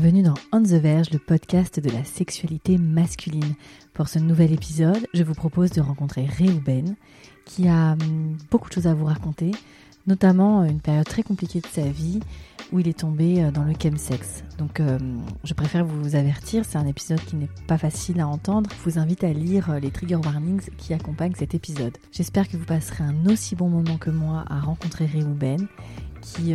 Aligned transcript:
Bienvenue 0.00 0.22
dans 0.22 0.34
On 0.52 0.62
the 0.62 0.80
Verge, 0.80 1.10
le 1.10 1.18
podcast 1.18 1.80
de 1.80 1.90
la 1.90 2.04
sexualité 2.04 2.78
masculine. 2.78 3.56
Pour 3.94 4.06
ce 4.06 4.20
nouvel 4.20 4.52
épisode, 4.52 5.08
je 5.12 5.24
vous 5.24 5.34
propose 5.34 5.72
de 5.72 5.80
rencontrer 5.80 6.24
Réhouben, 6.24 6.94
qui 7.44 7.66
a 7.66 7.94
hum, 7.94 8.36
beaucoup 8.48 8.68
de 8.68 8.74
choses 8.74 8.86
à 8.86 8.94
vous 8.94 9.06
raconter, 9.06 9.50
notamment 10.06 10.62
une 10.62 10.80
période 10.80 11.04
très 11.04 11.24
compliquée 11.24 11.60
de 11.60 11.66
sa 11.66 11.82
vie 11.82 12.20
où 12.70 12.78
il 12.78 12.86
est 12.86 13.00
tombé 13.00 13.42
euh, 13.42 13.50
dans 13.50 13.64
le 13.64 13.72
chemsex. 13.72 14.44
Donc 14.56 14.78
euh, 14.78 15.00
je 15.42 15.52
préfère 15.52 15.84
vous 15.84 16.14
avertir, 16.14 16.64
c'est 16.64 16.78
un 16.78 16.86
épisode 16.86 17.20
qui 17.24 17.34
n'est 17.34 17.50
pas 17.66 17.76
facile 17.76 18.20
à 18.20 18.28
entendre. 18.28 18.70
Je 18.78 18.88
vous 18.88 19.00
invite 19.00 19.24
à 19.24 19.32
lire 19.32 19.68
euh, 19.68 19.80
les 19.80 19.90
trigger 19.90 20.14
warnings 20.24 20.70
qui 20.76 20.94
accompagnent 20.94 21.34
cet 21.34 21.56
épisode. 21.56 21.98
J'espère 22.12 22.48
que 22.48 22.56
vous 22.56 22.66
passerez 22.66 23.02
un 23.02 23.26
aussi 23.26 23.56
bon 23.56 23.68
moment 23.68 23.98
que 23.98 24.10
moi 24.10 24.44
à 24.48 24.60
rencontrer 24.60 25.06
Réhouben, 25.06 25.66
qui 26.22 26.54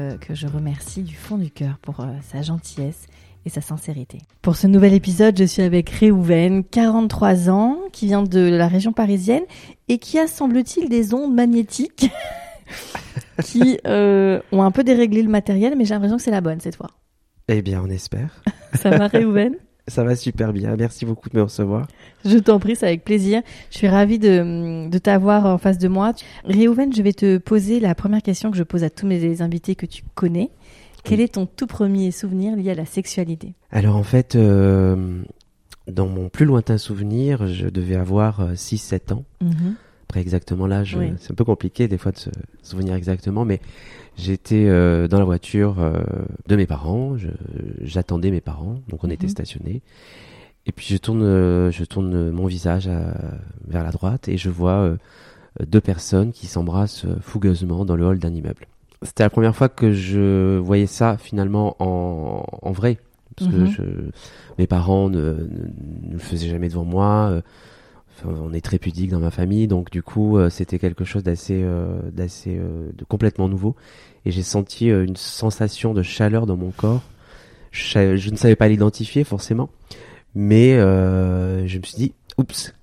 Euh, 0.00 0.18
que 0.18 0.34
je 0.34 0.46
remercie 0.46 1.02
du 1.02 1.16
fond 1.16 1.38
du 1.38 1.50
cœur 1.50 1.78
pour 1.80 2.00
euh, 2.00 2.06
sa 2.22 2.42
gentillesse 2.42 3.06
et 3.46 3.48
sa 3.48 3.62
sincérité. 3.62 4.18
Pour 4.42 4.56
ce 4.56 4.66
nouvel 4.66 4.92
épisode, 4.92 5.36
je 5.38 5.44
suis 5.44 5.62
avec 5.62 5.88
Réhouven, 5.88 6.62
43 6.62 7.48
ans, 7.48 7.78
qui 7.90 8.06
vient 8.06 8.22
de 8.22 8.40
la 8.40 8.68
région 8.68 8.92
parisienne 8.92 9.44
et 9.88 9.98
qui 9.98 10.18
a, 10.18 10.26
semble-t-il, 10.26 10.88
des 10.90 11.14
ondes 11.14 11.34
magnétiques 11.34 12.10
qui 13.44 13.78
euh, 13.86 14.40
ont 14.52 14.62
un 14.62 14.70
peu 14.70 14.84
déréglé 14.84 15.22
le 15.22 15.30
matériel, 15.30 15.74
mais 15.76 15.86
j'ai 15.86 15.94
l'impression 15.94 16.18
que 16.18 16.22
c'est 16.22 16.30
la 16.30 16.42
bonne 16.42 16.60
cette 16.60 16.76
fois. 16.76 16.90
Eh 17.48 17.62
bien, 17.62 17.82
on 17.82 17.88
espère. 17.88 18.42
Ça 18.74 18.90
va, 18.90 19.06
Réhouven? 19.06 19.56
Ça 19.88 20.04
va 20.04 20.14
super 20.16 20.52
bien. 20.52 20.76
Merci 20.76 21.04
beaucoup 21.04 21.28
de 21.28 21.36
me 21.36 21.42
recevoir. 21.42 21.86
Je 22.24 22.38
t'en 22.38 22.58
prie, 22.58 22.76
c'est 22.76 22.86
avec 22.86 23.04
plaisir. 23.04 23.42
Je 23.70 23.78
suis 23.78 23.88
ravie 23.88 24.18
de, 24.18 24.88
de 24.88 24.98
t'avoir 24.98 25.46
en 25.46 25.58
face 25.58 25.78
de 25.78 25.88
moi. 25.88 26.12
Réhouven, 26.44 26.92
je 26.94 27.02
vais 27.02 27.12
te 27.12 27.38
poser 27.38 27.80
la 27.80 27.94
première 27.94 28.22
question 28.22 28.50
que 28.50 28.56
je 28.56 28.62
pose 28.62 28.84
à 28.84 28.90
tous 28.90 29.06
mes 29.06 29.40
invités 29.42 29.74
que 29.74 29.86
tu 29.86 30.02
connais. 30.14 30.50
Quel 31.04 31.20
est 31.20 31.34
ton 31.34 31.46
tout 31.46 31.66
premier 31.66 32.10
souvenir 32.10 32.54
lié 32.56 32.70
à 32.72 32.74
la 32.74 32.84
sexualité? 32.84 33.54
Alors, 33.70 33.96
en 33.96 34.02
fait, 34.02 34.34
euh, 34.34 35.22
dans 35.86 36.06
mon 36.06 36.28
plus 36.28 36.44
lointain 36.44 36.76
souvenir, 36.76 37.46
je 37.46 37.68
devais 37.68 37.96
avoir 37.96 38.40
euh, 38.40 38.52
6-7 38.54 39.12
ans. 39.14 39.24
Mhm. 39.40 39.74
Après, 40.08 40.20
exactement 40.20 40.66
l'âge, 40.66 40.96
Oui. 40.98 41.06
euh, 41.06 41.12
c'est 41.18 41.32
un 41.32 41.34
peu 41.34 41.44
compliqué 41.44 41.86
des 41.88 41.98
fois 41.98 42.12
de 42.12 42.18
se 42.18 42.30
souvenir 42.62 42.94
exactement, 42.94 43.44
mais 43.44 43.60
j'étais 44.18 44.66
euh, 44.68 45.08
dans 45.08 45.18
la 45.18 45.24
voiture 45.24 45.76
euh, 45.78 45.92
de 46.46 46.56
mes 46.56 46.66
parents. 46.66 47.16
J'attendais 47.82 48.30
mes 48.30 48.40
parents, 48.40 48.80
donc 48.88 49.04
on 49.04 49.10
était 49.10 49.26
Mhm. 49.26 49.30
stationnés. 49.30 49.82
Et 50.66 50.72
puis, 50.72 50.86
je 50.88 50.96
tourne, 50.98 51.22
euh, 51.22 51.70
je 51.70 51.84
tourne 51.84 52.30
mon 52.30 52.46
visage 52.46 52.88
à- 52.88 53.14
vers 53.66 53.84
la 53.84 53.90
droite 53.90 54.28
et 54.28 54.36
je 54.36 54.50
vois 54.50 54.72
euh, 54.80 54.96
deux 55.66 55.80
personnes 55.80 56.32
qui 56.32 56.46
s'embrassent 56.46 57.04
euh, 57.06 57.16
fougueusement 57.20 57.84
dans 57.84 57.96
le 57.96 58.04
hall 58.06 58.18
d'un 58.18 58.34
immeuble. 58.34 58.66
C'était 59.02 59.22
la 59.22 59.30
première 59.30 59.54
fois 59.56 59.68
que 59.68 59.92
je 59.92 60.58
voyais 60.58 60.86
ça 60.86 61.16
finalement 61.16 61.76
en, 61.78 62.44
en 62.62 62.72
vrai. 62.72 62.98
Parce 63.36 63.50
Mhm. 63.50 63.58
que 63.58 63.66
je, 63.66 63.82
mes 64.58 64.66
parents 64.66 65.08
ne, 65.08 65.18
ne, 65.20 66.08
ne 66.08 66.12
le 66.14 66.18
faisaient 66.18 66.48
jamais 66.48 66.68
devant 66.68 66.84
moi. 66.84 67.40
On 68.24 68.52
est 68.52 68.60
très 68.60 68.78
pudique 68.78 69.10
dans 69.10 69.20
ma 69.20 69.30
famille, 69.30 69.66
donc 69.66 69.90
du 69.90 70.02
coup 70.02 70.38
euh, 70.38 70.50
c'était 70.50 70.78
quelque 70.78 71.04
chose 71.04 71.22
d'assez, 71.22 71.60
euh, 71.62 72.00
d'assez, 72.12 72.56
euh, 72.56 72.90
de 72.96 73.04
complètement 73.04 73.48
nouveau. 73.48 73.76
Et 74.24 74.30
j'ai 74.30 74.42
senti 74.42 74.88
une 74.88 75.16
sensation 75.16 75.94
de 75.94 76.02
chaleur 76.02 76.46
dans 76.46 76.56
mon 76.56 76.70
corps. 76.70 77.02
Je, 77.70 78.30
ne 78.30 78.36
savais 78.36 78.56
pas 78.56 78.68
l'identifier 78.68 79.24
forcément, 79.24 79.70
mais 80.34 80.76
je 80.78 81.78
me 81.78 81.82
suis 81.82 81.96
dit, 81.96 82.12
oups, 82.36 82.74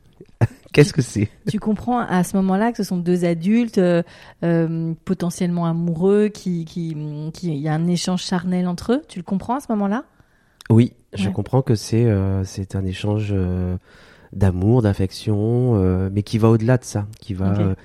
qu'est-ce 0.73 0.93
que 0.93 1.01
c'est? 1.01 1.29
Tu 1.49 1.59
comprends 1.59 1.99
à 1.99 2.23
ce 2.23 2.35
moment-là 2.37 2.71
que 2.71 2.77
ce 2.77 2.83
sont 2.83 2.97
deux 2.97 3.25
adultes 3.25 3.77
euh, 3.77 4.03
euh, 4.43 4.93
potentiellement 5.05 5.65
amoureux, 5.65 6.27
qui, 6.27 6.65
qui, 6.65 6.95
qui, 7.33 7.47
il 7.47 7.59
y 7.59 7.67
a 7.67 7.73
un 7.73 7.87
échange 7.87 8.23
charnel 8.23 8.67
entre 8.67 8.93
eux. 8.93 9.01
Tu 9.07 9.19
le 9.19 9.23
comprends 9.23 9.55
à 9.55 9.59
ce 9.59 9.67
moment-là? 9.69 10.03
Oui, 10.69 10.93
je 11.13 11.29
comprends 11.29 11.61
que 11.61 11.75
c'est 11.75 12.05
euh, 12.05 12.43
c'est 12.43 12.75
un 12.75 12.85
échange 12.85 13.33
d'amour, 14.33 14.81
d'affection, 14.81 15.75
euh, 15.75 16.09
mais 16.11 16.23
qui 16.23 16.37
va 16.37 16.49
au-delà 16.49 16.77
de 16.77 16.83
ça, 16.83 17.07
qui 17.19 17.33
va 17.33 17.57
euh, 17.59 17.75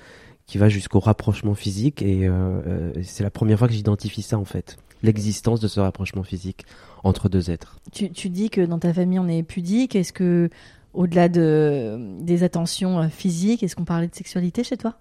qui 0.45 0.57
va 0.57 0.67
jusqu'au 0.69 0.99
rapprochement 0.99 1.55
physique 1.55 2.01
et 2.01 2.27
euh, 2.27 2.31
euh, 2.67 2.91
c'est 3.03 3.23
la 3.23 3.29
première 3.29 3.57
fois 3.57 3.67
que 3.67 3.73
j'identifie 3.73 4.21
ça 4.21 4.37
en 4.37 4.43
fait, 4.45 4.77
l'existence 5.01 5.59
de 5.61 5.67
ce 5.67 5.79
rapprochement 5.79 6.23
physique 6.23 6.65
entre 7.03 7.29
deux 7.29 7.49
êtres. 7.51 7.79
tu, 7.91 8.11
tu 8.11 8.29
dis 8.29 8.49
que 8.49 8.61
dans 8.61 8.79
ta 8.79 8.93
famille 8.93 9.19
on 9.19 9.27
est 9.29 9.43
pudique. 9.43 9.95
Est-ce 9.95 10.11
que 10.13 10.49
au-delà 10.93 11.29
de 11.29 11.97
des 12.19 12.43
attentions 12.43 13.09
physiques, 13.09 13.63
est-ce 13.63 13.75
qu'on 13.77 13.85
parlait 13.85 14.07
de 14.07 14.15
sexualité 14.15 14.63
chez 14.63 14.75
toi? 14.77 14.95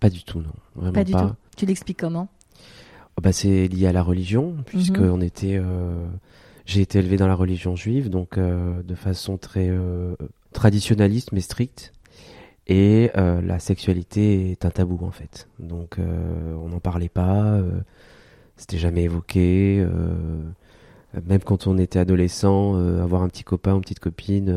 Pas 0.00 0.10
du 0.10 0.24
tout, 0.24 0.40
non, 0.40 0.50
vraiment 0.74 0.92
Pas 0.92 1.04
du 1.04 1.12
tout. 1.12 1.30
Tu 1.56 1.64
l'expliques 1.64 2.00
comment? 2.00 2.28
Oh, 3.16 3.20
Bah, 3.22 3.30
c'est 3.32 3.68
lié 3.68 3.86
à 3.86 3.92
la 3.92 4.02
religion, 4.02 4.56
puisque 4.66 4.98
Mhm. 4.98 5.10
on 5.12 5.20
était, 5.20 5.60
j'ai 6.66 6.80
été 6.80 6.98
élevé 6.98 7.16
dans 7.16 7.28
la 7.28 7.34
religion 7.36 7.76
juive, 7.76 8.08
donc 8.10 8.36
euh, 8.36 8.82
de 8.82 8.94
façon 8.96 9.36
très 9.36 9.68
euh, 9.68 10.16
traditionnaliste 10.52 11.32
mais 11.32 11.40
stricte. 11.40 11.92
Et 12.68 13.10
euh, 13.16 13.40
la 13.42 13.58
sexualité 13.58 14.52
est 14.52 14.64
un 14.64 14.70
tabou 14.70 15.04
en 15.04 15.10
fait. 15.10 15.48
Donc 15.58 15.98
euh, 15.98 16.54
on 16.54 16.68
n'en 16.68 16.80
parlait 16.80 17.08
pas, 17.08 17.42
euh, 17.42 17.80
c'était 18.56 18.78
jamais 18.78 19.02
évoqué. 19.02 19.84
même 21.26 21.40
quand 21.40 21.66
on 21.66 21.76
était 21.78 21.98
adolescent, 21.98 22.74
avoir 23.02 23.22
un 23.22 23.28
petit 23.28 23.44
copain 23.44 23.72
ou 23.72 23.76
une 23.76 23.82
petite 23.82 24.00
copine, 24.00 24.54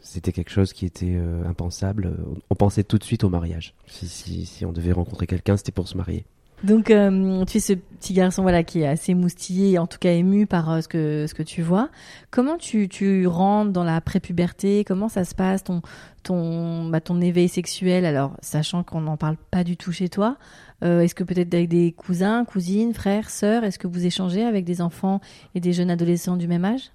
c'était 0.00 0.32
quelque 0.32 0.50
chose 0.50 0.72
qui 0.72 0.84
était 0.84 1.16
impensable. 1.46 2.16
On 2.50 2.54
pensait 2.54 2.84
tout 2.84 2.98
de 2.98 3.04
suite 3.04 3.24
au 3.24 3.28
mariage. 3.28 3.74
Si, 3.86 4.08
si, 4.08 4.46
si 4.46 4.66
on 4.66 4.72
devait 4.72 4.92
rencontrer 4.92 5.26
quelqu'un, 5.26 5.56
c'était 5.56 5.72
pour 5.72 5.86
se 5.88 5.96
marier. 5.96 6.24
Donc, 6.64 6.90
euh, 6.90 7.44
tu 7.44 7.56
es 7.56 7.60
ce 7.60 7.72
petit 7.72 8.12
garçon 8.12 8.42
voilà, 8.42 8.62
qui 8.62 8.82
est 8.82 8.86
assez 8.86 9.14
moustillé, 9.14 9.78
en 9.78 9.86
tout 9.88 9.98
cas 9.98 10.12
ému 10.12 10.46
par 10.46 10.70
euh, 10.70 10.80
ce, 10.80 10.86
que, 10.88 11.26
ce 11.26 11.34
que 11.34 11.42
tu 11.42 11.60
vois. 11.60 11.88
Comment 12.30 12.56
tu, 12.56 12.88
tu 12.88 13.26
rentres 13.26 13.72
dans 13.72 13.82
la 13.84 14.00
prépuberté 14.00 14.84
Comment 14.84 15.08
ça 15.08 15.24
se 15.24 15.34
passe, 15.34 15.64
ton, 15.64 15.82
ton, 16.22 16.88
bah, 16.88 17.00
ton 17.00 17.20
éveil 17.20 17.48
sexuel? 17.48 18.04
Alors, 18.04 18.36
sachant 18.42 18.84
qu'on 18.84 19.00
n'en 19.00 19.16
parle 19.16 19.36
pas 19.50 19.64
du 19.64 19.76
tout 19.76 19.90
chez 19.90 20.08
toi, 20.08 20.36
euh, 20.84 21.00
est-ce 21.00 21.14
que 21.16 21.24
peut-être 21.24 21.52
avec 21.52 21.68
des 21.68 21.92
cousins, 21.92 22.44
cousines, 22.44 22.94
frères, 22.94 23.30
sœurs, 23.30 23.64
est-ce 23.64 23.78
que 23.78 23.88
vous 23.88 24.06
échangez 24.06 24.44
avec 24.44 24.64
des 24.64 24.80
enfants 24.80 25.20
et 25.56 25.60
des 25.60 25.72
jeunes 25.72 25.90
adolescents 25.90 26.36
du 26.36 26.46
même 26.46 26.64
âge? 26.64 26.92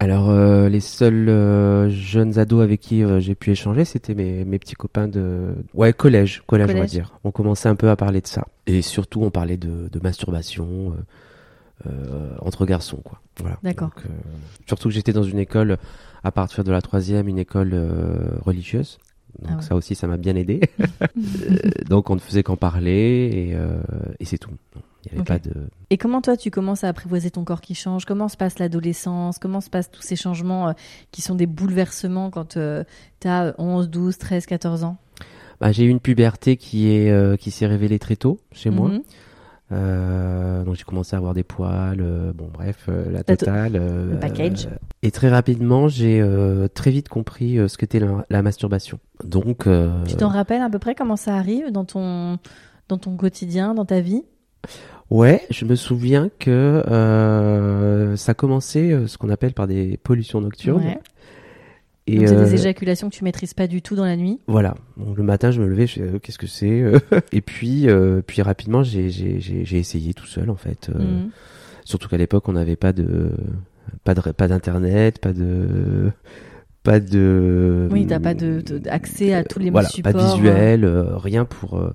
Alors, 0.00 0.28
euh, 0.28 0.68
les 0.68 0.80
seuls 0.80 1.28
euh, 1.28 1.88
jeunes 1.88 2.38
ados 2.38 2.62
avec 2.62 2.80
qui 2.80 3.02
euh, 3.02 3.20
j'ai 3.20 3.34
pu 3.34 3.50
échanger, 3.52 3.84
c'était 3.86 4.14
mes, 4.14 4.44
mes 4.44 4.58
petits 4.58 4.74
copains 4.74 5.08
de... 5.08 5.54
Ouais, 5.72 5.92
collège, 5.94 6.42
collège, 6.46 6.66
on 6.66 6.72
va 6.72 6.74
Collège. 6.74 6.90
dire. 6.90 7.18
On 7.24 7.30
commençait 7.30 7.68
un 7.68 7.76
peu 7.76 7.88
à 7.88 7.96
parler 7.96 8.20
de 8.20 8.26
ça. 8.26 8.44
Et 8.66 8.82
surtout, 8.82 9.22
on 9.22 9.30
parlait 9.30 9.56
de, 9.56 9.88
de 9.90 10.00
masturbation 10.02 10.94
euh, 11.86 11.90
euh, 11.90 12.30
entre 12.40 12.64
garçons, 12.66 13.00
quoi. 13.04 13.20
Voilà. 13.40 13.58
D'accord. 13.62 13.90
Euh, 13.98 14.08
surtout 14.66 14.88
que 14.88 14.94
j'étais 14.94 15.12
dans 15.12 15.22
une 15.24 15.38
école, 15.38 15.76
à 16.22 16.30
partir 16.30 16.64
de 16.64 16.72
la 16.72 16.80
troisième, 16.80 17.28
une 17.28 17.38
école 17.38 17.70
euh, 17.74 18.38
religieuse. 18.42 18.98
Donc 19.40 19.50
Ah 19.52 19.56
ouais. 19.56 19.62
ça 19.62 19.74
aussi, 19.74 19.94
ça 19.94 20.06
m'a 20.06 20.16
bien 20.16 20.36
aidé. 20.36 20.60
Euh, 20.80 21.06
donc 21.88 22.08
on 22.10 22.14
ne 22.14 22.20
faisait 22.20 22.42
qu'en 22.42 22.56
parler 22.56 23.30
et, 23.50 23.54
euh, 23.54 23.80
et 24.20 24.24
c'est 24.24 24.38
tout. 24.38 24.52
Il 25.06 25.12
n'y 25.12 25.18
avait 25.18 25.24
pas 25.26 25.38
de... 25.38 25.52
Et 25.90 25.98
comment 25.98 26.22
toi 26.22 26.34
tu 26.36 26.50
commences 26.50 26.82
à 26.84 26.88
apprivoiser 26.88 27.30
ton 27.30 27.44
corps 27.44 27.60
qui 27.60 27.74
change? 27.74 28.06
Comment 28.06 28.28
se 28.28 28.38
passe 28.38 28.58
l'adolescence? 28.58 29.38
Comment 29.38 29.60
se 29.60 29.68
passent 29.68 29.90
tous 29.90 30.00
ces 30.00 30.16
changements 30.16 30.68
euh, 30.68 30.72
qui 31.10 31.20
sont 31.20 31.34
des 31.34 31.46
bouleversements 31.46 32.30
quand 32.30 32.56
tu 32.56 33.28
as 33.28 33.54
11, 33.58 33.90
12, 33.90 34.16
13, 34.16 34.46
14 34.46 34.84
ans? 34.84 34.96
Bah, 35.60 35.72
j'ai 35.72 35.84
eu 35.84 35.88
une 35.88 36.00
puberté 36.00 36.56
qui 36.56 36.90
est 36.92 37.10
euh, 37.10 37.36
qui 37.36 37.50
s'est 37.50 37.66
révélée 37.66 37.98
très 37.98 38.16
tôt 38.16 38.38
chez 38.52 38.70
moi. 38.70 38.88
Mhm. 38.88 39.02
Euh, 39.72 40.62
donc 40.62 40.74
j'ai 40.74 40.84
commencé 40.84 41.16
à 41.16 41.18
avoir 41.18 41.32
des 41.34 41.42
poils, 41.42 42.00
euh, 42.00 42.32
bon 42.34 42.48
bref, 42.52 42.84
la 42.88 43.10
La 43.12 43.24
to- 43.24 43.34
totale. 43.36 43.72
le 44.12 44.18
package. 44.20 44.68
et 45.02 45.10
très 45.10 45.28
rapidement, 45.30 45.88
j'ai 45.88 46.22
très 46.74 46.90
vite 46.90 47.08
compris 47.08 47.56
ce 47.68 47.76
qu'était 47.78 47.98
la, 47.98 48.24
la 48.28 48.42
masturbation. 48.42 48.98
Donc, 49.24 49.66
Tu 50.06 50.16
t'en 50.16 50.28
rappelles 50.28 50.62
à 50.62 50.68
peu 50.70 50.78
près 50.78 50.94
comment 50.94 51.16
ça 51.16 51.34
arrive 51.36 51.72
dans 51.72 51.84
ton, 51.84 52.38
dans 52.88 52.98
ton 52.98 53.16
quotidien, 53.16 53.74
dans 53.74 53.86
ta 53.86 54.00
vie? 54.00 54.22
Ouais, 55.10 55.42
je 55.50 55.64
me 55.64 55.74
souviens 55.76 56.28
que 56.38 56.82
ça 58.16 58.34
commençait 58.34 59.06
ce 59.06 59.16
qu'on 59.18 59.30
appelle 59.30 59.54
par 59.54 59.66
des 59.66 59.96
pollutions 59.96 60.40
nocturnes. 60.40 60.84
Ouais. 60.84 60.98
Et 62.06 62.18
Donc 62.18 62.28
c'est 62.28 62.36
euh, 62.36 62.44
des 62.44 62.54
éjaculations 62.54 63.08
que 63.08 63.14
tu 63.14 63.24
maîtrises 63.24 63.54
pas 63.54 63.66
du 63.66 63.80
tout 63.80 63.96
dans 63.96 64.04
la 64.04 64.16
nuit. 64.16 64.38
Voilà. 64.46 64.74
Donc, 64.98 65.16
le 65.16 65.22
matin, 65.22 65.50
je 65.50 65.60
me 65.62 65.66
levais, 65.66 65.86
je 65.86 65.94
fais, 65.94 66.00
euh, 66.02 66.18
qu'est-ce 66.18 66.38
que 66.38 66.46
c'est 66.46 66.82
euh 66.82 66.98
Et 67.32 67.40
puis, 67.40 67.88
euh, 67.88 68.20
puis 68.26 68.42
rapidement, 68.42 68.82
j'ai, 68.82 69.08
j'ai, 69.08 69.40
j'ai, 69.40 69.64
j'ai 69.64 69.78
essayé 69.78 70.12
tout 70.12 70.26
seul, 70.26 70.50
en 70.50 70.56
fait. 70.56 70.90
euh, 70.94 70.98
Mhm. 70.98 71.30
Surtout 71.86 72.08
qu'à 72.08 72.16
l'époque, 72.18 72.48
on 72.48 72.52
n'avait 72.52 72.76
pas 72.76 72.92
de, 72.92 73.30
pas 74.04 74.14
de, 74.14 74.20
pas 74.32 74.48
d'internet, 74.48 75.18
pas 75.18 75.32
de, 75.32 76.10
pas 76.82 77.00
de. 77.00 77.88
Oui, 77.90 78.06
t'as 78.06 78.20
pas 78.20 78.34
de, 78.34 78.60
de- 78.60 78.88
accès 78.88 79.32
à 79.34 79.44
tous 79.44 79.58
les 79.58 79.70
voilà, 79.70 79.88
supports. 79.88 80.12
pas 80.12 80.18
de 80.18 80.24
visuel, 80.24 80.84
euh, 80.84 81.16
rien 81.16 81.44
pour, 81.44 81.78
euh, 81.78 81.94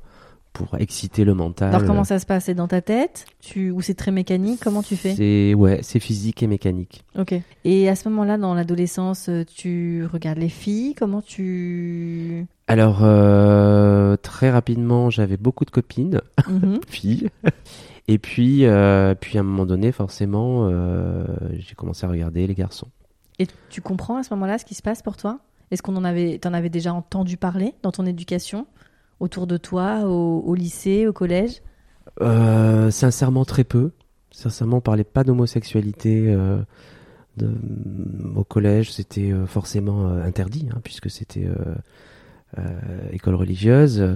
pour 0.53 0.75
exciter 0.77 1.23
le 1.23 1.33
mental. 1.33 1.69
Alors 1.69 1.85
comment 1.85 2.03
ça 2.03 2.19
se 2.19 2.25
passe? 2.25 2.45
C'est 2.45 2.53
dans 2.55 2.67
ta 2.67 2.81
tête? 2.81 3.25
Tu... 3.39 3.71
Ou 3.71 3.81
c'est 3.81 3.93
très 3.93 4.11
mécanique? 4.11 4.59
Comment 4.63 4.81
tu 4.83 4.95
fais? 4.95 5.15
C'est 5.15 5.53
ouais, 5.53 5.79
c'est 5.83 5.99
physique 5.99 6.41
et 6.43 6.47
mécanique. 6.47 7.03
Ok. 7.17 7.35
Et 7.65 7.87
à 7.89 7.95
ce 7.95 8.09
moment-là, 8.09 8.37
dans 8.37 8.53
l'adolescence, 8.53 9.29
euh, 9.29 9.43
tu 9.45 10.05
regardes 10.11 10.39
les 10.39 10.49
filles? 10.49 10.95
Comment 10.95 11.21
tu... 11.21 12.45
Alors 12.67 12.99
euh, 13.03 14.15
très 14.17 14.49
rapidement, 14.51 15.09
j'avais 15.09 15.37
beaucoup 15.37 15.65
de 15.65 15.71
copines, 15.71 16.21
Mhm. 16.47 16.79
filles. 16.87 17.29
Et 18.07 18.17
puis, 18.17 18.65
euh, 18.65 19.13
puis 19.19 19.37
à 19.37 19.41
un 19.41 19.43
moment 19.43 19.65
donné, 19.67 19.91
forcément, 19.91 20.67
euh, 20.69 21.23
j'ai 21.59 21.75
commencé 21.75 22.05
à 22.05 22.09
regarder 22.09 22.47
les 22.47 22.55
garçons. 22.55 22.87
Et 23.37 23.47
tu 23.69 23.81
comprends 23.81 24.17
à 24.17 24.23
ce 24.23 24.33
moment-là 24.33 24.57
ce 24.57 24.65
qui 24.65 24.73
se 24.75 24.81
passe 24.81 25.01
pour 25.01 25.15
toi? 25.15 25.39
Est-ce 25.71 25.83
qu'on 25.83 25.95
en 25.95 26.03
avait, 26.03 26.39
t'en 26.39 26.53
avais 26.53 26.69
déjà 26.69 26.91
entendu 26.93 27.37
parler 27.37 27.75
dans 27.83 27.91
ton 27.91 28.05
éducation? 28.07 28.65
Autour 29.19 29.47
de 29.47 29.57
toi, 29.57 30.01
au, 30.05 30.39
au 30.45 30.55
lycée, 30.55 31.07
au 31.07 31.13
collège 31.13 31.61
Euh, 32.21 32.91
sincèrement, 32.91 33.45
très 33.45 33.63
peu. 33.63 33.91
Sincèrement, 34.31 34.77
on 34.77 34.81
parlait 34.81 35.03
pas 35.03 35.23
d'homosexualité 35.23 36.25
euh, 36.29 36.59
de- 37.37 37.53
au 38.35 38.43
collège. 38.43 38.91
C'était 38.91 39.31
euh, 39.31 39.45
forcément 39.45 40.07
interdit, 40.07 40.67
hein, 40.71 40.79
puisque 40.83 41.09
c'était 41.09 41.47
école 43.11 43.35
religieuse. 43.35 44.15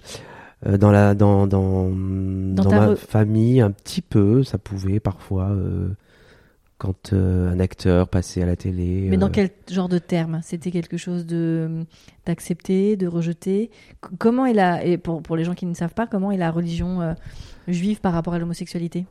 Dans 0.65 0.91
la 0.91 1.13
dans 1.13 1.45
dans, 1.45 1.89
dans, 1.89 2.71
ma 2.71 2.87
re- 2.93 2.95
famille, 2.95 3.59
un 3.61 3.71
petit 3.71 4.01
peu, 4.01 4.43
ça 4.43 4.57
pouvait 4.57 4.99
parfois 5.01 5.51
quand 6.77 7.13
euh, 7.13 7.49
un 7.51 7.59
acteur 7.59 8.09
passait 8.09 8.41
à 8.41 8.45
la 8.45 8.55
télé. 8.55 9.07
Mais 9.09 9.17
dans 9.17 9.27
euh, 9.27 9.31
quel 9.31 9.49
genre 9.69 9.87
de 9.89 9.99
termes 9.99 10.41
C'était 10.43 10.71
quelque 10.71 10.97
chose 10.97 11.25
de 11.25 11.85
d'accepter, 12.25 12.97
de 12.97 13.07
rejeter 13.07 13.69
C- 14.03 14.09
Comment 14.19 14.45
est 14.45 14.53
la 14.53 14.83
et 14.83 14.97
pour 14.97 15.21
pour 15.23 15.35
les 15.37 15.43
gens 15.43 15.53
qui 15.53 15.65
ne 15.65 15.73
savent 15.73 15.93
pas, 15.93 16.07
comment 16.07 16.31
est 16.31 16.37
la 16.37 16.51
religion 16.51 17.01
euh, 17.01 17.13
juive 17.67 18.01
par 18.01 18.11
rapport 18.13 18.33
à 18.33 18.39
l'homosexualité? 18.39 19.05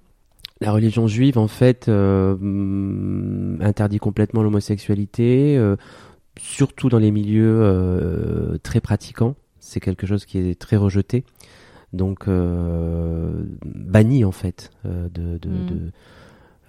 La 0.60 0.70
religion 0.72 1.06
juive, 1.08 1.38
en 1.38 1.48
fait, 1.48 1.88
hum, 1.88 3.58
interdit 3.60 3.98
complètement 3.98 4.42
l'homosexualité, 4.42 5.58
surtout 6.38 6.88
dans 6.88 6.98
les 7.00 7.10
milieux 7.10 8.58
très 8.62 8.80
pratiquants. 8.80 9.34
C'est 9.58 9.80
quelque 9.80 10.06
chose 10.06 10.24
qui 10.24 10.38
est 10.38 10.58
très 10.60 10.76
rejeté. 10.76 11.24
Donc, 11.92 12.28
banni, 13.64 14.24
en 14.24 14.32
fait. 14.32 14.70
de, 14.84 15.38
de, 15.38 15.48
Mm. 15.48 15.66
de- 15.66 15.90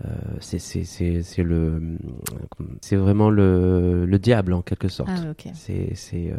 euh, 0.04 0.08
c'est- 0.40 1.44
le, 1.44 1.98
c'est 2.82 2.96
vraiment 2.96 3.30
le, 3.30 4.06
le 4.06 4.20
diable, 4.20 4.54
en 4.54 4.62
quelque 4.62 4.88
sorte. 4.88 5.10
Ah. 5.12 5.34
C'est, 5.54 5.94
euh, 6.16 6.36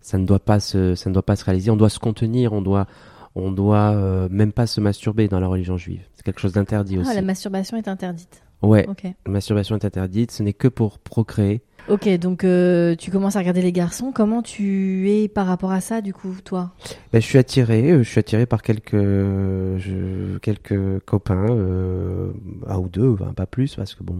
ça 0.00 0.18
ne 0.18 0.24
doit 0.26 0.38
pas 0.40 0.60
se, 0.60 0.94
ça 0.94 1.10
ne 1.10 1.14
doit 1.14 1.24
pas 1.24 1.36
se 1.36 1.44
réaliser. 1.44 1.70
On 1.70 1.76
doit 1.76 1.90
se 1.90 1.98
contenir. 1.98 2.52
On 2.52 2.62
doit, 2.62 2.86
on 3.34 3.50
doit 3.52 3.92
euh, 3.92 4.28
même 4.30 4.52
pas 4.52 4.66
se 4.66 4.80
masturber 4.80 5.28
dans 5.28 5.40
la 5.40 5.46
religion 5.48 5.76
juive. 5.76 6.02
C'est 6.14 6.24
quelque 6.24 6.40
chose 6.40 6.52
d'interdit 6.52 6.98
aussi. 6.98 7.10
Ah, 7.10 7.14
la 7.14 7.22
masturbation 7.22 7.76
est 7.76 7.88
interdite. 7.88 8.42
Ouais, 8.62 8.86
la 9.26 9.32
masturbation 9.32 9.76
est 9.76 9.84
interdite. 9.84 10.30
Ce 10.30 10.42
n'est 10.42 10.52
que 10.52 10.68
pour 10.68 10.98
procréer. 11.00 11.62
Ok, 11.88 12.08
donc 12.18 12.44
euh, 12.44 12.94
tu 12.94 13.10
commences 13.10 13.36
à 13.36 13.40
regarder 13.40 13.60
les 13.60 13.72
garçons. 13.72 14.12
Comment 14.12 14.40
tu 14.42 15.10
es 15.10 15.28
par 15.28 15.46
rapport 15.46 15.72
à 15.72 15.80
ça, 15.80 16.00
du 16.00 16.14
coup, 16.14 16.34
toi? 16.44 16.72
Ben, 17.12 17.20
je 17.20 17.26
suis 17.26 17.38
attiré. 17.38 17.90
euh, 17.90 18.02
Je 18.02 18.08
suis 18.08 18.20
attiré 18.20 18.46
par 18.46 18.62
quelques, 18.62 18.94
je- 18.96 20.38
quelques 20.38 21.00
copains, 21.04 21.46
euh, 21.50 22.30
un 22.66 22.78
ou 22.78 22.88
deux, 22.88 23.10
enfin, 23.10 23.32
pas 23.34 23.46
plus, 23.46 23.74
parce 23.74 23.94
que 23.94 24.04
bon, 24.04 24.16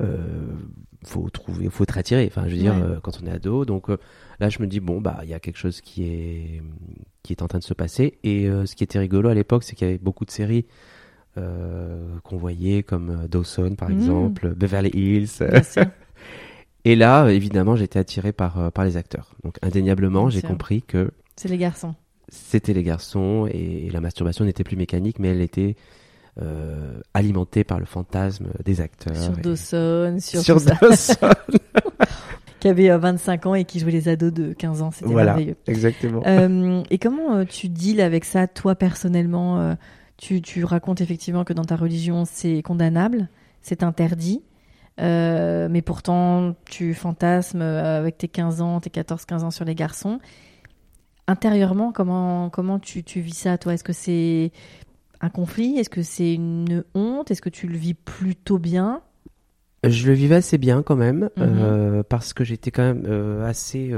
euh, 0.00 0.16
faut 1.04 1.28
trouver, 1.28 1.68
faut 1.70 1.84
être 1.84 1.98
attiré. 1.98 2.26
Enfin, 2.26 2.44
je 2.48 2.54
veux 2.54 2.60
dire, 2.60 2.74
Ouais. 2.74 2.96
quand 3.02 3.20
on 3.22 3.26
est 3.26 3.30
ado. 3.30 3.64
Donc 3.66 3.88
là, 4.40 4.48
je 4.48 4.60
me 4.60 4.66
dis 4.66 4.80
bon, 4.80 5.00
bah, 5.00 5.20
il 5.24 5.28
y 5.28 5.34
a 5.34 5.40
quelque 5.40 5.58
chose 5.58 5.80
qui 5.82 6.04
est, 6.04 6.62
qui 7.22 7.34
est 7.34 7.42
en 7.42 7.46
train 7.48 7.58
de 7.58 7.64
se 7.64 7.74
passer. 7.74 8.18
Et 8.24 8.46
ce 8.64 8.74
qui 8.74 8.84
était 8.84 8.98
rigolo 8.98 9.28
à 9.28 9.34
l'époque, 9.34 9.64
c'est 9.64 9.76
qu'il 9.76 9.86
y 9.86 9.90
avait 9.90 9.98
beaucoup 9.98 10.24
de 10.24 10.30
séries. 10.30 10.64
qu'on 12.24 12.36
voyait 12.36 12.82
comme 12.82 13.28
Dawson 13.30 13.76
par 13.76 13.90
Mhm. 13.90 13.94
exemple, 14.00 14.54
Beverly 14.56 14.90
Hills. 14.92 15.28
Bien 15.48 15.62
sûr. 15.62 15.84
Et 16.84 16.96
là, 16.96 17.24
euh, 17.24 17.28
évidemment, 17.28 17.76
j'étais 17.76 17.98
attiré 17.98 18.32
par, 18.32 18.58
euh, 18.58 18.70
par 18.70 18.84
les 18.84 18.96
acteurs. 18.96 19.34
Donc 19.44 19.56
indéniablement, 19.62 20.30
j'ai 20.30 20.42
compris 20.42 20.82
que 20.82 21.10
C'est 21.36 21.48
les 21.48 21.58
garçons. 21.58 21.94
c'était 22.28 22.72
les 22.72 22.82
garçons 22.82 23.48
et, 23.50 23.88
la 23.90 24.00
masturbation 24.00 24.44
n'était 24.44 24.64
plus 24.64 24.76
mécanique, 24.76 25.18
mais 25.18 25.28
elle 25.28 25.40
était 25.40 25.76
euh, 26.40 27.00
alimentée 27.14 27.64
par 27.64 27.80
le 27.80 27.86
fantasme 27.86 28.48
des 28.64 28.80
acteurs. 28.80 29.16
Sur 29.16 29.38
et- 29.38 29.42
Dawson, 29.42 30.18
sur, 30.20 30.40
Sur 30.40 30.60
Dawson. 30.60 31.30
qui 32.60 32.68
avait 32.68 32.90
euh, 32.90 32.98
25 32.98 33.46
ans 33.46 33.54
et 33.54 33.64
qui 33.64 33.78
jouait 33.80 33.92
les 33.92 34.08
ados 34.08 34.32
de 34.32 34.52
15 34.52 34.82
ans. 34.82 34.90
C'était 34.90 35.06
voilà, 35.10 35.32
merveilleux. 35.34 35.56
exactement. 35.66 36.22
Euh, 36.26 36.82
et 36.90 36.98
comment 36.98 37.36
euh, 37.36 37.44
tu 37.44 37.68
deals 37.68 38.00
avec 38.00 38.24
ça, 38.24 38.46
toi, 38.46 38.74
personnellement 38.74 39.60
euh, 39.60 39.74
tu, 40.16 40.42
tu 40.42 40.64
racontes 40.64 41.00
effectivement 41.00 41.44
que 41.44 41.52
dans 41.52 41.64
ta 41.64 41.76
religion, 41.76 42.24
c'est 42.24 42.62
condamnable, 42.62 43.28
c'est 43.62 43.82
interdit. 43.82 44.42
Euh, 45.00 45.68
mais 45.70 45.82
pourtant, 45.82 46.54
tu 46.64 46.94
fantasmes 46.94 47.62
euh, 47.62 47.98
avec 47.98 48.18
tes 48.18 48.28
15 48.28 48.60
ans, 48.62 48.80
tes 48.80 48.90
14-15 48.90 49.44
ans 49.44 49.50
sur 49.50 49.64
les 49.64 49.74
garçons. 49.74 50.18
Intérieurement, 51.26 51.92
comment, 51.92 52.48
comment 52.48 52.78
tu, 52.78 53.04
tu 53.04 53.20
vis 53.20 53.36
ça, 53.36 53.58
toi? 53.58 53.74
Est-ce 53.74 53.84
que 53.84 53.92
c'est 53.92 54.50
un 55.20 55.28
conflit? 55.28 55.78
Est-ce 55.78 55.90
que 55.90 56.02
c'est 56.02 56.34
une 56.34 56.84
honte? 56.94 57.30
Est-ce 57.30 57.42
que 57.42 57.50
tu 57.50 57.68
le 57.68 57.76
vis 57.76 57.94
plutôt 57.94 58.58
bien? 58.58 59.02
Je 59.84 60.08
le 60.08 60.14
vivais 60.14 60.36
assez 60.36 60.58
bien 60.58 60.82
quand 60.82 60.96
même, 60.96 61.28
Mhm. 61.36 61.42
euh, 61.46 62.02
parce 62.02 62.32
que 62.32 62.44
j'étais 62.44 62.70
quand 62.70 62.82
même 62.82 63.04
euh, 63.06 63.46
assez 63.46 63.92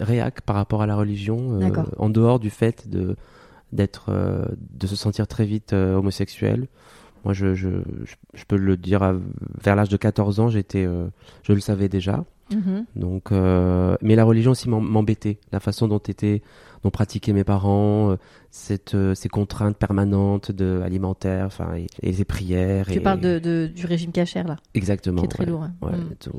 réac 0.00 0.40
par 0.42 0.56
rapport 0.56 0.82
à 0.82 0.86
la 0.86 0.96
religion, 0.96 1.58
en 1.98 2.10
dehors 2.10 2.38
du 2.40 2.50
fait 2.50 2.88
de 2.88 3.16
d'être, 3.72 4.10
de 4.58 4.86
se 4.88 4.96
sentir 4.96 5.28
très 5.28 5.44
vite 5.44 5.72
homosexuel. 5.72 6.66
Moi, 7.24 7.34
je, 7.34 7.54
je, 7.54 7.68
je, 8.04 8.14
je 8.34 8.44
peux 8.46 8.56
le 8.56 8.76
dire, 8.76 9.02
à- 9.02 9.14
vers 9.62 9.76
l'âge 9.76 9.88
de 9.90 9.96
14 9.96 10.40
ans, 10.40 10.48
j'étais, 10.48 10.84
euh, 10.86 11.06
je 11.42 11.52
le 11.52 11.60
savais 11.60 11.88
déjà. 11.88 12.24
Mhm. 12.52 12.84
Donc, 12.96 13.30
euh, 13.30 13.96
mais 14.02 14.16
la 14.16 14.24
religion 14.24 14.50
aussi 14.52 14.68
m'em- 14.68 14.80
m'embêtait, 14.80 15.38
la 15.52 15.60
façon 15.60 15.86
dont 15.86 15.98
étaient, 15.98 16.42
dont 16.82 16.90
pratiquaient 16.90 17.32
mes 17.32 17.44
parents, 17.44 18.10
euh, 18.12 18.16
cette, 18.50 18.96
ces 19.14 19.28
contraintes 19.28 19.76
permanentes 19.76 20.50
de 20.50 20.80
alimentaires, 20.84 21.46
enfin, 21.46 21.74
et, 21.76 21.86
et 22.02 22.10
les 22.10 22.24
prières. 22.24 22.86
Tu 22.86 22.94
et- 22.94 23.00
parles 23.00 23.20
de, 23.20 23.38
de- 23.38 23.66
du 23.72 23.86
régime 23.86 24.10
cachère, 24.10 24.48
là, 24.48 24.56
exactement, 24.74 25.20
qui 25.20 25.26
est 25.26 25.28
très 25.28 25.44
ouais. 25.44 25.50
lourd. 25.50 25.62
hein. 25.62 25.74
Ouais, 25.82 25.92
tout- 26.18 26.32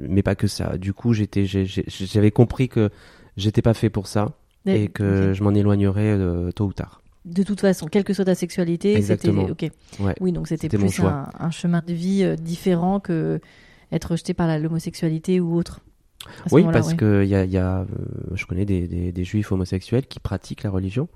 mais 0.00 0.22
pas 0.22 0.34
que 0.34 0.48
ça. 0.48 0.78
Du 0.78 0.92
coup, 0.94 1.12
j'étais, 1.12 1.44
j'avais 1.44 2.30
compris 2.32 2.68
que 2.68 2.90
j'étais 3.36 3.62
pas 3.62 3.74
fait 3.74 3.90
pour 3.90 4.06
ça 4.08 4.32
et 4.66 4.88
que 4.88 5.32
je 5.32 5.42
m'en 5.44 5.52
éloignerais 5.52 6.18
tôt 6.56 6.66
ou 6.66 6.72
tard. 6.72 7.01
De 7.24 7.42
toute 7.44 7.60
façon, 7.60 7.86
quelle 7.86 8.02
que 8.04 8.12
soit 8.14 8.24
ta 8.24 8.34
sexualité, 8.34 9.00
c'était 9.02 9.30
ok. 9.30 9.70
Ouais. 10.00 10.14
Oui, 10.20 10.32
donc 10.32 10.48
c'était 10.48 10.68
plus 10.68 10.98
un, 11.00 11.28
un 11.38 11.50
chemin 11.50 11.80
de 11.86 11.92
vie 11.92 12.24
euh, 12.24 12.34
différent 12.36 12.98
que 12.98 13.40
être 13.92 14.10
rejeté 14.12 14.34
par 14.34 14.58
l'homosexualité 14.58 15.38
ou 15.38 15.54
autre. 15.54 15.80
Oui, 16.50 16.64
parce 16.72 16.88
ouais. 16.88 16.96
que 16.96 17.24
y 17.24 17.34
a, 17.34 17.44
y 17.44 17.58
a, 17.58 17.80
euh, 17.80 17.86
je 18.34 18.46
connais 18.46 18.64
des, 18.64 18.88
des, 18.88 19.12
des 19.12 19.24
juifs 19.24 19.52
homosexuels 19.52 20.06
qui 20.06 20.18
pratiquent 20.20 20.62
la 20.64 20.70
religion 20.70 21.08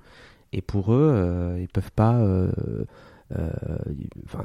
et 0.53 0.61
pour 0.61 0.93
eux, 0.93 1.11
euh, 1.13 1.57
ils 1.59 1.67
peuvent 1.67 1.91
pas. 1.93 2.15
euh, 2.15 2.49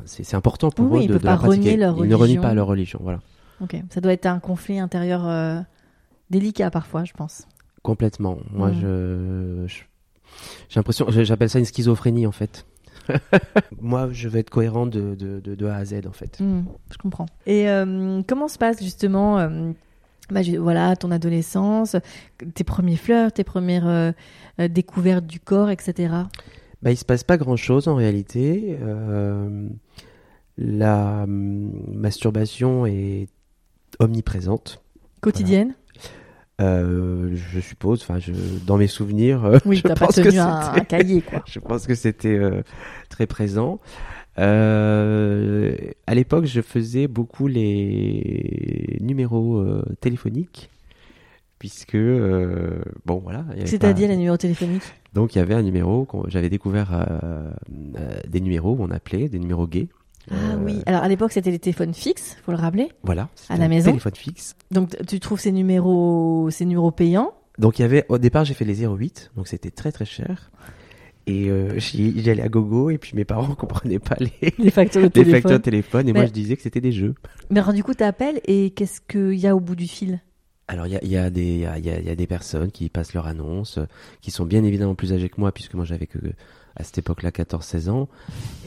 c'est 0.04 0.34
important 0.34 0.70
pour 0.70 0.90
Oui, 0.90 1.00
eux 1.00 1.02
ils 1.04 1.08
de, 1.08 1.18
de 1.18 1.24
la 1.24 1.36
pas 1.36 1.46
renier 1.46 1.58
pratiquer. 1.60 1.76
leur 1.76 1.98
Ils 2.04 2.08
ne 2.08 2.14
renient 2.14 2.38
pas 2.40 2.54
leur 2.54 2.66
religion, 2.66 2.98
voilà. 3.02 3.20
Ok, 3.60 3.76
ça 3.90 4.00
doit 4.00 4.12
être 4.12 4.26
un 4.26 4.40
conflit 4.40 4.80
intérieur 4.80 5.64
délicat 6.30 6.70
parfois, 6.70 7.04
je 7.04 7.12
pense. 7.12 7.46
Complètement. 7.82 8.38
Moi, 8.52 8.70
Mm. 8.70 8.74
je, 8.80 9.64
je- 9.68 9.82
j'ai 10.68 10.78
l'impression, 10.78 11.06
j'appelle 11.10 11.50
ça 11.50 11.58
une 11.58 11.64
schizophrénie 11.64 12.26
en 12.26 12.32
fait. 12.32 12.66
Moi, 13.80 14.08
je 14.12 14.28
veux 14.28 14.38
être 14.38 14.50
cohérent 14.50 14.86
de, 14.86 15.14
de, 15.14 15.40
de, 15.40 15.54
de 15.54 15.66
A 15.66 15.76
à 15.76 15.84
Z 15.84 16.06
en 16.08 16.12
fait. 16.12 16.38
Hmm, 16.40 16.62
je 16.90 16.98
comprends. 16.98 17.26
Et 17.46 17.68
euh, 17.68 18.22
comment 18.28 18.48
se 18.48 18.58
passe 18.58 18.82
justement, 18.82 19.38
euh, 19.38 19.72
bah, 20.30 20.42
je- 20.42 20.56
voilà, 20.56 20.94
ton 20.96 21.10
adolescence, 21.10 21.96
tes 22.54 22.64
premiers 22.64 22.96
fleurs, 22.96 23.32
tes 23.32 23.44
premières 23.44 23.86
euh, 23.88 24.12
découvertes 24.68 25.26
du 25.26 25.40
corps, 25.40 25.70
etc. 25.70 26.14
Bah, 26.82 26.90
il 26.92 26.96
se 26.96 27.04
passe 27.04 27.24
pas 27.24 27.36
grand 27.36 27.56
chose 27.56 27.88
en 27.88 27.94
réalité. 27.96 28.76
Euh, 28.80 29.68
la 30.58 31.22
hum, 31.24 31.72
masturbation 31.92 32.86
est 32.86 33.26
omniprésente. 33.98 34.82
Quotidienne? 35.20 35.74
Euh, 36.62 37.30
je 37.34 37.60
suppose, 37.60 38.02
enfin, 38.02 38.18
je, 38.18 38.32
dans 38.66 38.76
mes 38.76 38.86
souvenirs, 38.86 39.44
euh, 39.44 39.58
Oui, 39.64 39.76
je 39.82 39.82
pas 39.82 39.94
pense 39.94 40.16
que 40.16 40.22
tenu 40.22 40.38
un, 40.38 40.62
c'était- 40.62 40.80
un 40.80 40.84
cahier, 40.84 41.20
quoi. 41.22 41.42
je 41.46 41.58
pense 41.58 41.86
que 41.86 41.94
c'était 41.94 42.38
euh, 42.38 42.62
très 43.08 43.26
présent. 43.26 43.80
À 44.36 46.14
l'époque, 46.14 46.46
je 46.46 46.60
faisais 46.60 47.06
beaucoup 47.08 47.46
les 47.48 48.98
numéros 49.00 49.62
téléphoniques, 50.00 50.70
puisque 51.58 51.96
bon 51.96 53.18
voilà. 53.22 53.44
C'est-à-dire 53.66 54.06
pas- 54.08 54.12
les 54.12 54.16
numéros 54.18 54.36
téléphoniques? 54.38 54.82
Donc 55.12 55.34
il 55.34 55.38
y 55.38 55.42
avait 55.42 55.54
un 55.54 55.62
numéro 55.62 56.06
j'avais 56.28 56.48
découvert 56.48 57.06
des 58.26 58.40
numéros 58.40 58.74
où 58.78 58.82
on 58.82 58.90
appelait 58.90 59.28
des 59.28 59.38
numéros 59.38 59.66
gays. 59.66 59.88
Ah 60.30 60.34
Euh, 60.34 60.56
oui. 60.64 60.80
Alors 60.86 61.02
à 61.02 61.08
l'époque, 61.08 61.32
c'était 61.32 61.50
les 61.50 61.58
téléphones 61.58 61.94
fixes, 61.94 62.36
faut 62.44 62.52
le 62.52 62.58
rappeler. 62.58 62.88
Voilà. 63.02 63.28
À 63.48 63.56
la 63.56 63.68
maison 63.68 63.90
Téléphone 63.90 64.14
fixe. 64.14 64.54
Donc 64.70 64.90
tu 65.06 65.18
trouves 65.20 65.40
ces 65.40 65.52
numéros, 65.52 66.48
ces 66.50 66.64
numéros 66.64 66.90
payants. 66.92 67.32
Donc 67.58 67.78
il 67.78 67.82
y 67.82 67.84
avait 67.84 68.06
au 68.08 68.18
départ 68.18 68.44
j'ai 68.44 68.54
fait 68.54 68.64
les 68.64 68.86
08, 68.86 69.32
donc 69.36 69.48
c'était 69.48 69.70
très 69.70 69.92
très 69.92 70.04
cher. 70.06 70.50
Et 71.26 71.48
euh, 71.50 71.78
j'y 71.78 72.20
j'y 72.20 72.30
allais 72.30 72.42
à 72.42 72.48
gogo 72.48 72.90
et 72.90 72.98
puis 72.98 73.12
mes 73.14 73.24
parents 73.24 73.54
comprenaient 73.56 73.98
pas 74.00 74.16
les, 74.18 74.32
Les 74.58 74.70
factures 74.70 75.00
de 75.02 75.06
les 75.06 75.10
téléphone. 75.10 75.32
factures 75.42 75.58
de 75.58 75.62
téléphone 75.64 76.08
et 76.08 76.12
Mais- 76.12 76.20
moi 76.20 76.26
je 76.26 76.32
disais 76.32 76.56
que 76.56 76.62
c'était 76.62 76.80
des 76.80 76.92
jeux. 76.92 77.14
Mais 77.50 77.60
alors 77.60 77.72
du 77.72 77.84
coup, 77.84 77.94
t'appelles 77.94 78.40
et 78.46 78.70
qu'est-ce 78.70 79.00
qu'il 79.00 79.34
y 79.38 79.46
a 79.46 79.54
au 79.54 79.60
bout 79.60 79.76
du 79.76 79.86
fil? 79.86 80.20
Alors 80.68 80.86
il 80.86 80.92
y 80.94 80.96
a, 80.96 81.04
y, 81.04 81.16
a 81.16 81.28
y, 81.28 81.66
a, 81.66 81.78
y 81.78 82.08
a 82.10 82.14
des 82.16 82.26
personnes 82.26 82.70
qui 82.70 82.88
passent 82.88 83.12
leur 83.14 83.26
annonce, 83.26 83.78
euh, 83.78 83.84
qui 84.20 84.30
sont 84.30 84.44
bien 84.46 84.64
évidemment 84.64 84.94
plus 84.94 85.12
âgées 85.12 85.28
que 85.28 85.40
moi 85.40 85.52
puisque 85.52 85.74
moi 85.74 85.84
j'avais 85.84 86.06
que 86.06 86.18
à 86.76 86.84
cette 86.84 86.98
époque-là 86.98 87.30
14-16 87.30 87.90
ans 87.90 88.08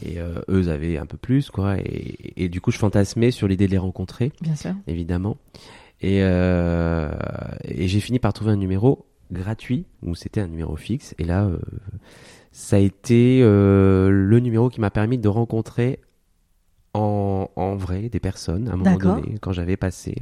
et 0.04 0.20
euh, 0.20 0.40
eux 0.50 0.70
avaient 0.70 0.98
un 0.98 1.06
peu 1.06 1.18
plus 1.18 1.50
quoi 1.50 1.78
et, 1.80 2.34
et 2.38 2.50
du 2.50 2.62
coup 2.62 2.72
je 2.72 2.78
fantasmais 2.78 3.32
sur 3.32 3.48
l'idée 3.48 3.66
de 3.68 3.72
les 3.72 3.78
rencontrer 3.78 4.32
Bien 4.42 4.56
sûr. 4.56 4.74
évidemment 4.88 5.38
et, 6.02 6.20
euh, 6.22 7.12
et 7.64 7.88
j'ai 7.88 8.00
fini 8.00 8.20
par 8.20 8.34
trouver 8.34 8.52
un 8.52 8.58
numéro 8.58 9.06
gratuit 9.32 9.86
où 10.04 10.14
c'était 10.16 10.42
un 10.42 10.48
numéro 10.48 10.76
fixe 10.76 11.16
et 11.18 11.24
là 11.24 11.46
euh, 11.46 11.58
ça 12.52 12.76
a 12.76 12.80
été 12.80 13.40
euh, 13.42 14.10
le 14.10 14.40
numéro 14.40 14.70
qui 14.70 14.80
m'a 14.82 14.92
permis 14.92 15.18
de 15.18 15.28
rencontrer 15.28 16.00
en, 16.94 17.50
en 17.56 17.76
vrai 17.76 18.10
des 18.10 18.20
personnes 18.20 18.68
à 18.70 18.74
un 18.74 18.76
moment 18.78 18.98
donné 19.16 19.38
quand 19.42 19.52
j'avais 19.52 19.78
passé 19.78 20.16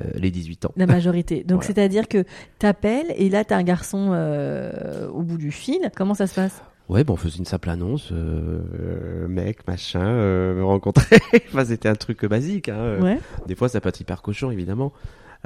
euh, 0.00 0.06
les 0.14 0.30
18 0.30 0.66
ans. 0.66 0.72
La 0.76 0.86
majorité. 0.86 1.44
Donc 1.46 1.62
Voilà. 1.62 1.66
c'est-à-dire 1.66 2.08
que 2.08 2.24
t'appelles 2.58 3.12
et 3.16 3.28
là 3.28 3.44
t'as 3.44 3.56
un 3.56 3.62
garçon 3.62 4.10
euh, 4.12 5.08
au 5.08 5.22
bout 5.22 5.36
du 5.38 5.50
fil. 5.50 5.90
Comment 5.96 6.14
ça 6.14 6.26
se 6.26 6.34
passe? 6.34 6.62
Ouais, 6.88 7.04
bon, 7.04 7.14
on 7.14 7.16
faisait 7.16 7.38
une 7.38 7.44
simple 7.44 7.70
annonce, 7.70 8.10
euh, 8.12 9.26
mec, 9.28 9.66
machin, 9.66 10.02
me 10.04 10.64
rencontrer. 10.64 11.16
enfin, 11.48 11.64
c'était 11.64 11.88
un 11.88 11.94
truc 11.94 12.24
basique. 12.26 12.68
Hein. 12.68 12.98
Ouais. 13.00 13.18
Des 13.46 13.54
fois, 13.54 13.68
ça 13.68 13.80
peut 13.80 13.88
être 13.88 14.00
hyper 14.00 14.20
cochon, 14.20 14.50
évidemment. 14.50 14.92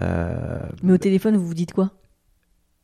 Mais 0.00 0.92
au 0.92 0.98
téléphone, 0.98 1.36
vous 1.36 1.46
vous 1.46 1.54
dites 1.54 1.72
quoi? 1.72 1.90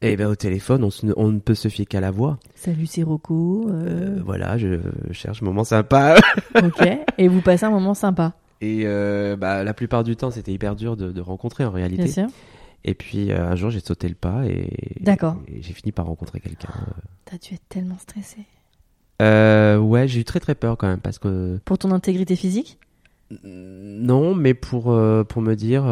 Et 0.04 0.16
ben 0.16 0.26
au 0.26 0.34
téléphone, 0.34 0.82
on, 0.82 0.90
se- 0.90 1.06
on 1.16 1.28
ne 1.30 1.38
peut 1.38 1.54
se 1.54 1.68
fier 1.68 1.86
qu'à 1.86 2.00
la 2.00 2.10
voix. 2.10 2.38
Salut, 2.56 2.86
c'est 2.86 3.04
Rocco. 3.04 3.68
euh, 3.68 4.16
Euh, 4.18 4.20
voilà, 4.24 4.58
je 4.58 4.78
cherche 5.12 5.42
un 5.42 5.46
moment 5.46 5.62
sympa. 5.64 6.16
ok. 6.56 6.88
Et 7.18 7.28
vous 7.28 7.40
passez 7.40 7.64
un 7.66 7.70
moment 7.70 7.94
sympa. 7.94 8.32
Et 8.62 8.82
euh, 8.84 9.36
bah, 9.36 9.64
la 9.64 9.74
plupart 9.74 10.04
du 10.04 10.16
temps, 10.16 10.30
c'était 10.30 10.52
hyper 10.52 10.76
dur 10.76 10.96
de, 10.96 11.10
de 11.10 11.20
rencontrer 11.20 11.64
en 11.64 11.72
réalité. 11.72 12.04
Bien 12.04 12.12
sûr. 12.12 12.26
Et 12.84 12.94
puis 12.94 13.30
euh, 13.30 13.48
un 13.48 13.56
jour, 13.56 13.70
j'ai 13.70 13.80
sauté 13.80 14.08
le 14.08 14.14
pas 14.14 14.44
et, 14.46 14.70
j'ai 15.60 15.72
fini 15.72 15.92
par 15.92 16.06
rencontrer 16.06 16.40
quelqu'un. 16.40 16.70
T'as 17.24 17.38
dû 17.38 17.54
être 17.54 17.68
tellement 17.68 17.98
stressé. 17.98 18.38
Euh, 19.20 19.78
ouais, 19.78 20.08
j'ai 20.08 20.20
eu 20.20 20.24
très 20.24 20.40
très 20.40 20.54
peur 20.54 20.76
quand 20.76 20.88
même 20.88 21.00
parce 21.00 21.18
que 21.18 21.58
Pour 21.64 21.78
ton 21.78 21.92
intégrité 21.92 22.34
physique? 22.34 22.78
Non, 23.44 24.34
mais 24.34 24.52
pour 24.52 24.90
euh, 24.90 25.24
pour 25.24 25.42
me 25.42 25.54
dire 25.54 25.82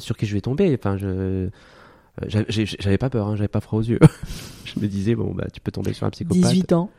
sur 0.00 0.16
qui 0.16 0.26
je 0.26 0.34
vais 0.34 0.40
tomber. 0.40 0.76
Enfin, 0.78 0.96
je 0.96 1.48
j'avais 2.28 2.98
pas 2.98 3.10
peur, 3.10 3.28
hein, 3.28 3.36
j'avais 3.36 3.48
pas 3.48 3.60
froid 3.60 3.80
aux 3.80 3.84
yeux. 3.84 4.00
je 4.64 4.80
me 4.80 4.86
disais 4.86 5.14
bon 5.14 5.34
bah 5.34 5.46
tu 5.52 5.60
peux 5.60 5.70
tomber 5.70 5.92
sur 5.92 6.06
un 6.06 6.10
psychopathe. 6.10 6.42
18 6.42 6.72
ans. 6.72 6.90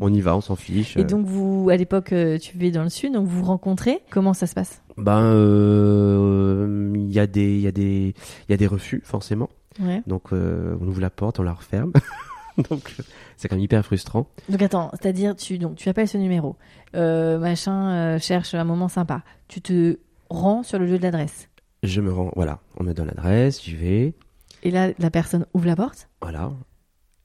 On 0.00 0.12
y 0.12 0.20
va, 0.20 0.36
on 0.36 0.40
s'en 0.40 0.56
fiche. 0.56 0.96
Et 0.96 1.04
donc 1.04 1.26
vous, 1.26 1.68
à 1.70 1.76
l'époque, 1.76 2.12
euh, 2.12 2.38
tu 2.38 2.52
vivais 2.56 2.70
dans 2.70 2.82
le 2.82 2.88
sud, 2.88 3.12
donc 3.14 3.26
vous 3.26 3.38
vous 3.40 3.44
rencontrez. 3.44 4.00
Comment 4.10 4.34
ça 4.34 4.46
se 4.46 4.54
passe? 4.54 4.82
Ben, 4.96 5.22
euh, 5.22 6.92
il 6.94 7.10
y 7.12 7.18
a 7.18 7.26
des, 7.26 7.54
il 7.56 7.60
y 7.60 7.66
a 7.66 7.72
des, 7.72 8.14
il 8.48 8.50
y 8.50 8.54
a 8.54 8.56
des 8.56 8.66
refus 8.66 9.02
forcément. 9.04 9.48
Ouais. 9.80 10.02
Donc, 10.06 10.32
euh, 10.32 10.76
on 10.80 10.86
ouvre 10.86 11.00
la 11.00 11.10
porte, 11.10 11.40
on 11.40 11.42
la 11.42 11.52
referme. 11.52 11.92
donc, 12.70 12.94
c'est 13.36 13.48
quand 13.48 13.56
même 13.56 13.64
hyper 13.64 13.84
frustrant. 13.84 14.28
Donc 14.48 14.62
attends, 14.62 14.90
c'est-à-dire 14.92 15.34
tu 15.34 15.58
donc 15.58 15.74
tu 15.76 15.88
appelles 15.88 16.06
ce 16.08 16.18
numéro, 16.18 16.56
euh, 16.94 17.38
machin 17.38 18.18
cherche 18.18 18.54
un 18.54 18.64
moment 18.64 18.88
sympa. 18.88 19.22
Tu 19.48 19.60
te 19.60 19.98
rends 20.30 20.62
sur 20.62 20.78
le 20.78 20.86
lieu 20.86 20.98
de 20.98 21.02
l'adresse. 21.02 21.48
Je 21.82 22.00
me 22.00 22.12
rends, 22.12 22.30
voilà, 22.36 22.60
on 22.78 22.84
me 22.84 22.94
donne 22.94 23.08
l'adresse, 23.08 23.62
j'y 23.62 23.74
vais, 23.74 24.14
Et 24.62 24.70
là, 24.70 24.90
la 24.98 25.10
personne 25.10 25.46
ouvre 25.52 25.66
la 25.66 25.76
porte? 25.76 26.08
voilà. 26.22 26.52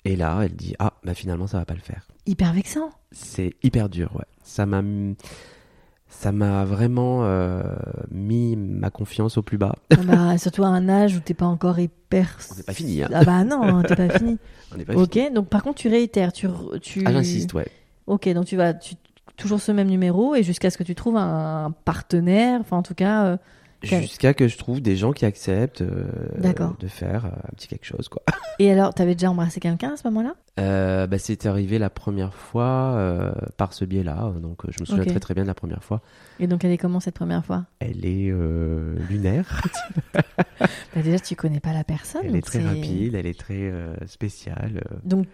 Et 0.06 0.16
là, 0.16 0.40
elle 0.44 0.56
dit, 0.56 0.76
ah, 0.80 0.94
bah 1.04 1.14
finalement, 1.14 1.48
ça 1.48 1.58
va 1.60 1.66
pas 1.66 1.74
le 1.74 1.80
faire. 1.82 2.08
Hyper 2.26 2.54
vexant. 2.54 2.90
C'est 3.12 3.54
hyper 3.64 3.90
dur, 3.90 4.12
ouais. 4.16 4.26
Ça 4.44 4.66
m'a, 4.66 4.82
ça 6.08 6.32
m'a 6.32 6.66
vraiment 6.66 7.24
euh, 7.26 7.62
mis 8.10 8.56
ma 8.56 8.90
confiance 8.90 9.38
au 9.38 9.42
plus 9.42 9.58
bas. 9.58 9.76
Ah 9.92 9.98
bah, 10.04 10.38
surtout 10.40 10.64
à 10.64 10.68
un 10.68 10.90
âge 10.90 11.16
où 11.16 11.20
t'es 11.20 11.34
pas 11.34 11.46
encore 11.46 11.80
hyper. 11.80 12.38
On 12.52 12.56
n'est 12.56 12.64
pas 12.64 12.74
fini, 12.74 13.04
hein. 13.04 13.10
Ah 13.14 13.24
bah 13.24 13.44
non, 13.44 13.84
t'es 13.84 13.96
pas 13.96 14.10
fini. 14.10 14.38
On 14.74 14.78
n'est 14.78 14.86
pas 14.86 14.94
fini. 14.94 15.04
Ok, 15.04 15.34
donc 15.34 15.50
par 15.50 15.64
contre 15.64 15.80
tu 15.80 15.88
réitères, 15.90 16.32
tu, 16.34 16.48
tu. 16.82 17.04
Ah, 17.06 17.12
j'insiste, 17.12 17.54
ouais. 17.54 17.68
Ok, 18.08 18.28
donc 18.30 18.46
tu 18.46 18.56
vas 18.56 18.74
tu, 18.74 18.96
toujours 19.38 19.60
ce 19.62 19.72
même 19.72 19.88
numéro 19.88 20.34
et 20.36 20.44
jusqu'à 20.44 20.70
ce 20.72 20.78
que 20.78 20.84
tu 20.84 20.96
trouves 20.96 21.18
un 21.18 21.72
partenaire, 21.86 22.60
enfin 22.62 22.78
en 22.78 22.84
tout 22.84 22.96
cas. 22.96 23.26
euh, 23.26 23.38
Jusqu'à 23.82 24.34
que 24.34 24.48
je 24.48 24.58
trouve 24.58 24.82
des 24.82 24.98
gens 24.98 25.14
qui 25.14 25.26
acceptent 25.26 25.82
euh, 25.82 26.04
de 26.80 26.88
faire 26.88 27.26
euh, 27.26 27.30
un 27.30 27.56
petit 27.56 27.68
quelque 27.68 27.86
chose, 27.86 28.10
quoi. 28.10 28.22
Et 28.60 28.70
alors, 28.72 28.94
t'avais 28.94 29.16
déjà 29.16 29.32
embrassé 29.32 29.60
quelqu'un 29.62 29.94
à 29.94 29.98
ce 29.98 30.06
moment-là? 30.10 30.36
Euh, 30.60 31.08
bah, 31.08 31.18
c'est 31.18 31.46
arrivé 31.46 31.80
la 31.80 31.90
première 31.90 32.34
fois 32.34 33.32
par 33.56 33.72
ce 33.74 33.86
biais-là, 33.86 34.34
donc 34.42 34.64
je 34.70 34.82
me 34.82 34.86
souviens 34.86 35.06
très 35.06 35.20
très 35.22 35.34
bien 35.34 35.44
de 35.44 35.48
la 35.48 35.54
première 35.54 35.84
fois. 35.84 36.02
Et 36.42 36.48
donc 36.48 36.66
elle 36.66 36.72
est 36.72 36.78
comment 36.78 37.00
cette 37.00 37.16
première 37.16 37.46
fois? 37.46 37.66
Elle 37.80 38.06
est 38.06 38.34
lunaire, 39.10 39.62
Bah, 40.14 41.02
Déjà 41.02 41.20
tu 41.20 41.36
connais 41.38 41.62
pas 41.62 41.72
la 41.74 41.86
personne. 41.86 42.22
elle 42.26 42.36
est 42.36 42.42
très 42.46 42.62
rapide, 42.62 43.16
elle 43.16 43.26
est 43.28 43.40
très 43.40 43.72
spéciale. 44.08 44.84
Donc 45.06 45.26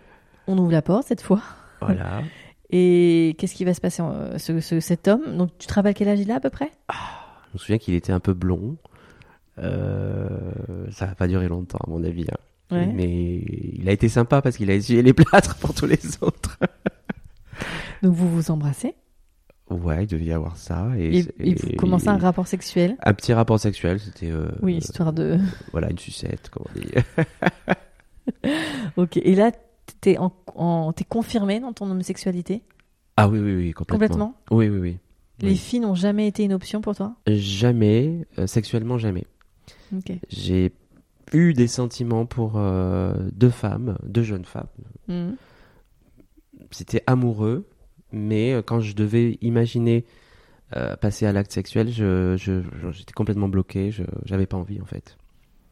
on 0.48 0.56
ouvre 0.60 0.72
la 0.72 0.84
porte 0.84 1.08
cette 1.08 1.22
fois. 1.22 1.42
voilà. 1.82 2.22
Et 2.72 3.36
qu'est-ce 3.38 3.54
qui 3.56 3.64
va 3.66 3.74
se 3.74 3.82
passer 3.82 4.04
ce, 4.38 4.60
ce- 4.60 4.80
Cet 4.80 5.08
homme, 5.08 5.38
donc 5.38 5.52
tu 5.58 5.68
te 5.68 5.74
rappelles 5.74 5.94
quel 5.94 6.10
âge 6.10 6.20
il 6.20 6.32
a 6.32 6.36
à 6.36 6.40
peu 6.40 6.50
près? 6.50 6.72
Je 6.92 6.96
me 7.56 7.60
souviens 7.60 7.78
qu'il 7.78 7.94
était 7.96 8.14
un 8.14 8.20
peu 8.20 8.34
blond. 8.34 8.78
Euh, 9.58 10.30
ça 10.92 11.06
va 11.06 11.16
pas 11.16 11.28
durer 11.28 11.48
longtemps 11.48 11.80
à 11.86 11.90
mon 11.90 12.04
avis. 12.04 12.26
hein. 12.32 12.76
Ouais. 12.76 12.88
Mais 12.88 13.38
il 13.74 13.88
a 13.88 13.92
été 13.92 14.10
sympa 14.10 14.42
parce 14.42 14.58
qu'il 14.58 14.70
a 14.72 14.74
essuyé 14.74 15.02
les 15.02 15.14
plâtres 15.14 15.56
pour 15.58 15.74
tous 15.74 15.86
les 15.86 16.00
autres. 16.22 16.58
Donc 18.04 18.14
vous 18.14 18.30
vous 18.30 18.52
embrassez? 18.52 18.96
Ouais, 19.70 20.04
il 20.04 20.08
devait 20.08 20.26
y 20.26 20.32
avoir 20.34 20.58
ça. 20.58 20.90
Et, 20.98 21.20
et, 21.20 21.26
et 21.40 21.56
vous 21.56 21.70
commencez 21.78 22.08
un 22.08 22.18
rapport 22.18 22.48
sexuel? 22.48 22.98
Un 23.04 23.14
petit 23.14 23.34
rapport 23.34 23.60
sexuel, 23.60 24.00
c'était 24.00 24.30
euh, 24.32 24.50
Oui, 24.62 24.76
histoire 24.78 25.12
de. 25.14 25.40
voilà 25.72 25.90
une 25.90 25.98
sucette, 25.98 26.50
comme 26.50 26.66
on 26.70 26.80
dit. 26.80 26.88
Ok. 28.98 29.18
Et 29.18 29.36
là, 29.36 29.52
t'es 30.02 30.18
en, 30.18 30.32
confirmé 31.10 31.60
dans 31.60 31.74
ton 31.74 31.90
homosexualité? 31.90 32.64
Ah 33.18 33.28
oui, 33.28 33.40
oui, 33.40 33.56
oui, 33.56 33.72
complètement. 33.72 34.08
complètement? 34.08 34.36
Oui, 34.52 34.70
oui, 34.70 34.80
oui. 34.80 34.98
Les 35.42 35.50
Oui. 35.50 35.58
filles 35.58 35.80
n'ont 35.82 35.96
jamais 35.96 36.28
été 36.28 36.44
une 36.44 36.54
option 36.54 36.80
pour 36.82 36.96
toi? 36.96 37.16
Jamais, 37.28 38.26
euh, 38.40 38.48
sexuellement 38.48 38.98
jamais. 38.98 39.26
J'ai 40.30 40.72
eu 41.34 41.54
des 41.54 41.68
sentiments 41.68 42.26
pour 42.26 42.54
euh, 42.58 43.14
deux 43.34 43.50
femmes, 43.50 43.98
deux 44.06 44.24
jeunes 44.24 44.46
femmes. 44.46 44.68
Mhm. 45.08 45.36
C'était 46.72 47.04
amoureux, 47.08 47.68
mais 48.12 48.54
euh, 48.54 48.62
quand 48.62 48.80
je 48.80 48.96
devais 48.96 49.38
imaginer 49.42 50.06
euh, 50.76 50.96
passer 50.96 51.26
à 51.26 51.32
l'acte 51.32 51.52
sexuel, 51.52 51.90
je, 51.92 52.36
je- 52.38 52.62
je- 52.82 52.92
j'étais 52.92 53.14
complètement 53.14 53.48
bloqué, 53.50 53.92
je 53.92 54.04
j'avais 54.26 54.46
pas 54.48 54.58
envie 54.58 54.82
en 54.82 54.86
fait. 54.86 55.18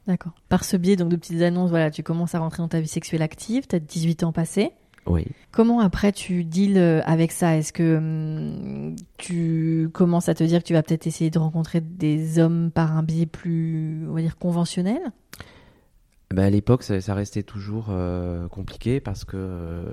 D'accord. 0.07 0.33
Par 0.49 0.63
ce 0.65 0.75
biais 0.77 0.95
donc 0.97 1.09
de 1.09 1.15
petites 1.15 1.41
annonces, 1.41 1.69
voilà, 1.69 1.89
tu 1.89 2.03
commences 2.03 2.35
à 2.35 2.39
rentrer 2.39 2.57
dans 2.61 2.67
ta 2.67 2.79
vie 2.81 2.87
sexuelle 2.87 3.21
active. 3.21 3.65
T'as 3.67 3.79
18 3.79 4.23
ans 4.23 4.31
passés. 4.33 4.71
Oui. 5.05 5.25
Comment 5.51 5.79
après 5.81 6.11
tu 6.13 6.43
deals 6.43 6.77
euh, 6.77 7.01
avec 7.03 7.31
ça? 7.31 7.57
Est-ce 7.57 7.73
que 7.73 7.97
hum, 7.97 8.95
tu 9.17 9.89
commences 9.93 10.29
à 10.29 10.33
te 10.33 10.43
dire 10.43 10.59
que 10.61 10.67
tu 10.67 10.73
vas 10.73 10.83
peut-être 10.83 11.07
essayer 11.07 11.29
de 11.29 11.39
rencontrer 11.39 11.81
des 11.81 12.39
hommes 12.39 12.71
par 12.71 12.95
un 12.97 13.03
biais 13.03 13.25
plus, 13.25 14.05
on 14.09 14.13
va 14.13 14.21
dire, 14.21 14.37
conventionnel? 14.37 15.01
Bah, 16.33 16.45
à 16.45 16.49
l'époque, 16.49 16.81
ça, 16.83 16.99
ça 16.99 17.13
restait 17.13 17.43
toujours 17.43 17.87
euh, 17.89 18.47
compliqué 18.47 18.99
parce 18.99 19.23
que 19.25 19.37
euh, 19.37 19.83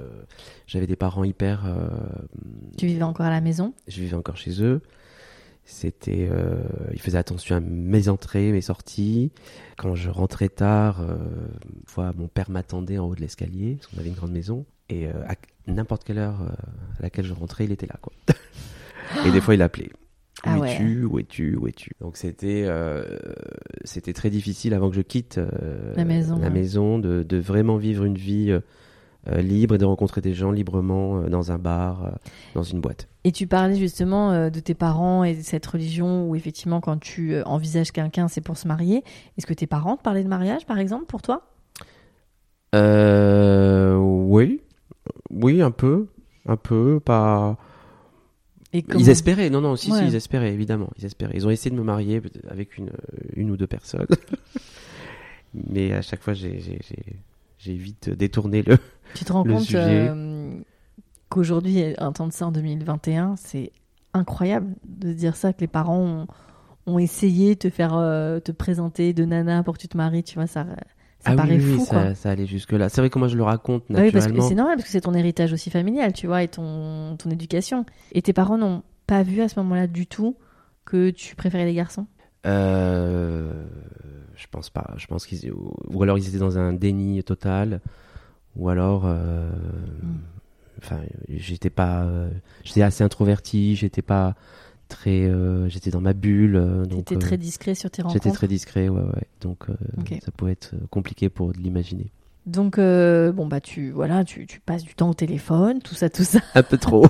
j'avais 0.67 0.87
des 0.87 0.97
parents 0.97 1.25
hyper. 1.25 1.67
euh, 1.67 1.88
Tu 2.79 2.87
vivais 2.87 3.02
encore 3.02 3.26
à 3.26 3.31
la 3.31 3.40
maison? 3.43 3.75
je 3.88 4.00
vivais 4.00 4.17
encore 4.17 4.37
chez 4.37 4.62
eux. 4.62 4.81
C'était, 5.64 6.29
ils 6.93 7.00
faisaient 7.00 7.19
attention 7.19 7.55
à 7.57 7.61
mes 7.61 8.09
entrées, 8.09 8.50
mes 8.50 8.62
sorties. 8.62 9.31
Quand 9.76 9.95
je 9.95 10.11
rentrais 10.11 10.49
tard, 10.49 11.00
une 11.02 11.87
fois 11.87 12.12
mon 12.17 12.26
père 12.26 12.50
m'attendait 12.50 12.99
en 12.99 13.07
haut 13.07 13.14
de 13.14 13.21
l'escalier 13.21 13.76
parce 13.76 13.87
qu'on 13.88 13.99
avait 13.99 14.09
une 14.09 14.17
grande 14.17 14.33
maison 14.33 14.64
et 14.90 15.06
euh, 15.06 15.12
à 15.26 15.35
n'importe 15.66 16.04
quelle 16.04 16.18
heure 16.18 16.42
euh, 16.42 16.52
à 16.99 17.02
laquelle 17.02 17.25
je 17.25 17.32
rentrais, 17.32 17.64
il 17.64 17.73
était 17.73 17.87
là 17.87 17.97
quoi. 18.02 18.12
et 19.26 19.30
des 19.30 19.40
fois, 19.40 19.54
il 19.54 19.62
appelait. 19.62 19.90
Ah 20.42 20.56
où 20.56 20.62
ouais. 20.62 20.73
es-tu 20.73 21.04
Où 21.04 21.18
es-tu? 21.18 21.56
Où 21.56 21.66
es-tu? 21.68 21.90
Donc 22.00 22.16
c'était 22.16 22.64
euh, 22.66 23.18
c'était 23.85 24.14
très 24.14 24.30
difficile 24.30 24.73
avant 24.73 24.88
que 24.88 24.97
je 24.97 25.02
quitte 25.02 25.37
euh, 25.37 25.92
La 25.97 26.06
maison, 26.06 26.38
la 26.38 26.49
maison 26.49 26.99
de, 26.99 27.23
de 27.23 27.37
vraiment 27.37 27.76
vivre 27.76 28.04
une 28.04 28.16
vie 28.16 28.50
euh, 28.50 29.40
libre 29.42 29.75
et 29.75 29.78
de 29.78 29.85
rencontrer 29.85 30.23
des 30.23 30.32
gens 30.32 30.50
librement 30.50 31.20
dans 31.28 31.52
un 31.52 31.59
bar, 31.59 32.18
dans 32.54 32.62
une 32.62 32.80
boîte. 32.80 33.06
Et 33.25 33.32
tu 33.32 33.47
parlais 33.47 33.76
justement 33.76 34.49
de 34.49 34.61
tes 34.61 34.73
parents 34.73 35.25
et 35.25 35.35
de 35.35 35.42
cette 35.42 35.66
religion 35.66 36.26
où 36.26 36.35
effectivement 36.35 36.80
quand 36.80 36.97
tu 36.97 37.38
envisages 37.42 37.92
quelqu'un 37.92 38.28
c'est 38.28 38.40
pour 38.40 38.56
se 38.56 38.66
marier. 38.66 39.04
Est-ce 39.37 39.47
que 39.47 39.52
tes 39.52 39.66
parents 39.66 39.99
te 39.99 40.02
parlaient 40.02 40.25
de 40.25 40.28
mariage 40.28 40.64
par 40.64 40.78
exemple 40.78 41.04
pour 41.04 41.20
toi? 41.20 41.50
Euh, 42.75 43.94
oui, 43.97 44.62
oui, 45.31 45.62
un 45.62 45.71
peu, 45.71 46.07
un 46.47 46.57
peu, 46.57 47.00
pas. 47.00 47.57
et 48.73 48.83
comment- 48.83 49.00
Ils 49.00 49.09
espéraient, 49.11 49.50
non, 49.50 49.61
non, 49.61 49.76
si, 49.76 49.90
Ouais. 49.90 49.99
si, 49.99 50.05
ils 50.07 50.14
espéraient, 50.14 50.52
évidemment, 50.52 50.90
ils 50.99 51.05
espéraient. 51.05 51.35
Ils 51.35 51.47
ont 51.47 51.50
essayé 51.50 51.71
de 51.71 51.81
me 51.81 51.85
marier 51.85 52.21
avec 52.49 52.79
une, 52.79 52.90
une 53.37 53.50
ou 53.50 53.57
deux 53.57 53.67
personnes. 53.67 54.07
Mais 55.55 55.93
à 55.93 56.02
chaque 56.02 56.23
fois, 56.23 56.35
j'ai, 56.35 56.79
vite 57.59 58.11
détourné 58.11 58.62
le. 58.62 58.79
Tu 59.14 59.25
te 59.25 59.33
rends 59.33 59.45
compte 59.45 59.75
euh, 59.75 60.61
qu'aujourd'hui, 61.29 61.95
entendre 61.99 62.33
ça 62.33 62.47
en 62.47 62.52
2021, 62.52 63.35
c'est 63.37 63.73
incroyable 64.14 64.75
de 64.87 65.09
se 65.12 65.17
dire 65.17 65.37
ça, 65.37 65.52
que 65.52 65.61
les 65.61 65.67
parents 65.67 65.99
ont, 65.99 66.26
ont 66.87 66.99
essayé 66.99 67.55
de 67.55 67.59
te 67.61 67.71
faire 67.71 67.95
euh, 67.97 68.38
te 68.40 68.52
présenter 68.52 69.12
de 69.12 69.25
nana 69.25 69.62
pour 69.62 69.75
que 69.76 69.81
tu 69.81 69.88
te 69.88 69.97
maries, 69.97 70.23
tu 70.23 70.37
vois, 70.37 70.47
ça, 70.47 70.67
ça 71.21 71.33
ah 71.33 71.37
paraît 71.37 71.57
oui, 71.57 71.65
oui, 71.65 71.77
fou, 71.79 71.85
quoi. 71.87 72.03
ça, 72.09 72.15
ça 72.15 72.31
allait 72.31 72.47
jusque-là. 72.47 72.89
C'est 72.89 73.00
vrai 73.00 73.11
que 73.11 73.19
moi, 73.19 73.29
je 73.29 73.37
le 73.37 73.43
raconte 73.43 73.85
Bah 73.91 74.00
oui, 74.03 74.11
parce 74.11 74.25
que 74.27 74.31
naturellement. 74.31 74.49
c'est 74.49 74.55
normal, 74.55 74.77
parce 74.77 74.87
que 74.87 74.93
c'est 74.93 75.03
ton 75.03 75.15
héritage 75.15 75.53
aussi 75.53 75.71
familial, 75.71 76.12
tu 76.12 76.27
vois, 76.27 76.43
et 76.43 76.49
ton, 76.49 77.17
ton 77.19 77.31
éducation. 77.31 77.85
Et 78.12 78.23
tes 78.23 78.33
parents 78.33 78.57
n'ont 78.59 78.83
pas 79.07 79.23
vu 79.23 79.43
à 79.43 79.49
ce 79.49 79.59
moment-là 79.61 79.87
du 79.87 80.07
tout 80.07 80.37
que 80.85 81.11
tu 81.11 81.37
préférais 81.37 81.67
les 81.67 81.75
garçons? 81.75 82.07
Euh, 82.47 83.53
je 84.37 84.47
pense 84.50 84.71
pas. 84.71 84.95
Je 84.97 85.07
pense 85.07 85.27
qu'ils 85.27 85.53
ou 85.53 86.03
alors 86.03 86.17
ils 86.19 86.29
étaient 86.29 86.39
dans 86.39 86.59
un 86.59 86.73
déni 86.73 87.23
total, 87.23 87.81
ou 88.57 88.69
alors, 88.69 89.03
euh, 89.05 89.50
Mm. 90.03 90.17
enfin, 90.79 91.00
j'étais 91.29 91.71
pas, 91.71 92.05
euh, 92.05 92.31
j'étais 92.65 92.83
assez 92.83 93.05
introverti, 93.05 93.77
j'étais 93.77 94.03
pas 94.03 94.35
très, 94.90 95.23
euh, 95.25 95.68
j'étais 95.70 95.90
dans 95.90 96.02
ma 96.02 96.12
bulle, 96.12 96.56
euh, 96.56 96.85
donc 96.85 97.06
T'étais 97.06 97.14
euh, 97.16 97.18
très 97.18 97.38
discret 97.38 97.75
sur 97.75 97.90
tes 97.90 98.02
rencontres 98.02 98.23
j'étais 98.25 98.35
très 98.37 98.47
discret, 98.49 98.88
ouais, 98.90 99.00
ouais. 99.00 99.23
Donc 99.40 99.70
euh, 99.70 99.75
ça 100.23 100.30
pouvait 100.30 100.52
être 100.52 100.75
compliqué 100.90 101.30
pour 101.30 101.52
l'imaginer. 101.52 102.11
Donc, 102.47 102.78
bon, 102.78 103.47
bah, 103.47 103.61
tu, 103.61 103.90
voilà, 103.90 104.25
tu, 104.25 104.47
tu 104.47 104.61
passes 104.61 104.82
du 104.82 104.94
temps 104.94 105.11
au 105.11 105.14
téléphone, 105.14 105.80
tout 105.80 105.94
ça, 105.94 106.09
tout 106.11 106.25
ça. 106.25 106.40
Un 106.54 106.62
peu 106.62 106.78
trop. 106.78 107.06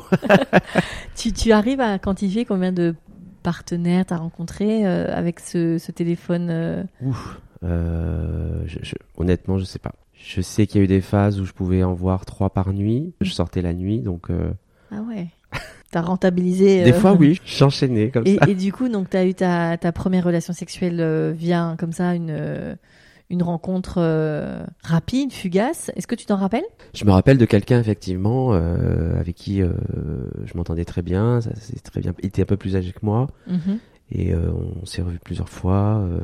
tu, 1.16 1.32
tu 1.32 1.52
arrives 1.52 1.80
à 1.80 1.99
quantifier 1.99 2.44
combien 2.44 2.72
de 2.72 2.94
partenaires 3.42 4.04
t'as 4.06 4.16
rencontré 4.18 4.84
avec 4.84 5.40
ce, 5.40 5.78
ce 5.78 5.92
téléphone 5.92 6.87
Ouf. 7.00 7.40
Je- 7.62 8.78
je- 8.82 8.94
honnêtement, 9.16 9.56
je 9.58 9.64
sais 9.64 9.78
pas. 9.78 9.94
Je 10.14 10.40
sais 10.42 10.66
qu'il 10.66 10.78
y 10.78 10.80
a 10.82 10.84
eu 10.84 10.88
des 10.88 11.00
phases 11.00 11.40
où 11.40 11.44
je 11.46 11.52
pouvais 11.52 11.82
en 11.84 11.94
voir 11.94 12.26
trois 12.26 12.50
par 12.50 12.72
nuit. 12.72 13.14
Je 13.20 13.30
sortais 13.30 13.62
la 13.62 13.72
nuit, 13.72 14.00
donc 14.00 14.28
Ah 14.90 15.00
ouais. 15.02 15.28
T'as 15.90 16.02
rentabilisé. 16.02 16.85
des 16.85 16.92
euh, 16.92 16.94
fois 16.94 17.12
oui, 17.14 17.40
j'enchaînais 17.47 18.11
comme 18.11 18.25
Et, 18.26 18.37
ça. 18.37 18.49
et 18.49 18.54
du 18.54 18.73
coup, 18.73 18.88
donc, 18.88 19.11
t'as 19.11 19.25
eu 19.26 19.35
ta, 19.35 19.76
ta 19.76 19.90
première 19.92 20.25
relation 20.25 20.52
sexuelle 20.52 21.00
euh, 21.00 21.32
via 21.37 21.75
comme 21.78 21.92
ça 21.92 22.14
une, 22.14 22.30
euh, 22.30 22.75
une 23.28 23.42
rencontre 23.42 23.94
euh, 23.99 24.62
rapide, 24.82 25.32
fugace. 25.32 25.90
Est-ce 25.97 26.06
que 26.06 26.14
tu 26.14 26.26
t'en 26.26 26.37
rappelles? 26.37 26.64
Je 26.94 27.04
me 27.04 27.11
rappelle 27.11 27.38
de 27.38 27.44
quelqu'un 27.44 27.80
effectivement 27.80 28.54
euh, 28.54 29.18
avec 29.18 29.35
qui 29.35 29.62
euh, 29.62 29.73
je 30.44 30.56
m'entendais 30.56 30.85
très 30.85 31.02
bien. 31.02 31.40
Ça 31.40 31.50
c'est 31.56 31.80
très 31.82 32.00
bien. 32.00 32.14
Il 32.23 32.26
était 32.26 32.42
un 32.42 32.47
peu 32.47 32.56
plus 32.56 32.76
âgé 32.76 32.92
que 32.92 33.00
moi 33.02 33.26
Mhm. 33.49 33.78
et 34.12 34.32
euh, 34.32 34.50
on 34.82 34.87
s'est 34.87 35.02
revu 35.02 35.18
plusieurs 35.18 35.49
fois. 35.49 36.02
euh, 36.04 36.20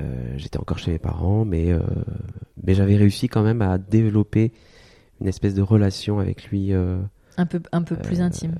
euh, 0.00 0.34
J'étais 0.36 0.58
encore 0.58 0.78
chez 0.78 0.92
mes 0.92 0.98
parents, 0.98 1.44
mais 1.44 1.72
euh, 1.72 1.80
mais 2.64 2.74
j'avais 2.74 2.96
réussi 2.96 3.28
quand 3.28 3.42
même 3.42 3.62
à 3.62 3.78
développer 3.78 4.52
une 5.20 5.28
espèce 5.28 5.54
de 5.54 5.62
relation 5.62 6.18
avec 6.20 6.44
lui 6.50 6.72
euh, 6.72 6.98
Un 7.36 7.46
peu, 7.46 7.60
un 7.72 7.82
peu 7.82 7.96
plus 7.96 8.20
Euh, 8.20 8.24
intime. 8.24 8.54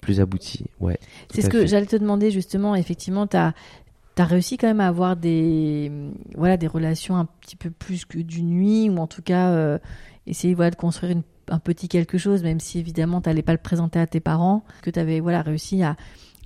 plus 0.00 0.20
aboutie. 0.20 0.64
Ouais. 0.80 0.98
C'est 1.30 1.42
ce 1.42 1.48
que 1.48 1.66
j'allais 1.66 1.86
te 1.86 1.96
demander 1.96 2.30
justement. 2.30 2.74
Effectivement, 2.74 3.26
tu 3.26 3.36
as, 3.36 3.54
réussi 4.18 4.58
quand 4.58 4.66
même 4.66 4.80
à 4.80 4.86
avoir 4.88 5.16
des, 5.16 5.90
voilà, 6.36 6.56
des 6.58 6.66
relations 6.66 7.16
un 7.16 7.24
petit 7.40 7.56
peu 7.56 7.70
plus 7.70 8.04
que 8.04 8.18
du 8.18 8.42
nuit, 8.42 8.90
ou 8.90 8.98
en 8.98 9.06
tout 9.06 9.22
cas 9.22 9.48
euh, 9.50 9.78
essayer 10.26 10.52
voilà, 10.54 10.70
de 10.70 10.76
construire 10.76 11.12
une- 11.12 11.22
un 11.48 11.58
petit 11.58 11.88
quelque 11.88 12.18
chose, 12.18 12.42
même 12.42 12.60
si 12.60 12.78
évidemment 12.78 13.20
tu 13.22 13.28
n'allais 13.30 13.42
pas 13.42 13.52
le 13.52 13.58
présenter 13.58 13.98
à 13.98 14.06
tes 14.06 14.20
parents, 14.20 14.62
que 14.82 14.90
tu 14.90 14.98
avais 14.98 15.20
voilà, 15.20 15.40
réussi 15.42 15.82
à, 15.82 15.96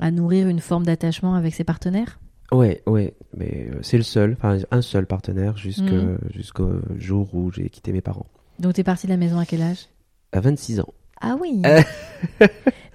à 0.01 0.11
nourrir 0.13 0.49
une 0.49 0.61
forme 0.61 0.85
d'attachement 0.87 1.35
avec 1.35 1.53
ses 1.55 1.65
partenaires? 1.65 2.21
Ouais, 2.53 2.83
ouais, 2.87 3.15
mais 3.37 3.69
euh, 3.73 3.79
c'est 3.83 3.97
le 3.97 4.03
seul, 4.05 4.37
enfin 4.39 4.59
un 4.71 4.83
seul 4.83 5.07
partenaire 5.07 5.55
Mhm. 5.79 6.19
jusqu'au 6.33 6.75
jour 6.97 7.35
où 7.35 7.51
j'ai 7.51 7.69
quitté 7.71 7.91
mes 7.93 8.01
parents. 8.03 8.27
Donc 8.61 8.75
tu 8.75 8.81
es 8.83 8.85
parti 8.85 9.07
de 9.09 9.13
la 9.13 9.17
maison 9.19 9.39
à 9.41 9.47
quel 9.47 9.63
âge? 9.63 9.89
À 10.33 10.41
26 10.41 10.79
ans. 10.81 10.89
Ah 11.27 11.37
oui 11.41 11.63
Euh. 11.67 11.81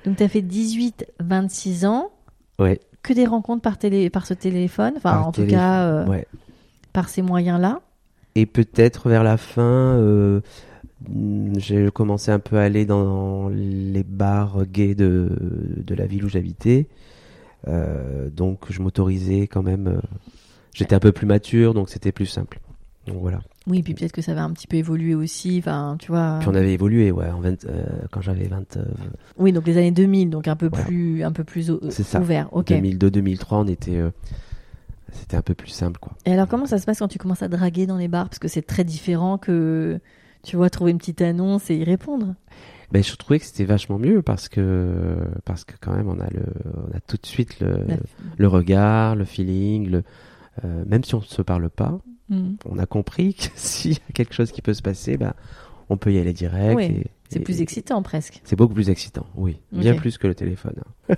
Donc 0.06 0.18
tu 0.18 0.24
as 0.24 0.30
fait 0.30 0.42
18-26 0.42 1.86
ans, 1.86 2.10
Ouais. 2.60 2.80
que 3.04 3.14
des 3.14 3.26
rencontres 3.26 3.62
par, 3.62 3.78
télé, 3.78 4.10
par 4.10 4.26
ce 4.26 4.34
téléphone, 4.34 4.94
enfin 4.98 5.12
Par 5.12 5.28
en 5.28 5.32
tout 5.32 5.46
cas 5.46 5.84
euh, 5.84 6.06
Ouais. 6.08 6.26
par 6.94 7.10
ces 7.10 7.22
moyens-là. 7.22 7.82
Et 8.36 8.46
peut-être 8.46 9.10
vers 9.10 9.24
la 9.24 9.38
fin, 9.38 9.62
euh, 9.98 10.42
j'ai 11.58 11.90
commencé 11.92 12.32
un 12.32 12.40
peu 12.40 12.58
à 12.58 12.64
aller 12.64 12.86
dans 12.86 13.50
les 13.50 14.04
bars 14.04 14.66
gays 14.66 14.96
de, 14.96 15.30
de 15.86 15.96
la 15.96 16.06
ville 16.06 16.26
où 16.26 16.30
j'habitais. 16.30 16.88
Euh, 17.68 18.30
donc 18.30 18.72
je 18.72 18.82
m'autorisais 18.82 19.48
quand 19.48 19.64
même. 19.64 20.02
J'étais 20.74 20.96
un 20.96 21.00
peu 21.00 21.12
plus 21.12 21.26
mature, 21.28 21.74
donc 21.74 21.90
c'était 21.90 22.12
plus 22.12 22.26
simple. 22.28 22.60
Donc 23.10 23.22
voilà. 23.22 23.40
Oui, 23.68 23.82
puis 23.84 23.94
peut-être 23.94 24.12
que 24.12 24.22
ça 24.22 24.34
va 24.34 24.44
un 24.44 24.52
petit 24.52 24.68
peu 24.68 24.78
évoluer 24.78 25.16
aussi, 25.16 25.58
enfin, 25.60 25.98
tu 26.00 26.12
vois. 26.12 26.38
Puis 26.40 26.48
on 26.48 26.56
avait 26.56 26.74
évolué, 26.74 27.12
ouais, 27.12 27.30
en 27.30 27.40
20, 27.40 27.66
euh, 27.66 27.84
quand 28.12 28.22
j'avais 28.22 28.48
20, 28.48 28.78
euh, 28.78 28.84
Oui, 29.38 29.52
donc 29.52 29.68
les 29.68 29.78
années 29.78 29.92
2000, 29.92 30.30
donc 30.30 30.48
un 30.48 30.56
peu 30.56 30.68
Voilà. 30.70 30.86
plus, 30.86 31.24
un 31.24 31.32
peu 31.32 31.44
plus 31.44 31.72
ça. 31.90 32.22
ouvert. 32.22 32.50
Ok. 32.52 32.68
2002-2003, 32.70 33.46
on 33.52 33.68
était, 33.68 33.98
euh, 33.98 34.12
c'était 35.12 35.38
un 35.38 35.42
peu 35.42 35.54
plus 35.56 35.70
simple, 35.70 36.00
quoi. 36.00 36.14
Et 36.26 36.32
alors, 36.34 36.48
comment 36.48 36.66
ça 36.68 36.78
se 36.78 36.86
passe 36.86 37.00
quand 37.00 37.08
tu 37.08 37.18
commences 37.18 37.42
à 37.44 37.48
draguer 37.48 37.86
dans 37.88 37.98
les 37.98 38.08
bars? 38.08 38.30
Parce 38.30 38.40
que 38.40 38.48
c'est 38.48 38.62
très 38.62 38.84
différent 38.84 39.38
que, 39.38 40.00
tu 40.44 40.56
vois, 40.56 40.70
trouver 40.70 40.92
une 40.92 40.98
petite 41.00 41.22
annonce 41.22 41.70
et 41.70 41.76
y 41.78 41.84
répondre. 41.84 42.36
Ben, 42.92 43.04
je 43.04 43.16
trouvais 43.16 43.40
que 43.40 43.46
c'était 43.46 43.66
vachement 43.66 44.00
mieux 44.00 44.22
parce 44.24 44.50
que, 44.50 45.16
parce 45.46 45.64
que 45.64 45.74
quand 45.80 45.94
même, 45.94 46.08
on 46.10 46.20
a 46.20 46.28
le, 46.30 46.42
on 46.92 46.96
a 46.96 47.00
tout 47.02 47.18
de 47.22 47.26
suite 47.26 47.60
le, 47.60 47.86
le 48.38 48.48
regard, 48.48 49.16
le 49.16 49.26
feeling, 49.26 49.90
le, 49.90 50.04
même 50.88 51.04
si 51.04 51.14
on 51.14 51.20
ne 51.20 51.24
se 51.24 51.42
parle 51.44 51.70
pas, 51.70 52.00
Mhm. 52.30 52.58
on 52.66 52.78
a 52.78 52.86
compris 52.86 53.34
que 53.34 53.44
s'il 53.56 53.94
y 53.94 53.96
a 54.10 54.12
quelque 54.14 54.34
chose 54.34 54.52
qui 54.52 54.62
peut 54.62 54.74
se 54.74 54.82
passer, 54.82 55.18
ben, 55.18 55.34
on 55.90 55.98
peut 55.98 56.14
y 56.14 56.20
aller 56.20 56.34
direct. 56.34 56.76
Oui, 56.76 57.04
C'est 57.30 57.40
plus 57.40 57.62
excitant 57.62 58.02
presque. 58.04 58.42
C'est 58.44 58.56
beaucoup 58.56 58.74
plus 58.76 58.90
excitant, 58.90 59.26
oui. 59.36 59.60
Bien 59.72 59.96
plus 59.96 60.18
que 60.18 60.28
le 60.28 60.36
téléphone. 60.36 60.76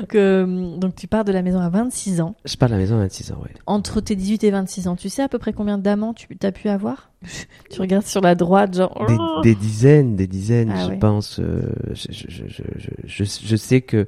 Donc, 0.00 0.14
euh, 0.14 0.76
donc 0.76 0.94
tu 0.94 1.06
pars 1.06 1.24
de 1.24 1.32
la 1.32 1.40
maison 1.40 1.58
à 1.60 1.70
26 1.70 2.20
ans. 2.20 2.34
Je 2.44 2.56
pars 2.56 2.68
de 2.68 2.74
la 2.74 2.78
maison 2.78 2.96
à 2.96 2.98
26 2.98 3.32
ans, 3.32 3.38
ouais. 3.42 3.54
Entre 3.64 4.02
tes 4.02 4.14
18 4.14 4.44
et 4.44 4.50
26 4.50 4.88
ans, 4.88 4.96
tu 4.96 5.08
sais 5.08 5.22
à 5.22 5.28
peu 5.28 5.38
près 5.38 5.54
combien 5.54 5.78
d'amants 5.78 6.12
tu 6.12 6.28
as 6.42 6.52
pu 6.52 6.68
avoir? 6.68 7.10
Tu 7.70 7.80
regardes 7.80 8.04
sur 8.04 8.20
la 8.20 8.34
droite, 8.34 8.74
genre. 8.76 9.06
Des, 9.42 9.50
des 9.54 9.54
dizaines, 9.58 10.14
des 10.14 10.26
dizaines, 10.26 10.70
Ah 10.74 10.84
je 10.84 10.90
ouais. 10.90 10.98
pense. 10.98 11.40
euh, 11.40 11.72
je, 11.94 12.08
je, 12.12 12.26
je, 12.28 12.62
je, 12.76 12.90
je, 13.04 13.24
je 13.24 13.56
sais 13.56 13.80
que 13.80 14.06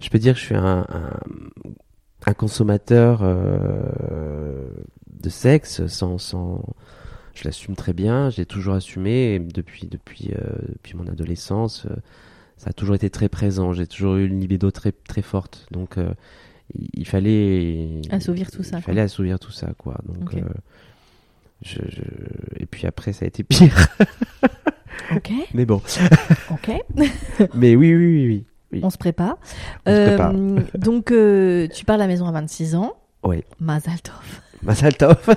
je 0.00 0.10
peux 0.10 0.18
dire 0.18 0.34
que 0.34 0.40
je 0.40 0.44
suis 0.44 0.54
un, 0.54 0.84
un, 0.90 1.10
un 2.26 2.34
consommateur 2.34 3.20
euh, 3.22 4.68
de 5.22 5.28
sexe 5.28 5.86
sans, 5.86 6.18
sans 6.18 6.62
je 7.34 7.44
l'assume 7.44 7.76
très 7.76 7.92
bien, 7.92 8.30
j'ai 8.30 8.46
toujours 8.46 8.74
assumé 8.74 9.38
depuis 9.38 9.86
depuis 9.86 10.30
euh, 10.34 10.42
depuis 10.72 10.96
mon 10.96 11.06
adolescence, 11.06 11.86
euh, 11.86 11.94
ça 12.56 12.70
a 12.70 12.72
toujours 12.72 12.94
été 12.94 13.10
très 13.10 13.28
présent, 13.28 13.72
j'ai 13.72 13.86
toujours 13.86 14.16
eu 14.16 14.26
une 14.26 14.40
libido 14.40 14.70
très 14.70 14.92
très 14.92 15.22
forte. 15.22 15.66
Donc 15.70 15.98
euh, 15.98 16.12
il, 16.74 16.88
il 16.94 17.06
fallait 17.06 18.00
Assouvir 18.10 18.50
tout 18.50 18.62
ça, 18.62 18.78
Il 18.78 18.82
fallait 18.82 19.02
assouvir 19.02 19.38
tout 19.38 19.52
ça 19.52 19.72
quoi. 19.76 19.98
Donc 20.06 20.32
Ok. 20.32 20.42
je, 21.62 21.78
je... 21.88 22.02
et 22.58 22.66
puis 22.66 22.86
après 22.86 23.12
ça 23.12 23.24
a 23.24 23.28
été 23.28 23.42
pire. 23.42 23.88
Ok, 25.14 25.30
Mais 25.52 25.66
bon. 25.66 25.82
ok. 26.50 26.70
Mais 27.54 27.76
oui, 27.76 27.94
oui, 27.94 28.06
oui, 28.06 28.26
oui. 28.26 28.44
oui. 28.72 28.80
On 28.82 28.88
se 28.90 28.96
prépare. 28.96 29.36
On 29.84 29.90
se 29.94 30.06
prépare. 30.06 30.32
Donc, 30.74 31.12
tu 31.72 31.84
pars 31.84 31.96
de 31.96 32.02
la 32.02 32.06
maison 32.08 32.26
à 32.26 32.32
26 32.32 32.74
ans. 32.76 32.96
Oui. 33.22 33.44
Mazal 33.60 34.00
tov. 34.00 34.40
Mazaltov. 34.62 35.18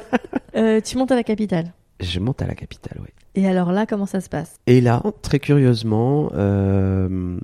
Euh, 0.56 0.82
tu 0.82 0.98
montes 0.98 1.12
à 1.12 1.16
la 1.16 1.24
capitale. 1.24 1.74
Je 2.00 2.20
monte 2.20 2.42
à 2.42 2.48
la 2.48 2.56
capitale, 2.56 2.98
oui. 3.02 3.10
Et 3.36 3.48
alors 3.48 3.72
là, 3.72 3.86
comment 3.86 4.08
ça 4.08 4.20
se 4.20 4.30
passe? 4.30 4.56
Et 4.66 4.82
là, 4.82 5.02
très 5.22 5.40
curieusement, 5.40 6.32
euh, 6.34 7.38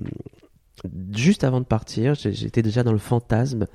juste 1.14 1.44
avant 1.44 1.60
de 1.60 1.64
partir, 1.64 2.14
j'étais 2.14 2.62
déjà 2.62 2.82
dans 2.82 2.92
le 2.92 2.98
fantasme, 2.98 3.66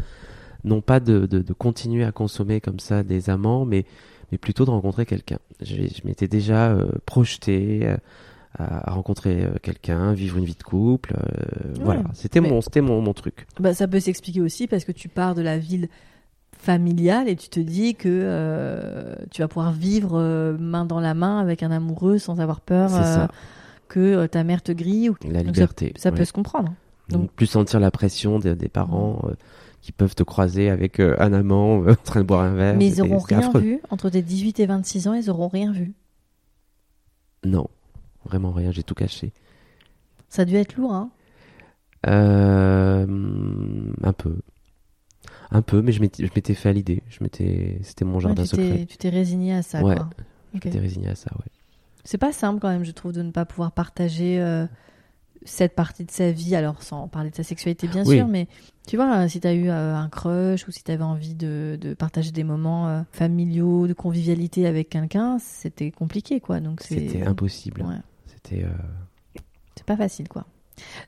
non 0.66 0.82
pas 0.82 1.00
de, 1.00 1.26
de, 1.26 1.40
de 1.40 1.54
continuer 1.54 2.04
à 2.04 2.12
consommer 2.12 2.60
comme 2.60 2.80
ça 2.80 3.04
des 3.04 3.30
amants, 3.30 3.64
mais, 3.66 3.86
mais 4.32 4.38
plutôt 4.38 4.66
de 4.66 4.70
rencontrer 4.72 5.06
quelqu'un. 5.06 5.40
Je, 5.62 5.76
je 5.76 6.02
m'étais 6.06 6.28
déjà 6.28 6.72
euh, 6.72 6.92
projeté 7.06 7.80
euh, 7.84 7.96
à, 8.60 8.92
rencontrer 8.92 9.48
quelqu'un, 9.64 10.12
vivre 10.14 10.38
une 10.38 10.46
vie 10.46 10.56
de 10.56 10.64
couple. 10.64 11.14
euh, 11.18 11.74
Ouais, 11.78 11.84
voilà, 11.86 12.04
c'était 12.14 12.42
mon, 12.42 12.60
c'était 12.62 12.82
mon, 12.82 13.02
mon 13.02 13.14
truc. 13.14 13.48
bah, 13.62 13.74
Ça 13.74 13.88
peut 13.88 14.02
s'expliquer 14.02 14.42
aussi 14.42 14.68
parce 14.68 14.84
que 14.84 14.92
tu 14.92 15.08
pars 15.08 15.36
de 15.36 15.42
la 15.42 15.58
ville 15.58 15.88
familial 16.62 17.28
et 17.28 17.36
tu 17.36 17.50
te 17.50 17.60
dis 17.60 17.96
que 17.96 18.08
euh, 18.10 19.16
tu 19.32 19.42
vas 19.42 19.48
pouvoir 19.48 19.72
vivre 19.72 20.20
euh, 20.20 20.56
main 20.60 20.86
dans 20.86 21.00
la 21.00 21.14
main 21.16 21.40
avec 21.40 21.64
un 21.64 21.72
amoureux 21.72 22.20
sans 22.20 22.40
avoir 22.40 22.62
peur 22.62 22.92
euh, 22.94 23.26
que 23.88 24.26
ta 24.28 24.44
mère 24.44 24.62
te 24.62 24.72
grille. 24.72 25.10
Ou... 25.10 25.16
La 25.28 25.40
Donc 25.44 25.56
liberté. 25.56 25.94
Ça, 25.96 26.04
ça 26.04 26.10
ouais. 26.12 26.18
peut 26.18 26.26
se 26.26 26.34
comprendre. 26.34 26.74
Donc, 27.10 27.22
Donc- 27.24 27.32
plus 27.32 27.48
sentir 27.48 27.80
la 27.80 27.90
pression 27.92 28.38
des, 28.40 28.56
des 28.56 28.70
parents 28.70 29.22
qui 29.82 29.92
peuvent 29.92 30.14
te 30.14 30.22
croiser 30.24 30.70
avec 30.70 31.00
un 31.00 31.34
amant 31.34 31.80
en 31.88 31.96
train 31.96 32.22
de 32.22 32.26
boire 32.28 32.42
un 32.42 32.54
verre. 32.54 32.76
Mais 32.78 32.88
ils 32.88 32.96
C'était- 32.96 33.02
auront 33.10 33.20
c'était 33.22 33.36
rien 33.38 33.48
affreux. 33.48 33.62
vu 33.62 33.80
entre 33.90 34.10
tes 34.10 34.22
18 34.22 34.60
et 34.60 34.66
26 34.68 35.08
ans, 35.08 35.14
ils 35.14 35.30
auront 35.32 35.48
rien 35.48 35.72
vu. 35.72 35.94
Non, 37.44 37.68
vraiment 38.24 38.52
rien. 38.52 38.72
J'ai 38.72 38.84
tout 38.84 38.94
caché. 38.94 39.34
Ça 40.30 40.44
a 40.44 40.46
dû 40.46 40.56
être 40.56 40.76
lourd, 40.78 40.94
hein 40.94 41.10
un 42.04 43.06
peu. 44.14 44.36
Un 45.52 45.62
peu, 45.62 45.82
mais 45.82 45.92
je 45.92 46.02
m'étais 46.02 46.54
fait 46.54 46.70
à 46.70 46.74
l'idée. 46.74 47.04
Je 47.10 47.24
m'étais, 47.24 47.80
C'était 47.84 48.06
mon 48.06 48.16
Ouais, 48.16 48.22
jardin 48.22 48.44
tu 48.44 48.56
t'es- 48.56 48.70
secret. 48.70 48.86
Tu 48.86 48.98
t'es 48.98 49.10
résigné 49.10 49.54
à 49.54 49.62
ça, 49.62 49.84
Ouais. 49.84 49.96
quoi. 49.96 50.10
Je 50.54 50.60
m'étais 50.66 50.80
résigné 50.80 51.10
à 51.10 51.16
ça, 51.16 51.30
ouais. 51.38 51.46
C'est 52.04 52.18
pas 52.18 52.32
simple 52.32 52.60
quand 52.60 52.70
même, 52.70 52.84
je 52.84 52.92
trouve, 52.92 53.12
de 53.12 53.22
ne 53.22 53.32
pas 53.32 53.46
pouvoir 53.46 53.72
partager 53.74 54.40
euh, 54.42 54.66
cette 55.44 55.76
partie 55.76 56.04
de 56.06 56.12
sa 56.12 56.32
vie, 56.32 56.56
alors 56.56 56.82
sans 56.84 57.08
parler 57.08 57.30
de 57.30 57.36
sa 57.36 57.44
sexualité 57.44 57.88
bien 57.88 58.04
Oui. 58.06 58.18
sûr, 58.18 58.28
mais 58.28 58.48
tu 58.88 58.96
vois, 58.96 59.18
euh, 59.24 59.28
si 59.28 59.40
tu 59.40 59.48
as 59.48 59.54
eu 59.54 59.70
euh, 59.70 59.96
un 59.96 60.08
crush 60.10 60.68
ou 60.68 60.72
si 60.72 60.84
tu 60.84 60.92
avais 60.92 61.04
envie 61.04 61.36
de, 61.36 61.78
de 61.80 61.94
partager 61.94 62.32
des 62.32 62.44
moments 62.44 62.88
euh, 62.88 63.02
familiaux, 63.12 63.88
de 63.88 63.94
convivialité 63.94 64.66
avec 64.68 64.90
quelqu'un, 64.90 65.38
c'était 65.40 65.92
compliqué, 65.92 66.40
quoi. 66.40 66.60
Donc 66.60 66.82
C'était 66.82 67.24
impossible. 67.24 67.82
Ouais. 67.82 67.96
C'était. 68.28 68.66
c'est 69.76 69.86
pas 69.86 69.98
facile, 69.98 70.28
quoi. 70.28 70.46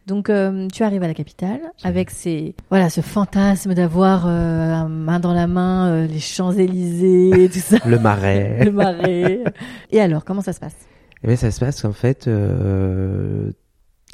Donc 0.07 0.29
euh, 0.29 0.67
tu 0.67 0.83
arrives 0.83 1.03
à 1.03 1.07
la 1.07 1.13
capitale 1.13 1.61
avec 1.83 2.09
ces 2.09 2.55
voilà 2.69 2.89
ce 2.89 3.01
fantasme 3.01 3.73
d'avoir 3.73 4.25
euh, 4.27 4.87
main 4.87 5.19
dans 5.19 5.33
la 5.33 5.47
main 5.47 5.87
euh, 5.87 6.07
les 6.07 6.19
Champs 6.19 6.51
Élysées 6.51 7.49
tout 7.51 7.59
ça 7.59 7.77
Le 7.85 7.99
marais. 7.99 8.59
le 8.65 8.71
marais 8.71 9.43
et 9.91 10.01
alors 10.01 10.25
comment 10.25 10.41
ça 10.41 10.53
se 10.53 10.59
passe? 10.59 10.75
Eh 11.23 11.27
bien, 11.27 11.35
ça 11.37 11.51
se 11.51 11.59
passe 11.61 11.81
qu'en 11.81 11.93
fait, 11.93 12.25
je, 12.25 13.51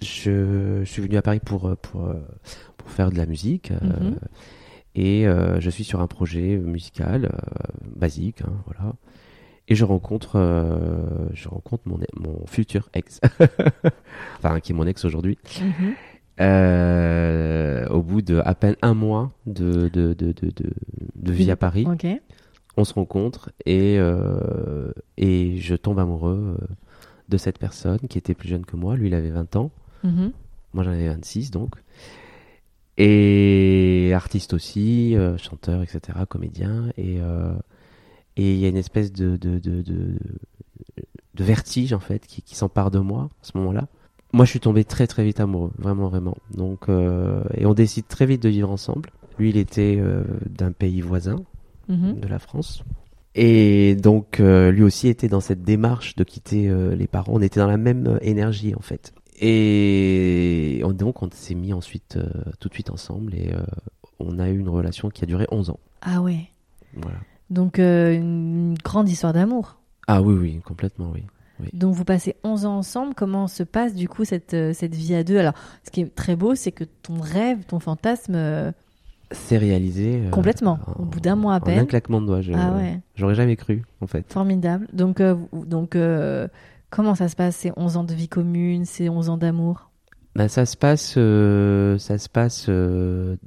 je 0.02 0.84
suis 0.86 1.02
venu 1.02 1.18
à 1.18 1.24
Paris 1.24 1.40
pour, 1.44 1.76
pour, 1.82 2.14
pour 2.78 2.90
faire 2.92 3.12
de 3.12 3.18
la 3.18 3.26
musique. 3.26 3.72
Mhm. 3.72 4.20
Et 4.94 5.26
je 5.60 5.70
suis 5.72 5.84
sur 5.84 6.02
un 6.02 6.08
projet 6.08 6.58
musical 6.58 7.32
basique, 7.96 8.42
hein, 8.42 8.54
voilà. 8.68 8.94
Et 9.70 9.76
je 9.76 9.86
rencontre, 9.86 10.32
euh, 10.36 11.30
je 11.34 11.48
rencontre 11.48 11.84
mon, 11.86 12.00
mon 12.18 12.46
futur 12.48 12.90
ex, 12.96 13.22
enfin 14.40 14.60
qui 14.60 14.72
est 14.72 14.76
mon 14.76 14.88
ex 14.88 15.06
aujourd'hui. 15.06 15.38
Mhm. 15.62 15.94
Euh, 16.42 17.86
au 17.90 18.02
bout 18.02 18.22
de 18.22 18.42
à 18.46 18.56
peine 18.56 18.78
un 18.82 18.94
mois 18.94 19.32
de, 19.46 19.90
de, 19.90 20.14
de, 20.14 20.32
de, 20.32 20.52
de, 21.16 21.32
vie 21.32 21.52
à 21.52 21.58
Paris, 21.58 21.86
on 22.78 22.86
se 22.86 22.94
rencontre 22.94 23.52
et, 23.66 23.98
euh, 24.00 24.92
et 25.18 25.58
je 25.58 25.76
tombe 25.76 26.00
amoureux 26.00 26.58
de 27.28 27.38
cette 27.38 27.60
personne 27.60 28.00
qui 28.10 28.18
était 28.18 28.34
plus 28.34 28.48
jeune 28.48 28.66
que 28.66 28.76
moi. 28.76 28.96
Lui, 28.96 29.10
il 29.10 29.14
avait 29.14 29.32
20 29.32 29.56
ans. 29.58 29.70
Mhm. 30.04 30.32
Moi, 30.74 30.84
j'en 30.84 30.92
avais 30.92 31.10
26, 31.10 31.52
donc. 31.52 31.76
Et 32.98 34.12
artiste 34.16 34.54
aussi, 34.54 35.16
chanteur, 35.38 35.84
etc., 35.84 36.20
comédien. 36.28 36.92
Et 36.98 37.20
et 38.42 38.54
il 38.54 38.60
y 38.60 38.66
a 38.66 38.70
une 38.70 38.78
espèce 38.78 39.12
de, 39.12 39.36
de, 39.38 39.60
de, 39.60 39.82
de, 39.82 40.16
de 41.36 41.44
vertige, 41.44 41.94
en 41.94 42.00
fait, 42.00 42.26
qui, 42.26 42.42
qui 42.42 42.56
s'empare 42.56 42.92
de 42.92 43.00
moi 43.00 43.24
à 43.42 43.44
ce 43.44 43.58
moment-là. 43.58 43.88
Moi, 44.32 44.46
je 44.46 44.52
suis 44.52 44.60
tombé 44.60 44.84
très, 44.84 45.08
très 45.08 45.24
vite 45.24 45.40
amoureux. 45.40 45.72
Vraiment, 45.78 46.08
vraiment. 46.08 46.38
Donc, 46.54 46.88
euh, 46.90 47.44
et 47.56 47.66
on 47.66 47.74
décide 47.74 48.08
très 48.08 48.26
vite 48.26 48.42
de 48.44 48.50
vivre 48.50 48.70
ensemble. 48.70 49.10
Lui, 49.40 49.50
il 49.50 49.58
était 49.58 49.98
euh, 50.00 50.24
d'un 50.50 50.72
pays 50.72 51.02
voisin 51.02 51.38
Mhm. 51.88 52.20
de 52.20 52.28
la 52.28 52.38
France. 52.40 52.84
Et 53.34 53.96
donc, 53.96 54.40
euh, 54.40 54.70
lui 54.72 54.84
aussi 54.84 55.08
était 55.08 55.28
dans 55.28 55.40
cette 55.40 55.64
démarche 55.64 56.16
de 56.16 56.24
quitter 56.24 56.72
les 56.96 57.08
parents. 57.08 57.34
On 57.36 57.42
était 57.42 57.60
dans 57.60 57.68
la 57.68 57.78
même 57.78 58.20
énergie, 58.22 58.76
en 58.76 58.82
fait. 58.82 59.12
Et 59.42 60.82
on- 60.86 60.92
donc, 60.94 61.24
on 61.24 61.30
s'est 61.32 61.56
mis 61.56 61.74
ensuite, 61.74 62.18
tout 62.60 62.70
de 62.70 62.74
suite 62.74 62.90
ensemble. 62.92 63.34
Et 63.36 63.52
on 64.20 64.38
a 64.40 64.50
eu 64.50 64.60
une 64.60 64.70
relation 64.70 65.10
qui 65.10 65.24
a 65.24 65.28
duré 65.28 65.48
11 65.52 65.70
ans. 65.72 65.80
Ah 66.02 66.22
ouais. 66.22 66.50
Voilà. 66.96 67.18
Donc 67.50 67.80
euh, 67.80 68.14
une 68.14 68.76
grande 68.84 69.10
histoire 69.10 69.34
d'amour. 69.34 69.78
Ah 70.08 70.22
oui, 70.22 70.36
oui, 70.36 70.62
complètement, 70.66 71.12
oui. 71.14 71.24
Donc 71.74 71.94
vous 71.94 72.06
passez 72.06 72.36
11 72.44 72.66
ans 72.66 72.78
ensemble. 72.78 73.14
Comment 73.16 73.48
se 73.48 73.64
passe 73.64 73.94
du 73.94 74.08
coup 74.08 74.24
cette, 74.24 74.54
euh, 74.54 74.72
cette 74.74 74.96
vie 74.96 75.14
à 75.14 75.24
deux? 75.24 75.38
Alors 75.38 75.54
ce 75.84 75.92
qui 75.92 76.02
est 76.02 76.16
très 76.16 76.36
beau, 76.38 76.56
c'est 76.56 76.72
que 76.72 76.86
ton 76.86 77.20
rêve, 77.20 77.66
ton 77.66 77.80
fantasme, 77.80 78.34
euh, 78.36 78.72
C'est 79.32 79.58
réalisé. 79.58 80.22
euh, 80.26 80.30
Complètement. 80.30 80.80
en- 80.88 81.02
Au 81.02 81.06
bout 81.06 81.20
d'un 81.20 81.36
mois 81.36 81.56
à 81.56 81.58
en 81.58 81.62
peine. 81.62 81.80
un 81.80 81.86
claquement 81.86 82.22
de 82.22 82.28
doigts. 82.28 82.42
je- 82.42 82.54
ah 82.54 82.76
ouais, 82.76 83.00
J'aurais 83.16 83.36
jamais 83.36 83.56
cru, 83.58 83.84
en 84.02 84.08
fait. 84.08 84.32
formidable. 84.32 84.88
Donc, 84.94 85.22
donc 85.52 85.98
comment 86.90 87.16
ça 87.16 87.28
se 87.28 87.36
passe 87.36 87.58
ces 87.58 87.72
11 87.76 87.98
ans 87.98 88.04
de 88.06 88.14
vie 88.14 88.30
commune, 88.30 88.86
ces 88.86 89.10
11 89.10 89.30
ans 89.30 89.38
d'amour? 89.38 89.92
Ben, 90.36 90.48
ça 90.48 90.66
se 90.66 90.78
passe, 90.78 91.10
ça 91.16 92.18
se 92.18 92.30
passe 92.30 92.68
d'une 92.70 93.38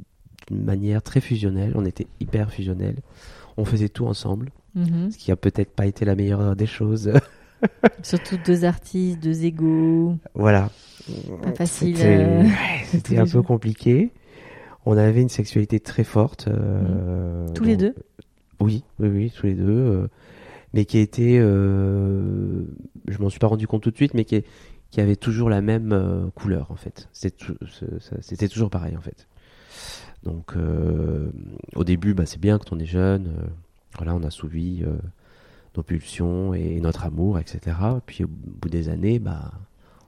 manière 0.64 1.02
très 1.02 1.20
fusionnelle. 1.22 1.72
On 1.76 1.84
était 1.86 2.06
hyper 2.20 2.50
fusionnels. 2.50 2.96
On 3.56 3.64
faisait 3.64 3.88
tout 3.88 4.06
ensemble. 4.06 4.50
Mhm. 4.74 5.10
ce 5.10 5.18
qui 5.18 5.30
a 5.30 5.36
peut-être 5.36 5.70
pas 5.72 5.84
été 5.84 6.04
la 6.06 6.14
meilleure 6.14 6.56
des 6.56 6.64
choses. 6.66 7.12
Surtout 8.02 8.36
deux 8.44 8.64
artistes, 8.64 9.22
deux 9.22 9.44
égaux. 9.44 10.16
voilà. 10.34 10.70
Pas 11.42 11.52
facile, 11.52 11.96
C'était 11.96 12.16
euh, 12.16 12.44
c'était 12.86 13.18
un 13.18 13.24
peu 13.24 13.30
jours. 13.30 13.44
compliqué. 13.44 14.10
On 14.86 14.96
avait 14.96 15.20
une 15.20 15.28
sexualité 15.28 15.78
très 15.78 16.04
forte. 16.04 16.48
euh, 16.48 17.46
Tous 17.54 17.64
les 17.64 17.76
deux 17.76 17.94
Oui, 18.60 18.82
oui, 18.98 19.08
oui, 19.08 19.30
tous 19.34 19.46
les 19.46 19.54
deux. 19.54 19.64
euh, 19.68 20.08
mais 20.74 20.86
qui 20.86 21.06
euh, 21.20 22.62
je 23.08 23.18
m'en 23.18 23.28
suis 23.28 23.38
pas 23.38 23.48
rendu 23.48 23.66
compte 23.66 23.82
tout 23.82 23.90
de 23.90 23.96
suite, 23.96 24.14
mais 24.14 24.24
qui, 24.24 24.42
qui 24.90 25.00
avait 25.02 25.16
toujours 25.16 25.50
la 25.50 25.60
même 25.60 26.30
couleur 26.34 26.70
en 26.70 26.76
fait. 26.76 27.08
C'était 27.12 28.48
toujours 28.48 28.70
pareil 28.70 28.96
en 28.96 29.00
fait. 29.02 29.26
Donc 30.24 30.52
euh, 30.56 31.30
au 31.74 31.84
début, 31.84 32.14
bah, 32.14 32.26
c'est 32.26 32.40
bien 32.40 32.58
quand 32.58 32.72
on 32.74 32.78
est 32.78 32.86
jeune. 32.86 33.26
euh, 33.26 33.46
voilà, 33.96 34.14
on 34.14 34.22
a 34.22 34.30
souvi 34.30 34.82
euh, 34.84 34.96
nos 35.76 35.82
pulsions 35.82 36.54
et 36.54 36.80
notre 36.80 37.04
amour, 37.04 37.38
etc. 37.38 37.76
Puis 38.06 38.24
au 38.24 38.28
bout 38.28 38.68
des 38.68 38.88
années, 38.88 39.18
bah, 39.18 39.52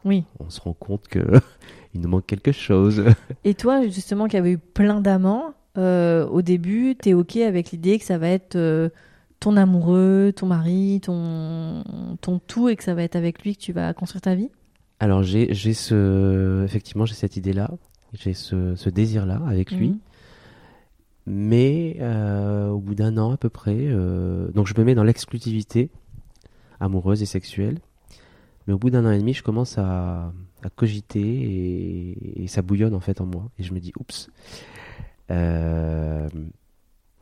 Oui. 0.05 0.25
on 0.41 0.51
se 0.51 0.61
rend 0.61 0.73
compte 0.75 1.09
que 1.09 1.21
il 1.95 2.01
nous 2.01 2.09
manque 2.09 2.27
quelque 2.27 2.53
chose. 2.53 3.05
Et 3.45 3.55
toi, 3.55 3.83
justement, 3.89 4.27
qui 4.29 4.37
avais 4.37 4.53
eu 4.53 4.59
plein 4.59 5.01
d'amants, 5.01 5.55
euh, 5.77 6.27
au 6.29 6.43
début, 6.43 6.95
t'es 6.97 7.15
ok 7.15 7.37
avec 7.39 7.73
l'idée 7.73 7.99
que 7.99 8.05
ça 8.05 8.17
va 8.19 8.29
être 8.29 8.55
euh, 8.57 8.89
ton 9.41 9.57
amoureux, 9.57 10.33
ton 10.35 10.47
mari, 10.47 11.01
ton, 11.03 11.83
ton 12.21 12.39
tout, 12.39 12.69
et 12.69 12.77
que 12.77 12.85
ça 12.85 12.95
va 12.95 13.03
être 13.03 13.17
avec 13.17 13.43
lui 13.43 13.57
que 13.57 13.61
tu 13.61 13.73
vas 13.73 13.93
construire 13.93 14.23
ta 14.23 14.35
vie? 14.37 14.51
Alors 15.01 15.23
j'ai 15.25 15.53
j'ai 15.53 15.75
ce 15.75 16.65
effectivement 16.65 17.05
j'ai 17.05 17.15
cette 17.15 17.37
idée 17.37 17.53
là, 17.53 17.69
j'ai 18.15 18.33
ce, 18.35 18.75
ce 18.75 18.89
désir 18.91 19.27
là 19.27 19.41
avec 19.47 19.71
lui. 19.73 19.89
Mhm. 19.91 19.99
Mais 21.27 21.97
euh, 22.01 22.69
au 22.69 22.79
bout 22.79 22.95
d'un 22.95 23.17
an 23.17 23.33
à 23.33 23.37
peu 23.39 23.49
près, 23.49 23.77
euh, 23.79 24.49
donc 24.53 24.67
je 24.67 24.75
me 24.77 24.85
mets 24.85 24.95
dans 24.95 25.05
l'exclusivité 25.05 25.91
amoureuse 26.81 27.23
et 27.23 27.27
sexuelle. 27.27 27.79
Mais 28.67 28.75
au 28.75 28.79
bout 28.79 28.91
d'un 28.91 29.05
an 29.07 29.11
et 29.11 29.19
demi, 29.19 29.33
je 29.35 29.43
commence 29.43 29.79
à, 29.79 30.33
à 30.63 30.71
cogiter 30.75 31.21
et, 31.21 32.43
et 32.43 32.47
ça 32.47 32.63
bouillonne 32.63 32.95
en 32.95 33.01
fait 33.01 33.21
en 33.23 33.27
moi. 33.27 33.51
Et 33.59 33.63
je 33.63 33.73
me 33.73 33.81
dis, 33.81 33.93
oups, 33.99 34.31
euh, 35.31 36.29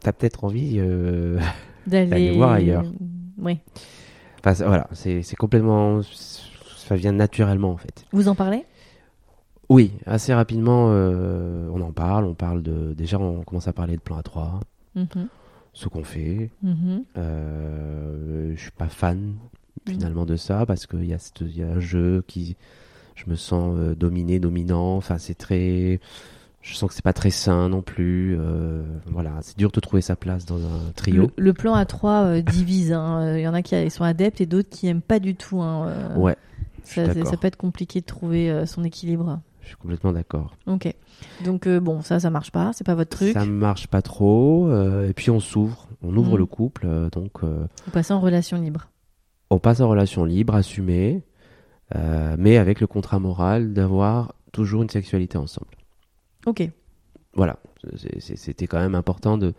t'as 0.01 0.13
peut-être 0.13 0.45
envie. 0.45 0.77
euh, 0.79 1.39
D'aller 1.87 2.33
voir 2.33 2.53
ailleurs. 2.53 2.85
Oui. 3.39 3.59
Enfin 4.45 4.65
voilà, 4.67 4.89
c'est 4.93 5.23
complètement, 5.37 6.01
ça 6.03 6.97
vient 6.97 7.13
naturellement 7.13 7.71
en 7.71 7.77
fait. 7.77 8.05
Vous 8.13 8.27
en 8.29 8.35
parlez? 8.35 8.65
Oui, 9.73 9.93
assez 10.07 10.35
rapidement, 10.35 10.89
euh, 10.91 11.69
on 11.73 11.81
en 11.81 11.93
parle. 11.93 12.25
On 12.27 12.35
parle 12.35 12.63
de 12.63 12.93
déjà, 12.95 13.19
on 13.19 13.43
commence 13.43 13.69
à 13.69 13.73
parler 13.73 13.97
de 13.97 14.01
plan 14.03 14.21
A3, 14.21 14.61
Mhm. 14.97 15.29
ce 15.73 15.89
qu'on 15.89 16.05
fait. 16.05 16.51
Mhm. 16.63 17.05
Euh, 17.17 18.53
je 18.55 18.61
suis 18.61 18.71
pas 18.71 18.89
fan 18.89 19.35
finalement 19.87 20.27
de 20.27 20.37
ça 20.37 20.65
parce 20.67 20.87
qu'il 20.87 21.05
y, 21.07 21.15
a 21.15 21.19
cette- 21.19 21.41
il 21.41 21.57
y 21.57 21.63
a 21.63 21.69
un 21.69 21.81
jeu 21.81 22.23
qui 22.29 22.57
je 23.17 23.25
me 23.29 23.35
sens 23.35 23.75
euh, 23.77 23.95
dominé 23.97 24.39
dominant 24.39 24.97
enfin 24.97 25.19
c'est 25.19 25.35
très 25.35 25.99
je 26.61 26.75
sens 26.77 26.89
que 26.89 26.95
c'est 26.95 27.03
pas 27.05 27.13
très 27.13 27.31
sain 27.31 27.69
non 27.69 27.83
plus 27.83 28.37
euh, 28.39 28.83
voilà 29.07 29.33
c'est 29.43 29.59
dur 29.59 29.73
de 29.73 29.81
trouver 29.81 30.01
sa 30.01 30.15
place 30.15 30.47
dans 30.47 30.59
un 30.65 30.93
trio 30.95 31.33
Le, 31.37 31.43
le 31.45 31.53
plan 31.53 31.75
A3 31.77 32.25
euh, 32.27 32.43
divise. 32.43 32.93
hein. 32.93 33.37
Il 33.37 33.41
y 33.43 33.49
en 33.49 33.55
a 33.55 33.63
qui 33.63 33.91
sont 33.91 34.05
adeptes 34.05 34.41
et 34.41 34.47
d'autres 34.47 34.69
qui 34.71 34.87
aiment 34.87 35.03
pas 35.03 35.19
du 35.19 35.35
tout. 35.35 35.61
hein. 35.63 35.89
Euh, 35.89 36.17
ouais 36.17 36.37
Ça, 36.85 37.13
ça- 37.13 37.37
peut 37.37 37.47
être 37.49 37.57
compliqué 37.57 38.01
de 38.01 38.07
trouver 38.07 38.65
son 38.67 38.85
équilibre. 38.85 39.41
Je 39.63 39.69
suis 39.69 39.77
complètement 39.77 40.13
d'accord 40.13 40.55
Ok. 40.67 40.93
Donc 41.45 41.67
euh, 41.67 41.81
bon, 41.81 42.03
ça, 42.03 42.21
ça 42.21 42.31
marche 42.31 42.51
pas. 42.51 42.73
C'est 42.75 42.85
pas 42.85 42.95
votre 42.95 43.17
truc. 43.17 43.33
ça 43.33 43.45
marche 43.45 43.87
pas 43.87 44.03
trop 44.03 44.69
euh, 44.69 45.09
et 45.09 45.13
puis 45.13 45.31
on 45.31 45.41
s'ouvre 45.41 45.89
on 46.03 46.17
ouvre 46.17 46.33
Mhm. 46.33 46.39
le 46.39 46.47
couple 46.47 46.87
euh, 46.87 47.09
donc 47.11 47.45
euh, 47.45 47.67
Vous 47.87 47.93
passez 47.93 48.13
en 48.13 48.21
relation 48.21 48.61
libre. 48.61 48.89
on 49.51 49.59
passe 49.59 49.81
en 49.81 49.89
relation 49.89 50.25
libre 50.25 50.55
assumée 50.55 51.23
euh, 51.95 52.37
mais 52.39 52.57
avec 52.57 52.81
le 52.81 52.87
contrat 52.87 53.19
moral 53.19 53.73
d'avoir 53.73 54.35
toujours 54.53 54.83
une 54.83 54.89
sexualité 54.91 55.39
ensemble 55.39 55.71
Ok. 56.47 56.69
voilà, 57.35 57.57
C'est- 57.97 58.21
c'est- 58.21 58.37
c'était 58.37 58.67
quand 58.67 58.79
même 58.81 58.95
important 58.97 59.39
de, 59.39 59.55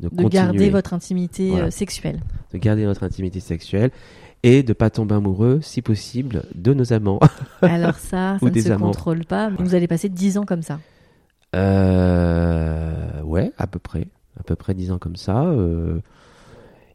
de, 0.00 0.08
De 0.10 0.28
garder 0.28 0.70
votre 0.70 0.92
intimité 0.94 1.50
Voilà. 1.50 1.66
euh, 1.66 1.70
sexuelle. 1.70 2.20
de 2.52 2.58
garder 2.58 2.84
notre 2.84 3.02
intimité 3.04 3.40
sexuelle 3.40 3.90
et 4.42 4.62
de 4.62 4.72
pas 4.72 4.90
tomber 4.90 5.14
amoureux, 5.14 5.60
si 5.62 5.82
possible, 5.82 6.44
de 6.54 6.72
nos 6.74 6.92
amants. 6.92 7.20
Alors 7.62 7.94
ça, 7.96 8.36
ça 8.38 8.38
Ou 8.42 8.46
ne 8.46 8.50
des 8.50 8.62
se 8.62 8.70
amants. 8.72 8.86
contrôle 8.86 9.24
pas. 9.24 9.50
Vous 9.58 9.74
allez 9.74 9.88
passer 9.88 10.08
10 10.08 10.38
ans 10.38 10.44
comme 10.44 10.62
ça. 10.62 10.78
Euh, 11.54 13.22
ouais, 13.22 13.52
à 13.58 13.66
peu 13.66 13.78
près, 13.78 14.06
à 14.38 14.42
peu 14.42 14.56
près 14.56 14.74
dix 14.74 14.90
ans 14.92 14.98
comme 14.98 15.16
ça. 15.16 15.44
euh, 15.44 16.00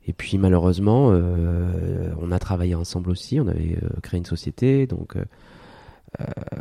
et 0.08 0.14
puis 0.14 0.38
malheureusement, 0.38 1.10
euh, 1.12 2.12
on 2.22 2.32
a 2.32 2.40
travaillé 2.40 2.76
ensemble 2.76 3.10
aussi. 3.12 3.40
On 3.40 3.48
avait 3.48 3.78
euh, 3.84 3.90
créé 4.02 4.18
une 4.18 4.26
société, 4.26 4.88
donc 4.88 5.16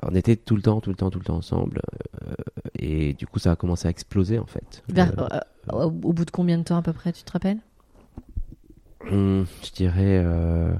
on 0.02 0.14
était 0.14 0.36
tout 0.36 0.56
le 0.56 0.62
temps, 0.62 0.80
tout 0.80 0.90
le 0.90 0.96
temps, 0.96 1.10
tout 1.10 1.18
le 1.18 1.24
temps 1.24 1.36
ensemble. 1.36 1.80
et 2.78 3.12
du 3.14 3.26
coup, 3.26 3.38
ça 3.38 3.52
a 3.52 3.56
commencé 3.56 3.88
à 3.88 3.90
exploser 3.90 4.38
en 4.38 4.46
fait. 4.46 4.82
Vers- 4.88 5.12
au 5.72 5.90
bout 5.90 6.24
de 6.24 6.30
combien 6.30 6.56
de 6.58 6.62
temps 6.64 6.76
à 6.76 6.82
peu 6.82 6.92
près, 6.92 7.12
tu 7.12 7.22
te 7.24 7.32
rappelles? 7.32 7.58
Hum, 9.10 9.46
je 9.64 9.70
dirais 9.72 10.22
euh, 10.24 10.72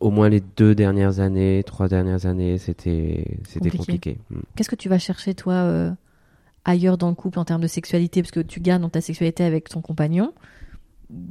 au 0.00 0.10
moins 0.10 0.28
les 0.28 0.40
deux 0.56 0.74
dernières 0.74 1.20
années, 1.20 1.62
trois 1.64 1.88
dernières 1.88 2.26
années, 2.26 2.58
c'était 2.58 3.38
c'était 3.48 3.70
Compliqué. 3.70 4.16
compliqué. 4.16 4.18
Hum. 4.32 4.42
Qu'est-ce 4.56 4.68
que 4.70 4.76
tu 4.76 4.88
vas 4.88 4.98
chercher 4.98 5.34
toi 5.34 5.54
euh, 5.54 5.90
ailleurs 6.64 6.98
dans 6.98 7.08
le 7.08 7.14
couple 7.14 7.38
en 7.38 7.44
termes 7.44 7.62
de 7.62 7.66
sexualité? 7.66 8.22
Parce 8.22 8.32
que 8.32 8.40
tu 8.40 8.60
gardes 8.60 8.82
dans 8.82 8.88
ta 8.90 9.00
sexualité 9.00 9.44
avec 9.44 9.68
ton 9.68 9.80
compagnon, 9.80 10.32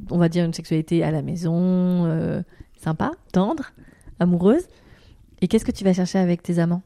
on 0.10 0.18
va 0.18 0.30
dire 0.30 0.46
une 0.46 0.54
sexualité 0.54 1.04
à 1.04 1.12
la 1.12 1.22
maison, 1.22 2.06
euh, 2.06 2.42
sympa, 2.78 3.12
tendre, 3.32 3.72
amoureuse. 4.20 4.68
Et 5.42 5.48
qu'est-ce 5.48 5.66
que 5.66 5.72
tu 5.72 5.84
vas 5.84 5.94
chercher 5.94 6.20
avec 6.20 6.44
tes 6.44 6.60
amants? 6.60 6.84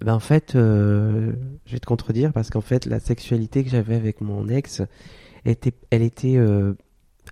Ben 0.00 0.14
en 0.14 0.20
fait, 0.20 0.54
euh, 0.54 1.32
je 1.66 1.72
vais 1.72 1.80
te 1.80 1.86
contredire 1.86 2.32
parce 2.32 2.50
qu'en 2.50 2.60
fait, 2.60 2.86
la 2.86 3.00
sexualité 3.00 3.64
que 3.64 3.70
j'avais 3.70 3.96
avec 3.96 4.20
mon 4.20 4.48
ex 4.48 4.82
était, 5.44 5.72
elle 5.90 6.02
était 6.02 6.36
euh, 6.36 6.74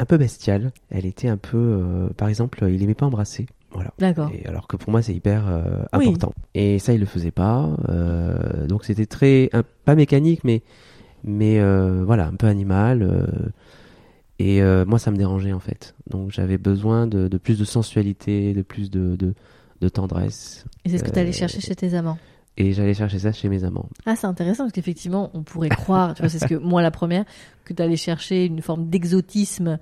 un 0.00 0.04
peu 0.04 0.16
bestiale. 0.18 0.72
Elle 0.90 1.06
était 1.06 1.28
un 1.28 1.36
peu, 1.36 1.56
euh, 1.56 2.08
par 2.16 2.28
exemple, 2.28 2.64
il 2.68 2.82
aimait 2.82 2.94
pas 2.94 3.06
embrasser. 3.06 3.46
Voilà. 3.72 3.92
D'accord. 3.98 4.30
Et 4.32 4.46
alors 4.46 4.68
que 4.68 4.76
pour 4.76 4.90
moi, 4.90 5.02
c'est 5.02 5.14
hyper 5.14 5.44
euh, 5.48 5.82
Oui. 5.96 6.06
important. 6.08 6.32
Et 6.54 6.78
ça, 6.78 6.92
il 6.94 7.00
le 7.00 7.06
faisait 7.06 7.30
pas. 7.30 7.68
euh, 7.88 8.66
donc 8.66 8.84
c'était 8.84 9.06
très, 9.06 9.50
un- 9.52 9.64
pas 9.84 9.94
mécanique, 9.94 10.44
mais, 10.44 10.62
mais 11.24 11.60
voilà, 12.04 12.26
un 12.28 12.34
peu 12.36 12.46
animal. 12.46 13.26
et 14.38 14.62
moi, 14.86 14.98
ça 14.98 15.10
me 15.10 15.16
dérangeait 15.16 15.52
en 15.52 15.60
fait. 15.60 15.94
Donc 16.10 16.30
j'avais 16.30 16.58
besoin 16.58 17.06
de, 17.06 17.28
de 17.28 17.38
plus 17.38 17.58
de 17.58 17.64
sensualité, 17.64 18.54
de 18.54 18.62
plus 18.62 18.90
de, 18.90 19.16
de, 19.16 19.34
de 19.80 19.88
tendresse. 19.88 20.64
Et 20.84 20.90
c'est 20.90 20.98
ce 20.98 21.04
que 21.04 21.10
tu 21.10 21.18
allais 21.18 21.32
chercher 21.32 21.60
chez 21.60 21.74
tes 21.74 21.94
amants 21.94 22.18
Et 22.58 22.72
j'allais 22.72 22.94
chercher 22.94 23.18
ça 23.18 23.32
chez 23.32 23.48
mes 23.48 23.64
amants. 23.64 23.88
Ah, 24.06 24.16
c'est 24.16 24.26
intéressant 24.26 24.64
parce 24.64 24.72
qu'effectivement, 24.72 25.30
on 25.34 25.42
pourrait 25.42 25.68
croire, 25.68 26.14
tu 26.14 26.22
vois, 26.22 26.28
c'est 26.30 26.38
ce 26.38 26.46
que 26.46 26.54
moi 26.54 26.80
la 26.82 26.90
première, 26.90 27.24
que 27.64 27.74
tu 27.74 27.82
allais 27.82 27.96
chercher 27.96 28.46
une 28.46 28.62
forme 28.62 28.88
d'exotisme 28.88 29.78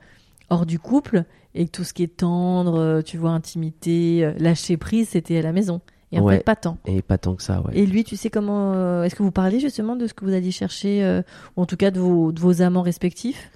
hors 0.50 0.66
du 0.66 0.78
couple 0.78 1.24
et 1.54 1.66
que 1.66 1.70
tout 1.70 1.84
ce 1.84 1.92
qui 1.94 2.02
est 2.02 2.16
tendre, 2.16 2.78
euh, 2.80 3.00
tu 3.02 3.16
vois, 3.16 3.30
intimité, 3.30 4.24
euh, 4.24 4.32
lâcher 4.38 4.76
prise, 4.76 5.10
c'était 5.10 5.38
à 5.38 5.42
la 5.42 5.52
maison. 5.52 5.80
Et 6.10 6.18
en 6.18 6.24
Ouais. 6.24 6.37
fait, 6.38 6.44
pas 6.44 6.56
tant. 6.56 6.78
Et 6.87 7.00
pas 7.02 7.16
tant 7.18 7.34
que 7.37 7.42
ça, 7.42 7.60
ouais. 7.62 7.76
Et 7.78 7.87
lui, 7.87 8.02
tu 8.04 8.16
sais 8.16 8.28
comment 8.30 8.72
euh, 8.74 9.04
Est-ce 9.04 9.14
que 9.14 9.22
vous 9.22 9.30
parliez 9.32 9.60
justement 9.60 9.94
de 9.96 10.06
ce 10.08 10.14
que 10.14 10.24
vous 10.24 10.32
alliez 10.32 10.50
chercher, 10.50 11.04
euh, 11.04 11.22
ou 11.56 11.62
en 11.62 11.66
tout 11.66 11.76
cas 11.76 11.90
de 11.92 11.98
vos, 12.00 12.32
de 12.32 12.40
vos 12.40 12.60
amants 12.62 12.82
respectifs? 12.82 13.50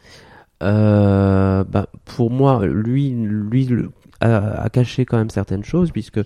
Euh, 0.63 1.65
bah, 1.65 1.89
pour 2.05 2.31
moi, 2.31 2.65
lui, 2.67 3.11
lui 3.11 3.69
a 4.21 4.69
caché 4.73 5.05
quand 5.05 5.19
même 5.19 5.31
certaines 5.31 5.65
choses, 5.65 5.93
puisque 5.93 6.21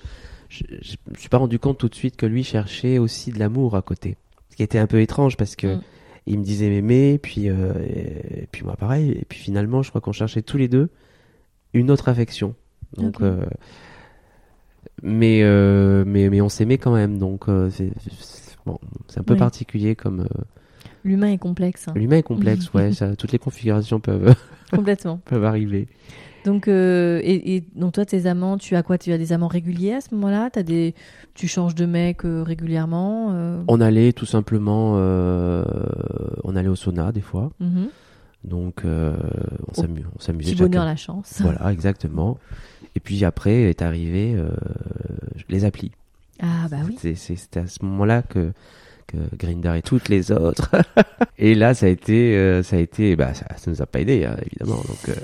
je, 0.52 0.64
je 0.82 0.96
me 1.10 1.16
suis 1.16 1.28
pas 1.30 1.38
rendu 1.38 1.58
compte 1.58 1.78
tout 1.78 1.88
de 1.88 1.94
suite 1.94 2.16
que 2.16 2.26
lui 2.26 2.44
cherchait 2.44 2.98
aussi 2.98 3.32
de 3.32 3.38
l'amour 3.38 3.74
à 3.74 3.82
côté. 3.82 4.16
Ce 4.50 4.56
qui 4.56 4.62
était 4.62 4.78
un 4.78 4.86
peu 4.86 5.00
étrange 5.00 5.36
parce 5.38 5.56
que 5.56 5.76
Mm. 5.76 5.80
il 6.26 6.38
me 6.40 6.44
disait 6.44 6.68
m'aimer, 6.68 7.18
puis, 7.18 7.48
euh, 7.48 7.72
et, 7.86 8.46
puis 8.52 8.62
moi 8.64 8.76
pareil, 8.76 9.10
et 9.12 9.24
puis 9.28 9.38
finalement, 9.38 9.82
je 9.82 9.88
crois 9.88 10.00
qu'on 10.02 10.12
cherchait 10.12 10.42
tous 10.42 10.58
les 10.58 10.68
deux 10.68 10.90
une 11.72 11.90
autre 11.90 12.08
affection. 12.10 12.54
Donc, 12.98 13.22
euh, 13.22 13.46
mais, 15.02 15.40
euh, 15.42 16.04
mais, 16.06 16.28
mais 16.28 16.40
on 16.42 16.50
s'aimait 16.50 16.76
quand 16.78 16.94
même, 16.94 17.16
donc 17.18 17.46
c'est 17.70 17.90
bon, 18.66 18.78
un 19.16 19.22
peu 19.22 19.32
Oui. 19.32 19.38
particulier 19.38 19.96
comme. 19.96 20.28
L'humain 21.04 21.32
est 21.32 21.38
complexe, 21.38 21.88
hein. 21.88 21.94
L'humain 21.96 22.18
est 22.18 22.22
complexe, 22.22 22.70
ouais, 22.74 22.92
ça, 22.92 23.16
toutes 23.16 23.32
les 23.32 23.38
configurations 23.38 24.00
peuvent, 24.00 24.34
complètement. 24.70 25.16
peuvent 25.24 25.44
arriver. 25.44 25.88
Donc, 26.44 26.66
euh, 26.68 27.20
et, 27.22 27.56
et 27.56 27.64
donc 27.76 27.92
toi, 27.92 28.04
tes 28.04 28.26
amants, 28.26 28.58
tu 28.58 28.74
as 28.76 28.82
quoi? 28.82 28.98
Tu 28.98 29.12
as 29.12 29.18
des 29.18 29.32
amants 29.32 29.48
réguliers 29.48 29.92
à 29.94 30.00
ce 30.00 30.14
moment-là? 30.14 30.50
T'as 30.50 30.62
des, 30.62 30.94
tu 31.34 31.46
changes 31.48 31.74
de 31.74 31.86
mec 31.86 32.24
euh, 32.24 32.42
régulièrement 32.42 33.28
euh, 33.32 33.62
On 33.68 33.80
allait 33.80 34.12
tout 34.12 34.26
simplement, 34.26 34.92
on 34.94 36.56
allait 36.56 36.68
au 36.68 36.76
sauna 36.76 37.12
des 37.12 37.20
fois, 37.20 37.50
mhm. 37.60 37.88
donc 38.44 38.82
on 38.84 39.74
s'amu- 39.74 40.04
on 40.16 40.20
s'amusait. 40.20 40.52
Petit 40.52 40.62
bonheur 40.62 40.84
la 40.84 40.96
chance. 40.96 41.40
Voilà, 41.40 41.72
exactement. 41.72 42.38
Et 42.96 43.00
puis 43.00 43.24
après 43.24 43.62
est 43.62 43.80
arrivé 43.82 44.36
les 45.48 45.64
applis. 45.64 45.92
Ah 46.40 46.66
bah 46.70 46.78
oui. 46.86 46.96
C'est- 46.98 47.14
c'est- 47.14 47.36
C'était 47.36 47.60
à 47.60 47.66
ce 47.66 47.84
moment-là 47.84 48.22
que 48.22 48.52
Grinder 49.38 49.74
et 49.76 49.82
toutes 49.82 50.08
les 50.08 50.32
autres. 50.32 50.70
et 51.38 51.54
là, 51.54 51.74
ça 51.74 51.86
a 51.86 51.88
été, 51.90 52.34
euh, 52.36 52.62
ça 52.62 52.76
a 52.76 52.78
été, 52.78 53.14
bah 53.14 53.34
ça, 53.34 53.46
ça 53.56 53.70
nous 53.70 53.82
a 53.82 53.86
pas 53.86 54.00
aidé 54.00 54.24
hein, 54.24 54.36
évidemment. 54.46 54.80
Donc 54.88 55.08
euh, 55.10 55.14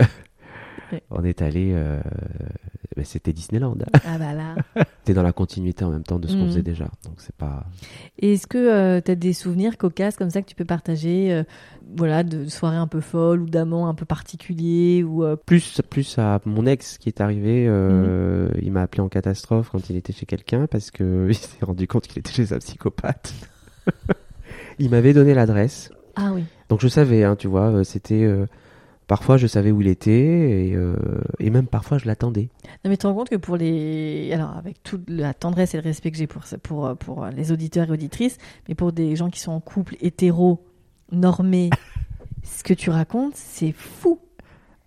Ouais. 0.92 1.02
on 1.10 1.24
est 1.24 1.42
allé, 1.42 1.72
euh, 1.74 2.00
bah, 2.96 3.02
c'était 3.04 3.32
Disneyland. 3.32 3.76
Ah 4.06 4.18
bah 4.18 4.32
là. 4.34 4.54
C'était 5.00 5.14
dans 5.14 5.22
la 5.22 5.32
continuité 5.32 5.84
en 5.84 5.90
même 5.90 6.02
temps 6.02 6.18
de 6.18 6.26
ce 6.28 6.34
qu'on 6.34 6.42
Mhm. 6.42 6.48
faisait 6.48 6.62
déjà. 6.62 6.84
Donc 7.04 7.14
c'est 7.18 7.34
pas. 7.34 7.64
Et 8.18 8.34
Est-ce 8.34 8.46
que 8.46 9.00
tu 9.00 9.10
as 9.10 9.14
des 9.14 9.32
souvenirs 9.32 9.76
cocasses 9.78 10.16
comme 10.16 10.30
ça 10.30 10.42
que 10.42 10.46
tu 10.48 10.54
peux 10.54 10.64
partager 10.64 11.32
euh, 11.32 11.44
voilà, 11.96 12.22
de 12.22 12.46
soirées 12.46 12.76
un 12.76 12.86
peu 12.86 13.00
folles 13.00 13.40
ou 13.42 13.48
d'amants 13.48 13.88
un 13.88 13.94
peu 13.94 14.04
particuliers 14.04 15.02
ou 15.02 15.24
euh, 15.24 15.36
plus 15.36 15.80
plus 15.88 16.18
à 16.18 16.40
mon 16.44 16.66
ex 16.66 16.98
qui 16.98 17.08
est 17.08 17.20
arrivé 17.22 17.66
euh, 17.66 18.48
Mhm. 18.48 18.60
il 18.62 18.72
m'a 18.72 18.82
appelé 18.82 19.00
en 19.02 19.08
catastrophe 19.08 19.70
quand 19.70 19.88
il 19.88 19.96
était 19.96 20.12
chez 20.12 20.26
quelqu'un 20.26 20.66
parce 20.66 20.90
que 20.90 21.26
il 21.30 21.34
s'est 21.34 21.64
rendu 21.64 21.86
compte 21.86 22.06
qu'il 22.06 22.18
était 22.18 22.32
chez 22.32 22.52
un 22.52 22.58
psychopathe 22.58 23.32
il 24.78 24.90
m'avait 24.90 25.12
donné 25.14 25.34
l'adresse 25.34 25.90
Ah 26.16 26.32
oui. 26.34 26.44
donc 26.68 26.80
je 26.80 26.88
savais 26.88 27.24
hein, 27.24 27.36
tu 27.36 27.48
vois 27.48 27.68
euh, 27.70 27.84
c'était 27.84 28.24
euh, 28.24 28.46
parfois 29.08 29.36
je 29.38 29.48
savais 29.48 29.72
où 29.72 29.80
il 29.80 29.88
était 29.88 30.68
et, 30.68 30.74
euh, 30.76 30.94
et 31.40 31.50
même 31.50 31.66
parfois 31.66 31.98
je 31.98 32.06
l'attendais 32.06 32.50
Non 32.84 32.90
mais 32.90 32.96
tu 32.96 32.98
te 33.02 33.06
rends 33.08 33.14
compte 33.14 33.30
que 33.30 33.36
pour 33.36 33.56
les 33.56 34.30
alors 34.32 34.56
avec 34.56 34.80
toute 34.84 35.10
la 35.10 35.34
tendresse 35.34 35.74
et 35.74 35.78
le 35.78 35.82
respect 35.82 36.12
que 36.12 36.16
j'ai 36.18 36.28
pour 36.28 36.42
pour 36.62 36.96
pour 36.96 37.26
les 37.26 37.50
auditeurs 37.50 37.88
et 37.88 37.90
auditrices, 37.90 38.38
mais 38.68 38.76
pour 38.76 38.92
des 38.92 39.16
gens 39.16 39.30
qui 39.30 39.40
sont 39.40 39.50
en 39.52 39.60
couple 39.60 39.96
hétéro 40.00 40.62
normés, 41.10 41.70
ce 42.44 42.62
que 42.62 42.74
tu 42.74 42.90
racontes, 42.90 43.34
c'est 43.34 43.72
fou. 43.72 44.20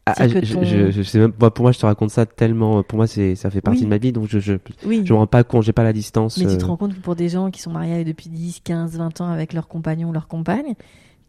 Ah, 0.06 0.14
C'est 0.18 0.30
je, 0.30 0.40
que 0.40 0.46
je- 0.46 0.54
ton- 0.56 0.64
je- 0.64 0.92
je 0.92 1.02
sais 1.04 1.20
même 1.20 1.32
moi, 1.40 1.54
pour 1.54 1.64
moi 1.64 1.72
je 1.72 1.80
te 1.80 1.86
raconte 1.86 2.10
ça 2.10 2.26
tellement 2.26 2.82
pour 2.82 2.98
moi 2.98 3.06
c'est 3.06 3.36
ça 3.36 3.52
fait 3.52 3.62
partie 3.62 3.82
Oui. 3.82 3.86
de 3.86 3.90
ma 3.90 4.00
vie 4.00 4.12
donc 4.12 4.28
je 4.28 4.40
je 4.40 4.54
Oui. 4.84 5.04
je 5.06 5.14
me 5.14 5.18
rends 5.20 5.28
pas 5.28 5.44
compte 5.44 5.62
j'ai 5.62 5.74
pas 5.74 5.84
la 5.84 5.94
distance 5.94 6.40
Mais 6.40 6.48
tu 6.48 6.58
te 6.58 6.64
euh, 6.64 6.68
rends 6.68 6.76
compte 6.78 6.96
que 6.96 7.00
pour 7.00 7.16
des 7.16 7.30
gens 7.30 7.52
qui 7.52 7.62
sont 7.62 7.70
mariés 7.72 8.04
depuis 8.04 8.30
10, 8.30 8.62
15, 8.64 8.98
20 8.98 9.22
ans 9.22 9.28
avec 9.30 9.54
leur 9.54 9.68
compagnon 9.68 10.10
ou 10.10 10.12
leur 10.12 10.28
compagne, 10.28 10.74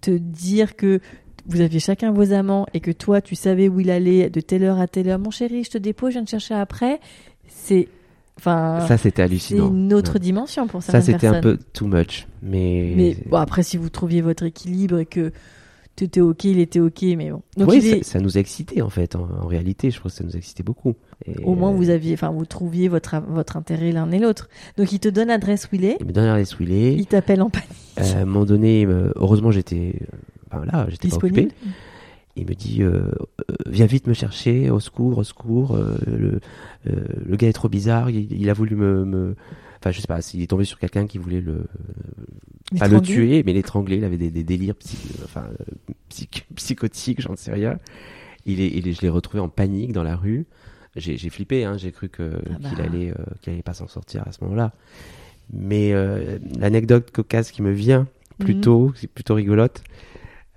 te 0.00 0.10
dire 0.10 0.74
que 0.74 1.00
vous 1.46 1.60
aviez 1.60 1.80
chacun 1.80 2.12
vos 2.12 2.32
amants 2.32 2.66
et 2.74 2.80
que 2.80 2.90
toi 2.90 3.20
tu 3.20 3.34
savais 3.34 3.68
où 3.68 3.80
il 3.80 3.90
allait 3.90 4.30
de 4.30 4.40
telle 4.40 4.64
heure 4.64 4.80
à 4.80 4.86
telle 4.86 5.08
heure, 5.08 5.18
mon 5.18 5.30
chéri, 5.30 5.64
je 5.64 5.70
te 5.70 5.78
dépose, 5.78 6.10
je 6.10 6.14
viens 6.18 6.24
te 6.24 6.30
chercher 6.30 6.54
après, 6.54 7.00
c'est 7.48 7.88
enfin 8.38 8.80
ça 8.88 8.96
c'était 8.96 9.16
c'est 9.16 9.22
hallucinant 9.22 9.68
une 9.70 9.92
autre 9.92 10.14
Ouais. 10.14 10.20
dimension 10.20 10.66
pour 10.66 10.82
ça 10.82 10.92
certaines 10.92 11.14
c'était 11.14 11.26
un 11.26 11.40
peu 11.40 11.58
too 11.72 11.86
much 11.86 12.26
mais 12.42 12.94
Mais 12.96 13.16
bon, 13.28 13.36
après, 13.36 13.62
si 13.62 13.76
vous 13.76 13.88
trouviez 13.90 14.20
votre 14.22 14.44
équilibre 14.44 14.98
et 14.98 15.06
que 15.06 15.32
tout 15.94 16.04
était 16.04 16.22
ok, 16.22 16.44
il 16.44 16.58
était 16.58 16.80
ok, 16.80 17.02
mais 17.18 17.30
bon. 17.30 17.42
Donc 17.58 17.68
oui, 17.68 17.76
est- 17.86 18.02
ça, 18.02 18.12
ça 18.12 18.18
nous 18.20 18.38
excitait 18.38 18.80
en 18.80 18.88
fait. 18.88 19.14
En, 19.14 19.28
en 19.42 19.46
réalité, 19.46 19.90
je 19.90 19.98
crois 19.98 20.10
que 20.10 20.16
ça 20.16 20.24
nous 20.24 20.34
excitait 20.36 20.62
beaucoup. 20.62 20.94
Et, 21.26 21.36
au 21.44 21.54
moins 21.54 21.70
euh, 21.70 21.74
vous 21.76 21.90
aviez, 21.90 22.14
enfin 22.14 22.30
vous 22.30 22.46
trouviez 22.46 22.88
votre 22.88 23.14
votre 23.28 23.58
intérêt 23.58 23.92
l'un 23.92 24.10
et 24.10 24.18
l'autre. 24.18 24.48
Donc 24.78 24.90
il 24.90 25.00
te 25.00 25.08
donne 25.10 25.28
l'adresse 25.28 25.68
où 25.70 25.74
il 25.76 25.84
est, 25.84 25.98
Il 26.00 26.06
me 26.06 26.12
donne 26.12 26.24
l'adresse 26.24 26.58
où 26.58 26.62
il 26.62 26.72
est. 26.72 26.94
il 26.94 27.04
t'appelle 27.06 27.42
en 27.42 27.50
panique. 27.50 27.68
Euh, 28.00 28.14
à 28.14 28.18
un 28.20 28.24
moment 28.24 28.46
donné, 28.46 28.86
me- 28.86 29.12
heureusement, 29.16 29.50
j'étais, 29.50 29.96
ben 30.52 30.64
là, 30.72 30.86
j'étais 30.88 31.08
pas 31.08 31.16
occupé. 31.16 31.48
Il 32.34 32.46
me 32.46 32.54
dit, 32.54 32.82
euh, 32.82 33.10
euh, 33.50 33.54
viens 33.66 33.84
vite 33.86 34.06
me 34.06 34.14
chercher, 34.14 34.70
au 34.70 34.80
secours, 34.80 35.18
au 35.18 35.24
secours. 35.24 35.74
euh, 35.76 35.98
le, 36.06 36.40
euh, 36.86 37.04
le 37.26 37.36
gars 37.36 37.48
est 37.48 37.52
trop 37.52 37.68
bizarre. 37.68 38.08
Il, 38.08 38.32
il 38.32 38.48
a 38.48 38.54
voulu 38.54 38.74
me, 38.74 39.04
me- 39.04 39.36
enfin, 39.78 39.90
je 39.90 40.00
sais 40.00 40.06
pas, 40.06 40.22
s'il 40.22 40.40
est 40.42 40.46
tombé 40.46 40.64
sur 40.64 40.78
quelqu'un 40.78 41.06
qui 41.06 41.18
voulait 41.18 41.42
le, 41.42 41.66
pas 42.78 42.88
le 42.88 43.00
tuer, 43.02 43.42
mais 43.44 43.52
l'étrangler. 43.52 43.96
Il 43.96 44.04
avait 44.04 44.16
des, 44.16 44.30
des 44.30 44.44
délires 44.44 44.76
psy- 44.76 44.96
enfin, 45.24 45.44
psych- 46.08 46.46
psychotiques, 46.56 47.20
j'en 47.20 47.36
sais 47.36 47.52
rien. 47.52 47.78
Il 48.46 48.60
est, 48.62 48.68
il 48.68 48.88
est- 48.88 48.92
je 48.94 49.02
l'ai 49.02 49.10
retrouvé 49.10 49.40
en 49.40 49.50
panique 49.50 49.92
dans 49.92 50.02
la 50.02 50.16
rue. 50.16 50.46
J'ai 50.96 51.16
flippé, 51.30 51.64
hein, 51.64 51.76
j'ai 51.78 51.90
cru 51.92 52.08
que 52.08 52.32
Ah 52.34 52.56
bah. 52.60 52.68
qu'il 52.70 52.80
allait, 52.80 53.10
euh, 53.10 53.14
qu'il 53.42 53.52
allait 53.52 53.62
pas 53.62 53.72
s'en 53.74 53.88
sortir 53.88 54.26
à 54.26 54.32
ce 54.32 54.42
moment-là. 54.44 54.72
Mais 55.52 55.92
l'anecdote 56.58 57.10
cocasse 57.10 57.50
qui 57.50 57.60
me 57.62 57.72
vient 57.72 58.00
Mhm. 58.38 58.44
plutôt, 58.46 58.92
c'est 58.96 59.06
plutôt 59.06 59.34
rigolote. 59.34 59.82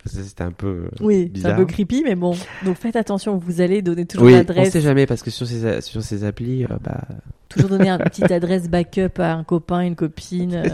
C'était 0.05 0.43
un 0.43 0.51
peu 0.51 0.67
euh, 0.67 0.89
Oui, 0.99 1.31
c'est 1.35 1.45
un 1.47 1.55
peu 1.55 1.65
creepy, 1.65 2.03
mais 2.03 2.15
bon. 2.15 2.35
Donc 2.63 2.77
faites 2.77 2.95
attention, 2.95 3.37
vous 3.37 3.61
allez 3.61 3.81
donner 3.81 4.05
toujours 4.05 4.27
Oui, 4.27 4.33
on 4.33 4.37
l'adresse, 4.37 4.71
sait 4.71 4.81
jamais 4.81 5.05
parce 5.05 5.23
que 5.23 5.31
sur 5.31 5.47
ces 5.47 5.81
sur 5.81 6.03
ces 6.03 6.23
applis, 6.23 6.63
euh, 6.65 6.67
bah, 6.81 7.01
toujours 7.49 7.69
donner 7.69 7.89
une 7.89 7.97
petite 8.03 8.31
adresse 8.31 8.69
backup 8.69 9.19
à 9.19 9.33
un 9.33 9.43
copain, 9.43 9.81
une 9.81 9.95
copine. 9.95 10.53
euh, 10.55 10.69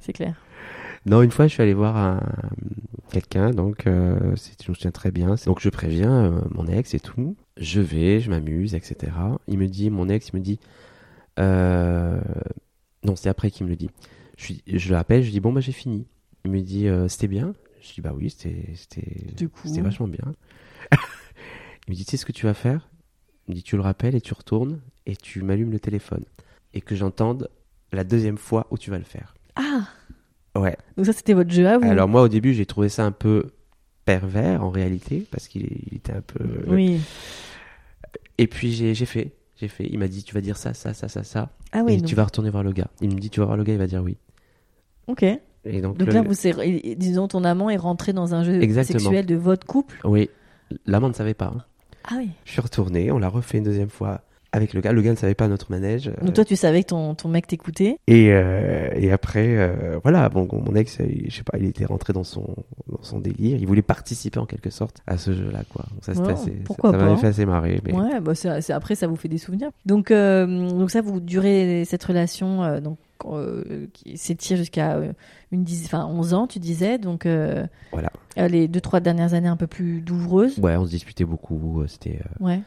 c'est 0.00 0.12
clair. 0.12 0.34
Non, 1.06 1.22
une 1.22 1.30
fois, 1.30 1.46
je 1.46 1.52
suis 1.52 1.62
allé 1.62 1.72
voir 1.72 1.96
un, 1.96 2.20
quelqu'un, 3.12 3.52
donc 3.52 3.86
euh, 3.86 4.18
je 4.64 4.70
me 4.70 4.74
souviens 4.74 4.90
très 4.90 5.12
bien. 5.12 5.36
Donc 5.46 5.60
je 5.60 5.68
préviens 5.68 6.32
euh, 6.32 6.40
mon 6.50 6.66
ex 6.66 6.94
et 6.94 7.00
tout. 7.00 7.36
Je 7.56 7.80
vais, 7.80 8.18
je 8.18 8.28
m'amuse, 8.28 8.74
etc. 8.74 9.12
Il 9.46 9.58
me 9.58 9.68
dit, 9.68 9.88
mon 9.88 10.08
ex, 10.08 10.30
il 10.32 10.36
me 10.36 10.40
dit, 10.42 10.58
euh, 11.38 12.20
non, 13.04 13.14
c'est 13.14 13.28
après 13.28 13.50
qu'il 13.52 13.66
me 13.66 13.70
le 13.70 13.76
dit. 13.76 13.90
Je, 14.36 14.54
je 14.66 14.92
l'appelle, 14.92 15.20
je 15.22 15.26
lui 15.26 15.32
dis 15.32 15.40
bon 15.40 15.52
bah 15.52 15.60
j'ai 15.60 15.72
fini. 15.72 16.06
Il 16.44 16.50
me 16.50 16.60
dit 16.60 16.88
euh, 16.88 17.08
c'était 17.08 17.28
bien. 17.28 17.54
Je 17.86 17.94
dis 17.94 18.00
bah 18.00 18.12
oui, 18.14 18.30
c'était 18.30 18.74
c'était 18.74 19.46
coup. 19.46 19.72
vachement 19.82 20.08
bien. 20.08 20.24
il 20.92 21.90
me 21.90 21.94
dit 21.94 22.04
tu 22.04 22.10
sais 22.12 22.16
ce 22.16 22.26
que 22.26 22.32
tu 22.32 22.46
vas 22.46 22.54
faire? 22.54 22.88
Il 23.46 23.52
me 23.52 23.54
dit 23.56 23.62
tu 23.62 23.76
le 23.76 23.82
rappelles 23.82 24.14
et 24.14 24.20
tu 24.20 24.34
retournes 24.34 24.80
et 25.06 25.14
tu 25.16 25.42
m'allumes 25.42 25.70
le 25.70 25.78
téléphone 25.78 26.24
et 26.74 26.80
que 26.80 26.94
j'entende 26.96 27.48
la 27.92 28.04
deuxième 28.04 28.38
fois 28.38 28.66
où 28.70 28.78
tu 28.78 28.90
vas 28.90 28.98
le 28.98 29.04
faire. 29.04 29.34
Ah 29.54 29.88
Ouais. 30.56 30.76
Donc 30.96 31.06
ça, 31.06 31.12
c'était 31.12 31.34
votre 31.34 31.50
jeu 31.50 31.66
à 31.68 31.78
vous 31.78 31.88
Alors 31.88 32.08
moi 32.08 32.22
au 32.22 32.28
début 32.28 32.54
j'ai 32.54 32.66
trouvé 32.66 32.88
ça 32.88 33.04
un 33.04 33.12
peu 33.12 33.50
pervers 34.04 34.64
en 34.64 34.70
réalité 34.70 35.26
parce 35.30 35.48
qu'il 35.48 35.66
était 35.92 36.12
un 36.12 36.22
peu. 36.22 36.64
Oui. 36.66 37.00
Et 38.38 38.46
puis 38.46 38.72
j'ai 38.72 38.94
j'ai 38.94 39.06
fait, 39.06 39.32
j'ai 39.56 39.68
fait. 39.68 39.86
Il 39.88 39.98
m'a 39.98 40.08
dit 40.08 40.24
tu 40.24 40.34
vas 40.34 40.40
dire 40.40 40.56
ça, 40.56 40.74
ça, 40.74 40.94
ça, 40.94 41.08
ça, 41.08 41.22
ça. 41.22 41.50
Ah 41.72 41.82
oui, 41.84 41.94
et 41.94 41.96
donc, 41.98 42.06
tu 42.06 42.14
vas 42.14 42.24
retourner 42.24 42.50
voir 42.50 42.62
le 42.62 42.72
gars. 42.72 42.88
Il 43.00 43.14
me 43.14 43.20
dit 43.20 43.30
tu 43.30 43.40
vas 43.40 43.46
voir 43.46 43.56
le 43.56 43.64
gars, 43.64 43.74
il 43.74 43.78
va 43.78 43.86
dire 43.86 44.02
oui. 44.02 44.16
ok. 45.06 45.24
Et 45.66 45.80
donc, 45.80 45.96
Donc 45.98 46.08
le- 46.08 46.14
là, 46.14 46.22
vous, 46.22 46.34
disons, 46.96 47.28
ton 47.28 47.44
amant 47.44 47.70
est 47.70 47.76
rentré 47.76 48.12
dans 48.12 48.34
un 48.34 48.44
jeu 48.44 48.60
Exactement. 48.62 48.98
sexuel 49.00 49.26
de 49.26 49.34
votre 49.36 49.66
couple. 49.66 49.98
Oui, 50.04 50.30
l'amant 50.86 51.08
ne 51.08 51.14
savait 51.14 51.34
pas. 51.34 51.52
hein. 51.56 51.62
Ah 52.08 52.14
oui. 52.18 52.30
Je 52.44 52.52
suis 52.52 52.60
retourné, 52.60 53.10
on 53.10 53.18
l'a 53.18 53.28
refait 53.28 53.58
une 53.58 53.64
deuxième 53.64 53.88
fois 53.90 54.20
avec 54.52 54.72
le 54.74 54.80
gars. 54.80 54.92
Le 54.92 55.02
gars 55.02 55.10
ne 55.10 55.16
savait 55.16 55.34
pas 55.34 55.48
notre 55.48 55.70
manège. 55.72 56.08
euh, 56.08 56.24
Donc 56.24 56.34
toi, 56.34 56.44
tu 56.44 56.54
savais 56.56 56.82
que 56.84 56.88
ton, 56.90 57.14
ton 57.16 57.28
mec 57.28 57.46
t'écoutait. 57.48 57.98
et, 58.06 58.28
euh, 58.32 58.88
et 58.94 59.10
après, 59.10 59.44
euh, 59.48 59.98
voilà, 60.04 60.28
bon, 60.28 60.48
mon 60.52 60.74
ex, 60.76 60.98
euh, 61.00 61.04
je 61.28 61.34
sais 61.34 61.42
pas, 61.42 61.58
il 61.58 61.66
était 61.66 61.84
rentré 61.84 62.12
dans 62.12 62.22
son, 62.24 62.54
dans 62.88 63.02
son 63.02 63.18
délire. 63.18 63.58
Il 63.60 63.66
voulait 63.66 63.82
participer 63.82 64.38
en 64.38 64.46
quelque 64.46 64.70
sorte 64.70 64.98
à 65.08 65.18
ce 65.18 65.32
jeu-là, 65.32 65.62
quoi. 65.74 65.84
Donc 65.92 66.04
ça, 66.04 66.12
Ouais, 66.22 66.32
assez, 66.32 66.52
pourquoi 66.52 66.92
ça, 66.92 66.98
ça 67.00 67.04
m'avait 67.04 67.20
fait 67.20 67.26
assez 67.26 67.44
marrer. 67.44 67.80
Mais... 67.84 67.92
Ouais, 67.92 68.20
bah 68.20 68.34
c'est, 68.36 68.60
c'est- 68.60 68.72
après, 68.72 68.94
ça 68.94 69.08
vous 69.08 69.16
fait 69.16 69.28
des 69.28 69.38
souvenirs. 69.38 69.70
Donc, 69.84 70.10
euh, 70.12 70.46
donc 70.70 70.90
ça, 70.92 71.02
vous 71.02 71.18
durez 71.20 71.84
cette 71.84 72.04
relation, 72.04 72.62
euh, 72.62 72.80
donc, 72.80 72.98
euh, 73.24 73.86
qui 73.92 74.16
s'étire 74.18 74.56
jusqu'à 74.56 74.96
euh, 74.96 75.12
une 75.50 75.64
dizaine, 75.64 75.86
enfin 75.86 76.06
11 76.06 76.34
ans, 76.34 76.46
tu 76.46 76.58
disais. 76.58 76.98
Donc, 76.98 77.26
euh, 77.26 77.66
Voilà. 77.92 78.10
les 78.36 78.68
deux, 78.68 78.80
trois 78.80 79.00
dernières 79.00 79.34
années 79.34 79.48
un 79.48 79.56
peu 79.56 79.66
plus 79.66 80.00
douloureuses. 80.02 80.58
Ouais, 80.58 80.76
on 80.76 80.84
se 80.84 80.90
disputait 80.90 81.24
beaucoup. 81.24 81.82
C'était, 81.88 82.20
Ouais. 82.40 82.60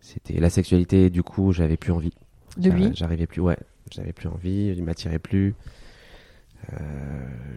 c'était 0.00 0.40
la 0.40 0.50
sexualité. 0.50 1.10
Du 1.10 1.22
coup, 1.22 1.52
j'avais 1.52 1.76
plus 1.76 1.92
envie. 1.92 2.12
De 2.56 2.70
lui. 2.70 2.84
J'a- 2.88 2.92
J'arrivais 2.94 3.26
plus, 3.26 3.40
ouais. 3.40 3.56
J'avais 3.90 4.12
plus 4.12 4.28
envie. 4.28 4.68
Il 4.76 4.82
m'attirait 4.84 5.18
plus. 5.18 5.54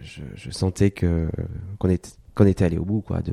Je, 0.02 0.22
je 0.34 0.50
sentais 0.50 0.90
que 0.90 1.28
qu'on 1.78 1.88
était 1.88 2.10
qu'on 2.34 2.46
était 2.46 2.64
allé 2.64 2.76
au 2.76 2.84
bout, 2.84 3.00
quoi, 3.00 3.22
de 3.22 3.32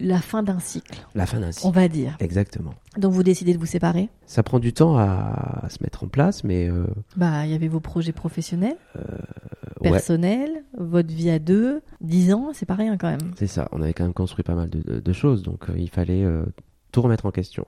La 0.00 0.20
fin 0.20 0.42
d'un 0.44 0.60
cycle, 0.60 1.04
la 1.16 1.26
fin 1.26 1.40
d'un 1.40 1.48
on 1.48 1.52
cycle. 1.52 1.74
va 1.74 1.88
dire. 1.88 2.16
Exactement. 2.20 2.72
Donc, 2.96 3.12
vous 3.12 3.22
décidez 3.24 3.52
de 3.52 3.58
vous 3.58 3.66
séparer? 3.66 4.08
Ça 4.26 4.42
prend 4.44 4.60
du 4.60 4.72
temps 4.72 4.96
à, 4.96 5.60
à 5.64 5.68
se 5.70 5.82
mettre 5.82 6.04
en 6.04 6.08
place, 6.08 6.44
mais 6.44 6.68
euh, 6.70 6.84
Bah, 7.16 7.44
il 7.46 7.50
y 7.50 7.54
avait 7.54 7.66
vos 7.68 7.80
projets 7.80 8.12
professionnels, 8.12 8.76
ouais, 9.80 9.90
personnels, 9.90 10.62
votre 10.78 11.12
vie 11.12 11.30
à 11.30 11.38
deux. 11.38 11.82
10 12.00 12.32
ans, 12.32 12.50
c'est 12.54 12.66
pas 12.66 12.74
rien 12.76 12.96
quand 12.96 13.08
même. 13.10 13.32
c'est 13.36 13.46
ça. 13.48 13.68
On 13.72 13.82
avait 13.82 13.92
quand 13.92 14.04
même 14.04 14.12
construit 14.14 14.44
pas 14.44 14.54
mal 14.54 14.70
de, 14.70 14.80
de- 14.82 15.00
de 15.00 15.12
choses, 15.12 15.42
donc 15.42 15.68
euh, 15.68 15.74
il 15.76 15.90
fallait 15.90 16.22
euh, 16.24 16.44
tout 16.92 17.02
remettre 17.02 17.26
en 17.26 17.30
question. 17.32 17.66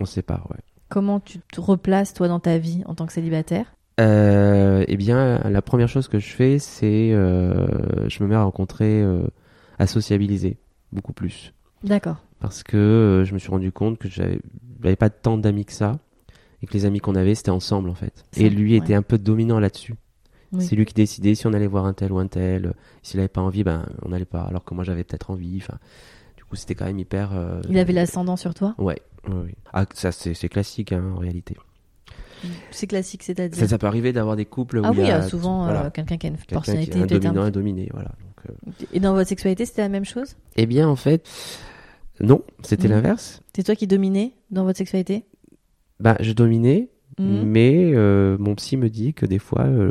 On 0.00 0.04
se 0.04 0.12
sépare, 0.14 0.46
ouais. 0.50 0.58
Comment 0.88 1.20
tu 1.20 1.38
te 1.38 1.60
replaces, 1.60 2.14
toi, 2.14 2.28
dans 2.28 2.40
ta 2.40 2.58
vie 2.58 2.82
en 2.86 2.94
tant 2.94 3.06
que 3.06 3.12
célibataire? 3.12 3.74
Euh, 4.00 4.84
eh 4.88 4.96
bien, 4.96 5.38
la 5.48 5.62
première 5.62 5.88
chose 5.88 6.06
que 6.08 6.18
je 6.18 6.30
fais, 6.30 6.58
c'est 6.58 7.10
euh, 7.12 8.08
je 8.08 8.22
me 8.22 8.28
mets 8.28 8.34
à 8.34 8.42
rencontrer, 8.42 9.02
euh, 9.02 9.26
à 9.78 9.86
sociabiliser 9.86 10.58
beaucoup 10.92 11.12
plus. 11.12 11.52
D'accord. 11.84 12.16
Parce 12.40 12.62
que 12.62 12.76
euh, 12.76 13.24
je 13.24 13.34
me 13.34 13.38
suis 13.38 13.50
rendu 13.50 13.72
compte 13.72 13.98
que 13.98 14.08
j'avais 14.08 14.96
pas 14.96 15.10
tant 15.10 15.38
d'amis 15.38 15.64
que 15.64 15.72
ça, 15.72 15.98
et 16.62 16.66
que 16.66 16.72
les 16.74 16.84
amis 16.84 17.00
qu'on 17.00 17.14
avait, 17.14 17.34
c'était 17.34 17.50
ensemble 17.50 17.88
en 17.90 17.94
fait. 17.94 18.24
Et 18.36 18.48
lui 18.50 18.72
ouais. 18.72 18.78
était 18.78 18.94
un 18.94 19.02
peu 19.02 19.18
dominant 19.18 19.58
là-dessus. 19.58 19.94
Oui. 20.52 20.64
C'est 20.66 20.76
lui 20.76 20.84
qui 20.84 20.94
décidait 20.94 21.34
si 21.34 21.46
on 21.46 21.52
allait 21.54 21.66
voir 21.66 21.86
un 21.86 21.92
tel 21.94 22.12
ou 22.12 22.18
un 22.18 22.26
tel. 22.26 22.74
S'il 23.02 23.18
avait 23.20 23.28
pas 23.28 23.40
envie, 23.40 23.64
ben 23.64 23.86
on 24.02 24.10
n'allait 24.10 24.24
pas. 24.26 24.42
Alors 24.42 24.64
que 24.64 24.74
moi 24.74 24.84
j'avais 24.84 25.02
peut-être 25.02 25.30
envie. 25.30 25.58
Enfin, 25.62 25.78
du 26.36 26.44
coup 26.44 26.56
c'était 26.56 26.74
quand 26.74 26.84
même 26.84 26.98
hyper. 26.98 27.30
euh, 27.32 27.60
Il 27.70 27.78
avait 27.78 27.92
l'ascendant 27.94 28.36
sur 28.36 28.52
toi? 28.54 28.74
Ouais, 28.78 29.00
ouais. 29.28 29.54
Ah, 29.72 29.86
ça 29.94 30.12
c'est 30.12 30.48
classique 30.48 30.92
hein, 30.92 31.02
en 31.16 31.18
réalité. 31.18 31.56
C'est 32.72 32.88
classique, 32.88 33.22
c'est-à-dire? 33.22 33.56
Ça, 33.58 33.68
ça 33.68 33.78
peut 33.78 33.86
arriver 33.86 34.12
d'avoir 34.12 34.34
des 34.36 34.46
couples 34.46 34.78
où 34.78 34.82
Ah 34.84 34.90
il 34.92 34.98
oui, 34.98 35.06
y 35.06 35.10
a 35.10 35.18
euh, 35.22 35.28
souvent 35.28 35.64
voilà, 35.64 35.86
euh, 35.86 35.90
quelqu'un 35.90 36.16
qui 36.16 36.26
a 36.26 36.30
une 36.30 36.36
qui 36.36 36.46
personnalité 36.46 36.98
est 36.98 37.02
un 37.02 37.06
peut-être 37.06 37.24
un- 37.24 37.28
dominant, 37.28 37.42
un 37.46 37.50
dominé, 37.50 37.88
voilà. 37.92 38.08
Donc, 38.08 38.50
euh, 38.50 38.84
Et 38.92 38.98
dans 39.00 39.14
votre 39.14 39.28
sexualité, 39.28 39.64
c'était 39.64 39.82
la 39.82 39.88
même 39.88 40.04
chose? 40.04 40.34
Eh 40.56 40.66
bien 40.66 40.88
en 40.88 40.96
fait, 40.96 41.28
non, 42.22 42.42
c'était 42.62 42.88
Mhm. 42.88 42.94
l'inverse. 42.94 43.40
C'est 43.54 43.62
toi 43.64 43.74
qui 43.74 43.86
dominais 43.86 44.32
dans 44.50 44.64
votre 44.64 44.78
sexualité? 44.78 45.24
Bah 46.00 46.16
je 46.20 46.32
dominais, 46.32 46.88
Mhm. 47.18 47.44
mais 47.44 47.90
euh, 47.94 48.36
mon 48.38 48.54
psy 48.54 48.76
me 48.76 48.88
dit 48.88 49.12
que 49.14 49.26
des 49.26 49.38
fois 49.38 49.64
euh, 49.64 49.90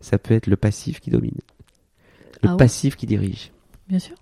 ça 0.00 0.18
peut 0.18 0.34
être 0.34 0.46
le 0.46 0.56
passif 0.56 1.00
qui 1.00 1.10
domine, 1.10 1.36
le 2.42 2.48
Ah 2.48 2.52
ouais? 2.52 2.58
passif 2.58 2.96
qui 2.96 3.06
dirige. 3.06 3.52
Bien 3.88 3.98
sûr. 3.98 4.14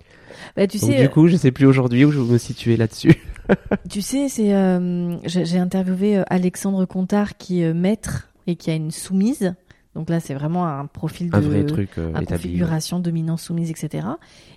Bah, 0.57 0.67
tu 0.67 0.79
Donc 0.79 0.91
sais, 0.91 1.01
du 1.03 1.09
coup, 1.09 1.29
je 1.29 1.37
sais 1.37 1.53
plus 1.53 1.67
aujourd'hui 1.67 2.05
où 2.05 2.11
je 2.11 2.19
me 2.21 2.39
situer 2.39 2.77
là-dessus. 2.77 3.15
tu 3.91 4.01
sais, 4.03 4.29
c'est 4.29 4.55
euh, 4.55 5.17
j'ai 5.27 5.59
interviewé 5.59 6.19
euh, 6.19 6.23
Alexandre 6.29 6.85
Contard 6.87 7.37
qui 7.37 7.61
est 7.63 7.67
euh, 7.67 7.75
maître 7.75 8.29
et 8.47 8.57
qui 8.57 8.71
a 8.71 8.75
une 8.75 8.91
soumise. 8.91 9.55
Donc 9.95 10.09
là, 10.09 10.21
c'est 10.21 10.35
vraiment 10.35 10.67
un 10.67 10.87
profil 10.87 11.31
de 11.31 11.37
Un 11.37 11.41
vrai 11.41 11.65
truc 11.67 11.91
euh, 11.99 12.13
configuration 12.25 12.99
dominance 12.99 13.43
soumise, 13.43 13.71
etc. 13.71 14.07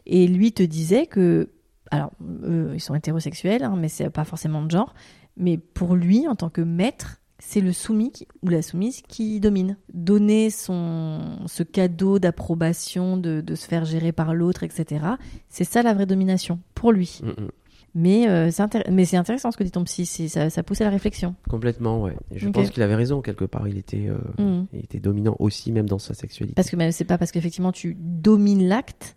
Et 0.05 0.27
lui 0.27 0.53
te 0.53 0.63
disait 0.63 1.07
que, 1.07 1.49
alors, 1.91 2.11
eux, 2.43 2.71
ils 2.73 2.79
sont 2.79 2.95
hétérosexuels, 2.95 3.63
hein, 3.63 3.75
mais 3.77 3.87
c'est 3.89 4.09
pas 4.09 4.25
forcément 4.25 4.63
de 4.63 4.71
genre. 4.71 4.93
Mais 5.37 5.57
pour 5.57 5.95
lui, 5.95 6.27
en 6.27 6.35
tant 6.35 6.49
que 6.49 6.61
maître, 6.61 7.21
c'est 7.39 7.61
le 7.61 7.73
soumis 7.73 8.11
qui- 8.11 8.27
ou 8.41 8.47
la 8.49 8.61
soumise 8.61 9.01
qui 9.01 9.39
domine. 9.39 9.77
Donner 9.93 10.49
son 10.49 11.39
ce 11.47 11.63
cadeau 11.63 12.17
d'approbation, 12.17 13.17
de, 13.17 13.41
de 13.41 13.55
se 13.55 13.67
faire 13.67 13.85
gérer 13.85 14.11
par 14.13 14.33
l'autre, 14.33 14.63
etc. 14.63 15.05
C'est 15.49 15.63
ça 15.65 15.83
la 15.83 15.93
vraie 15.93 16.05
domination 16.05 16.59
pour 16.73 16.91
lui. 16.91 17.19
Mm, 17.23 17.27
mm. 17.43 17.49
Mais 17.97 18.27
euh, 18.27 18.51
c'est 18.51 18.89
mais 18.91 19.05
c'est 19.05 19.15
intéressant 19.15 19.51
ce 19.51 19.57
que 19.57 19.63
dit 19.63 19.71
ton 19.71 19.83
psy. 19.85 20.05
Ça, 20.05 20.49
ça 20.49 20.63
pousse 20.63 20.81
à 20.81 20.85
la 20.85 20.89
réflexion. 20.89 21.33
Complètement, 21.49 22.01
ouais. 22.01 22.15
Et 22.31 22.39
je 22.39 22.49
pense 22.49 22.69
qu'il 22.69 22.83
avait 22.83 22.95
raison 22.95 23.21
quelque 23.21 23.45
part. 23.45 23.67
Il 23.69 23.77
était, 23.77 24.07
euh, 24.09 24.17
Mhm. 24.37 24.67
il 24.73 24.79
était 24.79 24.99
dominant 24.99 25.35
aussi, 25.39 25.71
même 25.71 25.87
dans 25.87 25.99
sa 25.99 26.13
sexualité. 26.13 26.55
Parce 26.55 26.69
que 26.69 26.75
même 26.75 26.91
c'est 26.91 27.05
pas 27.05 27.17
parce 27.17 27.31
qu'effectivement 27.31 27.71
tu 27.71 27.95
domines 27.99 28.67
l'acte 28.67 29.15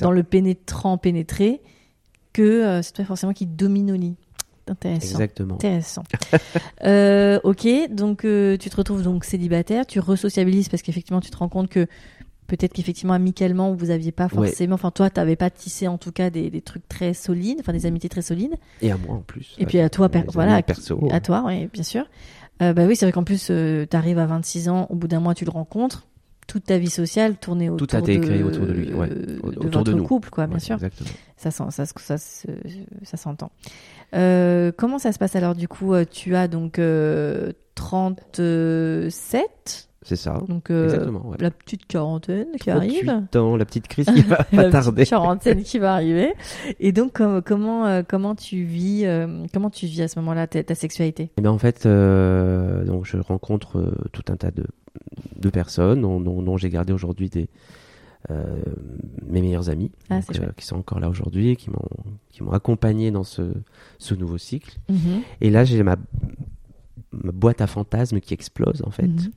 dans 0.00 0.10
le 0.12 0.22
pénétrant 0.22 0.98
pénétré 0.98 1.60
que 2.34 2.42
euh, 2.42 2.82
c'est 2.82 2.92
toi 2.92 3.04
forcément 3.06 3.32
qui 3.32 3.46
domine 3.46 3.90
au 3.90 3.94
lit. 3.96 4.16
Intéressant. 4.68 5.06
Exactement. 5.18 5.54
Intéressant. 5.54 6.02
Euh, 6.84 7.40
ok, 7.44 7.66
donc 7.90 8.24
euh, 8.26 8.56
tu 8.58 8.68
te 8.68 8.76
retrouves 8.76 9.02
donc 9.02 9.24
célibataire, 9.24 9.86
tu 9.86 10.00
resociabilises 10.00 10.68
parce 10.68 10.82
qu'effectivement 10.82 11.20
tu 11.20 11.30
te 11.30 11.36
rends 11.38 11.48
compte 11.48 11.68
que 11.70 11.86
peut-être 12.46 12.74
qu'effectivement 12.74 13.14
amicalement 13.14 13.72
vous 13.74 13.88
aviez 13.90 14.12
pas 14.12 14.24
Ouais. 14.24 14.48
forcément, 14.48 14.74
enfin 14.74 14.90
toi 14.90 15.08
t'avais 15.08 15.36
pas 15.36 15.48
tissé 15.50 15.88
en 15.88 15.96
tout 15.96 16.12
cas 16.12 16.28
des, 16.28 16.50
des 16.50 16.60
trucs 16.60 16.86
très 16.88 17.14
solides, 17.14 17.58
enfin 17.60 17.72
des 17.72 17.86
amitiés 17.86 18.10
très 18.10 18.20
solides. 18.22 18.56
Et 18.82 18.90
à 18.90 18.98
moi 18.98 19.16
en 19.16 19.20
plus. 19.20 19.54
Et 19.58 19.64
puis 19.66 19.78
à 19.80 19.88
toi, 19.88 20.10
voilà, 20.28 20.62
perso. 20.62 21.08
à 21.10 21.20
toi, 21.20 21.44
oui, 21.46 21.68
bien 21.72 21.82
sûr. 21.82 22.04
Euh, 22.62 22.72
bah 22.74 22.84
oui, 22.86 22.96
c'est 22.96 23.06
vrai 23.06 23.12
qu'en 23.12 23.24
plus 23.24 23.46
tu 23.46 23.96
arrives 23.96 24.18
à 24.18 24.26
26 24.26 24.68
ans, 24.68 24.86
au 24.90 24.94
bout 24.94 25.08
d'un 25.08 25.20
mois 25.20 25.34
tu 25.34 25.44
le 25.46 25.50
rencontres, 25.50 26.06
toute 26.46 26.64
ta 26.64 26.78
vie 26.78 26.90
sociale 26.90 27.36
tournée 27.36 27.70
autour 27.70 27.86
Tout 27.86 27.96
a 27.96 28.00
été 28.00 28.18
de, 28.18 28.22
créé 28.24 28.42
autour 28.42 28.66
de 28.66 28.72
lui, 28.72 28.92
ouais. 28.92 29.08
de 29.08 29.38
Autour 29.42 29.62
votre 29.70 29.84
de 29.84 29.92
nous. 29.94 30.04
couple, 30.04 30.30
quoi, 30.30 30.46
bien 30.46 30.54
Ouais, 30.54 30.60
sûr. 30.60 30.74
Exactement. 30.74 31.10
Ça, 31.36 31.50
ça, 31.50 31.86
ça, 31.86 32.16
ça 32.16 33.16
s'entend. 33.16 33.50
Euh, 34.14 34.72
comment 34.76 34.98
ça 34.98 35.12
se 35.12 35.18
passe 35.18 35.36
alors 35.36 35.54
du 35.54 35.68
coup 35.68 35.94
euh, 35.94 36.04
Tu 36.10 36.34
as 36.36 36.48
donc 36.48 36.78
euh, 36.78 37.52
37, 37.74 39.88
C'est 40.02 40.16
ça. 40.16 40.40
donc 40.48 40.70
euh, 40.70 40.84
Exactement. 40.84 41.26
Ouais. 41.28 41.36
la 41.40 41.50
petite 41.50 41.86
quarantaine 41.86 42.46
qui 42.60 42.70
38 42.70 43.08
arrive. 43.08 43.22
ans, 43.36 43.56
la 43.56 43.64
petite 43.64 43.88
crise 43.88 44.06
qui 44.06 44.22
va 44.22 44.38
La 44.52 44.54
pas 44.64 44.68
petite 44.68 44.72
tarder. 44.72 45.06
quarantaine 45.06 45.62
qui 45.62 45.78
va 45.78 45.94
arriver. 45.94 46.34
Et 46.80 46.92
donc 46.92 47.14
com- 47.14 47.42
comment 47.44 47.86
euh, 47.86 48.02
comment 48.06 48.34
tu 48.34 48.64
vis 48.64 49.06
euh, 49.06 49.44
comment 49.52 49.70
tu 49.70 49.86
vis 49.86 50.02
à 50.02 50.08
ce 50.08 50.18
moment-là 50.20 50.46
ta, 50.46 50.62
ta 50.62 50.74
sexualité? 50.74 51.30
Et 51.38 51.42
ben 51.42 51.50
en 51.50 51.58
fait, 51.58 51.86
euh, 51.86 52.84
donc 52.84 53.04
je 53.06 53.16
rencontre 53.18 53.78
euh, 53.78 53.94
tout 54.12 54.24
un 54.30 54.36
tas 54.36 54.50
de, 54.50 54.64
de 55.36 55.50
personnes 55.50 56.00
dont, 56.02 56.20
dont- 56.20 56.42
dont 56.42 56.56
j'ai 56.56 56.70
gardé 56.70 56.92
aujourd'hui 56.92 57.28
des 57.30 57.48
euh, 58.30 58.62
mes 59.26 59.42
meilleurs 59.42 59.68
amis, 59.68 59.92
Ah, 60.08 60.20
donc, 60.20 60.34
chouette. 60.34 60.54
qui 60.56 60.64
sont 60.64 60.76
encore 60.76 60.98
là 60.98 61.10
aujourd'hui, 61.10 61.50
et 61.50 61.56
qui 61.56 61.68
m'ont 61.68 61.88
qui 62.30 62.42
m'ont 62.42 62.52
accompagné 62.52 63.10
dans 63.10 63.24
ce 63.24 63.52
ce 63.98 64.14
nouveau 64.14 64.38
cycle. 64.38 64.78
Mhm. 64.88 65.20
Et 65.42 65.50
là, 65.50 65.64
j'ai 65.64 65.82
ma 65.82 65.96
ma 67.12 67.32
boîte 67.32 67.60
à 67.60 67.66
fantasmes 67.66 68.20
qui 68.20 68.32
explose 68.32 68.82
en 68.86 68.90
fait. 68.90 69.06
Mhm. 69.08 69.30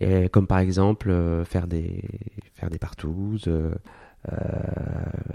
Et 0.00 0.28
comme 0.28 0.46
par 0.46 0.58
exemple 0.58 1.08
euh, 1.08 1.44
faire 1.46 1.66
des 1.66 2.02
faire 2.52 2.68
des 2.68 2.78
partouzes, 2.78 3.44
euh, 3.48 3.70
euh, 3.70 3.74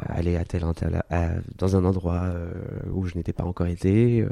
aller 0.10 0.36
à 0.36 0.44
tel, 0.46 0.64
tel- 0.76 1.02
à- 1.10 1.30
dans 1.58 1.76
un 1.76 1.86
endroit 1.86 2.24
euh, 2.26 2.52
où 2.94 3.06
je 3.06 3.16
n'étais 3.16 3.34
pas 3.34 3.44
encore 3.44 3.68
été, 3.68 4.22
euh, 4.22 4.30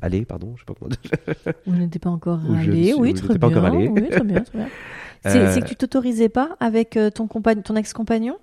aller 0.00 0.24
pardon, 0.24 0.54
je 0.56 0.60
sais 0.60 0.66
pas 0.66 0.74
comment 0.78 0.90
pas 2.00 2.10
encore 2.10 2.40
Où 2.48 2.54
allé, 2.54 2.94
oui, 2.94 3.14
très 3.14 3.28
n'étais 3.28 3.38
pas 3.38 3.48
bien. 3.48 3.58
encore 3.58 3.64
allé. 3.74 3.88
Oui, 3.88 4.08
très 4.10 4.24
bien, 4.24 4.42
très 4.42 4.58
bien. 4.58 4.68
C'est 5.24 5.38
Euh, 5.58 5.60
que 5.60 5.66
tu 5.68 5.74
t'autorisais 5.76 6.28
pas 6.28 6.56
avec 6.60 6.96
euh, 6.96 7.10
ton, 7.10 7.26
compagn- 7.26 7.62
ton 7.62 7.74
ex-compagnon 7.74 8.36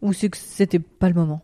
Ou 0.00 0.12
c'est 0.12 0.28
que 0.30 0.36
c'était 0.38 0.78
pas 0.78 1.08
le 1.08 1.14
moment? 1.14 1.42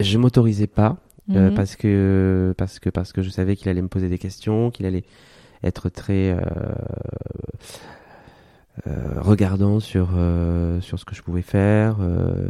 Je 0.00 0.16
m'autorisais 0.16 0.66
pas 0.66 0.96
euh, 1.30 1.50
Mhm. 1.50 1.54
parce 1.54 1.76
que 1.76 2.54
parce 2.56 2.78
que 2.78 2.88
parce 2.88 3.12
que 3.12 3.20
je 3.20 3.28
savais 3.28 3.56
qu'il 3.56 3.68
allait 3.68 3.82
me 3.82 3.88
poser 3.88 4.08
des 4.08 4.16
questions, 4.18 4.70
qu'il 4.70 4.86
allait 4.86 5.04
être 5.62 5.90
très 5.90 6.30
euh, 6.30 6.38
euh, 6.40 6.74
regardant 9.16 9.80
sur 9.80 10.10
euh, 10.14 10.80
sur 10.80 10.98
ce 10.98 11.04
que 11.04 11.14
je 11.14 11.22
pouvais 11.22 11.42
faire, 11.42 11.96
euh, 12.00 12.48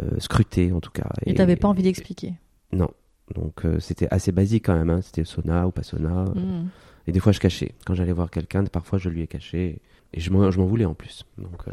euh, 0.00 0.18
scruter 0.18 0.72
en 0.72 0.80
tout 0.80 0.90
cas. 0.90 1.08
Et 1.26 1.34
t'avais 1.34 1.56
pas 1.56 1.68
envie 1.68 1.82
d'expliquer 1.82 2.34
Non. 2.72 2.90
Donc 3.34 3.64
euh, 3.64 3.80
c'était 3.80 4.08
assez 4.10 4.32
basique 4.32 4.66
quand 4.66 4.74
même. 4.74 4.90
Hein. 4.90 5.00
C'était 5.02 5.24
sauna 5.24 5.66
ou 5.66 5.70
pas 5.70 5.82
sauna. 5.82 6.24
Mhm. 6.34 6.68
Et 7.06 7.12
des 7.12 7.20
fois 7.20 7.32
je 7.32 7.40
cachais. 7.40 7.72
Quand 7.86 7.94
j'allais 7.94 8.12
voir 8.12 8.30
quelqu'un, 8.30 8.64
parfois 8.64 8.98
je 8.98 9.08
lui 9.08 9.22
ai 9.22 9.26
caché. 9.26 9.80
Et 10.12 10.20
je 10.20 10.30
m'en 10.30 10.66
voulais 10.66 10.84
en 10.84 10.94
plus. 10.94 11.24
Donc 11.38 11.68
euh, 11.68 11.72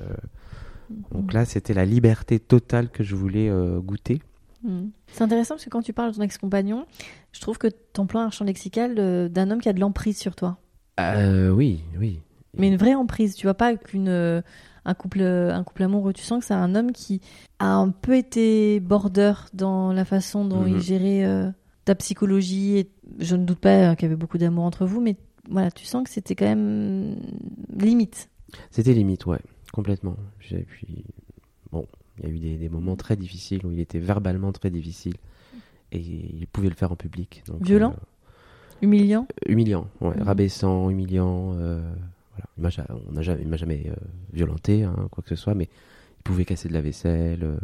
donc 1.11 1.34
là 1.34 1.45
c'était 1.45 1.73
la 1.73 1.86
liberté 1.86 2.39
totale 2.39 2.89
que 2.89 3.03
je 3.03 3.15
voulais 3.15 3.49
euh, 3.49 3.79
goûter. 3.79 4.21
Mhm. 4.63 4.91
C'est 5.07 5.23
intéressant 5.23 5.55
parce 5.55 5.65
que 5.65 5.69
quand 5.69 5.82
tu 5.82 5.93
parles 5.93 6.11
de 6.11 6.17
ton 6.17 6.21
ex-compagnon, 6.21 6.86
je 7.32 7.41
trouve 7.41 7.57
que 7.57 7.67
t'emploies 7.67 8.23
un 8.23 8.29
champ 8.29 8.45
lexical 8.45 8.95
euh, 8.97 9.29
d'un 9.29 9.51
homme 9.51 9.61
qui 9.61 9.69
a 9.69 9.73
de 9.73 9.79
l'emprise 9.79 10.17
sur 10.17 10.36
toi. 10.36 10.57
Euh, 10.99 11.49
oui, 11.49 11.84
oui. 11.99 12.19
Mais 12.58 12.68
une 12.68 12.78
vraie 12.78 12.95
emprise, 12.95 13.36
tu 13.36 13.45
vois 13.47 13.54
pas 13.54 13.76
qu'une 13.76 14.10
euh, 14.10 14.41
un 14.86 14.93
couple 14.93 15.22
un 15.22 15.64
couple 15.64 15.84
amoureux, 15.84 16.14
tu 16.14 16.24
sens 16.24 16.39
que 16.39 16.45
c'est 16.45 16.54
un 16.54 16.76
homme 16.76 16.91
qui 16.91 17.22
a 17.60 17.74
un 17.74 17.89
peu 17.89 18.16
été 18.18 18.80
border 18.80 19.34
dans 19.54 19.93
la 19.93 20.06
façon 20.06 20.43
dont 20.45 20.66
il 20.66 20.74
Mhm. 20.76 20.80
gérait 20.82 21.24
euh, 21.26 21.49
ta 21.86 21.95
psychologie 21.95 22.78
et 22.78 22.89
je 23.20 23.36
ne 23.36 23.45
doute 23.45 23.60
pas 23.60 23.91
euh, 23.91 23.95
qu'il 23.95 24.04
y 24.04 24.06
avait 24.08 24.16
beaucoup 24.16 24.38
d'amour 24.38 24.64
entre 24.66 24.86
vous 24.86 24.99
mais 25.02 25.16
voilà, 25.49 25.72
tu 25.72 25.86
sens 25.86 26.04
que 26.04 26.10
c'était 26.10 26.36
quand 26.36 26.45
même 26.45 27.16
limite. 27.78 28.30
C'était 28.70 28.93
limite, 28.93 29.26
ouais, 29.26 29.39
complètement. 29.74 30.16
Et 30.52 30.64
puis, 30.64 31.04
bon, 31.72 31.88
il 32.20 32.26
y 32.26 32.28
a 32.28 32.34
eu 32.36 32.39
des, 32.39 32.58
des 32.58 32.70
moments 32.70 32.95
très 32.95 33.16
difficiles 33.16 33.66
où 33.66 33.72
il 33.72 33.80
était 33.80 33.97
verbalement 33.99 34.52
très 34.52 34.70
difficile 34.70 35.14
et 35.91 35.99
il 35.99 36.45
pouvait 36.47 36.70
le 36.70 36.76
faire 36.76 36.91
en 36.91 36.95
public. 36.95 37.43
donc, 37.47 37.62
Violent 37.64 37.93
euh, 37.93 38.06
Humiliant 38.84 39.28
Humiliant, 39.47 39.88
ouais, 40.02 40.16
Mhm. 40.18 40.24
rabaissant, 40.24 40.89
humiliant. 40.89 41.54
euh, 41.56 41.82
voilà. 42.57 42.87
Il 43.07 43.13
m'a 43.13 43.21
jamais, 43.21 43.41
il 43.41 43.47
m'a 43.47 43.57
jamais 43.57 43.83
euh, 43.89 43.95
violenté, 44.33 44.83
hein, 44.83 44.95
quoi 45.11 45.23
que 45.23 45.29
ce 45.29 45.35
soit, 45.35 45.53
mais 45.55 45.65
il 46.19 46.23
pouvait 46.23 46.45
casser 46.45 46.67
de 46.69 46.73
la 46.73 46.81
vaisselle. 46.81 47.43
euh. 47.43 47.57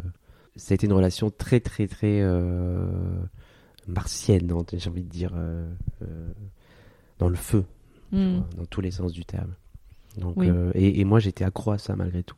Ça 0.56 0.72
a 0.72 0.74
été 0.74 0.86
une 0.86 0.92
relation 0.92 1.30
très, 1.30 1.60
très, 1.60 1.86
très 1.86 2.20
euh, 2.20 2.86
martienne, 3.86 4.50
hein, 4.50 4.64
j'ai 4.72 4.90
envie 4.90 5.04
de 5.04 5.08
dire, 5.08 5.32
dans 7.18 7.28
le 7.28 7.36
feu, 7.36 7.64
vois, 8.12 8.20
dans 8.56 8.66
tous 8.68 8.80
les 8.80 8.90
sens 8.90 9.12
du 9.12 9.24
terme. 9.24 9.54
Donc, 10.16 10.34
Oui. 10.36 10.50
et, 10.74 11.00
et 11.00 11.04
moi, 11.04 11.20
j'étais 11.20 11.44
accro 11.44 11.70
à 11.72 11.78
ça 11.78 11.94
malgré 11.94 12.22
tout. 12.22 12.36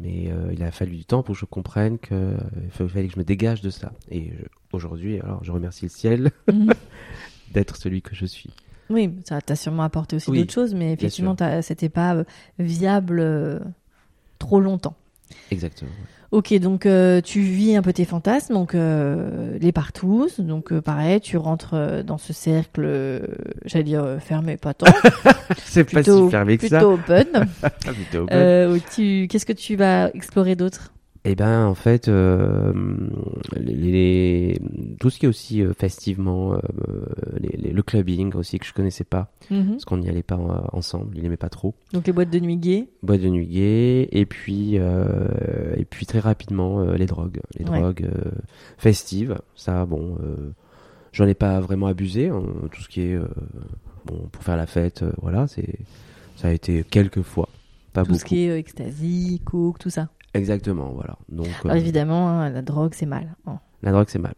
Mais 0.00 0.30
euh, 0.32 0.50
il 0.52 0.62
a 0.62 0.70
fallu 0.70 0.96
du 0.96 1.04
temps 1.04 1.22
pour 1.22 1.34
que 1.34 1.40
je 1.40 1.44
comprenne 1.46 1.98
qu'il 1.98 2.36
fallait 2.70 3.08
que 3.08 3.14
je 3.14 3.18
me 3.18 3.24
dégage 3.24 3.60
de 3.62 3.70
ça. 3.70 3.92
Et 4.10 4.32
aujourd'hui, 4.72 5.20
alors, 5.20 5.42
je 5.44 5.52
remercie 5.52 5.84
le 5.86 5.90
ciel 5.90 6.30
Mhm. 6.52 6.72
d'être 7.52 7.76
celui 7.76 8.00
que 8.02 8.14
je 8.14 8.24
suis. 8.26 8.50
Oui, 8.92 9.10
ça 9.24 9.40
t'a 9.40 9.56
sûrement 9.56 9.82
apporté 9.82 10.16
aussi 10.16 10.30
Oui, 10.30 10.38
d'autres 10.40 10.52
choses 10.52 10.74
mais 10.74 10.92
effectivement 10.92 11.36
c'était 11.62 11.88
pas 11.88 12.14
euh, 12.14 12.24
viable 12.58 13.20
euh, 13.20 13.58
trop 14.38 14.60
longtemps. 14.60 14.94
Exactement. 15.50 15.90
Ok, 16.30 16.54
donc 16.60 16.86
euh, 16.86 17.20
tu 17.20 17.40
vis 17.40 17.76
un 17.76 17.82
peu 17.82 17.92
tes 17.92 18.06
fantasmes, 18.06 18.54
donc 18.54 18.74
euh, 18.74 19.58
les 19.60 19.72
partous, 19.72 20.40
donc 20.40 20.72
euh, 20.72 20.80
pareil, 20.80 21.20
tu 21.20 21.36
rentres 21.36 22.02
dans 22.04 22.16
ce 22.16 22.32
cercle, 22.32 23.22
j'allais 23.66 23.84
dire 23.84 24.16
fermé, 24.20 24.56
pas 24.56 24.72
tant, 24.72 24.86
C'est 25.64 25.84
pas 25.84 26.02
si 26.02 26.30
fermé 26.30 26.56
que 26.56 26.68
ça. 26.68 26.78
plutôt 26.78 26.94
open. 26.94 27.26
Plutôt 27.80 28.24
open. 28.24 28.80
Qu'est-ce 29.28 29.44
que 29.46 29.52
tu 29.52 29.76
vas 29.76 30.10
explorer 30.14 30.56
d'autre? 30.56 30.92
Eh 31.24 31.36
ben, 31.36 31.66
en 31.66 31.74
fait, 31.76 32.08
euh, 32.08 32.72
les, 33.56 33.74
les- 33.76 34.60
tout 34.98 35.08
ce 35.08 35.20
qui 35.20 35.26
est 35.26 35.28
aussi 35.28 35.62
euh, 35.62 35.72
festivement, 35.72 36.54
euh, 36.54 36.58
les- 37.38 37.56
les- 37.56 37.70
le 37.72 37.82
clubbing 37.84 38.34
aussi 38.34 38.58
que 38.58 38.66
je 38.66 38.72
connaissais 38.72 39.04
pas, 39.04 39.30
Mhm. 39.48 39.70
parce 39.70 39.84
qu'on 39.84 39.98
n'y 39.98 40.08
allait 40.08 40.24
pas 40.24 40.34
euh, 40.34 40.66
ensemble, 40.72 41.16
il 41.16 41.24
aimait 41.24 41.36
pas 41.36 41.48
trop. 41.48 41.74
Donc 41.92 42.08
les 42.08 42.12
boîtes 42.12 42.30
de 42.30 42.40
nuit 42.40 42.56
gays. 42.56 42.88
boîte 43.04 43.20
de 43.20 43.28
nuit 43.28 43.46
gay, 43.46 44.08
et 44.10 44.26
puis 44.26 44.78
euh, 44.80 45.28
et 45.76 45.84
puis 45.84 46.06
très 46.06 46.18
rapidement 46.18 46.80
euh, 46.80 46.96
les 46.96 47.06
drogues, 47.06 47.38
les 47.56 47.64
Ouais. 47.70 47.78
drogues 47.80 48.04
euh, 48.12 48.30
festives. 48.76 49.38
Ça, 49.54 49.86
bon, 49.86 50.16
euh, 50.24 50.50
j'en 51.12 51.26
ai 51.28 51.34
pas 51.34 51.60
vraiment 51.60 51.86
abusé. 51.86 52.30
hein, 52.30 52.42
tout 52.72 52.82
ce 52.82 52.88
qui 52.88 53.00
est 53.02 53.14
euh, 53.14 53.28
bon 54.06 54.28
pour 54.32 54.42
faire 54.42 54.56
la 54.56 54.66
fête, 54.66 55.04
voilà, 55.20 55.46
c'est 55.46 55.78
ça 56.34 56.48
a 56.48 56.50
été 56.52 56.82
quelques 56.82 57.22
fois, 57.22 57.48
pas 57.92 58.02
tout 58.02 58.08
beaucoup. 58.08 58.18
ce 58.18 58.24
qui 58.24 58.40
est 58.40 58.58
ecstasy, 58.58 59.40
coke, 59.44 59.78
tout 59.78 59.90
ça. 59.90 60.08
Exactement, 60.34 60.90
voilà. 60.92 61.16
Donc 61.28 61.46
euh, 61.48 61.68
Alors 61.68 61.76
évidemment, 61.76 62.28
hein, 62.30 62.50
la 62.50 62.62
drogue 62.62 62.92
c'est 62.94 63.06
mal. 63.06 63.34
hein. 63.46 63.58
la 63.82 63.92
drogue 63.92 64.06
c'est 64.08 64.18
mal. 64.18 64.34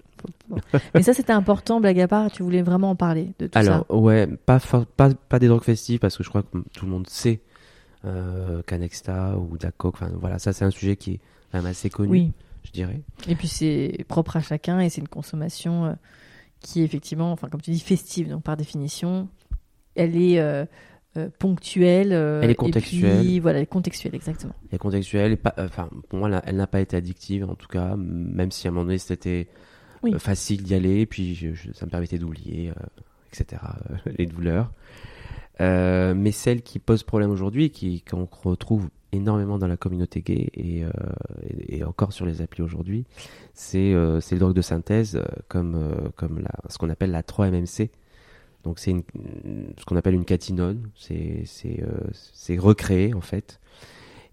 Bon. 0.49 0.57
Mais 0.95 1.03
ça 1.03 1.13
c'était 1.15 1.33
important, 1.33 1.81
blague 1.81 2.01
à 2.01 2.09
part, 2.09 2.31
tu 2.33 2.43
voulais 2.43 2.63
vraiment 2.63 2.91
en 2.91 2.97
parler 2.97 3.33
de 3.39 3.47
tout 3.47 3.59
Alors 3.59 3.87
ça. 3.89 3.95
ouais, 3.95 4.27
pas, 4.27 4.59
for- 4.59 4.87
pas 4.87 5.11
pas 5.15 5.39
des 5.39 5.49
drogues 5.49 5.63
festives 5.63 5.99
parce 6.01 6.17
que 6.17 6.25
je 6.25 6.29
crois 6.31 6.43
que 6.43 6.59
tout 6.73 6.85
le 6.87 6.91
monde 6.91 7.09
sait 7.09 7.41
euh, 8.05 8.63
qu'Anexta 8.67 9.37
ou 9.39 9.57
coke, 9.77 9.95
enfin 9.95 10.11
voilà, 10.19 10.39
ça 10.39 10.53
c'est 10.53 10.65
un 10.65 10.71
sujet 10.71 10.97
qui 10.97 11.13
est 11.13 11.21
quand 11.53 11.59
même 11.59 11.67
assez 11.67 11.91
connu, 11.91 12.11
Oui. 12.11 12.33
je 12.65 12.71
dirais. 12.73 13.01
Et 13.29 13.35
puis 13.37 13.49
c'est 13.49 14.05
propre 14.09 14.37
à 14.37 14.41
chacun 14.41 14.81
et 14.81 14.89
c'est 14.89 15.01
une 15.01 15.09
consommation 15.09 15.85
euh, 15.87 15.93
qui 16.61 16.81
est 16.81 16.85
effectivement, 16.85 17.31
enfin 17.33 17.49
comme 17.49 17.61
tu 17.61 17.71
dis, 17.71 17.81
festive. 17.81 18.29
Donc 18.29 18.43
par 18.43 18.57
définition, 18.57 19.29
elle 19.95 20.17
est 20.17 20.41
euh, 20.41 20.65
euh, 21.17 21.29
ponctuelle. 21.39 22.13
euh, 22.13 22.41
Elle 22.43 22.51
est 22.51 22.53
et 22.53 22.57
contextuelle. 22.57 23.21
puis, 23.21 23.39
voilà, 23.41 23.59
elle 23.59 23.65
est 23.65 23.67
contextuelle, 23.67 24.15
exactement. 24.15 24.55
Elle 24.71 24.77
est 24.77 24.79
contextuelle. 24.79 25.33
et 25.33 25.37
pas- 25.37 25.55
euh, 25.59 25.67
Enfin, 25.67 25.89
pour 26.09 26.19
moi, 26.19 26.31
elle 26.45 26.57
n'a- 26.57 26.67
pas 26.67 26.81
été 26.81 26.97
addictive, 26.97 27.45
en 27.49 27.55
tout 27.55 27.69
cas, 27.69 27.97
même 27.97 28.51
si 28.51 28.67
à 28.67 28.71
un 28.71 28.73
moment 28.75 28.87
donné, 28.87 28.99
c'était 28.99 29.49
Oui. 30.03 30.15
euh, 30.15 30.19
facile 30.19 30.63
d'y 30.63 30.75
aller, 30.75 31.07
puis 31.07 31.35
je- 31.35 31.53
je- 31.55 31.73
ça 31.73 31.87
me 31.87 31.91
permettait 31.91 32.19
d'oublier, 32.19 32.73
etc., 33.33 33.63
les 34.19 34.27
douleurs. 34.27 34.73
Mais 35.61 36.33
celle 36.33 36.63
qui 36.63 36.79
pose 36.79 37.03
problème 37.03 37.31
aujourd'hui, 37.31 37.71
qui 37.71 38.03
qu'on 38.03 38.27
retrouve 38.43 38.89
énormément 39.13 39.59
dans 39.59 39.69
la 39.69 39.77
communauté 39.77 40.23
gay 40.23 40.51
et, 40.55 40.85
euh, 40.85 40.91
et, 41.49 41.77
et 41.79 41.85
encore 41.85 42.13
sur 42.13 42.27
les 42.27 42.43
applis 42.43 42.63
aujourd'hui, 42.63 43.05
c'est 43.53 43.95
euh, 43.95 44.21
c'est 44.21 44.35
le 44.35 44.41
drogue 44.41 44.57
de 44.57 44.61
synthèse 44.63 45.23
comme 45.47 45.77
euh, 45.77 46.09
comme 46.17 46.41
la, 46.41 46.51
ce 46.69 46.79
qu'on 46.79 46.91
appelle 46.91 47.13
la 47.13 47.23
3-MMC. 47.23 47.91
Donc 48.65 48.79
c'est 48.79 48.95
ce 49.79 49.85
qu'on 49.85 49.97
appelle 49.97 50.15
une 50.15 50.25
catinone, 50.25 50.91
c'est 50.97 51.45
euh, 51.83 52.61
recréé 52.61 53.15
en 53.15 53.21
fait. 53.21 53.61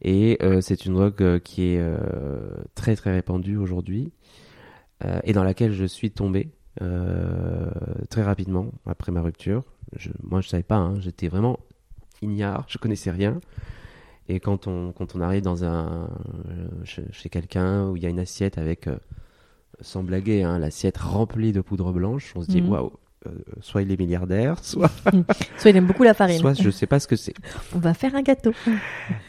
Et 0.02 0.38
euh, 0.42 0.62
c'est 0.62 0.86
une 0.86 0.94
drogue 0.94 1.22
euh, 1.22 1.40
qui 1.40 1.64
est 1.64 1.84
très 2.74 2.96
très 2.96 3.12
répandue 3.12 3.58
aujourd'hui 3.58 4.12
et 5.24 5.34
dans 5.34 5.44
laquelle 5.44 5.74
je 5.74 5.86
suis 5.86 6.12
tombé 6.12 6.52
très 6.78 8.22
rapidement 8.22 8.72
après 8.86 9.12
ma 9.12 9.22
rupture. 9.22 9.64
Je, 9.96 10.12
moi 10.24 10.42
je 10.42 10.48
savais 10.48 10.64
pas, 10.64 10.78
hein, 10.78 11.00
j'étais 11.00 11.28
vraiment 11.28 11.60
ignare, 12.22 12.66
je 12.70 12.78
connaissais 12.78 13.10
rien. 13.12 13.40
Et 14.30 14.40
quand 14.40 14.68
on 14.68 14.92
quand 14.92 15.16
on 15.16 15.22
arrive 15.22 15.42
dans 15.42 15.66
un 15.66 16.08
chez, 16.84 17.30
quelqu'un 17.30 17.90
où 17.90 17.98
il 17.98 18.04
y 18.04 18.06
a 18.06 18.10
une 18.10 18.20
assiette 18.20 18.60
avec 18.60 18.88
sans 19.82 20.04
blaguer, 20.04 20.44
hein, 20.44 20.60
l'assiette 20.60 20.98
remplie 20.98 21.52
de 21.52 21.62
poudre 21.62 21.92
blanche, 21.92 22.34
on 22.36 22.44
se 22.44 22.48
dit 22.48 22.62
Mhm. 22.62 22.70
waouh, 22.70 22.92
euh, 23.28 23.32
soit 23.61 23.82
il 23.84 23.91
est 23.91 23.97
milliardaire, 23.99 24.57
soit 24.63 24.89
Soit 25.57 25.69
il 25.72 25.78
aime 25.78 25.86
beaucoup 25.88 26.03
la 26.03 26.13
farine. 26.13 26.39
soit 26.39 26.53
je 26.53 26.69
sais 26.69 26.88
pas 26.88 26.99
ce 26.99 27.07
que 27.07 27.15
c'est. 27.15 27.34
On 27.76 27.80
va 27.80 27.93
faire 27.93 28.15
un 28.15 28.22
gâteau. 28.22 28.51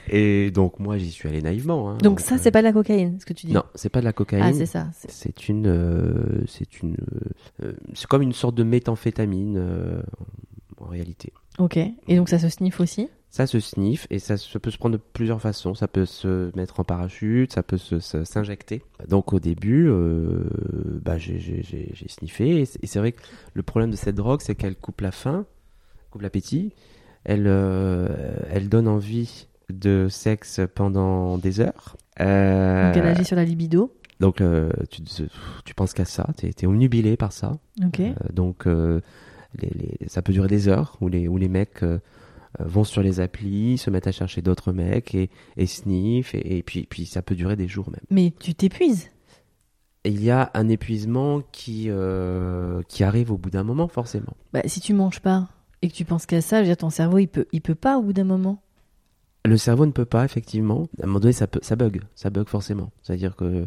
Et 0.09 0.51
donc 0.51 0.79
moi 0.79 0.99
j'y 0.99 1.11
suis 1.11 1.29
allé 1.29 1.43
naïvement. 1.43 1.91
hein. 1.91 1.99
Donc 1.99 2.21
ça, 2.21 2.35
euh, 2.35 2.39
c'est 2.41 2.51
pas 2.51 2.61
de 2.61 2.67
la 2.67 2.73
cocaïne, 2.73 3.19
ce 3.21 3.27
que 3.27 3.33
tu 3.33 3.47
dis. 3.47 3.53
Non, 3.53 3.65
c'est 3.75 3.89
pas 3.91 4.01
de 4.01 4.05
la 4.07 4.13
cocaïne. 4.13 4.45
Ah, 4.47 4.53
c'est 4.53 4.67
ça. 4.67 4.89
c'est- 5.09 5.49
une, 5.49 5.67
euh, 5.67 6.45
c'est 6.47 6.83
une, 6.83 6.95
euh, 6.95 7.67
euh, 7.67 7.73
c'est 7.95 8.07
comme 8.07 8.23
une 8.23 8.33
sorte 8.33 8.55
de 8.55 8.63
méthamphétamine 8.65 9.57
euh, 9.59 10.03
en 10.81 10.87
réalité. 10.87 11.33
Ok. 11.59 11.77
Et 11.77 12.17
donc 12.17 12.29
ça 12.29 12.39
se 12.39 12.49
sniffe 12.49 12.81
aussi. 12.81 13.09
Ça 13.33 13.47
se 13.47 13.61
sniffe 13.61 14.07
et 14.11 14.19
ça, 14.19 14.35
peut 14.61 14.71
se 14.71 14.77
prendre 14.77 14.99
de 14.99 15.03
plusieurs 15.15 15.41
façons. 15.41 15.75
Ça 15.75 15.89
peut 15.89 16.05
se 16.05 16.55
mettre 16.55 16.81
en 16.81 16.85
parachute, 16.85 17.51
ça 17.51 17.63
peut 17.63 17.79
s'injecter. 17.79 18.83
Donc 19.09 19.33
au 19.33 19.41
début, 19.41 19.89
euh, 19.89 20.45
bah, 21.03 21.17
j'ai, 21.17 21.65
sniffé 22.09 22.61
et 22.61 22.67
c'est, 22.67 22.99
vrai 22.99 23.13
que 23.13 23.23
le 23.55 23.63
problème 23.63 23.91
de 23.91 23.97
cette 23.97 24.17
drogue, 24.17 24.43
c'est 24.43 24.55
qu'elle 24.55 24.77
coupe 24.77 25.01
la 25.01 25.13
faim, 25.13 25.47
coupe 26.11 26.21
l'appétit. 26.21 26.75
Elle, 27.25 27.47
euh, 27.47 28.07
elle 28.51 28.69
donne 28.69 28.87
envie 28.87 29.47
de 29.71 30.09
sexe 30.11 30.61
pendant 30.75 31.39
des 31.39 31.61
heures. 31.61 31.97
Euh, 32.21 32.89
Donc 32.89 32.99
elle 32.99 33.09
agit 33.09 33.25
sur 33.25 33.37
la 33.37 33.45
libido. 33.47 33.97
donc 34.21 34.43
euh, 34.43 34.69
tu, 34.91 35.01
tu 35.65 35.75
penses 35.75 35.95
qu'à 35.95 36.05
ça, 36.05 36.29
t'es, 36.37 36.53
t'es 36.53 36.67
omnubilé 36.67 37.17
par 37.17 37.33
ça. 37.33 37.57
Ok. 37.83 38.03
Donc, 38.31 38.67
les, 38.67 39.71
les- 39.71 40.09
ça 40.09 40.21
peut 40.21 40.35
durer 40.35 40.49
des 40.49 40.69
heures 40.69 40.99
où 41.01 41.09
les, 41.09 41.29
où 41.29 41.39
les 41.39 41.49
mecs 41.49 41.83
vont 42.59 42.85
sur 42.85 43.03
les 43.03 43.21
applis, 43.21 43.79
se 43.79 43.91
mettent 43.91 44.07
à 44.07 44.13
chercher 44.13 44.43
d'autres 44.43 44.73
mecs 44.73 45.15
et, 45.15 45.31
et 45.57 45.67
sniffent, 45.67 46.35
et, 46.35 46.59
et 46.59 46.63
puis, 46.63 46.87
puis 46.89 47.07
ça 47.07 47.23
peut 47.23 47.35
durer 47.35 47.57
des 47.57 47.69
jours 47.69 47.91
même. 47.91 48.01
Mais 48.11 48.33
tu 48.39 48.55
t'épuises. 48.55 49.11
Il 50.05 50.23
y 50.23 50.31
a 50.31 50.51
un 50.55 50.69
épuisement 50.69 51.43
qui, 51.53 51.87
euh, 51.89 52.83
qui 52.89 53.05
arrive 53.05 53.31
au 53.31 53.39
bout 53.39 53.51
d'un 53.51 53.63
moment, 53.63 53.87
forcément. 53.87 54.37
Bah, 54.53 54.63
si 54.67 54.81
tu 54.81 54.95
manges 54.95 55.21
pas 55.21 55.49
et 55.81 55.89
que 55.89 55.95
tu 55.95 56.05
penses 56.05 56.27
qu'à 56.27 56.41
ça, 56.41 56.57
je 56.57 56.63
veux 56.63 56.67
dire, 56.67 56.77
ton 56.77 56.91
cerveau, 56.91 57.19
il 57.19 57.29
peut, 57.29 57.47
il 57.53 57.61
peut 57.61 57.77
pas 57.77 57.99
au 57.99 58.03
bout 58.03 58.13
d'un 58.13 58.25
moment. 58.25 58.61
Le 59.45 59.57
cerveau 59.57 59.87
ne 59.87 59.93
peut 59.93 60.05
pas, 60.05 60.25
effectivement. 60.25 60.89
À 61.01 61.05
un 61.05 61.07
moment 61.07 61.21
donné, 61.21 61.33
ça, 61.33 61.47
peut, 61.47 61.61
ça 61.63 61.77
bug. 61.77 62.03
Ça 62.15 62.31
bug 62.31 62.49
forcément. 62.49 62.91
C'est-à-dire 63.03 63.37
que 63.37 63.67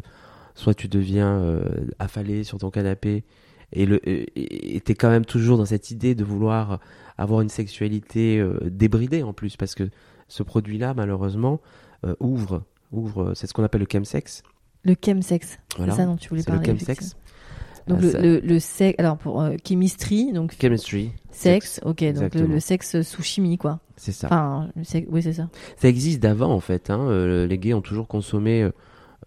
soit 0.54 0.74
tu 0.74 0.88
deviens 0.88 1.38
euh, 1.38 1.86
affalé 1.98 2.44
sur 2.44 2.58
ton 2.58 2.70
canapé 2.70 3.24
et 3.72 3.84
le 3.86 4.00
et 4.06 4.80
t'es 4.84 4.94
quand 4.94 5.10
même 5.10 5.24
toujours 5.24 5.58
dans 5.58 5.64
cette 5.66 5.90
idée 5.90 6.14
de 6.14 6.24
vouloir 6.24 6.78
avoir 7.18 7.40
une 7.40 7.48
sexualité 7.48 8.38
euh, 8.38 8.58
débridée 8.64 9.22
en 9.22 9.32
plus 9.32 9.56
parce 9.56 9.74
que 9.74 9.88
ce 10.28 10.42
produit-là 10.42 10.94
malheureusement 10.94 11.60
euh, 12.04 12.14
ouvre 12.20 12.62
ouvre 12.92 13.32
c'est 13.34 13.46
ce 13.46 13.54
qu'on 13.54 13.64
appelle 13.64 13.80
le 13.80 13.86
chemsex. 13.90 14.42
Le 14.84 14.94
chemsex, 15.04 15.58
Voilà. 15.76 15.92
c'est 15.92 15.98
ça 15.98 16.06
dont 16.06 16.16
tu 16.16 16.28
voulais 16.28 16.42
C'est 16.42 16.52
le 16.52 16.58
parler. 16.58 16.78
chemsex. 16.78 17.16
Donc 17.88 17.98
Ah, 18.02 18.18
le, 18.20 18.20
le, 18.20 18.40
le 18.40 18.58
sexe, 18.60 18.96
alors 18.98 19.16
pour 19.16 19.40
euh, 19.42 19.56
chemistry, 19.66 20.32
donc 20.32 20.54
Chemistry. 20.60 21.10
sexe, 21.30 21.80
ok, 21.84 22.04
donc 22.12 22.34
le, 22.34 22.58
sexe 22.60 23.02
sous 23.02 23.22
chimie 23.22 23.58
quoi. 23.58 23.80
C'est 23.96 24.12
ça. 24.12 24.26
Enfin, 24.28 24.68
le 24.76 24.84
sexe- 24.84 25.08
oui 25.10 25.22
c'est 25.22 25.32
ça. 25.32 25.48
Ça 25.76 25.88
existe 25.88 26.20
d'avant 26.20 26.52
en 26.52 26.60
fait. 26.60 26.90
Hein. 26.90 27.00
Euh, 27.08 27.46
les 27.46 27.58
gays 27.58 27.74
ont 27.74 27.80
toujours 27.82 28.06
consommé 28.08 28.62
euh, 28.62 28.70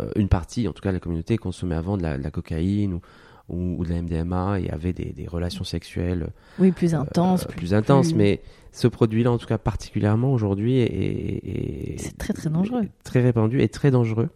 euh, 0.02 0.12
une 0.16 0.28
partie, 0.30 0.68
en 0.68 0.74
tout 0.74 0.82
cas 0.82 0.92
la 0.92 1.00
communauté 1.00 1.38
consommait 1.38 1.76
avant 1.76 1.98
de 1.98 2.04
la, 2.04 2.18
de 2.18 2.24
la 2.24 2.32
cocaïne 2.32 2.94
ou, 2.94 3.02
ou, 3.50 3.76
ou 3.80 3.84
de 3.86 3.90
la 3.90 4.02
MDMA 4.02 4.60
et 4.60 4.70
avait 4.70 4.94
des, 4.94 5.12
des 5.14 5.28
relations 5.28 5.64
sexuelles 5.64 6.30
Oui, 6.60 6.72
plus 6.72 6.96
intense, 6.96 7.44
euh, 7.44 7.48
plus, 7.50 7.58
plus 7.58 7.74
intenses. 7.74 8.10
plus- 8.10 8.18
Mais 8.18 8.42
ce 8.72 8.88
produit-là, 8.88 9.32
en 9.32 9.38
tout 9.38 9.48
cas 9.48 9.58
particulièrement 9.58 10.32
aujourd'hui, 10.34 10.78
est, 10.78 10.84
est- 10.86 11.94
est- 11.94 11.98
C'est 11.98 12.18
très, 12.18 12.34
très 12.34 12.50
dangereux. 12.50 12.88
très 13.04 13.22
répandu 13.22 13.62
et 13.62 13.68
très 13.70 13.92
dangereux. 13.92 14.30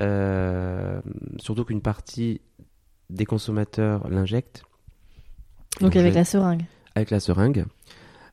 Euh, 0.00 1.00
surtout 1.38 1.64
qu'une 1.64 1.82
partie 1.82 2.40
des 3.10 3.26
consommateurs 3.26 4.08
l'injectent. 4.08 4.62
Donc 5.80 5.96
avec 5.96 6.14
la 6.14 6.24
seringue. 6.24 6.62
avec 6.94 7.10
la 7.10 7.20
seringue. 7.20 7.64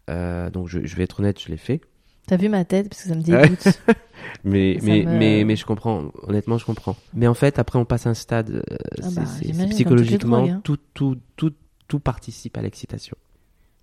Euh, 0.10 0.50
donc 0.50 0.68
je, 0.68 0.86
je 0.86 0.96
vais 0.96 1.04
être 1.04 1.20
honnête, 1.20 1.42
je 1.42 1.50
l'ai 1.50 1.58
fait. 1.58 1.82
T'as 2.28 2.38
vu 2.38 2.50
ma 2.50 2.64
tête 2.66 2.90
parce 2.90 3.02
que 3.04 3.10
ça 3.10 3.16
me 3.16 3.22
dégoûte. 3.24 3.80
Mais, 4.44 4.78
mais, 4.84 5.04
me- 5.04 5.18
mais, 5.18 5.44
mais 5.46 5.56
je 5.56 5.66
comprends, 5.66 6.12
honnêtement, 6.24 6.58
je 6.58 6.66
comprends. 6.66 6.96
Mais 7.14 7.28
en 7.28 7.34
fait, 7.34 7.60
après, 7.60 7.80
on 7.80 7.86
passe 7.86 8.08
à 8.08 8.10
un 8.12 8.14
stade, 8.14 8.50
euh, 8.72 8.76
Ah 9.02 9.08
bah, 9.16 9.24
psychologiquement, 9.70 10.46
hein. 10.46 10.62
tout, 10.64 10.78
tout, 10.94 11.18
tout, 11.38 11.54
tout 11.88 12.00
participe 12.00 12.58
à 12.58 12.62
l'excitation. 12.62 13.16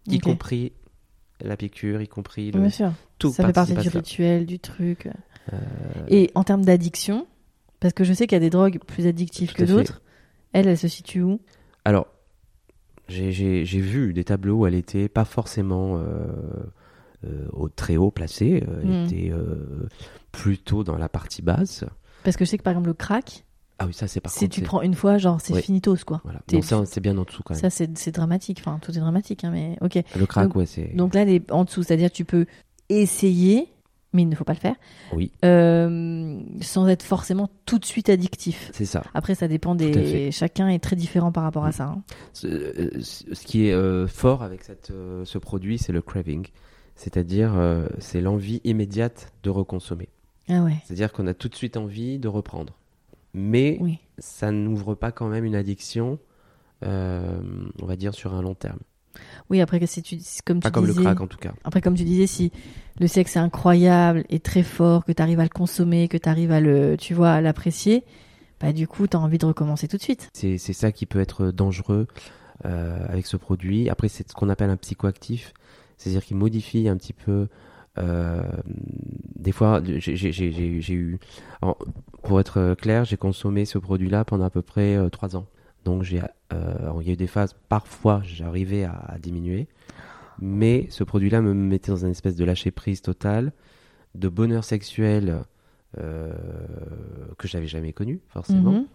Y 0.07 0.19
compris 0.19 0.73
la 1.41 1.57
piqûre, 1.57 2.01
y 2.03 2.09
compris 2.09 2.51
le, 2.53 2.61
Bien 2.61 2.71
sûr. 2.71 2.93
tout 3.19 3.33
ça 3.33 3.47
fait 3.47 3.53
partie 3.53 3.75
du 3.75 3.89
rituel, 3.89 4.47
du 4.47 4.59
truc. 4.59 5.09
Euh, 5.53 5.57
Et 6.09 6.31
en 6.35 6.45
termes 6.45 6.65
d'addiction, 6.65 7.27
parce 7.81 7.95
que 7.95 8.05
je 8.05 8.13
sais 8.13 8.27
qu'il 8.27 8.37
y 8.37 8.41
a 8.41 8.41
des 8.41 8.51
drogues 8.51 8.79
plus 8.87 9.07
addictives 9.07 9.51
Tout 9.53 9.57
que 9.57 9.65
d'autres, 9.65 10.03
elle, 10.53 10.69
elle 10.69 10.79
se 10.79 10.89
situe 10.89 11.23
où? 11.23 11.41
Alors, 11.85 12.07
j'ai- 13.09 13.31
vu 13.65 14.13
des 14.13 14.25
tableaux 14.25 14.59
où 14.61 14.67
elle 14.67 14.75
était 14.75 15.09
pas 15.09 15.25
forcément 15.25 15.99
euh, 15.99 16.27
au 17.53 17.69
très 17.69 17.97
haut 17.97 18.11
placée, 18.11 18.65
euh, 18.69 18.81
elle 18.83 18.89
Mm. 18.89 19.05
était 19.07 19.31
euh, 19.33 19.89
plutôt 20.33 20.85
dans 20.85 20.97
la 20.97 21.09
partie 21.09 21.43
basse. 21.43 21.85
Parce 22.25 22.37
que 22.37 22.45
je 22.45 22.51
sais 22.51 22.59
que 22.59 22.63
par 22.63 22.73
exemple 22.73 22.89
le 22.89 22.95
crack, 22.95 23.45
Ah 23.79 23.87
oui, 23.87 23.93
ça 23.95 24.07
c'est 24.09 24.21
par 24.21 24.33
si 24.33 24.41
contre. 24.47 24.55
tu 24.55 24.63
prends 24.63 24.83
une 24.83 24.95
fois, 24.95 25.19
genre 25.19 25.41
c'est 25.41 25.53
Oui. 25.55 25.63
finitos 25.63 25.97
quoi. 26.07 26.21
Voilà. 26.25 26.41
ça, 26.63 26.85
c'est 26.87 27.01
bien 27.01 27.17
en 27.19 27.25
dessous 27.25 27.43
quand 27.45 27.55
même. 27.55 27.61
Ça 27.61 27.71
c'est 27.71 28.11
dramatique, 28.13 28.59
enfin 28.61 28.79
tout 28.81 28.93
est 28.93 29.01
dramatique, 29.01 29.45
hein, 29.45 29.51
mais 29.53 29.77
ok. 29.81 29.99
le 30.19 30.27
crack, 30.27 30.45
donc- 30.49 30.57
ouais, 30.57 30.67
c'est. 30.67 30.95
Donc 30.97 31.15
là, 31.15 31.23
est 31.23 31.51
en 31.53 31.65
dessous, 31.65 31.83
c'est-à-dire 31.83 32.11
tu 32.11 32.25
peux 32.25 32.47
essayer, 32.89 33.69
mais 34.13 34.23
il 34.23 34.29
ne 34.29 34.37
faut 34.37 34.45
pas 34.45 34.53
le 34.53 34.59
faire, 34.61 34.77
Oui, 35.13 35.33
euh, 35.45 36.39
sans 36.61 36.87
être 36.89 37.03
forcément 37.03 37.51
tout 37.67 37.79
de 37.81 37.85
suite 37.85 38.09
addictif. 38.09 38.71
c'est 38.73 38.85
ça. 38.87 39.03
Après, 39.13 39.35
ça 39.35 39.49
dépend 39.49 39.75
des. 39.75 40.31
Chacun 40.31 40.69
est 40.69 40.79
très 40.79 40.97
différent 40.97 41.33
par 41.33 41.43
rapport 41.43 41.65
à 41.65 41.73
ça. 41.73 41.85
hein. 41.87 42.03
Ce, 42.33 42.47
euh, 42.47 42.91
ce 43.01 43.45
qui 43.45 43.67
est 43.69 43.73
euh, 43.73 44.07
fort 44.07 44.43
avec 44.43 44.63
cette, 44.63 44.91
euh, 44.93 45.25
ce 45.25 45.39
produit, 45.39 45.79
c'est 45.79 45.93
le 45.93 46.01
craving. 46.01 46.47
C'est-à-dire, 46.97 47.55
euh, 47.57 47.87
c'est 47.99 48.21
l'envie 48.21 48.61
immédiate 48.65 49.33
de 49.43 49.51
reconsommer. 49.51 50.09
Ah 50.49 50.63
ouais. 50.63 50.77
C'est-à-dire 50.85 51.13
qu'on 51.13 51.27
a 51.27 51.35
tout 51.35 51.49
de 51.49 51.55
suite 51.55 51.77
envie 51.77 52.19
de 52.19 52.29
reprendre. 52.29 52.75
Mais 53.33 53.79
Oui. 53.81 53.99
ça 54.19 54.51
n'ouvre 54.53 54.95
pas 54.95 55.11
quand 55.11 55.27
même 55.29 55.45
une 55.45 55.57
addiction, 55.57 56.19
euh, 56.85 57.41
on 57.83 57.87
va 57.87 57.97
dire, 57.97 58.15
sur 58.15 58.35
un 58.35 58.43
long 58.43 58.55
terme. 58.55 58.79
Oui, 59.49 59.61
après 59.61 59.79
que 59.81 59.87
si 59.87 60.03
tu 60.03 60.19
comme 60.45 60.61
Pas 60.61 60.71
tu 60.71 60.75
comme 60.75 60.87
disais. 60.87 60.99
le 60.99 61.05
crack 61.05 61.21
en 61.21 61.27
tout 61.29 61.39
cas. 61.39 61.53
Après, 61.65 61.81
comme 61.81 61.95
tu 61.95 62.03
disais, 62.05 62.27
si 62.27 62.51
le 62.99 63.07
sexe 63.07 63.37
est 63.37 63.41
incroyable 63.41 64.25
et 64.29 64.41
très 64.41 64.63
fort, 64.65 65.05
que 65.05 65.13
tu 65.13 65.23
arrives 65.23 65.39
à 65.41 65.45
le 65.45 65.49
consommer, 65.49 66.09
que 66.09 66.17
tu 66.17 66.29
arrives 66.29 66.51
à 66.51 66.61
le, 66.61 66.97
tu 66.99 67.15
vois, 67.15 67.31
à 67.33 67.41
l'apprécier, 67.41 68.05
bah 68.61 68.73
du 68.73 68.89
coup, 68.89 69.07
tu 69.07 69.17
as 69.17 69.21
envie 69.21 69.39
de 69.39 69.47
recommencer 69.47 69.87
tout 69.89 69.97
de 69.99 70.03
suite. 70.03 70.29
C'est 70.33 70.59
c'est 70.59 70.73
ça 70.73 70.91
qui 70.91 71.07
peut 71.07 71.21
être 71.21 71.53
dangereux 71.53 72.09
euh, 72.65 73.07
avec 73.09 73.27
ce 73.27 73.37
produit. 73.37 73.89
Après, 73.89 74.09
c'est 74.09 74.29
ce 74.29 74.35
qu'on 74.35 74.49
appelle 74.49 74.71
un 74.71 74.77
psychoactif, 74.77 75.55
c'est-à-dire 75.97 76.25
qu'il 76.25 76.37
modifie 76.37 76.89
un 76.89 76.97
petit 76.97 77.13
peu. 77.13 77.49
euh, 77.99 78.43
des 79.37 79.53
fois, 79.53 79.81
j'ai- 79.85 80.93
eu. 80.95 81.19
alors, 81.63 81.79
pour 82.25 82.41
être 82.41 82.75
clair, 82.75 83.05
j'ai 83.05 83.17
consommé 83.17 83.65
ce 83.67 83.79
produit-là 83.79 84.25
pendant 84.25 84.45
à 84.45 84.51
peu 84.51 84.63
près 84.63 84.97
euh, 84.97 85.09
trois 85.11 85.37
ans. 85.37 85.47
Donc, 85.85 86.03
j'ai, 86.03 86.21
euh, 86.53 86.93
il 87.03 87.07
y 87.07 87.11
a 87.11 87.13
eu 87.13 87.17
des 87.17 87.27
phases, 87.29 87.55
parfois, 87.69 88.21
j'arrivais 88.25 88.83
à, 88.85 88.95
à 88.95 89.19
diminuer. 89.19 89.69
Mais 90.41 90.87
ce 90.91 91.05
produit-là 91.05 91.41
me 91.41 91.55
mettait 91.55 91.93
dans 91.93 92.05
une 92.05 92.11
espèce 92.11 92.35
de 92.35 92.45
lâcher 92.45 92.73
prise 92.73 93.01
totale, 93.01 93.53
de 94.17 94.29
bonheur 94.29 94.65
sexuel 94.65 95.43
euh, 95.99 96.33
que 97.39 97.47
j'avais 97.47 97.69
jamais 97.69 97.93
connu, 97.93 98.21
forcément. 98.29 98.73
Mhm. 98.73 98.87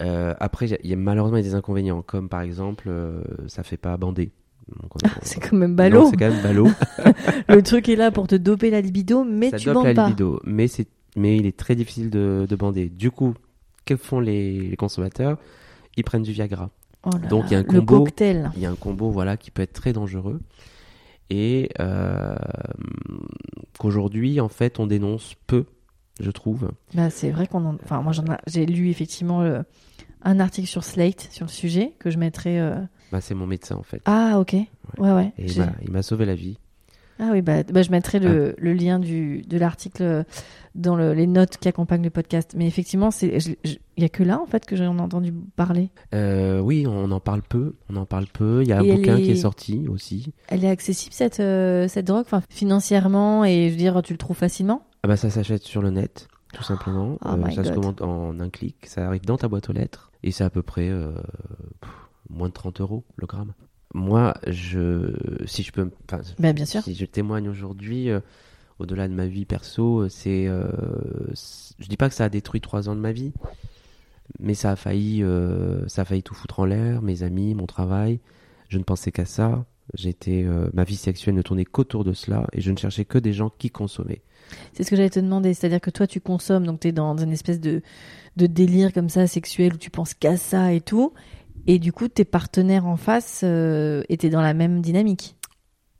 Euh, 0.00 0.34
après, 0.38 0.66
il 0.66 0.70
y 0.70 0.74
a- 0.74 0.78
il 0.84 0.90
y, 0.90 0.92
a 0.92 0.96
malheureusement 0.96 1.38
des 1.40 1.54
inconvénients, 1.54 2.00
comme 2.02 2.28
par 2.30 2.40
exemple, 2.40 2.84
euh, 2.88 3.22
ça 3.48 3.62
fait 3.62 3.76
pas 3.76 3.96
bander. 3.98 4.30
On- 4.82 5.08
C'est 5.22 5.40
quand 5.40 5.56
même 5.56 5.74
ballot. 5.76 6.10
C'est 6.10 6.16
quand 6.16 6.30
même 6.30 6.42
ballot. 6.42 6.68
le 7.48 7.62
truc 7.62 7.88
est 7.88 7.96
là 7.96 8.10
pour 8.10 8.26
te 8.26 8.34
doper 8.34 8.70
la 8.70 8.80
libido, 8.80 9.24
mais 9.24 9.50
ça 9.50 9.58
tu 9.58 9.70
bandes 9.72 9.86
la 9.86 9.94
pas. 9.94 10.04
libido, 10.08 10.40
mais 10.44 10.68
c'est, 10.68 10.86
mais 11.16 11.36
il 11.36 11.46
est 11.46 11.56
très 11.56 11.74
difficile 11.74 12.10
de, 12.10 12.46
de 12.48 12.56
bander. 12.56 12.88
Du 12.88 13.10
coup, 13.10 13.34
que 13.84 13.96
font 13.96 14.20
les, 14.20 14.60
les 14.68 14.76
consommateurs? 14.76 15.38
Ils 15.96 16.04
prennent 16.04 16.22
du 16.22 16.32
Viagra. 16.32 16.70
Oh 17.04 17.10
là 17.22 17.28
Donc, 17.28 17.44
il 17.48 17.52
y 17.52 17.54
a 17.56 17.58
un 17.58 17.62
le 17.62 17.80
combo. 17.80 18.04
cocktail. 18.04 18.50
Il 18.56 18.62
y 18.62 18.66
a 18.66 18.70
un 18.70 18.74
combo, 18.76 19.10
voilà, 19.10 19.36
qui 19.36 19.50
peut 19.50 19.62
être 19.62 19.72
très 19.72 19.92
dangereux 19.92 20.40
et 21.30 21.70
euh, 21.80 22.34
qu'aujourd'hui, 23.78 24.40
en 24.40 24.48
fait, 24.48 24.78
on 24.80 24.86
dénonce 24.86 25.34
peu, 25.46 25.64
je 26.20 26.30
trouve. 26.30 26.70
Bah, 26.94 27.10
c'est 27.10 27.30
vrai 27.30 27.46
qu'on 27.46 27.64
en... 27.64 27.74
Enfin, 27.84 28.00
moi, 28.02 28.12
j'en 28.12 28.24
ai... 28.24 28.36
j'ai 28.46 28.66
lu 28.66 28.88
effectivement 28.90 29.42
le- 29.42 29.62
un 30.22 30.40
article 30.40 30.66
sur 30.68 30.84
Slate 30.84 31.28
sur 31.30 31.46
le 31.46 31.50
sujet 31.50 31.94
que 31.98 32.10
je 32.10 32.18
mettrai. 32.18 32.58
euh, 32.60 32.76
Bah, 33.12 33.20
c'est 33.20 33.34
mon 33.34 33.46
médecin, 33.46 33.76
en 33.76 33.82
fait. 33.82 34.02
Ah, 34.04 34.38
ok. 34.38 34.52
Ouais, 34.98 35.12
ouais. 35.12 35.32
Et 35.38 35.46
il 35.46 35.90
m'a, 35.92 36.02
sauvé 36.02 36.26
la 36.26 36.34
vie. 36.34 36.58
Ah 37.20 37.30
oui, 37.32 37.42
bah, 37.42 37.62
bah, 37.64 37.82
je 37.82 37.90
mettrai 37.90 38.18
Ah. 38.22 38.26
le, 38.28 38.54
le 38.58 38.72
lien 38.72 38.98
du, 39.00 39.42
de 39.42 39.58
l'article 39.58 40.24
dans 40.76 40.94
le- 40.94 41.14
les 41.14 41.26
notes 41.26 41.56
qui 41.56 41.66
accompagnent 41.66 42.04
le 42.04 42.10
podcast. 42.10 42.54
Mais 42.56 42.66
effectivement, 42.68 43.08
il 43.20 43.56
y 43.96 44.04
a 44.04 44.08
que 44.08 44.22
là, 44.22 44.40
en 44.40 44.46
fait, 44.46 44.64
que 44.66 44.76
j'en 44.76 44.96
ai 44.96 45.00
entendu 45.00 45.32
parler. 45.56 45.90
Euh, 46.14 46.60
oui, 46.60 46.86
on 46.86 47.10
en 47.10 47.18
parle 47.18 47.42
peu. 47.42 47.74
On 47.90 47.96
en 47.96 48.06
parle 48.06 48.26
peu. 48.26 48.62
Il 48.62 48.68
y 48.68 48.72
a 48.72 48.78
un 48.78 48.84
Et 48.84 48.88
elle 48.90 48.96
bouquin 48.98 49.16
qui 49.16 49.30
est- 49.32 49.36
sorti 49.36 49.86
aussi. 49.88 50.32
Elle 50.48 50.64
est 50.64 50.70
accessible, 50.70 51.12
cette, 51.12 51.40
euh, 51.40 51.88
cette 51.88 52.06
drogue, 52.06 52.20
enfin, 52.24 52.42
financièrement, 52.50 53.44
et 53.44 53.66
je 53.66 53.70
veux 53.72 53.76
dire, 53.78 54.00
tu 54.02 54.12
le 54.12 54.18
trouves 54.18 54.36
facilement? 54.36 54.82
Ah 55.02 55.08
bah 55.08 55.16
ça 55.16 55.30
s'achète 55.30 55.62
sur 55.64 55.80
le 55.82 55.90
net, 55.90 56.28
tout 56.52 56.62
simplement. 56.62 57.18
Oh 57.24 57.36
my 57.36 57.52
ça 57.54 57.64
se 57.64 57.72
commande 57.72 58.00
en 58.02 58.38
un 58.38 58.48
clic. 58.50 58.76
Ça 58.86 59.06
arrive 59.06 59.24
dans 59.24 59.36
ta 59.38 59.48
boîte 59.48 59.68
aux 59.70 59.72
lettres 59.72 60.10
et 60.22 60.30
c'est 60.32 60.44
à 60.44 60.50
peu 60.50 60.62
près 60.62 60.88
euh, 60.88 61.12
pff, 61.80 61.90
moins 62.30 62.48
de 62.48 62.52
30 62.54 62.80
euros 62.80 63.04
le 63.16 63.26
gramme. 63.26 63.52
Moi, 63.94 64.34
je, 64.46 65.14
si 65.46 65.62
je 65.62 65.72
peux, 65.72 65.90
Ben, 66.38 66.52
bien 66.54 66.66
sûr. 66.66 66.82
si 66.82 66.94
je 66.94 67.06
témoigne 67.06 67.48
aujourd'hui, 67.48 68.10
euh, 68.10 68.20
au-delà 68.78 69.08
de 69.08 69.14
ma 69.14 69.26
vie 69.26 69.46
perso, 69.46 70.00
euh, 70.02 70.08
c'est, 70.08 70.46
euh, 70.46 70.68
je 71.78 71.88
dis 71.88 71.96
pas 71.96 72.08
que 72.08 72.14
ça 72.14 72.24
a 72.24 72.28
détruit 72.28 72.60
trois 72.60 72.88
ans 72.88 72.94
de 72.94 73.00
ma 73.00 73.12
vie, 73.12 73.32
mais 74.38 74.54
ça 74.54 74.70
a 74.72 74.76
failli, 74.76 75.22
euh, 75.22 75.86
ça 75.88 76.02
a 76.02 76.04
failli 76.04 76.22
tout 76.22 76.34
foutre 76.34 76.60
en 76.60 76.64
l'air, 76.66 77.00
mes 77.02 77.22
amis, 77.22 77.54
mon 77.54 77.66
travail. 77.66 78.20
Je 78.68 78.78
ne 78.78 78.82
pensais 78.84 79.10
qu'à 79.10 79.24
ça. 79.24 79.64
J'étais, 79.94 80.44
ma 80.74 80.84
vie 80.84 80.96
sexuelle 80.96 81.34
ne 81.34 81.40
tournait 81.40 81.64
qu'autour 81.64 82.04
de 82.04 82.12
cela 82.12 82.46
et 82.52 82.60
je 82.60 82.70
ne 82.70 82.76
cherchais 82.76 83.06
que 83.06 83.16
des 83.16 83.32
gens 83.32 83.50
qui 83.56 83.70
consommaient. 83.70 84.20
C'est 84.74 84.82
ce 84.82 84.90
que 84.90 84.96
j'allais 84.96 85.08
te 85.08 85.18
demander. 85.18 85.54
C'est-à-dire 85.54 85.80
que 85.80 85.88
toi, 85.88 86.06
tu 86.06 86.20
consommes, 86.20 86.66
donc 86.66 86.80
tu 86.80 86.88
es 86.88 86.92
dans 86.92 87.16
une 87.16 87.32
espèce 87.32 87.58
de, 87.58 87.80
de 88.36 88.46
délire 88.46 88.92
comme 88.92 89.08
ça, 89.08 89.26
sexuel, 89.26 89.72
où 89.72 89.76
tu 89.78 89.88
penses 89.88 90.12
qu'à 90.12 90.36
ça 90.36 90.74
et 90.74 90.82
tout. 90.82 91.14
Et 91.70 91.78
du 91.78 91.92
coup, 91.92 92.08
tes 92.08 92.24
partenaires 92.24 92.86
en 92.86 92.96
face 92.96 93.42
euh, 93.44 94.02
étaient 94.08 94.30
dans 94.30 94.40
la 94.40 94.54
même 94.54 94.80
dynamique. 94.80 95.36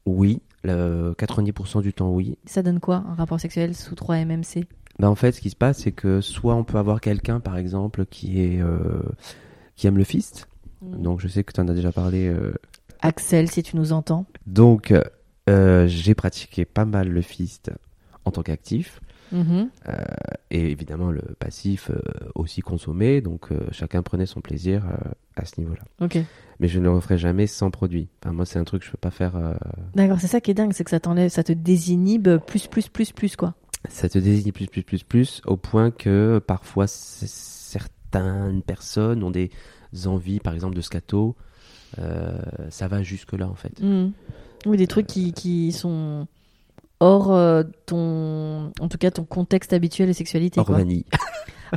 Oui, 0.07 0.41
le 0.65 1.13
90% 1.19 1.83
du 1.83 1.93
temps 1.93 2.11
oui. 2.11 2.39
Ça 2.47 2.63
donne 2.63 2.81
quoi, 2.81 3.05
un 3.07 3.13
rapport 3.15 3.39
sexuel 3.39 3.75
sous 3.75 3.95
3 3.95 4.25
MMC 4.25 4.65
Bah 4.99 5.11
en 5.11 5.15
fait, 5.15 5.33
ce 5.33 5.43
qui 5.43 5.51
se 5.51 5.57
passe, 5.57 5.81
c'est 5.81 5.93
que 5.93 6.23
soit 6.23 6.55
on 6.55 6.65
peut 6.65 6.79
avoir 6.79 7.03
quelqu'un, 7.03 7.39
par 7.39 7.59
exemple, 7.59 8.07
qui 8.07 8.41
est 8.41 8.63
euh, 8.63 9.03
qui 9.77 9.87
aime 9.87 9.99
le 9.99 10.05
fist. 10.05 10.49
Donc 10.81 11.21
je 11.21 11.29
sais 11.29 11.45
que 11.45 11.53
tu 11.53 11.61
en 11.61 11.69
as 11.69 11.75
déjà 11.75 11.93
parlé. 11.93 12.29
euh. 12.29 12.55
Axel, 13.03 13.51
si 13.51 13.63
tu 13.63 13.77
nous 13.77 13.93
entends. 13.93 14.25
Donc 14.47 14.95
j'ai 15.47 16.15
pratiqué 16.15 16.65
pas 16.65 16.87
mal 16.87 17.09
le 17.09 17.21
fist 17.21 17.71
en 18.25 18.31
tant 18.31 18.43
qu'actif. 18.43 19.01
Mhm. 19.33 19.69
Et 20.51 20.71
évidemment, 20.71 21.11
le 21.11 21.23
passif 21.39 21.91
euh, 21.91 22.01
aussi 22.35 22.61
consommé. 22.63 23.21
Donc, 23.21 23.53
euh, 23.53 23.59
chacun 23.71 24.03
prenait 24.03 24.27
son 24.27 24.41
plaisir 24.41 24.85
euh, 24.87 24.97
à 25.37 25.45
ce 25.45 25.61
niveau-là. 25.61 25.83
Mais 26.61 26.69
je 26.69 26.79
ne 26.79 26.85
le 26.85 26.91
referai 26.91 27.19
jamais 27.19 27.47
sans 27.47 27.71
produit. 27.71 28.09
Enfin, 28.23 28.33
moi, 28.33 28.47
c'est 28.47 28.59
un 28.59 28.65
truc 28.65 28.81
que 28.81 28.87
je 28.87 28.93
peux 28.93 28.99
pas 28.99 29.11
faire. 29.11 29.37
euh, 29.37 29.55
D'accord, 29.95 30.19
c'est 30.21 30.27
ça 30.27 30.41
qui 30.41 30.51
est 30.51 30.55
dingue, 30.55 30.73
c'est 30.73 30.85
que 30.85 30.91
ça 30.91 31.01
t'enlève, 31.01 31.29
ça 31.31 31.45
te 31.45 31.53
désinhibe 31.53 32.39
plus, 32.47 32.67
plus, 32.67 32.89
plus, 32.89 33.13
plus, 33.13 33.37
quoi. 33.37 33.55
Ça 33.89 34.09
te 34.09 34.19
désigne 34.19 34.53
plus, 34.53 34.67
plus, 34.67 34.83
plus, 34.83 35.05
plus, 35.05 35.41
au 35.47 35.57
point 35.57 35.91
que 35.91 36.41
parfois 36.45 36.87
certaines 36.89 38.63
personnes 38.63 39.23
ont 39.23 39.31
des 39.31 39.51
envies, 40.07 40.41
par 40.41 40.55
exemple, 40.55 40.75
de 40.75 40.81
scato. 40.81 41.37
Euh, 41.99 42.39
ça 42.71 42.89
va 42.89 43.03
jusque-là, 43.03 43.49
en 43.49 43.55
fait. 43.55 43.81
Mhm. 43.81 44.13
Oui, 44.67 44.77
des 44.77 44.87
trucs 44.89 45.07
qui, 45.07 45.33
qui 45.33 45.71
sont 45.73 46.27
hors 47.01 47.33
euh, 47.33 47.63
ton, 47.87 48.73
en 48.81 48.89
tout 48.89 48.99
cas, 48.99 49.11
ton 49.11 49.25
contexte 49.25 49.73
habituel 49.73 50.09
de 50.09 50.13
sexualité, 50.13 50.61
Hors 50.61 50.67
quoi. 50.67 50.77
vanille. 50.79 51.05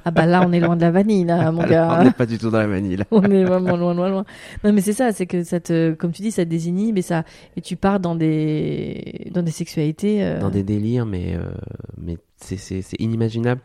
Ah 0.05 0.11
bah 0.11 0.25
là, 0.25 0.41
on 0.47 0.53
est 0.53 0.61
loin 0.61 0.77
de 0.77 0.81
la 0.81 0.89
vanille, 0.91 1.25
là, 1.25 1.51
mon 1.51 1.59
Alors, 1.63 1.91
on 1.91 1.95
gars. 1.97 2.03
n'est 2.05 2.11
pas 2.11 2.25
du 2.25 2.37
tout 2.37 2.49
dans 2.49 2.59
la 2.59 2.67
vanille, 2.67 2.95
là. 2.95 3.03
on 3.11 3.23
est 3.23 3.43
vraiment 3.43 3.75
loin, 3.75 3.93
loin, 3.93 4.09
loin. 4.09 4.25
Non, 4.63 4.71
mais 4.71 4.79
c'est 4.81 4.93
ça, 4.93 5.11
c'est 5.11 5.25
que 5.25 5.43
ça 5.43 5.59
te, 5.59 5.93
comme 5.93 6.11
tu 6.13 6.21
dis, 6.21 6.31
ça 6.31 6.45
te 6.45 6.49
désinhibe 6.49 6.97
et 6.97 7.01
ça, 7.01 7.25
et 7.57 7.61
tu 7.61 7.75
pars 7.75 7.99
dans 7.99 8.15
des, 8.15 9.29
dans 9.33 9.43
des 9.43 9.51
sexualités. 9.51 10.23
euh, 10.23 10.39
Dans 10.39 10.49
des 10.49 10.63
délires, 10.63 11.05
mais, 11.05 11.35
euh, 11.35 11.51
mais 11.97 12.17
c'est- 12.37 12.81
inimaginable. 12.99 13.61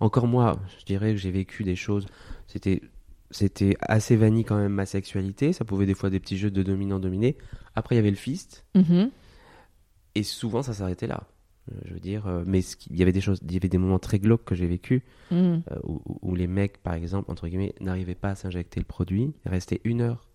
Encore 0.00 0.26
moi, 0.26 0.58
je 0.78 0.84
dirais 0.84 1.12
que 1.12 1.16
j'ai 1.18 1.30
vécu 1.30 1.64
des 1.64 1.76
choses. 1.76 2.06
C'était 2.46 2.82
c'était 3.32 3.76
assez 3.80 4.16
vanille 4.16 4.44
quand 4.44 4.56
même 4.56 4.72
ma 4.72 4.86
sexualité. 4.86 5.52
Ça 5.52 5.64
pouvait 5.64 5.86
des 5.86 5.94
fois 5.94 6.10
des 6.10 6.18
petits 6.18 6.36
jeux 6.36 6.50
de 6.50 6.62
dominant-dominé. 6.64 7.36
Après, 7.76 7.94
il 7.94 7.98
y 7.98 8.00
avait 8.00 8.10
le 8.10 8.16
fist. 8.16 8.64
mhm. 8.74 9.10
Et 10.14 10.22
souvent, 10.22 10.62
ça 10.62 10.72
s'arrêtait 10.72 11.06
là. 11.06 11.24
Euh, 11.70 11.74
Je 11.86 11.94
veux 11.94 12.00
dire, 12.00 12.26
euh, 12.26 12.42
mais 12.46 12.60
il 12.90 12.96
y 12.98 13.02
avait 13.02 13.12
des 13.12 13.20
choses, 13.20 13.38
il 13.44 13.52
y 13.52 13.56
avait 13.56 13.68
des 13.68 13.78
moments 13.78 13.98
très 13.98 14.18
glauques 14.18 14.44
que 14.44 14.54
j'ai 14.54 14.66
vécu 14.66 15.02
Mhm. 15.30 15.62
euh, 15.70 15.76
où, 16.22 16.34
les 16.34 16.46
mecs, 16.46 16.78
par 16.82 16.94
exemple, 16.94 17.30
entre 17.30 17.46
guillemets, 17.48 17.74
n'arrivaient 17.80 18.14
pas 18.14 18.30
à 18.30 18.34
s'injecter 18.34 18.80
le 18.80 18.86
produit. 18.86 19.32
Ils 19.44 19.50
restaient 19.50 19.80
une 19.84 20.00
heure 20.00 20.26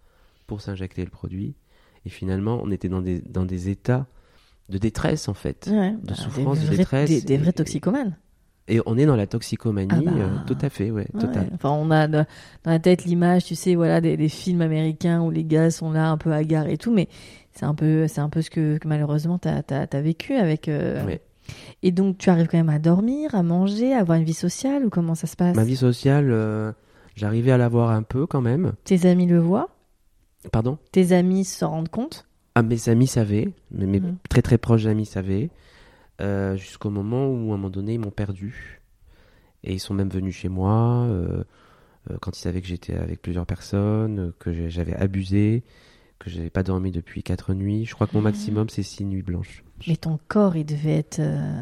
pour 0.47 0.61
s'injecter 0.61 1.03
le 1.03 1.09
produit. 1.11 1.55
Et 2.05 2.09
finalement, 2.09 2.59
on 2.63 2.71
était 2.71 2.87
dans 2.89 3.01
des, 3.01 3.19
dans 3.19 3.45
des 3.45 3.69
états 3.69 4.05
de 4.69 4.77
détresse, 4.77 5.27
en 5.27 5.33
fait. 5.33 5.67
Ouais, 5.71 5.91
de 5.91 6.07
bah, 6.07 6.15
souffrance, 6.15 6.59
des 6.59 6.69
de 6.69 6.75
détresse 6.77 7.09
Des, 7.09 7.21
des 7.21 7.37
vrais 7.37 7.53
toxicomanes. 7.53 8.15
Et 8.67 8.79
on 8.87 8.97
est 8.97 9.05
dans 9.05 9.15
la 9.15 9.27
toxicomanie, 9.27 9.87
Ah 9.91 10.01
bah. 10.01 10.11
euh, 10.17 10.37
tout 10.47 10.57
à 10.61 10.69
fait, 10.69 10.89
ouais, 10.89 11.07
Ouais, 11.13 11.19
total. 11.21 11.49
Enfin, 11.53 11.69
on 11.71 11.91
a 11.91 12.07
de- 12.07 12.23
dans 12.63 12.71
la 12.71 12.79
tête 12.79 13.05
l'image, 13.05 13.45
tu 13.45 13.53
sais, 13.55 13.75
voilà, 13.75 14.01
des, 14.01 14.17
des 14.17 14.29
films 14.29 14.61
américains 14.61 15.21
où 15.21 15.29
les 15.29 15.43
gars 15.43 15.69
sont 15.69 15.91
là 15.91 16.09
un 16.09 16.17
peu 16.17 16.31
hagards 16.31 16.67
et 16.67 16.77
tout, 16.77 16.91
mais 16.91 17.07
c'est 17.55 17.65
un 17.65 17.73
peu, 17.75 18.07
c'est 18.07 18.21
un 18.21 18.29
peu 18.29 18.41
ce 18.41 18.49
que, 18.49 18.77
que 18.77 18.87
malheureusement 18.87 19.37
t'as 19.39 19.61
as, 19.69 20.01
vécu 20.01 20.33
avec. 20.35 20.67
euh. 20.69 21.17
Et 21.83 21.91
donc, 21.91 22.17
tu 22.17 22.29
arrives 22.31 22.47
quand 22.47 22.57
même 22.57 22.69
à 22.69 22.79
dormir, 22.79 23.35
à 23.35 23.43
manger, 23.43 23.93
à 23.93 23.99
avoir 23.99 24.17
une 24.17 24.23
vie 24.23 24.33
sociale 24.33 24.83
ou 24.85 24.89
comment 24.89 25.13
ça 25.13 25.27
se 25.27 25.35
passe? 25.35 25.55
Ma 25.55 25.63
vie 25.63 25.75
sociale, 25.75 26.31
euh, 26.31 26.71
j'arrivais 27.15 27.51
à 27.51 27.57
l'avoir 27.57 27.91
un 27.91 28.01
peu 28.01 28.25
quand 28.25 28.41
même. 28.41 28.73
Tes 28.83 29.05
amis 29.07 29.27
le 29.27 29.37
voient? 29.39 29.69
Pardon? 30.51 30.79
Tes 30.91 31.11
amis 31.13 31.45
se 31.45 31.63
rendent 31.63 31.89
compte? 31.89 32.27
Ah, 32.55 32.63
Mes 32.63 32.89
amis 32.89 33.07
savaient, 33.07 33.49
mes, 33.71 33.85
mes 33.85 33.99
Mhm. 33.99 34.17
très 34.29 34.41
très 34.41 34.57
proches 34.57 34.85
amis 34.87 35.05
savaient, 35.05 35.49
euh, 36.21 36.55
jusqu'au 36.55 36.89
moment 36.89 37.27
où, 37.27 37.51
à 37.51 37.55
un 37.55 37.57
moment 37.57 37.69
donné, 37.69 37.93
ils 37.93 37.99
m'ont 37.99 38.09
perdu. 38.11 38.81
Et 39.63 39.73
ils 39.73 39.79
sont 39.79 39.93
même 39.93 40.09
venus 40.09 40.35
chez 40.35 40.49
moi, 40.49 41.05
euh, 41.09 41.43
quand 42.21 42.37
ils 42.37 42.41
savaient 42.41 42.61
que 42.61 42.67
j'étais 42.67 42.95
avec 42.95 43.21
plusieurs 43.21 43.45
personnes, 43.45 44.31
que 44.39 44.67
j'avais 44.69 44.95
abusé, 44.95 45.63
que 46.19 46.29
j'avais 46.29 46.49
pas 46.49 46.63
dormi 46.63 46.91
depuis 46.91 47.23
quatre 47.23 47.53
nuits. 47.53 47.85
Je 47.85 47.93
crois 47.93 48.07
que 48.07 48.15
mon 48.15 48.21
maximum, 48.21 48.69
c'est 48.69 48.83
six 48.83 49.05
nuits 49.05 49.21
blanches. 49.23 49.63
Mais 49.87 49.95
ton 49.97 50.19
corps, 50.27 50.55
il 50.55 50.65
devait 50.65 50.97
être. 50.97 51.19
euh, 51.19 51.61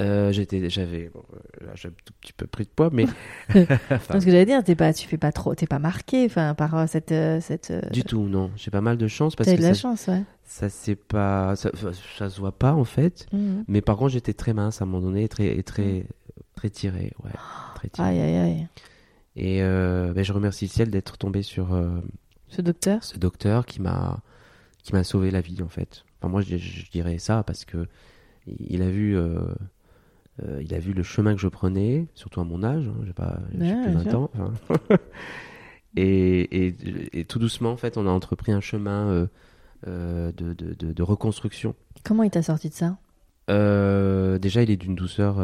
Euh, 0.00 0.32
j'étais, 0.32 0.70
j'avais, 0.70 1.10
bon, 1.12 1.22
euh, 1.34 1.66
là, 1.66 1.72
j'ai 1.74 1.88
un 1.88 1.92
tout 2.04 2.14
petit 2.20 2.32
peu 2.32 2.46
pris 2.46 2.64
de 2.64 2.70
poids, 2.70 2.88
mais 2.92 3.04
Non, 3.54 3.66
ce 3.98 4.24
que 4.24 4.30
j'allais 4.30 4.46
dire, 4.46 4.64
t'es 4.64 4.74
pas, 4.74 4.92
tu 4.94 5.06
fais 5.06 5.18
pas 5.18 5.32
trop, 5.32 5.54
t'es 5.54 5.66
pas 5.66 5.78
marqué, 5.78 6.24
enfin, 6.24 6.54
par 6.54 6.74
euh, 6.76 6.86
cette, 6.86 7.14
cette. 7.42 7.92
du 7.92 8.02
tout, 8.02 8.22
non. 8.22 8.50
J'ai 8.56 8.70
pas 8.70 8.80
mal 8.80 8.96
de 8.96 9.06
chance 9.08 9.36
parce 9.36 9.50
que 9.50 9.56
de 9.56 9.62
la 9.62 9.74
ça, 9.74 9.80
chance, 9.80 10.06
ouais. 10.06 10.22
ça 10.44 10.68
c'est 10.70 10.96
pas, 10.96 11.56
ça, 11.56 11.70
ça 12.18 12.30
se 12.30 12.40
voit 12.40 12.56
pas 12.58 12.72
en 12.72 12.84
fait. 12.84 13.26
Mhm. 13.32 13.64
Mais 13.68 13.82
par 13.82 13.96
contre, 13.98 14.12
j'étais 14.12 14.32
très 14.32 14.54
mince 14.54 14.80
à 14.80 14.84
un 14.84 14.86
moment 14.88 15.04
donné, 15.06 15.24
et 15.24 15.28
très, 15.28 15.48
et 15.58 15.62
très, 15.62 16.06
très 16.54 16.70
tiré, 16.70 17.12
ouais, 17.24 17.30
très 17.74 17.88
tiré. 17.88 18.08
Aïe, 18.08 18.20
aïe, 18.20 18.36
aïe. 18.36 18.68
Et 19.36 19.62
euh, 19.62 20.12
ben, 20.14 20.22
je 20.24 20.32
remercie 20.32 20.66
le 20.66 20.70
ciel 20.70 20.90
d'être 20.90 21.16
tombé 21.18 21.42
sur 21.42 21.74
euh, 21.74 22.00
Ce 22.52 22.62
docteur 22.62 23.02
ce 23.02 23.18
docteur 23.18 23.66
qui 23.66 23.80
m'a, 23.80 24.20
qui 24.82 24.92
m'a 24.92 25.04
sauvé 25.04 25.30
la 25.30 25.40
vie 25.40 25.62
en 25.62 25.68
fait. 25.68 26.04
Enfin, 26.20 26.28
moi, 26.30 26.40
je, 26.42 26.56
je 26.56 26.90
dirais 26.90 27.18
ça 27.18 27.42
parce 27.42 27.64
que 27.64 27.86
il 28.46 28.82
a 28.82 28.90
vu, 28.90 29.16
euh, 29.16 29.40
euh, 30.42 30.60
il 30.62 30.74
a 30.74 30.78
vu 30.78 30.92
le 30.92 31.02
chemin 31.02 31.34
que 31.34 31.40
je 31.40 31.48
prenais, 31.48 32.06
surtout 32.14 32.40
à 32.40 32.44
mon 32.44 32.62
âge. 32.62 32.86
Hein, 32.88 33.00
j'ai 33.04 33.12
pas, 33.12 33.38
Ouais, 33.52 33.58
plus 33.58 33.58
de 33.58 33.64
bien 33.90 33.92
20 33.92 34.02
sûr. 34.02 34.18
ans. 34.20 34.30
et, 35.96 36.66
et, 36.66 36.74
et 37.20 37.24
tout 37.24 37.38
doucement, 37.38 37.70
en 37.72 37.76
fait, 37.76 37.96
on 37.96 38.06
a 38.06 38.10
entrepris 38.10 38.52
un 38.52 38.60
chemin 38.60 39.28
euh, 39.86 40.32
de, 40.32 40.52
de, 40.52 40.74
de, 40.74 40.92
de 40.92 41.02
reconstruction. 41.02 41.74
Comment 42.04 42.22
il 42.22 42.30
t'a 42.30 42.42
sorti 42.42 42.68
de 42.68 42.74
ça? 42.74 42.98
Déjà, 43.48 44.62
il 44.62 44.70
est 44.70 44.76
d'une 44.76 44.94
douceur 44.94 45.36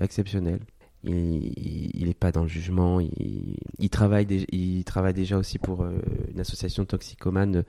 exceptionnelle. 0.00 0.60
Il, 1.04 1.14
il, 1.14 1.90
il 1.94 2.08
est 2.08 2.14
pas 2.18 2.30
dans 2.32 2.42
le 2.42 2.48
jugement. 2.48 3.00
Il, 3.00 3.56
il 3.78 3.88
travaille, 3.90 4.26
dé- 4.26 4.46
il 4.52 4.84
travaille 4.84 5.14
déjà 5.14 5.38
aussi 5.38 5.58
pour 5.58 5.82
euh, 5.82 5.92
une 6.32 6.40
association 6.40 6.84
toxicomane 6.84 7.64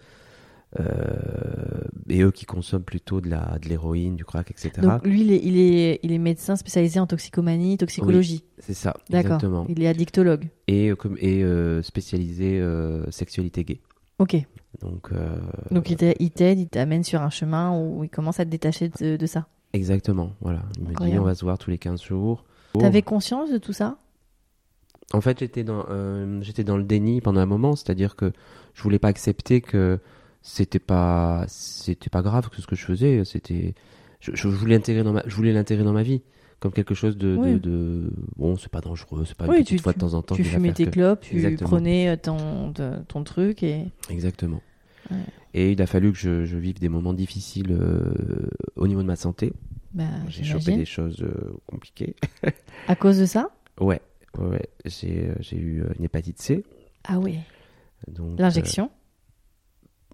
euh, 0.79 1.81
et 2.09 2.21
eux 2.21 2.31
qui 2.31 2.45
consomment 2.45 2.83
plutôt 2.83 3.21
de 3.21 3.29
la 3.29 3.57
de 3.61 3.67
l'héroïne, 3.69 4.15
du 4.15 4.23
crack, 4.25 4.51
etc. 4.51 4.71
Donc 4.81 5.05
lui, 5.05 5.21
il 5.21 5.31
est, 5.31 5.41
il 5.43 5.57
est, 5.59 5.99
il 6.03 6.11
est 6.11 6.17
médecin 6.17 6.55
spécialisé 6.55 6.99
en 6.99 7.07
toxicomanie, 7.07 7.77
toxicologie. 7.77 8.43
C'est 8.59 8.73
ça, 8.73 8.95
D'accord. 9.09 9.33
exactement. 9.35 9.65
Il 9.69 9.81
est 9.83 9.87
addictologue. 9.87 10.47
Et, 10.67 10.89
euh, 10.91 10.95
et 11.19 11.43
euh, 11.43 11.81
spécialisé 11.81 12.59
euh, 12.59 13.09
sexualité 13.11 13.63
gay. 13.63 13.79
Ok. 14.19 14.37
Donc, 14.81 15.09
Donc 15.71 15.89
il 15.89 15.97
t'a- 15.97 16.13
il 16.19 16.31
t'aide, 16.31 16.59
il 16.59 16.67
t'amène 16.69 17.03
sur 17.03 17.21
un 17.21 17.29
chemin 17.29 17.77
où 17.77 18.03
il 18.05 18.09
commence 18.09 18.39
à 18.39 18.45
te 18.45 18.49
détacher 18.49 18.89
de, 18.99 19.17
de 19.17 19.25
ça. 19.25 19.47
exactement, 19.73 20.31
voilà. 20.41 20.63
Il 20.77 20.83
me 20.87 21.09
dit 21.11 21.19
on 21.19 21.23
va 21.23 21.35
se 21.35 21.43
voir 21.43 21.57
tous 21.57 21.69
les 21.69 21.77
15 21.77 22.01
jours. 22.01 22.45
T'avais 22.79 23.01
conscience 23.01 23.51
de 23.51 23.57
tout 23.57 23.73
ça? 23.73 23.97
En 25.13 25.19
fait, 25.21 25.39
j'étais 25.39 25.63
dans, 25.63 25.85
euh, 25.89 26.39
j'étais 26.41 26.63
dans 26.63 26.77
le 26.77 26.83
déni 26.83 27.19
pendant 27.21 27.41
un 27.41 27.45
moment, 27.45 27.75
c'est-à-dire 27.75 28.15
que 28.15 28.31
je 28.73 28.81
voulais 28.83 28.99
pas 28.99 29.09
accepter 29.09 29.59
que 29.61 29.99
c'était 30.41 30.79
pas, 30.79 31.43
c'était 31.47 32.09
pas 32.09 32.21
grave 32.21 32.49
que 32.49 32.61
ce 32.61 32.67
que 32.67 32.75
je 32.75 32.85
faisais, 32.85 33.25
c'était, 33.25 33.75
je, 34.21 34.31
je 34.35 34.47
voulais 34.47 34.75
l'intégrer 34.75 35.03
dans 35.03 35.11
ma, 35.13 35.23
je 35.25 35.35
voulais 35.35 35.51
l'intégrer 35.53 35.83
dans 35.83 35.91
ma 35.93 36.03
vie 36.03 36.21
comme 36.61 36.71
quelque 36.71 36.93
chose 36.93 37.17
de, 37.17 37.35
Oui. 37.37 37.53
de, 37.53 37.57
de- 37.57 38.13
bon, 38.37 38.55
c'est 38.55 38.71
pas 38.71 38.81
dangereux, 38.81 39.25
c'est 39.25 39.35
pas 39.35 39.47
Oui, 39.47 39.59
une 39.59 39.65
tu- 39.65 39.77
fois 39.79 39.93
de 39.93 39.97
temps 39.99 40.13
en 40.13 40.21
temps. 40.21 40.35
Tu 40.35 40.43
fumais 40.43 40.71
tes 40.71 40.85
que- 40.85 40.91
clopes, 40.91 41.21
tu 41.21 41.35
Exactement. 41.35 41.69
prenais 41.69 42.09
euh, 42.09 42.15
ton, 43.07 43.23
truc 43.23 43.63
et. 43.63 43.85
Exactement. 44.09 44.61
Ouais. 45.09 45.17
Et 45.55 45.71
il 45.73 45.81
a 45.81 45.87
fallu 45.87 46.11
que 46.13 46.17
je, 46.19 46.45
je 46.45 46.57
vive 46.57 46.79
des 46.79 46.87
moments 46.87 47.13
difficiles 47.13 47.71
euh, 47.77 48.13
au 48.77 48.87
niveau 48.87 49.01
de 49.01 49.07
ma 49.07 49.15
santé. 49.17 49.51
Bah, 49.93 50.03
J'ai 50.29 50.43
chopé 50.43 50.75
des 50.75 50.85
choses 50.85 51.21
euh, 51.21 51.53
compliquées. 51.67 52.15
À 52.87 52.95
cause 52.95 53.19
de 53.19 53.25
ça? 53.25 53.49
Ouais, 53.79 54.01
ouais. 54.37 54.67
J'ai, 54.85 55.27
euh, 55.29 55.35
j'ai 55.39 55.57
eu 55.57 55.81
euh, 55.81 55.89
une 55.97 56.05
hépatite 56.05 56.41
C. 56.41 56.63
Ah 57.03 57.19
oui. 57.19 57.37
Donc, 58.07 58.39
L'injection? 58.39 58.89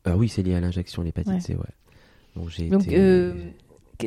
euh, 0.07 0.11
ah 0.11 0.17
oui, 0.17 0.29
c'est 0.29 0.43
lié 0.43 0.55
à 0.55 0.59
l'injection, 0.59 1.01
l'hépatite 1.03 1.33
Ouais. 1.33 1.39
C, 1.39 1.55
ouais. 1.55 2.69
Donc 2.69 2.83
été. 2.83 2.97
euh, 2.97 3.33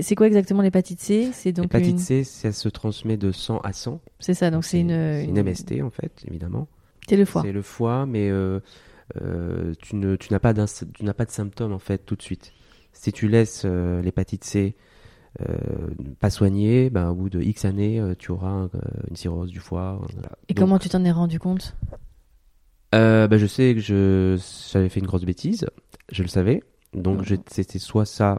c'est 0.00 0.14
quoi 0.14 0.26
exactement 0.28 0.62
l'hépatite 0.62 1.00
C? 1.00 1.30
C'est 1.32 1.52
donc 1.52 1.64
L'hépatite 1.64 1.96
une... 1.96 1.98
C, 1.98 2.24
ça 2.24 2.52
se 2.52 2.68
transmet 2.68 3.16
de 3.16 3.32
sang 3.32 3.58
à 3.58 3.72
sang. 3.72 4.00
C'est 4.20 4.34
ça, 4.34 4.50
donc 4.50 4.64
c'est 4.64 4.80
une, 4.80 4.90
c'est 4.90 5.24
une 5.24 5.36
une- 5.36 5.42
MST 5.42 5.82
en 5.82 5.90
fait, 5.90 6.22
évidemment. 6.28 6.68
C'est 7.08 7.16
le 7.16 7.24
foie. 7.24 7.42
C'est 7.42 7.52
le 7.52 7.62
foie, 7.62 8.06
mais 8.06 8.30
tu 9.82 9.96
ne, 9.96 10.16
tu 10.16 10.32
n'as 10.32 10.38
pas 10.38 10.54
tu 10.54 11.04
n'as 11.04 11.14
pas 11.14 11.24
de 11.24 11.30
symptômes 11.30 11.72
en 11.72 11.78
fait 11.80 11.98
tout 12.06 12.14
de 12.14 12.22
suite. 12.22 12.52
Si 12.92 13.12
tu 13.12 13.26
laisses 13.28 13.64
l'hépatite 13.64 14.44
C 14.44 14.76
pas 16.18 16.30
soignée, 16.30 16.90
ben, 16.90 17.10
au 17.10 17.14
bout 17.14 17.30
de 17.30 17.40
X 17.40 17.64
années, 17.64 18.00
euh, 18.00 18.14
tu 18.18 18.30
auras 18.32 18.64
euh, 18.64 18.68
une 19.08 19.16
cirrhose 19.16 19.50
du 19.50 19.60
foie. 19.60 19.98
voilà. 20.00 20.30
Et 20.48 20.54
Donc, 20.54 20.64
comment 20.64 20.78
tu 20.78 20.88
t'en 20.88 21.04
es 21.04 21.10
rendu 21.10 21.38
compte 21.38 21.76
euh, 22.94 23.28
ben, 23.28 23.38
je 23.38 23.46
sais 23.46 23.74
que 23.74 23.80
je, 23.80 24.40
j'avais 24.72 24.88
fait 24.88 25.00
une 25.00 25.06
grosse 25.06 25.24
bêtise, 25.24 25.66
je 26.10 26.22
le 26.22 26.28
savais. 26.28 26.62
Donc 26.92 27.24
c'était 27.46 27.78
soit 27.78 28.04
ça, 28.04 28.38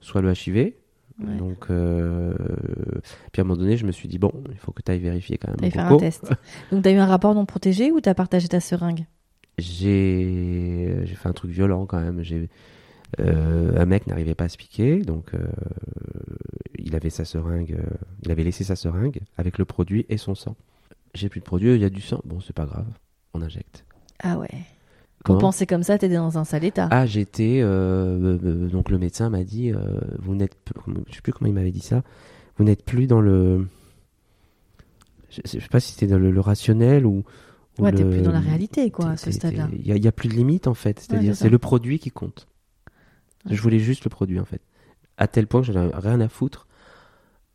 soit 0.00 0.20
le 0.20 0.32
HIV. 0.32 0.56
Ouais. 0.56 1.36
Donc, 1.38 1.66
euh, 1.70 2.34
puis 3.32 3.40
à 3.40 3.44
un 3.44 3.44
moment 3.44 3.58
donné, 3.58 3.76
je 3.76 3.86
me 3.86 3.90
suis 3.90 4.06
dit, 4.06 4.18
bon, 4.18 4.32
il 4.50 4.58
faut 4.58 4.70
que 4.70 4.82
tu 4.82 4.92
ailles 4.92 5.00
vérifier 5.00 5.38
quand 5.38 5.48
même. 5.48 5.56
Mon 5.60 5.70
faire 5.70 5.92
un 5.92 5.96
test. 5.96 6.32
Donc 6.70 6.82
t'as 6.82 6.92
eu 6.92 6.96
un 6.96 7.06
rapport 7.06 7.34
non 7.34 7.46
protégé 7.46 7.90
ou 7.90 8.00
t'as 8.00 8.14
partagé 8.14 8.48
ta 8.48 8.60
seringue? 8.60 9.06
J'ai 9.58 11.00
j'ai 11.04 11.14
fait 11.14 11.28
un 11.28 11.32
truc 11.32 11.50
violent 11.50 11.86
quand 11.86 11.98
même. 11.98 12.22
J'ai 12.22 12.50
euh, 13.20 13.80
un 13.80 13.86
mec 13.86 14.06
n'arrivait 14.06 14.34
pas 14.34 14.44
à 14.44 14.48
se 14.48 14.56
piquer, 14.56 15.00
donc 15.00 15.32
euh, 15.34 15.38
il 16.78 16.94
avait 16.96 17.10
sa 17.10 17.24
seringue, 17.24 17.72
euh, 17.78 17.96
il 18.24 18.30
avait 18.30 18.44
laissé 18.44 18.64
sa 18.64 18.76
seringue 18.76 19.20
avec 19.36 19.58
le 19.58 19.64
produit 19.64 20.06
et 20.08 20.16
son 20.16 20.34
sang. 20.34 20.56
J'ai 21.14 21.28
plus 21.28 21.40
de 21.40 21.44
produit, 21.46 21.74
il 21.74 21.80
y 21.80 21.84
a 21.84 21.90
du 21.90 22.00
sang. 22.00 22.20
Bon, 22.24 22.40
c'est 22.40 22.54
pas 22.54 22.66
grave, 22.66 22.86
on 23.34 23.42
injecte. 23.42 23.84
Ah 24.22 24.38
ouais. 24.38 24.48
Comment? 25.24 25.38
penser 25.40 25.66
comme 25.66 25.82
ça, 25.82 25.98
t'étais 25.98 26.14
dans 26.14 26.38
un 26.38 26.44
sale 26.44 26.64
état. 26.64 26.88
Ah, 26.92 27.04
j'étais. 27.06 27.60
donc 27.62 28.90
le 28.90 28.98
médecin 28.98 29.28
m'a 29.30 29.42
dit, 29.44 29.72
vous 30.20 30.34
n'êtes, 30.36 30.56
je 31.08 31.14
sais 31.14 31.20
plus 31.22 31.32
comment 31.32 31.48
il 31.48 31.54
m'avait 31.54 31.72
dit 31.72 31.80
ça. 31.80 32.02
vous 32.58 32.64
n'êtes 32.64 32.84
plus 32.84 33.06
dans 33.08 33.20
le. 33.20 33.66
Je, 35.30 35.40
je 35.44 35.58
sais 35.58 35.68
pas 35.68 35.80
si 35.80 35.92
c'était 35.92 36.06
dans 36.06 36.18
le, 36.18 36.30
le 36.30 36.40
rationnel 36.40 37.06
ou. 37.06 37.24
ou 37.78 37.82
Ouais, 37.82 37.92
t'es 37.92 38.04
plus 38.04 38.22
dans 38.22 38.30
la 38.32 38.40
réalité, 38.40 38.90
quoi, 38.90 39.10
à 39.10 39.16
ce 39.16 39.30
stade-là. 39.32 39.68
Il 39.72 39.86
y, 39.86 39.92
a- 39.92 39.96
il 39.96 40.04
y 40.04 40.08
a 40.08 40.12
plus 40.12 40.28
de 40.28 40.34
limite 40.34 40.66
en 40.68 40.74
fait. 40.74 41.00
C'est-à-dire, 41.00 41.34
c'est 41.36 41.48
le 41.50 41.58
produit 41.58 41.98
qui 41.98 42.10
compte. 42.10 42.46
Je 43.50 43.60
voulais 43.62 43.78
juste 43.78 44.04
le 44.04 44.10
produit 44.10 44.40
en 44.40 44.44
fait. 44.44 44.60
À 45.18 45.26
tel 45.28 45.46
point 45.46 45.60
que 45.62 45.66
j'en 45.72 45.80
avais 45.80 45.92
rien 45.96 46.20
à 46.20 46.28
foutre 46.28 46.66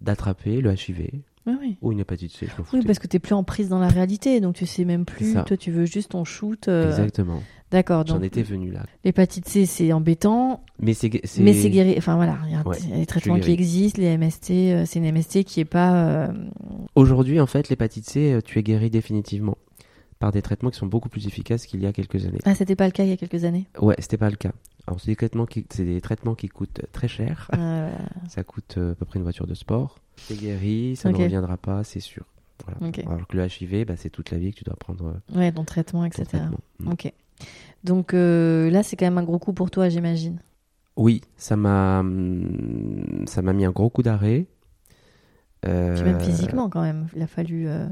d'attraper 0.02 0.62
le 0.62 0.72
HIV 0.74 1.10
Oui, 1.46 1.54
oui. 1.62 1.78
ou 1.82 1.92
une 1.92 2.00
hépatite 2.00 2.32
C. 2.32 2.48
Je 2.48 2.78
Oui, 2.78 2.84
parce 2.86 2.98
que 3.00 3.08
t'es 3.08 3.20
plus 3.20 3.34
en 3.36 3.44
prise 3.44 3.70
dans 3.70 3.80
la 3.80 3.88
réalité, 3.88 4.40
donc 4.42 4.56
tu 4.56 4.66
sais 4.66 4.86
même 4.86 5.06
plus. 5.06 5.34
Toi, 5.46 5.58
tu 5.58 5.72
veux 5.72 5.86
juste 5.86 6.12
ton 6.12 6.24
shoot. 6.26 6.68
euh, 6.68 6.90
Exactement. 6.90 7.42
D'accord. 7.70 8.04
J'en 8.06 8.22
étais 8.22 8.42
venu 8.44 8.70
là. 8.72 8.84
l'hépatite 9.06 9.48
C, 9.48 9.66
c'est 9.66 9.94
embêtant, 9.94 10.64
Mais 10.80 10.94
c'est. 10.94 11.10
mais 11.40 11.54
c'est 11.54 11.70
guéri. 11.70 11.94
Enfin 11.98 12.16
voilà, 12.18 12.38
il 12.48 12.52
y 12.52 12.56
a 12.56 12.68
Ouais, 12.68 12.78
des 12.98 13.06
traitements 13.06 13.40
qui 13.40 13.52
existent. 13.52 14.02
Les 14.02 14.18
MST, 14.18 14.52
euh, 14.52 14.84
c'est 14.86 15.00
une 15.00 15.10
MST 15.12 15.44
qui 15.46 15.62
est 15.62 15.66
pas. 15.66 15.94
euh, 16.28 16.34
Aujourd'hui, 16.96 17.40
en 17.40 17.48
fait, 17.48 17.70
l'hépatite 17.70 18.10
C, 18.10 18.40
tu 18.44 18.60
es 18.60 18.64
guéri 18.64 18.90
définitivement 18.90 19.58
par 20.22 20.32
des 20.32 20.44
traitements 20.44 20.70
qui 20.70 20.78
sont 20.78 20.86
beaucoup 20.86 21.10
plus 21.10 21.26
efficaces 21.26 21.66
qu'il 21.66 21.82
y 21.82 21.88
a 21.88 21.92
quelques 21.92 22.26
années. 22.28 22.38
Ah, 22.46 22.54
c'était 22.54 22.76
pas 22.76 22.86
le 22.86 22.92
cas 22.92 23.04
il 23.04 23.10
y 23.10 23.12
a 23.12 23.18
quelques 23.18 23.44
années. 23.44 23.66
Ouais, 23.82 23.96
c'était 23.98 24.18
pas 24.18 24.30
le 24.30 24.36
cas. 24.36 24.52
Alors, 24.88 25.00
c'est 25.00 25.08
des 25.08 25.16
traitements 25.16 25.48
qui, 25.48 25.66
c'est 25.70 25.84
des 25.84 26.00
traitements 26.00 26.36
qui 26.36 26.48
coûtent 26.48 26.82
très 26.92 27.08
cher. 27.08 27.50
Euh, 27.58 27.92
Ça 28.30 28.44
coûte 28.44 28.76
euh, 28.78 28.92
à 28.92 28.96
peu 28.96 29.06
près 29.06 29.18
une 29.18 29.24
voiture 29.24 29.48
de 29.48 29.56
sport. 29.56 29.98
C'est 30.18 30.40
guéri, 30.40 30.96
ça 30.96 31.12
ne 31.12 31.18
reviendra 31.18 31.58
pas, 31.58 31.84
c'est 31.84 32.00
sûr. 32.00 32.24
Voilà. 32.66 32.92
Alors 33.08 33.28
que 33.28 33.36
le 33.36 33.48
HIV, 33.48 33.86
bah, 33.86 33.96
c'est 33.98 34.12
toute 34.12 34.30
la 34.30 34.38
vie 34.38 34.52
que 34.52 34.58
tu 34.60 34.64
dois 34.64 34.76
prendre 34.76 35.08
euh, 35.34 35.38
ouais, 35.40 35.52
ton 35.52 35.64
traitement, 35.64 36.02
ton 36.02 36.06
etc. 36.06 36.26
traitement. 36.26 36.60
Mm. 36.80 36.92
Ok. 36.92 37.12
Donc 37.84 38.14
euh, 38.14 38.70
là, 38.70 38.84
c'est 38.84 38.96
quand 38.96 39.08
même 39.08 39.18
un 39.18 39.24
gros 39.24 39.40
coup 39.40 39.54
pour 39.54 39.72
toi, 39.72 39.90
j'imagine. 39.90 40.40
Oui, 40.98 41.22
ça 41.36 41.56
m'a, 41.56 42.02
hum, 42.02 43.26
ça 43.26 43.42
m'a 43.42 43.54
mis 43.54 43.66
un 43.66 43.72
gros 43.72 43.90
coup 43.90 44.04
d'arrêt. 44.04 44.46
Euh, 45.66 45.96
Puis 45.96 46.04
même 46.04 46.20
physiquement, 46.20 46.70
quand 46.70 46.82
même. 46.82 47.08
Il 47.16 47.22
a 47.24 47.28
fallu. 47.28 47.68
euh, 47.68 47.88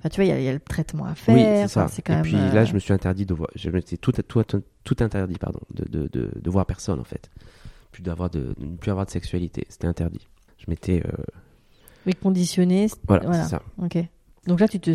Enfin, 0.00 0.08
tu 0.08 0.16
vois, 0.16 0.24
il 0.24 0.28
y, 0.28 0.32
a- 0.32 0.38
il 0.40 0.44
y 0.44 0.48
a 0.48 0.52
le 0.52 0.60
traitement 0.60 1.04
à 1.04 1.10
Oui, 1.10 1.14
faire. 1.16 1.68
c'est 1.68 1.74
ça. 1.74 1.80
enfin, 1.84 1.92
c'est 1.94 2.02
quand 2.02 2.14
Et 2.14 2.16
même, 2.16 2.24
puis 2.24 2.34
euh, 2.36 2.52
là, 2.52 2.64
je 2.64 2.72
me 2.74 2.78
suis 2.78 2.92
interdit 2.92 3.26
de 3.26 3.34
voir. 3.34 3.50
Je 3.54 3.68
tout, 4.00 4.12
tout, 4.12 4.44
tout 4.84 4.96
interdit, 5.00 5.34
pardon, 5.38 5.60
de, 5.74 5.84
de, 5.86 6.08
de, 6.08 6.30
de 6.34 6.50
voir 6.50 6.64
personne 6.66 6.98
en 6.98 7.04
fait. 7.04 7.30
Plus 7.92 8.02
d'avoir 8.02 8.30
de, 8.30 8.54
ne 8.58 8.76
plus 8.76 8.90
avoir 8.90 9.04
de 9.06 9.10
sexualité. 9.10 9.66
C'était 9.68 9.86
interdit. 9.86 10.26
Je 10.58 10.64
m'étais, 10.68 11.02
euh, 11.06 11.12
Oui, 12.06 12.14
conditionné. 12.14 12.88
voilà, 13.06 13.26
Voilà. 13.26 13.42
c'est 13.44 13.50
ça. 13.50 13.62
Ok. 13.82 13.98
Donc 14.46 14.60
là, 14.60 14.68
tu 14.68 14.80
te, 14.80 14.92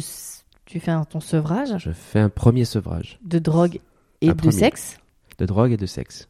tu 0.66 0.80
fais 0.80 0.92
un- 0.92 1.04
ton 1.06 1.20
sevrage 1.20 1.76
Je 1.78 1.92
fais 1.92 2.20
un 2.20 2.30
premier 2.30 2.66
sevrage 2.66 3.20
de 3.24 3.38
drogue 3.38 3.80
et 4.22 4.30
Un 4.30 4.32
de 4.34 4.38
premier. 4.38 4.52
sexe. 4.54 4.98
de 5.38 5.46
drogue 5.46 5.72
et 5.72 5.78
de 5.78 5.86
sexe. 5.86 6.28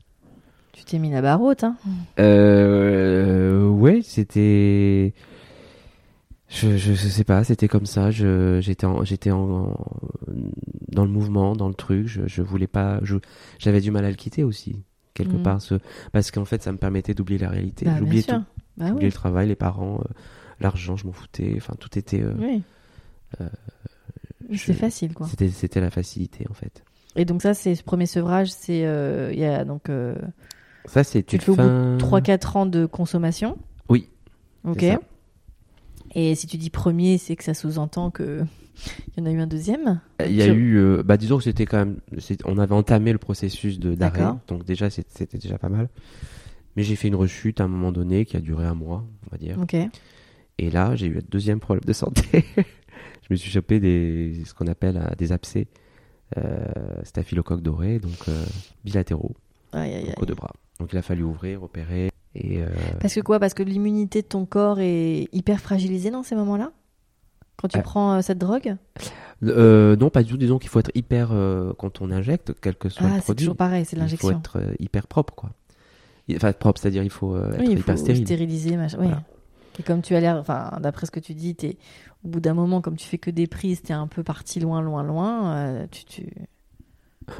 Tu 0.73 0.83
t'es 0.83 0.99
mis 0.99 1.09
la 1.11 1.21
barre 1.21 1.41
haute, 1.41 1.63
hein 1.63 1.77
Euh, 2.19 3.67
ouais, 3.69 4.01
c'était. 4.03 5.13
Je, 6.47 6.77
je, 6.77 6.93
je 6.93 7.07
sais 7.07 7.23
pas, 7.23 7.43
c'était 7.43 7.67
comme 7.67 7.85
ça. 7.87 8.11
Je, 8.11 8.59
j'étais, 8.61 8.85
en, 8.85 9.03
j'étais 9.03 9.29
dans 9.31 11.03
le 11.03 11.07
mouvement, 11.09 11.55
dans 11.55 11.67
le 11.67 11.73
truc. 11.73 12.07
Je, 12.07 12.27
je 12.27 12.41
voulais 12.41 12.67
pas. 12.67 12.99
J'avais 13.59 13.81
du 13.81 13.91
mal 13.91 14.05
à 14.05 14.09
le 14.09 14.15
quitter 14.15 14.43
aussi 14.43 14.83
quelque 15.15 15.37
Mhm. 15.37 15.43
part, 15.43 15.61
ce, 15.61 15.75
parce 16.11 16.29
qu'en 16.29 16.43
fait, 16.45 16.61
ça 16.61 16.71
me 16.73 16.77
permettait 16.77 17.13
d'oublier 17.13 17.39
la 17.39 17.49
réalité. 17.49 17.85
Bah, 17.85 17.95
J'oubliais 17.97 18.21
tout. 18.23 18.33
Bah 18.77 18.87
J'oubliais 18.89 19.05
oui. 19.05 19.05
le 19.05 19.11
travail, 19.13 19.47
les 19.47 19.55
parents, 19.55 20.01
euh, 20.01 20.13
l'argent, 20.59 20.97
je 20.97 21.07
m'en 21.07 21.13
foutais. 21.13 21.53
Enfin, 21.55 21.73
tout 21.79 21.97
était. 21.97 22.21
euh, 22.21 22.33
Oui. 22.37 22.61
euh, 23.41 23.47
C'est 24.55 24.73
facile, 24.73 25.13
quoi. 25.13 25.27
C'était, 25.55 25.79
la 25.79 25.89
facilité 25.89 26.45
en 26.49 26.53
fait. 26.53 26.83
Et 27.15 27.23
donc 27.23 27.41
ça, 27.41 27.53
c'est 27.53 27.75
ce 27.75 27.83
premier 27.83 28.05
sevrage, 28.07 28.51
c'est 28.51 28.85
euh, 28.85 29.31
il 29.31 29.39
y 29.39 29.45
a 29.45 29.63
donc 29.63 29.89
Ça, 30.85 31.03
c'était 31.05 31.23
tu 31.23 31.37
le 31.37 31.41
fais 31.41 31.51
au 31.51 31.55
bout 31.55 31.61
fin. 31.61 31.95
de 31.95 31.97
3-4 31.97 32.57
ans 32.57 32.65
de 32.65 32.85
consommation. 32.85 33.57
Oui. 33.87 34.09
Ok. 34.65 34.83
Et 36.15 36.33
si 36.35 36.47
tu 36.47 36.57
dis 36.57 36.69
premier, 36.69 37.17
c'est 37.17 37.35
que 37.35 37.43
ça 37.43 37.53
sous-entend 37.53 38.09
que 38.09 38.43
il 39.17 39.19
y 39.19 39.21
en 39.21 39.25
a 39.25 39.31
eu 39.31 39.39
un 39.39 39.47
deuxième. 39.47 39.99
Il 40.25 40.33
y 40.35 40.41
a 40.41 40.47
eu, 40.47 40.77
euh, 40.77 41.03
bah 41.03 41.17
disons 41.17 41.37
que 41.37 41.43
c'était 41.43 41.65
quand 41.65 41.77
même, 41.77 41.97
on 42.45 42.57
avait 42.57 42.73
entamé 42.73 43.11
le 43.11 43.17
processus 43.17 43.79
de 43.79 43.95
d'arrêt, 43.95 44.23
donc 44.47 44.65
déjà 44.65 44.89
c'était 44.89 45.37
déjà 45.37 45.57
pas 45.57 45.69
mal. 45.69 45.89
Mais 46.75 46.83
j'ai 46.83 46.95
fait 46.95 47.07
une 47.07 47.15
rechute 47.15 47.61
à 47.61 47.65
un 47.65 47.67
moment 47.67 47.91
donné 47.91 48.25
qui 48.25 48.35
a 48.35 48.41
duré 48.41 48.65
un 48.65 48.73
mois, 48.73 49.05
on 49.27 49.31
va 49.31 49.37
dire. 49.37 49.57
Ok. 49.59 49.75
Et 50.57 50.69
là, 50.69 50.95
j'ai 50.95 51.07
eu 51.07 51.17
un 51.17 51.23
deuxième 51.29 51.59
problème 51.59 51.83
de 51.85 51.93
santé. 51.93 52.45
je 52.57 53.27
me 53.29 53.35
suis 53.35 53.49
chopé 53.51 53.79
des, 53.79 54.41
ce 54.45 54.53
qu'on 54.53 54.67
appelle 54.67 54.97
euh, 54.97 55.15
des 55.17 55.31
abcès, 55.31 55.67
euh, 56.37 56.65
staphylocoque 57.03 57.61
doré, 57.61 57.99
donc 57.99 58.27
euh, 58.29 58.45
bilatéraux, 58.83 59.35
Aïe, 59.73 59.93
aïe, 59.93 59.99
donc 60.01 60.09
aïe. 60.09 60.15
aux 60.21 60.25
deux 60.25 60.35
bras. 60.35 60.53
Donc 60.79 60.89
il 60.91 60.97
a 60.97 61.01
fallu 61.01 61.23
ouvrir, 61.23 61.63
opérer, 61.63 62.09
et 62.35 62.61
euh, 62.61 62.67
Parce 62.99 63.13
que 63.15 63.21
quoi? 63.21 63.39
Parce 63.39 63.53
que 63.53 63.63
l'immunité 63.63 64.21
de 64.21 64.27
ton 64.27 64.45
corps 64.45 64.79
est 64.79 65.27
hyper 65.33 65.59
fragilisée 65.59 66.11
dans 66.11 66.23
ces 66.23 66.35
moments-là? 66.35 66.71
Quand 67.57 67.67
tu 67.69 67.77
Euh, 67.77 67.81
prends 67.81 68.13
euh, 68.17 68.21
cette 68.21 68.37
drogue? 68.37 68.75
Euh, 69.43 69.95
non 69.95 70.09
pas 70.09 70.23
du 70.23 70.31
tout. 70.31 70.37
Disons 70.37 70.59
qu'il 70.59 70.69
faut 70.69 70.79
être 70.79 70.91
hyper 70.95 71.29
euh, 71.31 71.73
quand 71.77 72.01
on 72.01 72.11
injecte, 72.11 72.53
quel 72.61 72.75
que 72.75 72.89
soit 72.89 73.05
Ah, 73.05 73.09
le 73.09 73.15
c'est 73.17 73.23
produit. 73.23 73.45
toujours 73.45 73.55
pareil, 73.57 73.85
c'est 73.85 73.95
il 73.95 73.99
faut 73.99 74.01
l'injection. 74.01 74.29
être 74.31 74.59
hyper 74.79 75.07
propre, 75.07 75.33
quoi. 75.35 75.51
Enfin, 76.35 76.51
propre, 76.53 76.79
c'est-à-dire 76.81 77.03
il 77.03 77.09
faut 77.09 77.37
être 77.37 77.59
Oui, 77.59 77.65
il 77.71 77.79
hyper 77.79 77.95
faut 77.95 78.01
stérile. 78.03 78.25
stériliser, 78.25 78.77
machin. 78.77 78.97
Oui. 78.99 79.05
Voilà. 79.07 79.23
Et 79.79 79.83
comme 79.83 80.01
tu 80.01 80.15
as 80.15 80.21
l'air, 80.21 80.37
enfin, 80.37 80.71
d'après 80.81 81.05
ce 81.05 81.11
que 81.11 81.19
tu 81.19 81.33
dis, 81.33 81.55
au 82.23 82.27
bout 82.29 82.39
d'un 82.39 82.53
moment, 82.53 82.81
comme 82.81 82.95
tu 82.95 83.05
fais 83.07 83.17
que 83.17 83.29
des 83.29 83.45
prises, 83.47 83.81
t'es 83.81 83.93
un 83.93 84.07
peu 84.07 84.23
parti 84.23 84.59
loin, 84.59 84.81
loin, 84.81 85.03
loin. 85.03 85.85
tu, 85.91 86.05
tu... 86.05 86.27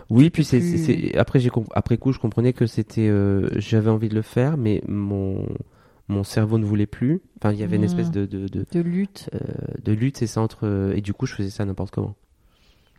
Oui, 0.10 0.30
puis 0.30 0.44
c'est, 0.44 0.60
plus- 0.60 0.78
c'est- 0.78 0.78
c'est- 1.12 1.18
après 1.18 1.40
j'ai 1.40 1.50
comp- 1.50 1.72
après 1.76 1.98
coup 1.98 2.12
je 2.12 2.20
comprenais 2.20 2.54
que 2.54 2.66
c'était 2.66 3.08
euh, 3.08 3.50
j'avais 3.58 3.90
envie 3.90 4.10
de 4.10 4.16
le 4.16 4.22
faire, 4.22 4.58
mais 4.58 4.82
mon 4.88 5.48
mon 6.08 6.24
cerveau 6.24 6.58
ne 6.60 6.66
voulait 6.66 6.86
plus. 6.86 7.22
Enfin, 7.38 7.52
il 7.52 7.60
y 7.60 7.64
avait 7.64 7.76
une 7.78 7.84
espèce 7.84 8.12
de 8.12 8.26
de, 8.26 8.48
de, 8.48 8.66
de 8.72 8.80
lutte. 8.80 9.30
euh, 9.34 9.40
de 9.84 9.92
lutte 9.92 10.22
et 10.22 10.28
centre 10.28 10.60
euh, 10.68 10.94
et 10.96 11.02
du 11.02 11.14
coup 11.14 11.26
je 11.26 11.34
faisais 11.34 11.50
ça 11.50 11.66
n'importe 11.66 11.94
comment. 11.94 12.16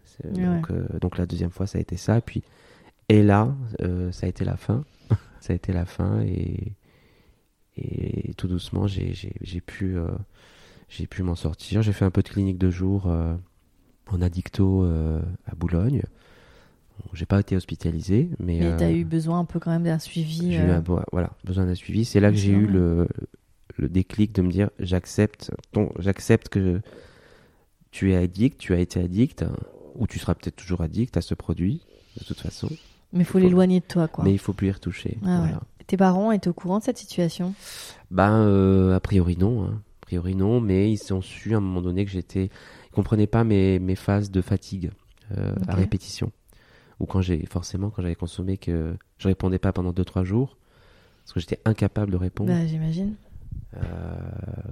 C'est- 0.05 0.27
Ouais. 0.29 0.57
Donc 0.57 0.71
euh, 0.71 0.87
donc 1.01 1.19
la 1.19 1.27
deuxième 1.27 1.51
fois 1.51 1.67
ça 1.67 1.79
a 1.79 1.81
été 1.81 1.97
ça, 1.97 2.21
puis 2.21 2.43
et 3.09 3.23
là 3.23 3.55
ça 4.13 4.27
a 4.27 4.29
été 4.29 4.45
la 4.45 4.57
fin, 4.57 4.85
ça 5.41 5.53
a 5.53 5.57
été 5.57 5.73
la 5.73 5.85
fin 5.87 6.21
et 6.23 6.73
et 7.77 8.33
tout 8.37 8.49
doucement 8.49 8.87
j'ai 8.87 9.13
j'ai 9.13 9.33
j'ai 9.43 9.61
pu 9.61 9.97
j'ai 10.89 11.07
pu 11.07 11.23
m'en 11.23 11.35
sortir. 11.35 11.83
J'ai 11.83 11.93
fait 11.93 12.05
un 12.05 12.11
peu 12.11 12.23
de 12.23 12.29
clinique 12.29 12.59
de 12.59 12.71
jour 12.71 13.07
en 13.07 14.23
addicto 14.23 14.85
à 14.85 15.55
Boulogne. 15.57 16.03
J'ai 17.13 17.27
pas 17.27 17.41
été 17.41 17.57
hospitalisé, 17.57 18.31
mais, 18.39 18.59
Mais 18.61 18.67
euh, 18.67 18.77
t'as 18.79 18.91
eu 18.91 19.05
besoin 19.05 19.39
un 19.41 19.45
peu 19.45 19.59
quand 19.61 19.71
même 19.71 19.85
d'un 19.85 19.99
suivi. 19.99 20.53
j'ai 20.53 20.59
eu 20.59 20.71
euh, 20.71 20.77
un 20.79 20.85
voilà, 21.13 21.31
besoin 21.45 21.65
d'un 21.67 21.75
suivi. 21.75 22.05
C'est 22.05 22.21
là 22.21 22.31
que 22.31 22.37
j'ai 22.37 22.53
eu 22.53 22.67
le, 22.67 23.07
le 23.77 23.89
déclic 23.89 24.33
de 24.35 24.43
me 24.43 24.51
dire 24.51 24.71
j'accepte 24.79 25.51
ton, 25.73 25.91
j'accepte 25.99 26.49
que 26.49 26.81
tu 27.91 28.13
es 28.13 28.17
addict, 28.17 28.59
tu 28.59 28.75
as 28.75 28.79
été 28.79 29.01
addict, 29.01 29.45
ou 29.95 30.07
tu 30.07 30.19
seras 30.19 30.35
peut-être 30.35 30.57
toujours 30.57 30.81
addict 30.83 31.17
à 31.17 31.21
ce 31.23 31.35
produit, 31.35 31.81
de 32.19 32.25
toute 32.25 32.41
façon. 32.41 32.69
Mais 33.13 33.25
faut 33.25 33.33
faut- 33.35 33.39
l'éloigner 33.39 33.81
de 33.81 33.87
toi, 33.87 34.09
quoi. 34.09 34.25
Mais 34.25 34.33
il 34.33 34.39
faut 34.39 34.53
plus 34.53 34.69
y 34.69 34.73
retoucher. 34.73 35.19
Ah 35.25 35.43
ouais. 35.43 35.51
Tes 35.87 35.97
parents 35.97 36.33
étaient 36.33 36.49
au 36.49 36.53
courant 36.53 36.79
de 36.81 36.85
cette 36.85 36.99
situation? 36.99 37.55
Ben, 38.11 38.33
euh, 38.43 38.95
a 38.97 39.01
priori 39.01 39.37
non. 39.39 39.65
hein. 39.65 39.81
A 40.03 40.07
priori 40.07 40.35
non, 40.35 40.61
mais 40.61 40.93
ils 40.93 41.13
ont 41.15 41.23
su 41.23 41.55
à 41.55 41.59
un 41.59 41.61
moment 41.61 41.81
donné 41.83 42.05
que 42.05 42.11
j'étais. 42.11 42.45
Ils 42.47 42.91
comprenaient 42.95 43.27
pas 43.27 43.45
mes, 43.45 43.79
mes 43.79 43.95
phases 43.97 44.31
de 44.31 44.41
fatigue 44.41 44.91
euh, 45.37 45.55
à 45.69 45.75
répétition. 45.75 46.31
Ou 47.01 47.07
quand 47.07 47.21
j'ai. 47.21 47.45
Forcément, 47.47 47.91
quand 47.91 48.03
j'avais 48.03 48.15
consommé 48.15 48.57
que 48.59 48.97
je 49.19 49.29
répondais 49.29 49.59
pas 49.59 49.73
pendant 49.73 49.93
2-3 49.93 50.25
jours, 50.25 50.57
parce 51.25 51.33
que 51.35 51.41
j'étais 51.41 51.61
incapable 51.65 52.13
de 52.13 52.17
répondre. 52.17 52.51
Bah, 52.53 52.67
j'imagine. 52.67 53.15
Euh, 53.77 53.83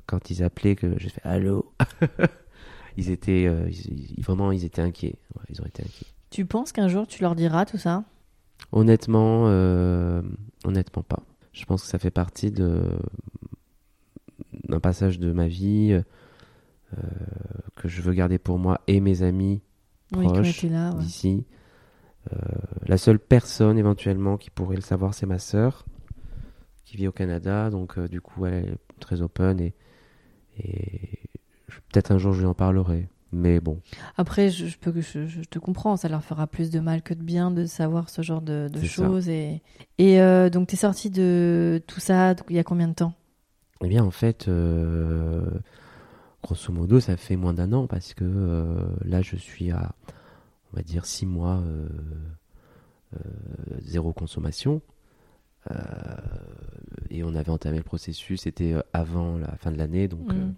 quand 0.07 0.31
ils 0.31 0.43
appelaient, 0.43 0.77
que 0.77 0.99
j'ai 0.99 1.09
fait 1.11 1.23
allô? 1.25 1.73
Ils 2.97 3.11
étaient. 3.11 3.47
euh, 3.47 3.69
ils- 3.71 4.23
vraiment, 4.23 4.53
ils 4.53 4.65
étaient 4.65 4.81
inquiets. 4.81 5.17
Ouais, 5.35 5.43
ils 5.51 5.61
ont 5.61 5.67
été 5.67 5.83
inquiets. 5.83 6.07
Tu 6.31 6.47
penses 6.47 6.71
qu'un 6.71 6.87
jour 6.89 7.07
tu 7.09 7.23
leur 7.23 7.35
diras 7.35 7.65
tout 7.67 7.77
ça? 7.77 8.05
Honnêtement, 8.71 9.49
euh, 9.49 10.23
honnêtement 10.65 11.03
pas. 11.03 11.25
Je 11.53 11.65
pense 11.65 11.83
que 11.83 11.89
ça 11.89 11.99
fait 11.99 12.11
partie 12.13 12.51
de 12.53 12.83
d'un 14.69 14.81
passage 14.81 15.19
de 15.19 15.33
ma 15.33 15.49
vie 15.49 16.01
que 17.75 17.89
je 17.89 18.01
veux 18.03 18.13
garder 18.13 18.39
pour 18.39 18.59
moi 18.59 18.81
et 18.87 19.01
mes 19.01 19.23
amis 19.23 19.61
Oui, 20.13 20.25
quand 20.27 20.33
Proche, 20.35 20.59
tu 20.61 20.69
là. 20.69 20.93
ouais. 20.93 21.01
d'ici. 21.03 21.45
Euh, 22.33 22.37
la 22.87 22.97
seule 22.97 23.19
personne 23.19 23.79
éventuellement 23.79 24.37
qui 24.37 24.51
pourrait 24.51 24.77
le 24.77 24.83
savoir, 24.83 25.15
c'est 25.15 25.27
ma 25.27 25.39
sœur, 25.39 25.85
qui 26.85 26.97
vit 26.97 27.09
au 27.09 27.13
Canada. 27.13 27.71
Donc 27.71 27.99
euh, 27.99 28.09
du 28.09 28.21
coup, 28.21 28.47
elle 28.47 28.55
est 28.55 28.79
très 29.01 29.23
open 29.23 29.61
et, 29.61 29.73
peut-être 31.93 32.13
un 32.13 32.19
jour 32.19 32.33
je 32.33 32.41
lui 32.41 32.47
en 32.47 32.55
parlerai. 32.55 33.09
Mais 33.33 33.59
bon, 33.59 33.81
Après, 34.17 34.49
je, 34.49 34.67
je 34.67 34.79
peux 34.79 34.93
que 34.93 35.01
je, 35.01 35.27
je 35.27 35.41
te 35.43 35.59
comprends, 35.59 35.97
ça 35.97 36.09
leur 36.09 36.23
fera 36.23 36.47
plus 36.47 36.71
de 36.71 36.79
mal 36.79 37.03
que 37.03 37.15
de 37.15 37.23
bien 37.23 37.51
de 37.51 37.65
savoir 37.67 38.09
ce 38.09 38.23
genre 38.23 38.41
de, 38.41 38.69
de 38.73 38.79
C'est 38.79 38.87
ça. 38.87 39.07
choses. 39.07 39.29
Et, 39.29 39.61
et 39.99 40.21
euh, 40.21 40.51
donc, 40.51 40.69
tu 40.69 40.75
es 40.75 40.79
sorti 40.79 41.11
de 41.11 41.83
tout 41.89 41.99
ça 41.99 42.37
il 42.49 42.55
y 42.55 42.61
a 42.61 42.63
combien 42.63 42.87
de 42.87 42.95
temps? 42.95 43.13
Eh 43.83 43.89
bien, 43.89 44.05
en 44.05 44.13
fait, 44.13 44.47
euh, 44.47 45.45
grosso 46.45 46.73
modo, 46.73 47.01
ça 47.01 47.17
fait 47.17 47.35
moins 47.35 47.55
d'un 47.55 47.73
an 47.73 47.89
parce 47.89 48.15
que 48.15 48.25
euh, 48.25 48.87
là, 49.05 49.21
je 49.21 49.35
suis 49.35 49.73
à, 49.73 49.97
on 50.75 50.77
va 50.77 50.83
dire, 50.83 51.07
six 51.07 51.25
mois 51.25 51.59
euh, 51.65 51.89
euh, 53.15 53.19
zéro 53.83 54.13
consommation. 54.13 54.83
Euh, 55.71 55.77
et 57.11 57.23
on 57.25 57.35
avait 57.35 57.51
entamé 57.51 57.79
le 57.79 57.83
processus, 57.85 58.43
c'était 58.43 58.75
avant 58.93 59.39
la 59.39 59.57
fin 59.57 59.71
de 59.71 59.79
l'année, 59.79 60.09
donc 60.09 60.33
Mm. 60.33 60.53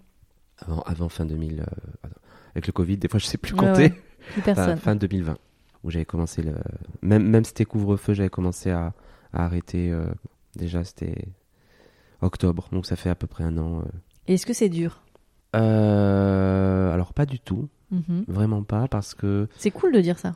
avant, 0.59 0.81
avant 0.81 1.09
fin 1.09 1.25
2000. 1.25 1.59
euh, 1.61 1.63
attends, 2.03 2.19
avec 2.53 2.67
le 2.67 2.73
Covid, 2.73 2.97
des 2.97 3.07
fois 3.07 3.19
je 3.19 3.25
sais 3.27 3.37
plus 3.37 3.53
compter. 3.53 3.83
ouais. 3.83 3.89
Plus 4.33 4.41
Enfin, 4.41 4.53
personne. 4.55 4.77
fin 4.77 4.95
2020, 4.95 5.37
où 5.83 5.91
j'avais 5.91 6.03
commencé 6.05 6.41
le. 6.41 6.55
Même, 7.01 7.25
même 7.29 7.45
c'était 7.45 7.63
couvre-feu, 7.65 8.13
j'avais 8.13 8.29
commencé 8.29 8.71
à, 8.71 8.93
à 9.31 9.45
arrêter. 9.45 9.95
déjà, 10.55 10.83
c'était 10.83 11.27
octobre, 12.21 12.67
donc 12.73 12.85
ça 12.87 12.95
fait 12.97 13.09
à 13.11 13.15
peu 13.15 13.27
près 13.27 13.43
un 13.45 13.57
an. 13.59 13.83
Est-ce 14.27 14.45
que 14.45 14.51
c'est 14.53 14.67
dur? 14.69 15.03
Euh, 15.55 16.91
alors, 16.93 17.13
pas 17.13 17.25
du 17.25 17.39
tout, 17.39 17.67
Mhm. 17.91 18.25
vraiment 18.27 18.63
pas, 18.63 18.87
parce 18.87 19.13
que. 19.15 19.47
C'est 19.57 19.71
cool 19.71 19.93
de 19.93 20.01
dire 20.01 20.19
ça. 20.19 20.35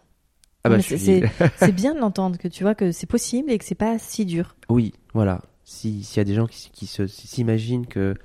Ah 0.63 0.69
bah, 0.69 0.77
c'est- 0.81 1.71
bien 1.71 1.93
de 1.95 1.99
l'entendre, 1.99 2.37
que 2.37 2.47
tu 2.47 2.63
vois 2.63 2.75
que 2.75 2.91
c'est 2.91 3.07
possible 3.07 3.51
et 3.51 3.57
que 3.57 3.65
c'est 3.65 3.75
pas 3.75 3.97
si 3.97 4.25
dur. 4.25 4.55
Oui, 4.69 4.93
voilà. 5.13 5.41
Si- 5.63 6.03
S'il 6.03 6.17
y 6.17 6.21
a 6.21 6.23
des 6.25 6.33
gens 6.35 6.47
qui, 6.47 6.69
qui 6.71 6.85
se- 6.85 7.07
s'imaginent 7.07 7.87
que 7.87 8.15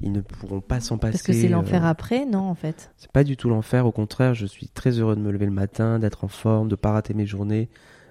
ils 0.00 0.10
ne 0.12 0.20
pourront 0.20 0.60
pas 0.60 0.80
s'en 0.80 0.98
passer. 0.98 1.12
Parce 1.12 1.22
que 1.22 1.32
c'est 1.32 1.48
l'enfer 1.48 1.84
euh, 1.84 1.88
après, 1.88 2.26
non, 2.26 2.40
en 2.50 2.54
fait. 2.54 2.90
C'est 2.96 3.10
pas 3.12 3.24
du 3.24 3.36
tout 3.36 3.48
l'enfer. 3.48 3.86
Au 3.86 3.92
contraire, 3.92 4.34
je 4.34 4.44
suis 4.44 4.68
très 4.68 4.98
heureux 4.98 5.14
de 5.16 5.20
me 5.20 5.30
lever 5.30 5.46
le 5.46 5.52
matin, 5.52 5.98
d'être 5.98 6.24
en 6.24 6.28
forme, 6.28 6.68
de 6.68 6.74
pas 6.74 6.90
rater 6.90 7.14
mes 7.14 7.26
journées, 7.26 7.68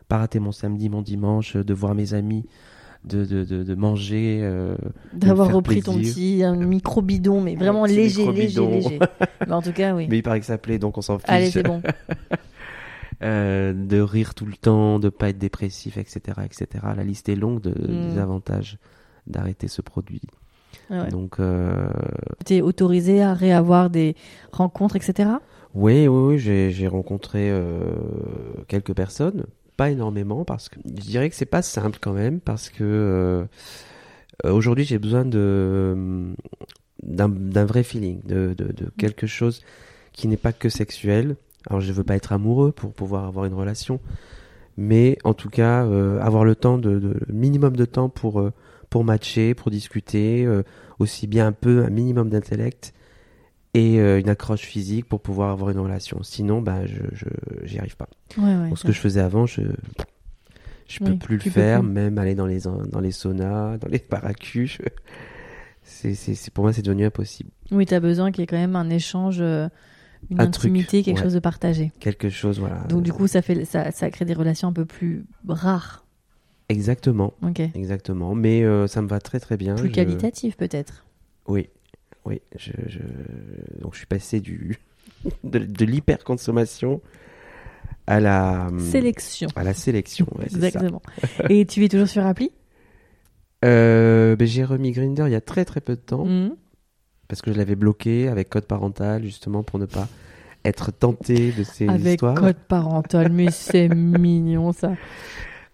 pas 0.08 0.18
rater 0.18 0.40
mon 0.40 0.52
samedi, 0.54 0.90
mon 0.90 1.02
dimanche, 1.02 1.56
de 1.58 1.74
voir 1.74 1.94
mes 1.94 2.14
amis, 2.14 2.46
de, 3.06 3.26
de, 3.26 3.43
de, 3.43 3.64
de 3.64 3.76
manger. 3.76 4.39
euh, 4.43 4.76
D'avoir 5.14 5.54
repris 5.54 5.82
ton 5.82 5.97
petit 5.97 6.43
un 6.43 6.56
micro 6.56 7.01
bidon, 7.01 7.41
mais 7.41 7.56
vraiment 7.56 7.86
léger, 7.86 8.32
léger, 8.32 8.66
léger. 8.66 8.99
Mais 9.47 9.54
en 9.54 9.62
tout 9.62 9.74
cas, 9.74 9.93
oui. 9.93 10.08
Mais 10.10 10.18
il 10.20 10.24
paraît 10.24 10.39
que 10.39 10.45
ça 10.45 10.58
plaît, 10.58 10.80
donc 10.80 10.97
on 10.97 11.01
s'en 11.01 11.20
fiche. 11.20 11.30
Allez, 11.30 11.51
c'est 11.51 11.64
bon. 11.64 11.82
Euh, 13.22 13.72
de 13.74 14.01
rire 14.01 14.34
tout 14.36 14.45
le 14.45 14.54
temps, 14.58 14.99
de 14.99 15.08
pas 15.08 15.30
être 15.30 15.38
dépressif, 15.38 15.97
etc., 15.97 16.41
etc. 16.43 16.68
La 16.97 17.06
liste 17.06 17.30
est 17.30 17.36
longue 17.36 17.62
de, 17.62 17.70
Mm. 17.70 18.10
des 18.14 18.20
avantages 18.20 18.78
d'arrêter 19.28 19.70
ce 19.70 19.82
produit. 19.82 20.22
Ouais, 20.89 20.99
ouais. 20.99 21.08
Donc, 21.10 21.39
euh, 21.39 21.88
T'es 22.43 22.60
autorisé 22.62 23.22
à 23.22 23.34
réavoir 23.34 23.89
des 23.89 24.18
rencontres, 24.51 24.97
etc. 24.97 25.30
Oui, 25.74 26.06
oui, 26.08 26.34
oui, 26.34 26.38
j'ai, 26.39 26.72
j'ai 26.72 26.88
rencontré 26.88 27.49
euh, 27.49 27.93
quelques 28.68 28.93
personnes, 28.93 29.45
pas 29.76 29.90
énormément, 29.92 30.46
parce 30.46 30.70
que 30.70 30.80
je 30.86 31.02
dirais 31.02 31.30
que 31.30 31.36
c'est 31.36 31.46
pas 31.46 31.62
simple 31.62 31.98
quand 32.02 32.14
même, 32.14 32.40
parce 32.40 32.70
que 32.70 32.84
euh, 32.84 33.44
euh, 34.46 34.52
aujourd'hui 34.52 34.86
j'ai 34.86 35.00
besoin 35.00 35.26
de 35.26 36.34
d'un, 37.04 37.30
d'un 37.30 37.66
vrai 37.66 37.84
feeling, 37.84 38.22
de, 38.26 38.54
de, 38.58 38.74
quelque 38.98 39.28
chose 39.28 39.62
qui 40.14 40.28
n'est 40.28 40.38
pas 40.38 40.54
que 40.54 40.70
sexuel. 40.70 41.36
Alors 41.68 41.82
je 41.82 41.92
veux 41.92 42.04
pas 42.04 42.16
être 42.16 42.34
amoureux 42.34 42.72
pour 42.72 42.94
pouvoir 42.94 43.26
avoir 43.26 43.46
une 43.46 43.54
relation, 43.54 44.00
mais 44.78 45.18
en 45.24 45.34
tout 45.34 45.50
cas 45.50 45.86
euh, 45.86 46.20
avoir 46.22 46.46
le 46.46 46.56
temps 46.56 46.78
de, 46.78 47.20
minimum 47.28 47.76
de 47.76 47.86
temps 47.86 48.10
pour 48.10 48.50
pour 48.90 49.04
matcher, 49.04 49.56
pour 49.56 49.72
discuter, 49.72 50.48
aussi 51.00 51.26
bien 51.26 51.48
un 51.48 51.52
peu 51.52 51.84
un 51.84 51.90
minimum 51.90 52.30
d'intellect 52.30 52.94
et 53.74 54.00
euh, 54.00 54.20
une 54.20 54.30
accroche 54.30 54.62
physique 54.62 55.08
pour 55.08 55.22
pouvoir 55.22 55.50
avoir 55.52 55.70
une 55.72 55.80
relation. 55.80 56.22
Sinon, 56.24 56.62
bah, 56.62 56.86
je, 56.86 57.02
j'y 57.64 57.80
arrive 57.80 57.96
pas. 57.98 58.08
Ouais, 58.38 58.70
ce 58.76 58.84
que 58.84 58.92
je 58.92 59.00
faisais 59.00 59.20
avant, 59.22 59.46
je 59.46 59.62
je 60.88 61.00
peux 61.00 61.12
Oui, 61.12 61.18
plus 61.18 61.36
le 61.38 61.42
tu 61.42 61.50
faire, 61.50 61.80
plus. 61.80 61.90
même 61.90 62.18
aller 62.18 62.36
dans 62.36 62.46
les 62.46 62.60
dans 62.62 63.00
les 63.00 63.12
saunas, 63.12 63.78
dans 63.78 63.88
les 63.88 64.00
paracus. 64.00 64.78
je- 64.80 66.14
C'est 66.14 66.54
pour 66.54 66.64
moi, 66.66 66.74
c'est 66.74 66.82
devenu 66.82 67.06
impossible. 67.06 67.50
Oui, 67.72 67.86
t'as 67.86 68.00
besoin 68.00 68.32
qu'il 68.32 68.42
y 68.42 68.44
ait 68.44 68.48
quand 68.48 68.58
même 68.58 68.76
un 68.76 68.90
échange, 68.90 69.38
euh, 69.42 69.68
une 70.30 70.40
Un 70.40 70.48
truc, 70.48 70.70
intimité, 70.72 71.04
quelque 71.04 71.18
ouais. 71.18 71.24
chose 71.24 71.34
de 71.34 71.40
partagé. 71.40 71.92
Quelque 72.00 72.30
chose, 72.30 72.60
voilà. 72.60 72.80
Donc 72.90 73.04
du 73.04 73.12
coup, 73.12 73.28
ça 73.28 73.42
fait 73.42 73.66
ça, 73.66 73.92
ça 73.92 74.10
crée 74.12 74.26
des 74.26 74.34
relations 74.34 74.68
un 74.70 74.74
peu 74.74 74.86
plus 74.86 75.26
rares. 75.48 76.06
Exactement, 76.70 77.34
Ok. 77.42 77.60
exactement. 77.76 78.34
Mais 78.36 78.64
euh, 78.64 78.88
ça 78.88 79.02
me 79.02 79.08
va 79.08 79.20
très 79.20 79.40
très 79.40 79.58
bien. 79.58 79.76
Plus 79.76 79.90
Je- 79.90 79.94
qualitatives 79.94 80.56
peut-être. 80.56 81.06
Oui, 81.48 81.70
oui. 82.26 82.42
Je, 82.58 82.72
je... 82.88 83.00
Donc 83.82 83.94
je 83.94 83.98
suis 84.00 84.08
passé 84.08 84.40
du 84.40 84.78
de, 85.44 85.60
de 85.60 85.86
l'hyperconsommation 85.86 87.02
à 88.08 88.20
la 88.20 88.70
Sélection. 88.80 89.48
à 89.56 89.64
la 89.64 89.74
sélection. 89.74 90.26
ouais, 90.38 90.46
c'est 90.50 90.60
ça. 90.60 90.68
Exactement. 90.68 91.02
Et 91.50 91.66
tu 91.66 91.84
es 91.86 91.90
toujours 91.90 92.08
sur 92.10 92.26
appli? 92.26 92.52
Euh, 93.64 94.36
ben, 94.36 94.46
j'ai 94.48 94.64
remis 94.66 94.92
Grinder 94.92 95.24
il 95.28 95.32
y 95.32 95.36
a 95.36 95.42
très 95.42 95.64
très 95.66 95.80
peu 95.82 95.96
de 95.96 96.02
temps 96.02 96.26
Mhm. 96.26 96.56
parce 97.30 97.42
que 97.42 97.52
je 97.54 97.58
l'avais 97.58 97.76
bloqué 97.76 98.28
avec 98.28 98.50
code 98.50 98.66
parental 98.66 99.24
justement 99.24 99.64
pour 99.64 99.80
ne 99.80 99.86
pas 99.86 100.08
être 100.66 100.92
tenté 100.92 101.52
de 101.52 101.64
ces 101.64 101.88
Avec 101.88 102.14
histoires. 102.16 102.36
code 102.36 102.58
parental, 102.68 103.32
mais 103.32 103.52
c'est 103.52 103.88
mignon 103.96 104.72
ça. 104.74 104.94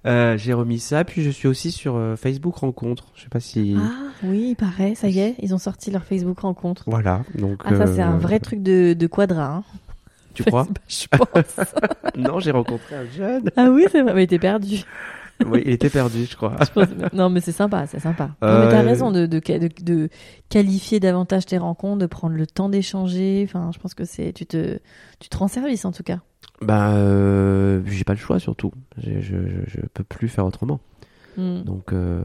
Euh, 0.05 0.37
j'ai 0.37 0.53
remis 0.53 0.79
ça, 0.79 1.03
puis 1.03 1.23
je 1.23 1.29
suis 1.29 1.47
aussi 1.47 1.71
sur 1.71 1.95
euh, 1.97 2.15
Facebook 2.15 2.55
Rencontre. 2.55 3.07
Je 3.15 3.23
sais 3.23 3.29
pas 3.29 3.41
si. 3.41 3.75
Ah 3.77 3.91
oui, 4.23 4.49
il 4.51 4.55
paraît, 4.55 4.95
ça 4.95 5.09
y 5.09 5.19
est, 5.19 5.35
ils 5.39 5.53
ont 5.53 5.57
sorti 5.57 5.91
leur 5.91 6.03
Facebook 6.05 6.39
rencontre. 6.39 6.83
Voilà, 6.87 7.23
donc. 7.37 7.61
Ah 7.65 7.75
ça 7.75 7.85
c'est 7.87 8.01
un 8.01 8.13
euh, 8.15 8.17
vrai 8.17 8.39
truc 8.39 8.63
de, 8.63 8.93
de 8.93 9.07
quadra. 9.07 9.55
Hein. 9.55 9.63
Tu 10.33 10.43
crois 10.45 10.67
Je 10.87 11.05
pense. 11.07 11.65
Non, 12.15 12.39
j'ai 12.39 12.51
rencontré 12.51 12.95
un 12.95 13.05
jeune. 13.05 13.49
ah 13.57 13.69
oui, 13.69 13.85
c'est 13.91 14.01
vrai, 14.01 14.13
mais 14.13 14.25
t'es 14.27 14.39
perdu. 14.39 14.83
oui, 15.45 15.63
il 15.65 15.71
était 15.73 15.89
perdu, 15.89 16.25
je 16.25 16.35
crois. 16.35 16.55
Je 16.61 16.71
pense- 16.71 17.13
Non, 17.13 17.29
mais 17.29 17.39
c'est 17.41 17.51
sympa, 17.51 17.85
c'est 17.87 17.99
sympa. 17.99 18.31
Non, 18.41 18.59
mais 18.65 18.69
t'as 18.71 18.81
raison 18.81 19.11
de, 19.11 19.25
de, 19.25 19.39
de, 19.39 19.69
de 19.83 20.09
qualifier 20.49 20.99
davantage 20.99 21.45
tes 21.45 21.57
rencontres, 21.57 21.99
de 21.99 22.05
prendre 22.07 22.35
le 22.35 22.47
temps 22.47 22.69
d'échanger. 22.69 23.43
Enfin, 23.47 23.71
je 23.73 23.79
pense 23.79 23.93
que 23.93 24.05
c'est 24.05 24.31
tu 24.33 24.45
te 24.45 24.79
tu 25.19 25.27
te 25.29 25.37
rends 25.37 25.47
service 25.49 25.83
en 25.85 25.91
tout 25.91 26.03
cas. 26.03 26.19
Bah, 26.61 26.91
euh, 26.93 27.81
j'ai 27.85 28.03
pas 28.03 28.13
le 28.13 28.19
choix 28.19 28.39
surtout. 28.39 28.71
Je, 28.97 29.21
je, 29.21 29.35
je, 29.47 29.59
je 29.67 29.79
peux 29.93 30.03
plus 30.03 30.27
faire 30.27 30.45
autrement. 30.45 30.79
Hmm. 31.37 31.61
Donc, 31.63 31.93
euh, 31.93 32.21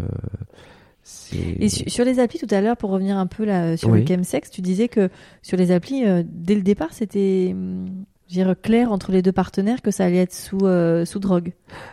c'est. 1.02 1.36
Et 1.36 1.68
su- 1.68 1.88
sur 1.88 2.04
les 2.04 2.18
applis 2.18 2.38
tout 2.38 2.52
à 2.52 2.60
l'heure, 2.60 2.76
pour 2.76 2.90
revenir 2.90 3.16
un 3.18 3.26
peu 3.26 3.44
là 3.44 3.76
sur 3.76 3.90
Oui. 3.90 4.00
le 4.00 4.06
chemsex, 4.06 4.50
tu 4.50 4.60
disais 4.60 4.88
que 4.88 5.08
sur 5.42 5.56
les 5.56 5.70
applis, 5.70 6.04
euh, 6.06 6.22
dès 6.26 6.54
le 6.54 6.62
départ, 6.62 6.92
c'était 6.92 7.54
dire, 8.28 8.54
clair 8.60 8.90
entre 8.90 9.12
les 9.12 9.20
deux 9.22 9.32
partenaires 9.32 9.82
que 9.82 9.90
ça 9.90 10.06
allait 10.06 10.16
être 10.18 10.32
sous 10.34 10.58
euh, 10.66 11.04
sous 11.04 11.18
drogue. 11.18 11.52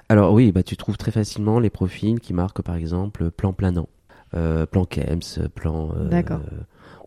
Alors 0.09 0.33
oui, 0.33 0.51
bah 0.51 0.63
tu 0.63 0.77
trouves 0.77 0.97
très 0.97 1.11
facilement 1.11 1.59
les 1.59 1.69
profils 1.69 2.19
qui 2.19 2.33
marquent 2.33 2.61
par 2.61 2.75
exemple 2.75 3.29
plan 3.31 3.51
planant, 3.53 3.89
euh, 4.33 4.65
plan 4.65 4.85
Kems, 4.85 5.49
plan. 5.53 5.93
D'accord. 6.09 6.39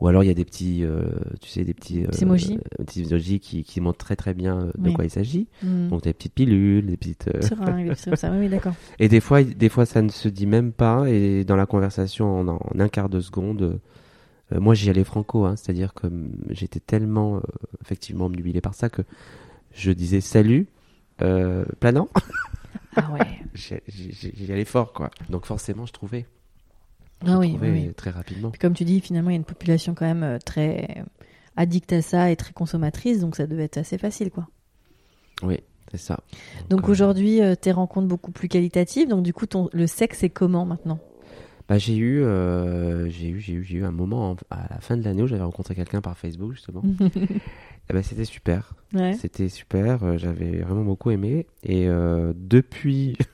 Ou 0.01 0.09
alors 0.09 0.25
il 0.25 0.27
y 0.27 0.31
a 0.31 0.35
des 0.35 0.45
petits, 0.45 0.85
euh, 0.85 1.05
tu 1.41 1.49
sais, 1.49 1.65
des 1.65 1.73
petits. 1.75 2.03
euh, 2.03 2.09
Petits 2.09 2.25
emojis. 2.25 2.59
euh, 2.81 2.85
emojis 3.09 3.41
qui, 3.41 3.63
qui 3.65 3.81
montrent 3.81 3.99
très 4.05 4.17
très 4.17 4.35
bien 4.35 4.59
euh, 4.59 4.71
de 4.77 4.89
Oui. 4.89 4.93
quoi 4.95 5.05
il 5.05 5.11
s'agit. 5.11 5.47
Hmm. 5.63 5.89
Donc 5.89 6.03
des 6.03 6.13
petites 6.13 6.35
pilules, 6.35 6.87
des 6.87 6.97
petites. 6.97 7.29
euh, 7.35 7.41
Seringues, 7.43 7.91
des 7.91 7.97
comme 8.05 8.17
ça. 8.17 8.31
Oui, 8.33 8.49
d'accord. 8.49 8.75
Et 8.99 9.09
des 9.09 9.21
fois, 9.21 9.43
des 9.43 9.69
fois 9.69 9.87
ça 9.87 10.03
ne 10.03 10.09
se 10.11 10.29
dit 10.29 10.47
même 10.47 10.73
pas 10.73 11.09
et 11.09 11.45
dans 11.45 11.57
la 11.57 11.67
conversation 11.67 12.41
en, 12.41 12.49
en 12.49 12.61
un 12.81 12.89
quart 12.89 13.09
de 13.09 13.21
seconde. 13.21 13.63
euh, 14.53 14.61
moi 14.61 14.75
j'y 14.75 14.91
allais 14.91 15.05
franco, 15.05 15.45
hein, 15.47 15.55
c'est-à-dire 15.57 15.95
que 15.95 16.07
hum, 16.09 16.33
j'étais 16.51 16.81
tellement 16.81 17.37
euh, 17.37 17.41
effectivement 17.83 18.27
obnubilé 18.27 18.61
par 18.61 18.75
ça 18.75 18.89
que 18.91 19.03
je 19.73 19.91
disais 19.93 20.21
salut, 20.21 20.67
euh, 21.23 21.65
planant. 21.81 22.09
Ah 22.97 23.11
ouais. 23.13 23.21
J'y 23.55 24.53
allais 24.53 24.65
fort, 24.65 24.93
quoi. 24.93 25.11
Donc 25.31 25.47
forcément, 25.47 25.87
je 25.87 25.93
trouvais. 25.93 26.27
Ah 27.27 27.39
oui, 27.39 27.93
très 27.97 28.11
rapidement. 28.11 28.51
Puis 28.51 28.59
comme 28.59 28.75
tu 28.75 28.85
dis, 28.85 29.01
finalement, 29.01 29.31
il 29.31 29.35
y 29.35 29.37
a 29.37 29.39
une 29.39 29.45
population 29.45 29.95
quand 29.95 30.07
même 30.07 30.23
euh, 30.23 30.39
très 30.39 31.05
addict 31.57 31.93
à 31.93 32.03
ça 32.03 32.31
et 32.31 32.37
très 32.37 32.53
consommatrice, 32.53 33.21
donc 33.21 33.37
ça 33.37 33.47
devait 33.47 33.65
être 33.65 33.79
assez 33.79 33.99
facile, 33.99 34.31
quoi. 34.31 34.49
Oui, 35.43 35.59
c'est 35.91 35.99
ça. 35.99 36.21
Donc 36.71 36.89
euh, 36.89 36.93
aujourd'hui, 36.93 37.43
euh, 37.43 37.55
tes 37.55 37.73
rencontres 37.73 38.09
beaucoup 38.09 38.33
plus 38.33 38.49
qualitatives. 38.49 39.09
Donc 39.09 39.23
du 39.23 39.33
coup, 39.33 39.47
ton, 39.47 39.69
le 39.73 39.87
sexe, 39.87 40.19
c'est 40.19 40.31
comment 40.31 40.65
maintenant? 40.65 40.99
Bah, 41.69 41.79
j'ai 41.79 41.97
eu, 41.97 42.23
euh, 42.23 43.09
j'ai 43.09 43.29
eu, 43.29 43.41
j'ai 43.41 43.55
eu, 43.55 43.65
j'ai 43.65 43.79
eu 43.79 43.85
un 43.85 43.91
moment 43.91 44.33
en- 44.33 44.37
à 44.51 44.67
la 44.71 44.81
fin 44.81 44.97
de 44.99 45.03
l'année 45.03 45.23
où 45.23 45.27
j'avais 45.27 45.43
rencontré 45.43 45.75
quelqu'un 45.75 46.01
par 46.03 46.19
Facebook 46.19 46.53
justement. 46.53 46.83
Et 47.91 47.93
ben 47.93 48.03
c'était 48.03 48.25
super. 48.25 48.75
Ouais. 48.95 49.15
C'était 49.15 49.49
super. 49.49 50.03
euh, 50.05 50.17
J'avais 50.19 50.59
vraiment 50.63 50.85
beaucoup 50.85 51.11
aimé. 51.11 51.47
Et 51.63 51.87
depuis, 52.35 53.17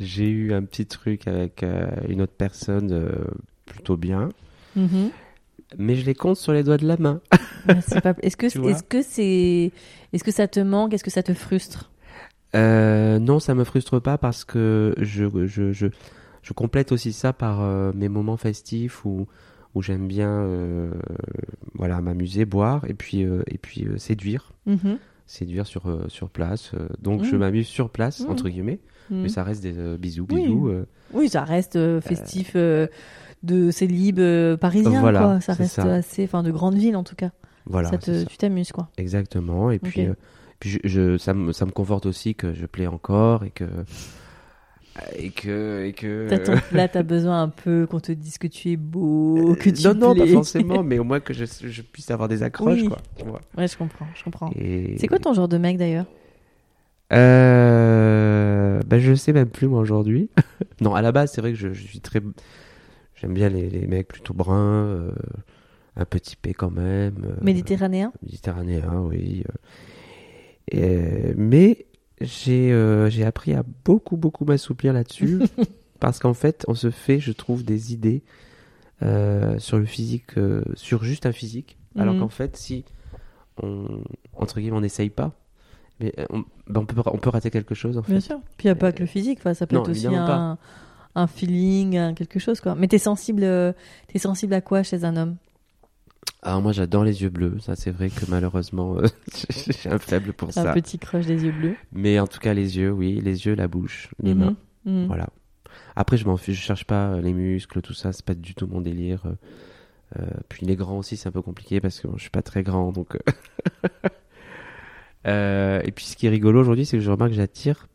j'ai 0.00 0.28
eu 0.28 0.52
un 0.52 0.62
petit 0.64 0.86
truc 0.86 1.28
avec 1.28 1.62
euh, 1.62 1.86
une 2.08 2.22
autre 2.22 2.32
personne 2.36 2.90
euh, 2.92 3.12
plutôt 3.66 3.96
bien. 3.96 4.28
Mhm. 4.76 5.10
Mais 5.78 5.94
je 5.94 6.04
les 6.04 6.14
compte 6.14 6.36
sur 6.36 6.52
les 6.52 6.64
doigts 6.64 6.78
de 6.78 6.86
la 6.86 6.96
main. 6.96 7.20
Pas- 7.66 8.14
Est-ce 8.22 8.36
que 8.36 8.46
est-ce 8.68 9.02
c'est 9.02 9.70
est-ce 10.12 10.24
que 10.24 10.30
ça 10.32 10.48
te 10.48 10.58
manque? 10.60 10.92
Est-ce 10.94 11.04
que 11.04 11.10
ça 11.10 11.22
te 11.22 11.32
frustre? 11.34 11.90
Euh, 12.56 13.18
non, 13.20 13.38
ça 13.38 13.54
me 13.54 13.62
frustre 13.62 14.00
pas 14.00 14.18
parce 14.18 14.44
que 14.44 14.94
je, 14.98 15.24
je, 15.46 15.70
je, 15.72 15.86
je 16.42 16.52
complète 16.52 16.90
aussi 16.90 17.12
ça 17.12 17.32
par 17.32 17.60
mes 17.94 18.08
moments 18.08 18.36
festifs 18.36 19.04
où, 19.04 19.28
où 19.76 19.82
j'aime 19.82 20.08
bien 20.08 20.44
voilà, 21.74 22.00
m'amuser, 22.00 22.44
boire 22.44 22.84
et 22.88 22.94
puis, 22.94 23.20
et 23.20 23.58
puis 23.58 23.86
séduire. 23.98 24.52
Mhm. 24.66 24.98
Séduire 25.26 25.66
sur, 25.68 25.88
euh, 25.88 26.06
sur 26.08 26.28
place. 26.28 26.72
euh, 26.74 26.88
donc 27.00 27.20
Mm. 27.20 27.24
je 27.24 27.36
m'amuse 27.36 27.66
sur 27.68 27.90
place, 27.90 28.18
Mm. 28.26 28.30
entre 28.30 28.48
guillemets. 28.48 28.80
Mais 29.10 29.28
ça 29.28 29.42
reste 29.44 29.62
des 29.62 29.76
euh, 29.78 29.96
bisous, 29.96 30.26
Oui. 30.30 30.42
bisous. 30.42 30.68
euh, 30.68 30.86
Oui, 31.12 31.28
ça 31.28 31.42
reste 31.44 31.76
euh, 31.76 32.00
festif 32.00 32.52
euh, 32.54 32.86
de 33.42 33.70
célib 33.70 34.20
parisien, 34.60 35.00
Voilà, 35.00 35.20
quoi. 35.20 35.40
Ça 35.40 35.54
reste 35.54 35.74
ça. 35.76 35.92
assez, 35.94 36.24
enfin, 36.24 36.42
de 36.42 36.50
grande 36.50 36.74
ville 36.76 36.96
en 36.96 37.04
tout 37.04 37.16
cas. 37.16 37.30
voilà, 37.66 37.88
ça 37.90 37.98
te, 37.98 38.20
ça. 38.20 38.24
tu 38.26 38.36
t'amuses, 38.36 38.72
quoi. 38.72 38.88
Exactement. 38.98 39.70
Et 39.70 39.78
puis, 39.78 40.02
Ok. 40.02 40.08
euh, 40.08 40.14
puis 40.60 40.70
je, 40.70 40.78
je- 40.84 41.18
ça, 41.18 41.32
me, 41.34 41.52
ça 41.52 41.64
me 41.66 41.70
conforte 41.72 42.06
aussi 42.06 42.34
que 42.34 42.52
je 42.54 42.66
plais 42.66 42.86
encore 42.86 43.44
et 43.44 43.50
que 43.50 43.64
et 45.16 45.30
que 45.30 45.84
et 45.86 45.92
que 45.94 46.28
Là, 46.74 46.88
t'as 46.88 47.02
besoin 47.02 47.42
un 47.42 47.48
peu 47.48 47.86
qu'on 47.88 48.00
te 48.00 48.12
dise 48.12 48.36
que 48.36 48.46
tu 48.48 48.70
es 48.72 48.76
beau, 48.76 49.56
que 49.58 49.70
tu 49.70 49.82
non 49.86 49.94
non 49.94 50.14
pas 50.14 50.24
plais. 50.24 50.32
forcément 50.34 50.82
mais 50.82 50.98
au 50.98 51.04
moins 51.04 51.20
que 51.20 51.32
je, 51.32 51.44
je 51.46 51.80
puisse 51.82 52.10
avoir 52.10 52.28
des 52.28 52.42
accroches 52.42 52.80
Oui. 52.82 52.88
quoi 52.88 52.98
tu 53.16 53.24
vois 53.24 53.40
Ouais, 53.56 53.66
je 53.68 53.78
comprends, 53.78 54.06
je 54.14 54.22
comprends. 54.24 54.50
Et- 54.56 54.96
C'est 54.98 55.06
quoi 55.06 55.18
ton 55.18 55.32
genre 55.32 55.48
de 55.48 55.56
mec 55.56 55.78
d'ailleurs? 55.78 56.06
Euh, 57.12 58.49
ben 58.86 58.98
je 59.00 59.14
sais 59.14 59.32
même 59.32 59.48
plus 59.50 59.66
moi 59.68 59.80
aujourd'hui. 59.80 60.30
non, 60.80 60.94
à 60.94 61.02
la 61.02 61.12
base, 61.12 61.32
c'est 61.32 61.40
vrai 61.40 61.52
que 61.52 61.58
je, 61.58 61.72
je 61.72 61.82
suis 61.86 62.00
très. 62.00 62.20
J'aime 63.14 63.34
bien 63.34 63.48
les, 63.48 63.68
les 63.68 63.86
mecs 63.86 64.08
plutôt 64.08 64.32
bruns, 64.34 64.84
euh, 64.86 65.12
un 65.96 66.04
petit 66.04 66.36
P 66.36 66.54
quand 66.54 66.70
même. 66.70 67.24
euh, 67.24 67.36
Méditerranéen? 67.42 68.12
Méditerranéen, 68.22 69.00
oui. 69.02 69.44
euh. 69.48 69.52
Et, 70.72 71.34
mais 71.36 71.86
j'ai 72.20 72.72
euh, 72.72 73.08
appris 73.26 73.54
à 73.54 73.64
beaucoup, 73.84 74.16
beaucoup 74.16 74.44
m'assouplir 74.44 74.92
là-dessus. 74.92 75.40
parce 76.00 76.18
qu'en 76.18 76.34
fait, 76.34 76.64
on 76.68 76.74
se 76.74 76.90
fait, 76.90 77.18
je 77.20 77.32
trouve, 77.32 77.64
des 77.64 77.92
idées 77.92 78.22
euh, 79.02 79.58
sur 79.58 79.78
le 79.78 79.84
physique, 79.86 80.36
euh, 80.38 80.62
sur 80.74 81.04
juste 81.04 81.26
un 81.26 81.32
physique. 81.32 81.78
Alors 81.98 82.14
Mhm. 82.14 82.20
qu'en 82.20 82.28
fait, 82.28 82.56
si 82.56 82.84
on, 83.62 84.02
entre 84.34 84.60
guillemets, 84.60 84.76
on 84.76 84.80
n'essaye 84.80 85.10
pas, 85.10 85.34
mais 86.00 86.12
euh, 86.18 86.24
on, 86.30 86.38
ben, 86.68 86.80
on, 86.80 86.86
peut, 86.86 87.02
on 87.06 87.18
peut 87.18 87.30
rater 87.30 87.50
quelque 87.50 87.74
chose 87.74 87.96
en 87.98 88.02
fait. 88.02 88.12
Bien 88.12 88.20
sûr. 88.20 88.40
Puis 88.56 88.64
il 88.64 88.68
n'y 88.68 88.72
a 88.72 88.74
pas 88.76 88.92
que 88.92 89.00
le 89.00 89.06
physique, 89.06 89.38
enfin, 89.40 89.54
ça 89.54 89.66
peut 89.66 89.76
Non, 89.76 89.82
être 89.82 89.90
aussi 89.90 90.06
un, 90.06 90.58
un 91.14 91.26
feeling, 91.26 91.96
un 91.96 92.14
quelque 92.14 92.38
chose 92.38 92.60
quoi. 92.60 92.74
Mais 92.74 92.88
t'es 92.88 92.98
sensible, 92.98 93.42
euh, 93.44 93.72
t'es 94.08 94.18
sensible 94.18 94.54
à 94.54 94.60
quoi 94.60 94.82
chez 94.82 95.04
un 95.04 95.16
homme? 95.16 95.36
Alors 96.42 96.62
moi 96.62 96.72
j'adore 96.72 97.04
les 97.04 97.22
yeux 97.22 97.28
bleus, 97.28 97.58
ça 97.60 97.76
c'est 97.76 97.90
vrai 97.90 98.08
que 98.08 98.24
malheureusement 98.28 98.96
euh, 98.98 99.06
j'ai 99.82 99.90
un 99.90 99.98
faible 99.98 100.32
pour 100.32 100.48
Un 100.48 100.52
ça. 100.52 100.72
petit 100.72 100.98
crush 100.98 101.26
des 101.26 101.44
yeux 101.44 101.52
bleus. 101.52 101.76
Mais 101.92 102.18
en 102.18 102.26
tout 102.26 102.38
cas 102.38 102.54
les 102.54 102.78
yeux, 102.78 102.90
oui, 102.90 103.20
les 103.22 103.44
yeux, 103.46 103.54
la 103.54 103.68
bouche, 103.68 104.08
les 104.22 104.32
Mhm. 104.34 104.40
mains, 104.40 104.56
Mhm. 104.86 105.06
voilà. 105.06 105.28
Après 105.96 106.16
je 106.16 106.24
m'en 106.26 106.36
fiche, 106.38 106.56
je 106.58 106.62
cherche 106.62 106.84
pas 106.84 107.20
les 107.20 107.34
muscles, 107.34 107.82
tout 107.82 107.92
ça, 107.92 108.12
c'est 108.12 108.24
pas 108.24 108.34
du 108.34 108.54
tout 108.54 108.66
mon 108.66 108.80
délire. 108.80 109.24
euh, 110.18 110.24
puis 110.48 110.64
les 110.66 110.76
grands 110.76 110.98
aussi 110.98 111.16
c'est 111.18 111.28
un 111.28 111.32
peu 111.32 111.42
compliqué 111.42 111.80
parce 111.80 112.00
que 112.00 112.08
bon, 112.08 112.16
je 112.16 112.22
suis 112.22 112.30
pas 112.30 112.42
très 112.42 112.62
grand 112.62 112.90
donc. 112.92 113.18
euh, 115.26 115.80
euh, 115.80 115.82
et 115.84 115.90
puis 115.92 116.04
ce 116.06 116.16
qui 116.16 116.26
est 116.26 116.30
rigolo 116.30 116.60
aujourd'hui 116.60 116.86
c'est 116.86 116.96
que 116.96 117.02
je 117.02 117.10
remarque 117.10 117.30
que 117.32 117.36
j'attire 117.36 117.88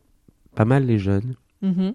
pas 0.55 0.65
mal 0.65 0.85
les 0.85 0.99
jeunes, 0.99 1.35
Mhm. 1.61 1.93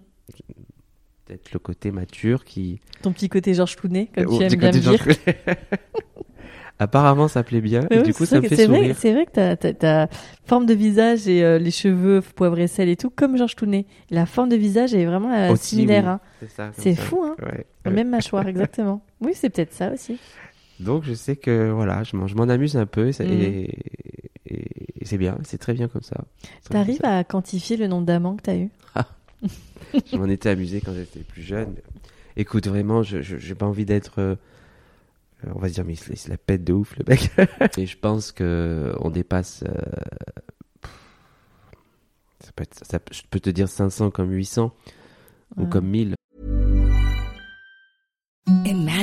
peut-être 1.26 1.53
le 1.53 1.59
côté 1.59 1.91
mature 1.93 2.45
qui. 2.45 2.81
Ton 3.03 3.12
petit 3.12 3.28
côté 3.28 3.55
Georges 3.55 3.76
Clooney, 3.76 4.09
comme 4.14 4.26
Oh, 4.28 4.39
tu 4.39 4.45
aimes 4.45 4.55
bien 4.59 4.70
dire. 4.70 5.07
Apparemment 6.83 7.28
ça 7.28 7.43
plaît 7.43 7.61
bien 7.61 7.87
Mais 7.91 7.97
et 7.97 7.99
oui, 8.01 8.05
du 8.07 8.14
coup 8.14 8.24
ça 8.24 8.37
vrai 8.39 8.45
me 8.45 8.49
fait 8.49 8.57
c'est 8.57 8.66
vrai, 8.66 8.78
sourire. 8.78 8.97
c'est 8.99 9.12
vrai 9.12 9.26
que 9.26 9.72
t'as 9.72 10.07
forme 10.47 10.64
de 10.64 10.72
visage 10.72 11.28
et 11.28 11.45
euh, 11.45 11.59
les 11.59 11.70
cheveux 11.70 12.22
poivre 12.22 12.59
et 12.59 12.68
sel 12.68 12.89
et 12.89 12.97
tout, 12.97 13.11
comme 13.11 13.37
Georges 13.37 13.55
Clooney. 13.55 13.85
La 14.09 14.24
forme 14.24 14.49
de 14.49 14.57
visage 14.57 14.95
est 14.95 15.05
vraiment 15.05 15.31
euh, 15.31 15.53
Aussi, 15.53 15.76
similaire. 15.76 16.05
oui. 16.05 16.09
hein. 16.09 16.20
C'est 16.41 16.51
ça, 16.51 16.64
comme 16.68 16.74
C'est 16.83 16.95
ça. 16.95 17.03
fou, 17.03 17.22
hein 17.22 17.37
Ouais, 17.43 17.66
La 17.85 17.91
ouais. 17.91 17.97
Même 17.97 18.09
mâchoire, 18.09 18.49
exactement. 18.49 19.05
Oui, 19.20 19.33
c'est 19.35 19.51
peut-être 19.51 19.74
ça 19.74 19.93
aussi. 19.93 20.18
Donc 20.78 21.05
je 21.05 21.12
sais 21.12 21.37
que 21.37 21.70
voilà, 21.70 22.03
je 22.03 22.16
m'en, 22.16 22.26
je 22.26 22.35
m'en 22.35 22.45
amuse 22.49 22.78
un 22.78 22.87
peu 22.87 23.09
et, 23.09 23.12
ça- 23.12 23.24
et, 23.24 23.78
et- 24.47 24.89
et 25.01 25.05
c'est 25.07 25.18
bien, 25.18 25.38
c'est 25.44 25.59
très 25.59 25.72
bien 25.74 25.88
comme 25.88 26.03
ça. 26.03 26.24
T'arrives 26.68 27.05
à 27.05 27.24
quantifier 27.24 27.76
le 27.76 27.86
nombre 27.86 28.07
d'amants 28.07 28.36
que 28.36 28.42
t'as 28.42 28.57
eu? 28.57 28.68
Ça. 28.94 29.07
Je 30.12 30.16
m'en 30.16 30.26
étais 30.26 30.51
amusé 30.51 30.80
quand 30.80 30.92
j'étais 30.94 31.20
plus 31.20 31.42
jeune. 31.42 31.74
Écoute, 32.36 32.66
vraiment, 32.68 33.03
je 33.03 33.20
j'ai 33.22 33.55
pas 33.55 33.66
envie 33.66 33.84
d'être, 33.86 34.20
euh, 34.20 34.36
on 35.55 35.59
va 35.59 35.68
se 35.68 35.74
dire, 35.74 35.84
mais 35.84 35.94
il 35.94 35.98
se, 35.98 36.12
il 36.12 36.18
se 36.18 36.28
la 36.30 36.36
pète 36.36 36.62
de 36.64 36.72
ouf 36.72 36.96
le 36.98 37.05
mec. 37.09 37.30
et 37.78 37.86
je 37.86 37.98
pense 37.98 38.30
que 38.32 38.94
on 39.01 39.11
dépasse. 39.11 39.64
euh, 39.66 39.72
ça 42.40 42.53
peut 42.55 42.62
être, 42.62 42.84
ça, 42.84 42.98
je 43.11 43.22
peux 43.30 43.40
te 43.40 43.51
dire 43.51 43.68
500 43.68 44.11
comme 44.11 44.30
800 44.30 44.72
ou 45.57 45.66
comme 45.66 45.86
1000. 45.86 46.14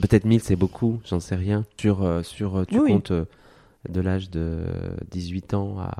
Peut-être 0.00 0.24
1000 0.24 0.40
c'est 0.40 0.56
beaucoup, 0.56 1.00
j'en 1.04 1.20
sais 1.20 1.36
rien. 1.36 1.64
Sur, 1.78 2.02
euh, 2.02 2.22
sur 2.22 2.56
euh, 2.58 2.64
tu 2.64 2.78
Oui. 2.78 2.92
comptes 2.92 3.10
euh, 3.10 3.24
de 3.88 4.00
l'âge 4.00 4.30
de 4.30 4.64
18 5.10 5.54
ans 5.54 5.78
à. 5.80 5.90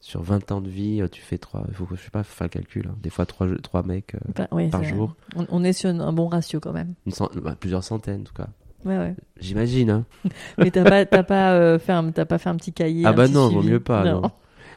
Sur 0.00 0.20
20 0.22 0.50
ans 0.50 0.60
de 0.60 0.68
vie, 0.68 1.00
tu 1.12 1.22
fais 1.22 1.38
3. 1.38 1.62
Il 1.68 1.74
faut 1.74 1.86
je 1.94 1.94
sais 2.02 2.10
pas, 2.10 2.24
faut 2.24 2.34
faire 2.34 2.46
le 2.46 2.50
calcul. 2.50 2.88
hein. 2.90 2.96
Des 3.00 3.08
fois 3.10 3.24
3, 3.24 3.46
trois 3.62 3.84
mecs, 3.84 4.16
ouais, 4.50 4.68
par 4.68 4.82
jour. 4.82 5.14
On, 5.36 5.46
on 5.48 5.62
est 5.62 5.72
sur 5.72 5.90
un 5.90 6.12
bon 6.12 6.26
ratio 6.26 6.58
quand 6.58 6.72
même. 6.72 6.94
Une 7.06 7.12
cent- 7.12 7.30
bah, 7.40 7.54
plusieurs 7.58 7.84
centaines 7.84 8.22
en 8.22 8.24
tout 8.24 8.34
cas. 8.34 8.48
Ouais, 8.84 8.98
ouais. 8.98 9.14
J'imagine. 9.38 9.90
Hein. 9.90 10.04
Mais 10.58 10.72
t'as 10.72 11.04
pas, 11.04 11.22
pas, 11.22 11.52
euh, 11.54 11.78
fait 11.78 11.92
un, 11.92 12.10
pas 12.10 12.38
fait 12.38 12.48
un 12.48 12.56
petit 12.56 12.72
cahier. 12.72 13.04
Ah 13.06 13.12
bah 13.12 13.28
non, 13.28 13.48
vaut 13.48 13.62
mieux 13.62 13.78
pas. 13.78 14.02
Non. 14.04 14.22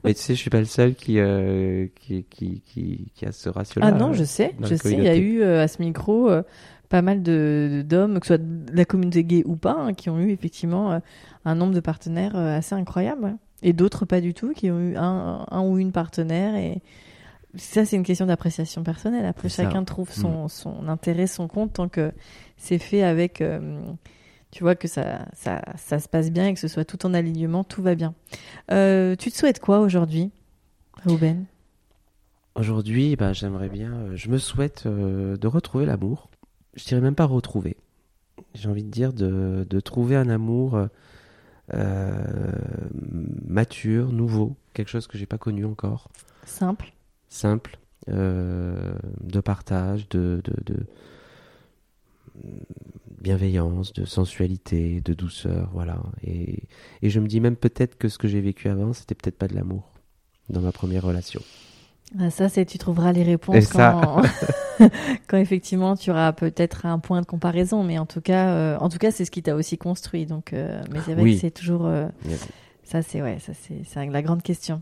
Mais 0.04 0.14
tu 0.14 0.22
sais, 0.22 0.36
je 0.36 0.40
suis 0.42 0.52
pas 0.52 0.60
le 0.60 0.66
seul 0.66 0.94
qui, 0.94 1.18
euh, 1.18 1.88
qui, 2.00 2.24
qui, 2.26 2.62
qui, 2.64 3.12
qui 3.16 3.26
a 3.26 3.32
ce 3.32 3.50
ratio-là. 3.50 3.88
Ah 3.88 3.92
non, 3.92 4.14
je 4.14 4.24
sais, 4.24 4.54
je 4.62 4.76
sais. 4.76 4.92
Il 4.94 5.04
y 5.04 5.08
a 5.08 5.16
eu 5.16 5.42
euh, 5.42 5.64
à 5.64 5.68
ce 5.68 5.82
micro 5.82 6.30
pas 6.96 7.02
mal 7.02 7.22
de 7.22 7.84
d'hommes, 7.86 8.22
que 8.22 8.26
ce 8.26 8.36
soit 8.36 8.42
de 8.42 8.74
la 8.74 8.86
communauté 8.86 9.26
gay 9.26 9.44
ou 9.46 9.58
pas, 9.58 9.76
hein, 9.78 9.94
qui 9.94 10.10
ont 10.10 10.18
eu 10.18 10.32
effectivement 10.32 10.94
euh, 10.94 11.00
un 11.44 11.54
nombre 11.54 11.74
de 11.74 11.82
partenaires 11.82 12.38
euh, 12.38 12.58
assez 12.58 12.74
incroyable. 12.74 13.36
Et 13.64 13.74
d'autres 13.74 14.06
pas 14.06 14.22
du 14.22 14.34
tout, 14.34 14.54
qui 14.54 14.72
ont 14.72 14.80
eu 14.80 14.96
un, 14.96 15.46
un 15.52 15.62
ou 15.62 15.78
une 15.78 15.92
partenaire. 15.92 16.56
Et 16.56 16.82
ça, 17.56 17.84
c'est 17.84 17.98
une 17.98 18.04
question 18.04 18.28
d'appréciation 18.28 18.82
personnelle. 18.82 19.26
Après, 19.26 19.50
ça. 19.50 19.64
Mm. 19.64 19.66
chacun 19.66 19.84
trouve 19.84 20.10
son, 20.10 20.48
son 20.48 20.88
intérêt, 20.88 21.28
son 21.28 21.50
compte, 21.50 21.74
tant 21.74 21.90
que 21.90 22.14
c'est 22.56 22.80
fait 22.80 23.04
avec. 23.04 23.42
euh, 23.42 23.82
tu 24.52 24.64
vois 24.64 24.76
que 24.76 24.88
ça, 24.88 25.26
ça, 25.34 25.62
ça 25.76 26.00
se 26.00 26.08
passe 26.08 26.32
bien 26.32 26.48
et 26.48 26.54
que 26.54 26.62
ce 26.62 26.70
soit 26.70 26.86
tout 26.86 27.06
en 27.06 27.14
alignement, 27.14 27.66
tout 27.66 27.82
va 27.82 27.96
bien. 27.96 28.14
Euh, 28.72 29.18
tu 29.18 29.30
te 29.32 29.36
souhaites 29.36 29.60
quoi 29.60 29.80
aujourd'hui, 29.80 30.32
Ruben? 31.06 31.44
Aujourd'hui, 32.56 33.18
bah, 33.18 33.34
j'aimerais 33.34 33.68
bien. 33.68 34.16
je 34.16 34.30
me 34.30 34.38
souhaite 34.38 34.86
euh, 34.86 35.36
de 35.36 35.48
retrouver 35.48 35.86
l'amour. 35.86 36.30
Je 36.76 36.84
dirais 36.86 37.02
même 37.02 37.16
pas 37.16 37.26
retrouver. 37.26 37.78
J'ai 38.54 38.70
envie 38.70 38.84
de 38.84 38.90
dire 38.90 39.14
de, 39.14 39.66
de 39.70 39.80
trouver 39.80 40.16
un 40.16 40.30
amour 40.30 40.76
euh, 40.76 40.88
euh, 41.74 42.52
mature, 43.46 44.12
nouveau, 44.12 44.56
quelque 44.74 44.90
chose 44.90 45.08
que 45.08 45.18
j'ai 45.18 45.26
pas 45.26 45.38
connu 45.38 45.66
encore, 45.66 46.10
Simple. 46.46 46.94
simple, 47.30 47.78
euh, 48.10 48.94
de 49.22 49.40
partage, 49.40 50.08
de, 50.10 50.42
de, 50.44 50.74
de 50.74 50.86
bienveillance, 53.22 53.94
de 53.94 54.06
sensualité, 54.06 55.02
de 55.02 55.14
douceur, 55.14 55.70
voilà. 55.74 56.02
Et, 56.24 56.64
et 57.02 57.10
je 57.10 57.20
me 57.20 57.28
dis 57.28 57.40
même 57.40 57.56
peut-être 57.56 57.98
que 57.98 58.10
ce 58.10 58.18
que 58.18 58.28
j'ai 58.28 58.42
vécu 58.42 58.68
avant, 58.70 58.94
c'était 58.94 59.16
peut-être 59.16 59.38
pas 59.38 59.48
de 59.48 59.56
l'amour 59.56 59.92
dans 60.50 60.62
ma 60.62 60.72
première 60.72 61.04
relation. 61.04 61.42
Ah, 62.20 62.30
ça, 62.30 62.50
c'est 62.50 62.66
tu 62.66 62.78
trouveras 62.78 63.12
les 63.12 63.24
réponses 63.24 63.68
quand, 63.68 64.22
quand 65.28 65.38
effectivement 65.38 65.96
tu 65.96 66.12
auras 66.12 66.32
peut-être 66.34 66.86
un 66.86 67.00
point 67.00 67.20
de 67.22 67.26
comparaison, 67.26 67.84
mais 67.84 67.98
en 67.98 68.06
tout 68.06 68.22
cas, 68.22 68.50
euh, 68.50 68.78
en 68.78 68.90
tout 68.90 68.98
cas, 69.00 69.12
c'est 69.12 69.26
ce 69.26 69.32
qui 69.32 69.42
t'a 69.44 69.56
aussi 69.56 69.78
construit. 69.78 70.26
Donc, 70.26 70.54
euh, 70.54 70.82
mais 70.92 71.00
c'est 71.06 71.14
vrai 71.14 71.24
Oui. 71.24 71.34
que 71.36 71.42
c'est 71.42 71.52
toujours 71.52 71.86
euh, 71.88 72.08
ça, 72.84 73.02
c'est 73.02 73.22
ouais, 73.22 73.40
ça 73.40 73.54
c'est 73.54 74.06
la 74.12 74.22
grande 74.22 74.44
question. 74.44 74.82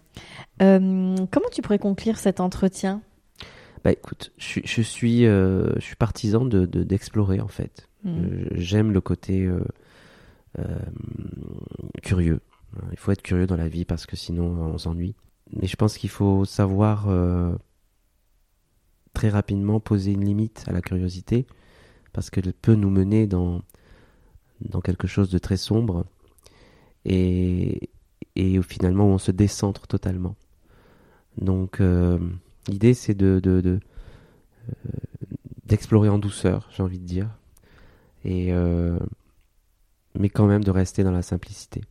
Comment 0.60 1.50
tu 1.52 1.62
pourrais 1.62 1.80
conclure 1.80 2.18
cet 2.18 2.40
entretien? 2.40 3.02
Bah 3.84 3.92
écoute, 3.92 4.32
je 4.38 4.46
suis, 4.46 4.62
je 4.66 4.82
suis, 4.82 5.22
je 5.24 5.74
suis 5.80 5.96
partisan 5.96 6.46
de 6.46 6.66
de- 6.66 6.84
d'explorer 6.84 7.40
en 7.42 7.48
fait. 7.48 7.88
Euh, 8.06 8.46
J'aime 8.52 8.92
le 8.92 9.02
côté 9.02 9.50
curieux. 12.02 12.42
Il 12.92 12.98
faut 12.98 13.12
être 13.12 13.22
curieux 13.22 13.48
dans 13.48 13.56
la 13.58 13.68
vie 13.68 13.86
parce 13.86 14.06
que 14.06 14.16
sinon 14.16 14.46
on 14.46 14.78
s'ennuie. 14.78 15.16
Mais 15.52 15.68
je 15.68 15.76
pense 15.76 15.98
qu'il 15.98 16.10
faut 16.10 16.46
savoir 16.46 17.10
euh, 17.10 17.56
très 19.14 19.30
rapidement 19.30 19.80
poser 19.80 20.12
une 20.12 20.26
limite 20.26 20.64
à 20.68 20.72
la 20.72 20.82
curiosité 20.82 21.46
parce 22.14 22.30
qu'elle 22.30 22.54
peut 22.54 22.76
nous 22.76 22.90
mener 22.90 23.28
dans 23.28 23.62
dans 24.62 24.82
quelque 24.82 25.08
chose 25.08 25.30
de 25.30 25.38
très 25.38 25.58
sombre 25.58 26.06
et 27.06 27.90
et 28.36 28.62
finalement 28.62 29.06
on 29.08 29.18
se 29.18 29.32
décentre 29.32 29.88
totalement. 29.88 30.36
Donc 31.38 31.82
euh, 31.82 32.18
l'idée 32.68 32.94
c'est 32.94 33.14
de 33.16 33.42
euh, 33.46 33.80
d'explorer 35.66 36.10
en 36.10 36.20
douceur, 36.20 36.70
j'ai 36.72 36.84
envie 36.84 37.00
de 37.00 37.06
dire, 37.06 37.30
et 38.24 38.52
mais 40.18 40.30
quand 40.30 40.46
même 40.46 40.64
de 40.64 40.72
rester 40.72 41.04
dans 41.04 41.12
la 41.12 41.24
simplicité. 41.24 41.82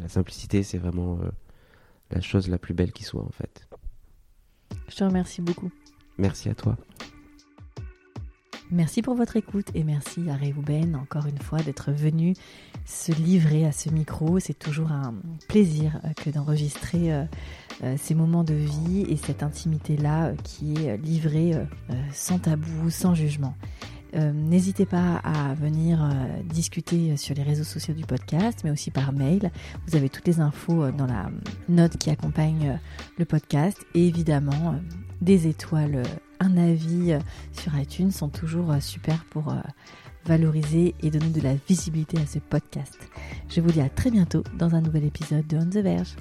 La 0.00 0.08
simplicité, 0.08 0.62
c'est 0.62 0.78
vraiment 0.78 1.18
la 2.10 2.20
chose 2.20 2.48
la 2.48 2.58
plus 2.58 2.74
belle 2.74 2.92
qui 2.92 3.04
soit 3.04 3.22
en 3.22 3.30
fait. 3.30 3.68
Je 4.88 4.96
te 4.96 5.04
remercie 5.04 5.42
beaucoup. 5.42 5.70
Merci 6.16 6.48
à 6.48 6.54
toi. 6.54 6.76
Merci 8.70 9.00
pour 9.00 9.14
votre 9.14 9.36
écoute 9.36 9.68
et 9.74 9.82
merci 9.82 10.28
à 10.28 10.34
Réhouben 10.34 10.94
encore 10.94 11.24
une 11.24 11.38
fois 11.38 11.60
d'être 11.60 11.90
venu 11.90 12.34
se 12.84 13.12
livrer 13.12 13.64
à 13.64 13.72
ce 13.72 13.88
micro. 13.88 14.38
C'est 14.40 14.58
toujours 14.58 14.92
un 14.92 15.14
plaisir 15.48 15.98
euh, 16.04 16.12
que 16.12 16.28
d'enregistrer 16.28 17.14
euh, 17.14 17.24
euh, 17.82 17.94
ces 17.96 18.14
moments 18.14 18.44
de 18.44 18.52
vie 18.52 19.06
et 19.08 19.16
cette 19.16 19.42
intimité-là 19.42 20.32
qui 20.44 20.74
est 20.74 20.98
livrée 20.98 21.52
sans 22.12 22.38
tabou, 22.38 22.90
sans 22.90 23.14
jugement. 23.14 23.54
N'hésitez 24.14 24.86
pas 24.86 25.16
à 25.16 25.54
venir 25.54 25.98
discuter 26.44 27.16
sur 27.16 27.34
les 27.34 27.42
réseaux 27.42 27.64
sociaux 27.64 27.94
du 27.94 28.04
podcast, 28.04 28.60
mais 28.64 28.70
aussi 28.70 28.90
par 28.90 29.12
mail. 29.12 29.50
Vous 29.86 29.96
avez 29.96 30.08
toutes 30.08 30.26
les 30.26 30.40
infos 30.40 30.90
dans 30.90 31.06
la 31.06 31.30
note 31.68 31.96
qui 31.98 32.10
accompagne 32.10 32.78
le 33.18 33.24
podcast 33.24 33.78
et 33.94 34.06
évidemment 34.06 34.76
des 35.20 35.46
étoiles 35.46 36.02
un 36.40 36.56
avis 36.56 37.12
euh, 37.12 37.18
sur 37.52 37.76
iTunes 37.78 38.10
sont 38.10 38.28
toujours 38.28 38.70
euh, 38.70 38.80
super 38.80 39.24
pour 39.26 39.50
euh, 39.50 39.60
valoriser 40.24 40.94
et 41.02 41.10
donner 41.10 41.30
de 41.30 41.40
la 41.40 41.54
visibilité 41.68 42.18
à 42.18 42.26
ce 42.26 42.38
podcast. 42.38 42.98
Je 43.48 43.60
vous 43.60 43.70
dis 43.70 43.80
à 43.80 43.88
très 43.88 44.10
bientôt 44.10 44.42
dans 44.56 44.74
un 44.74 44.80
nouvel 44.80 45.04
épisode 45.04 45.46
de 45.46 45.56
On 45.56 45.66
the 45.66 45.78
Verge. 45.78 46.16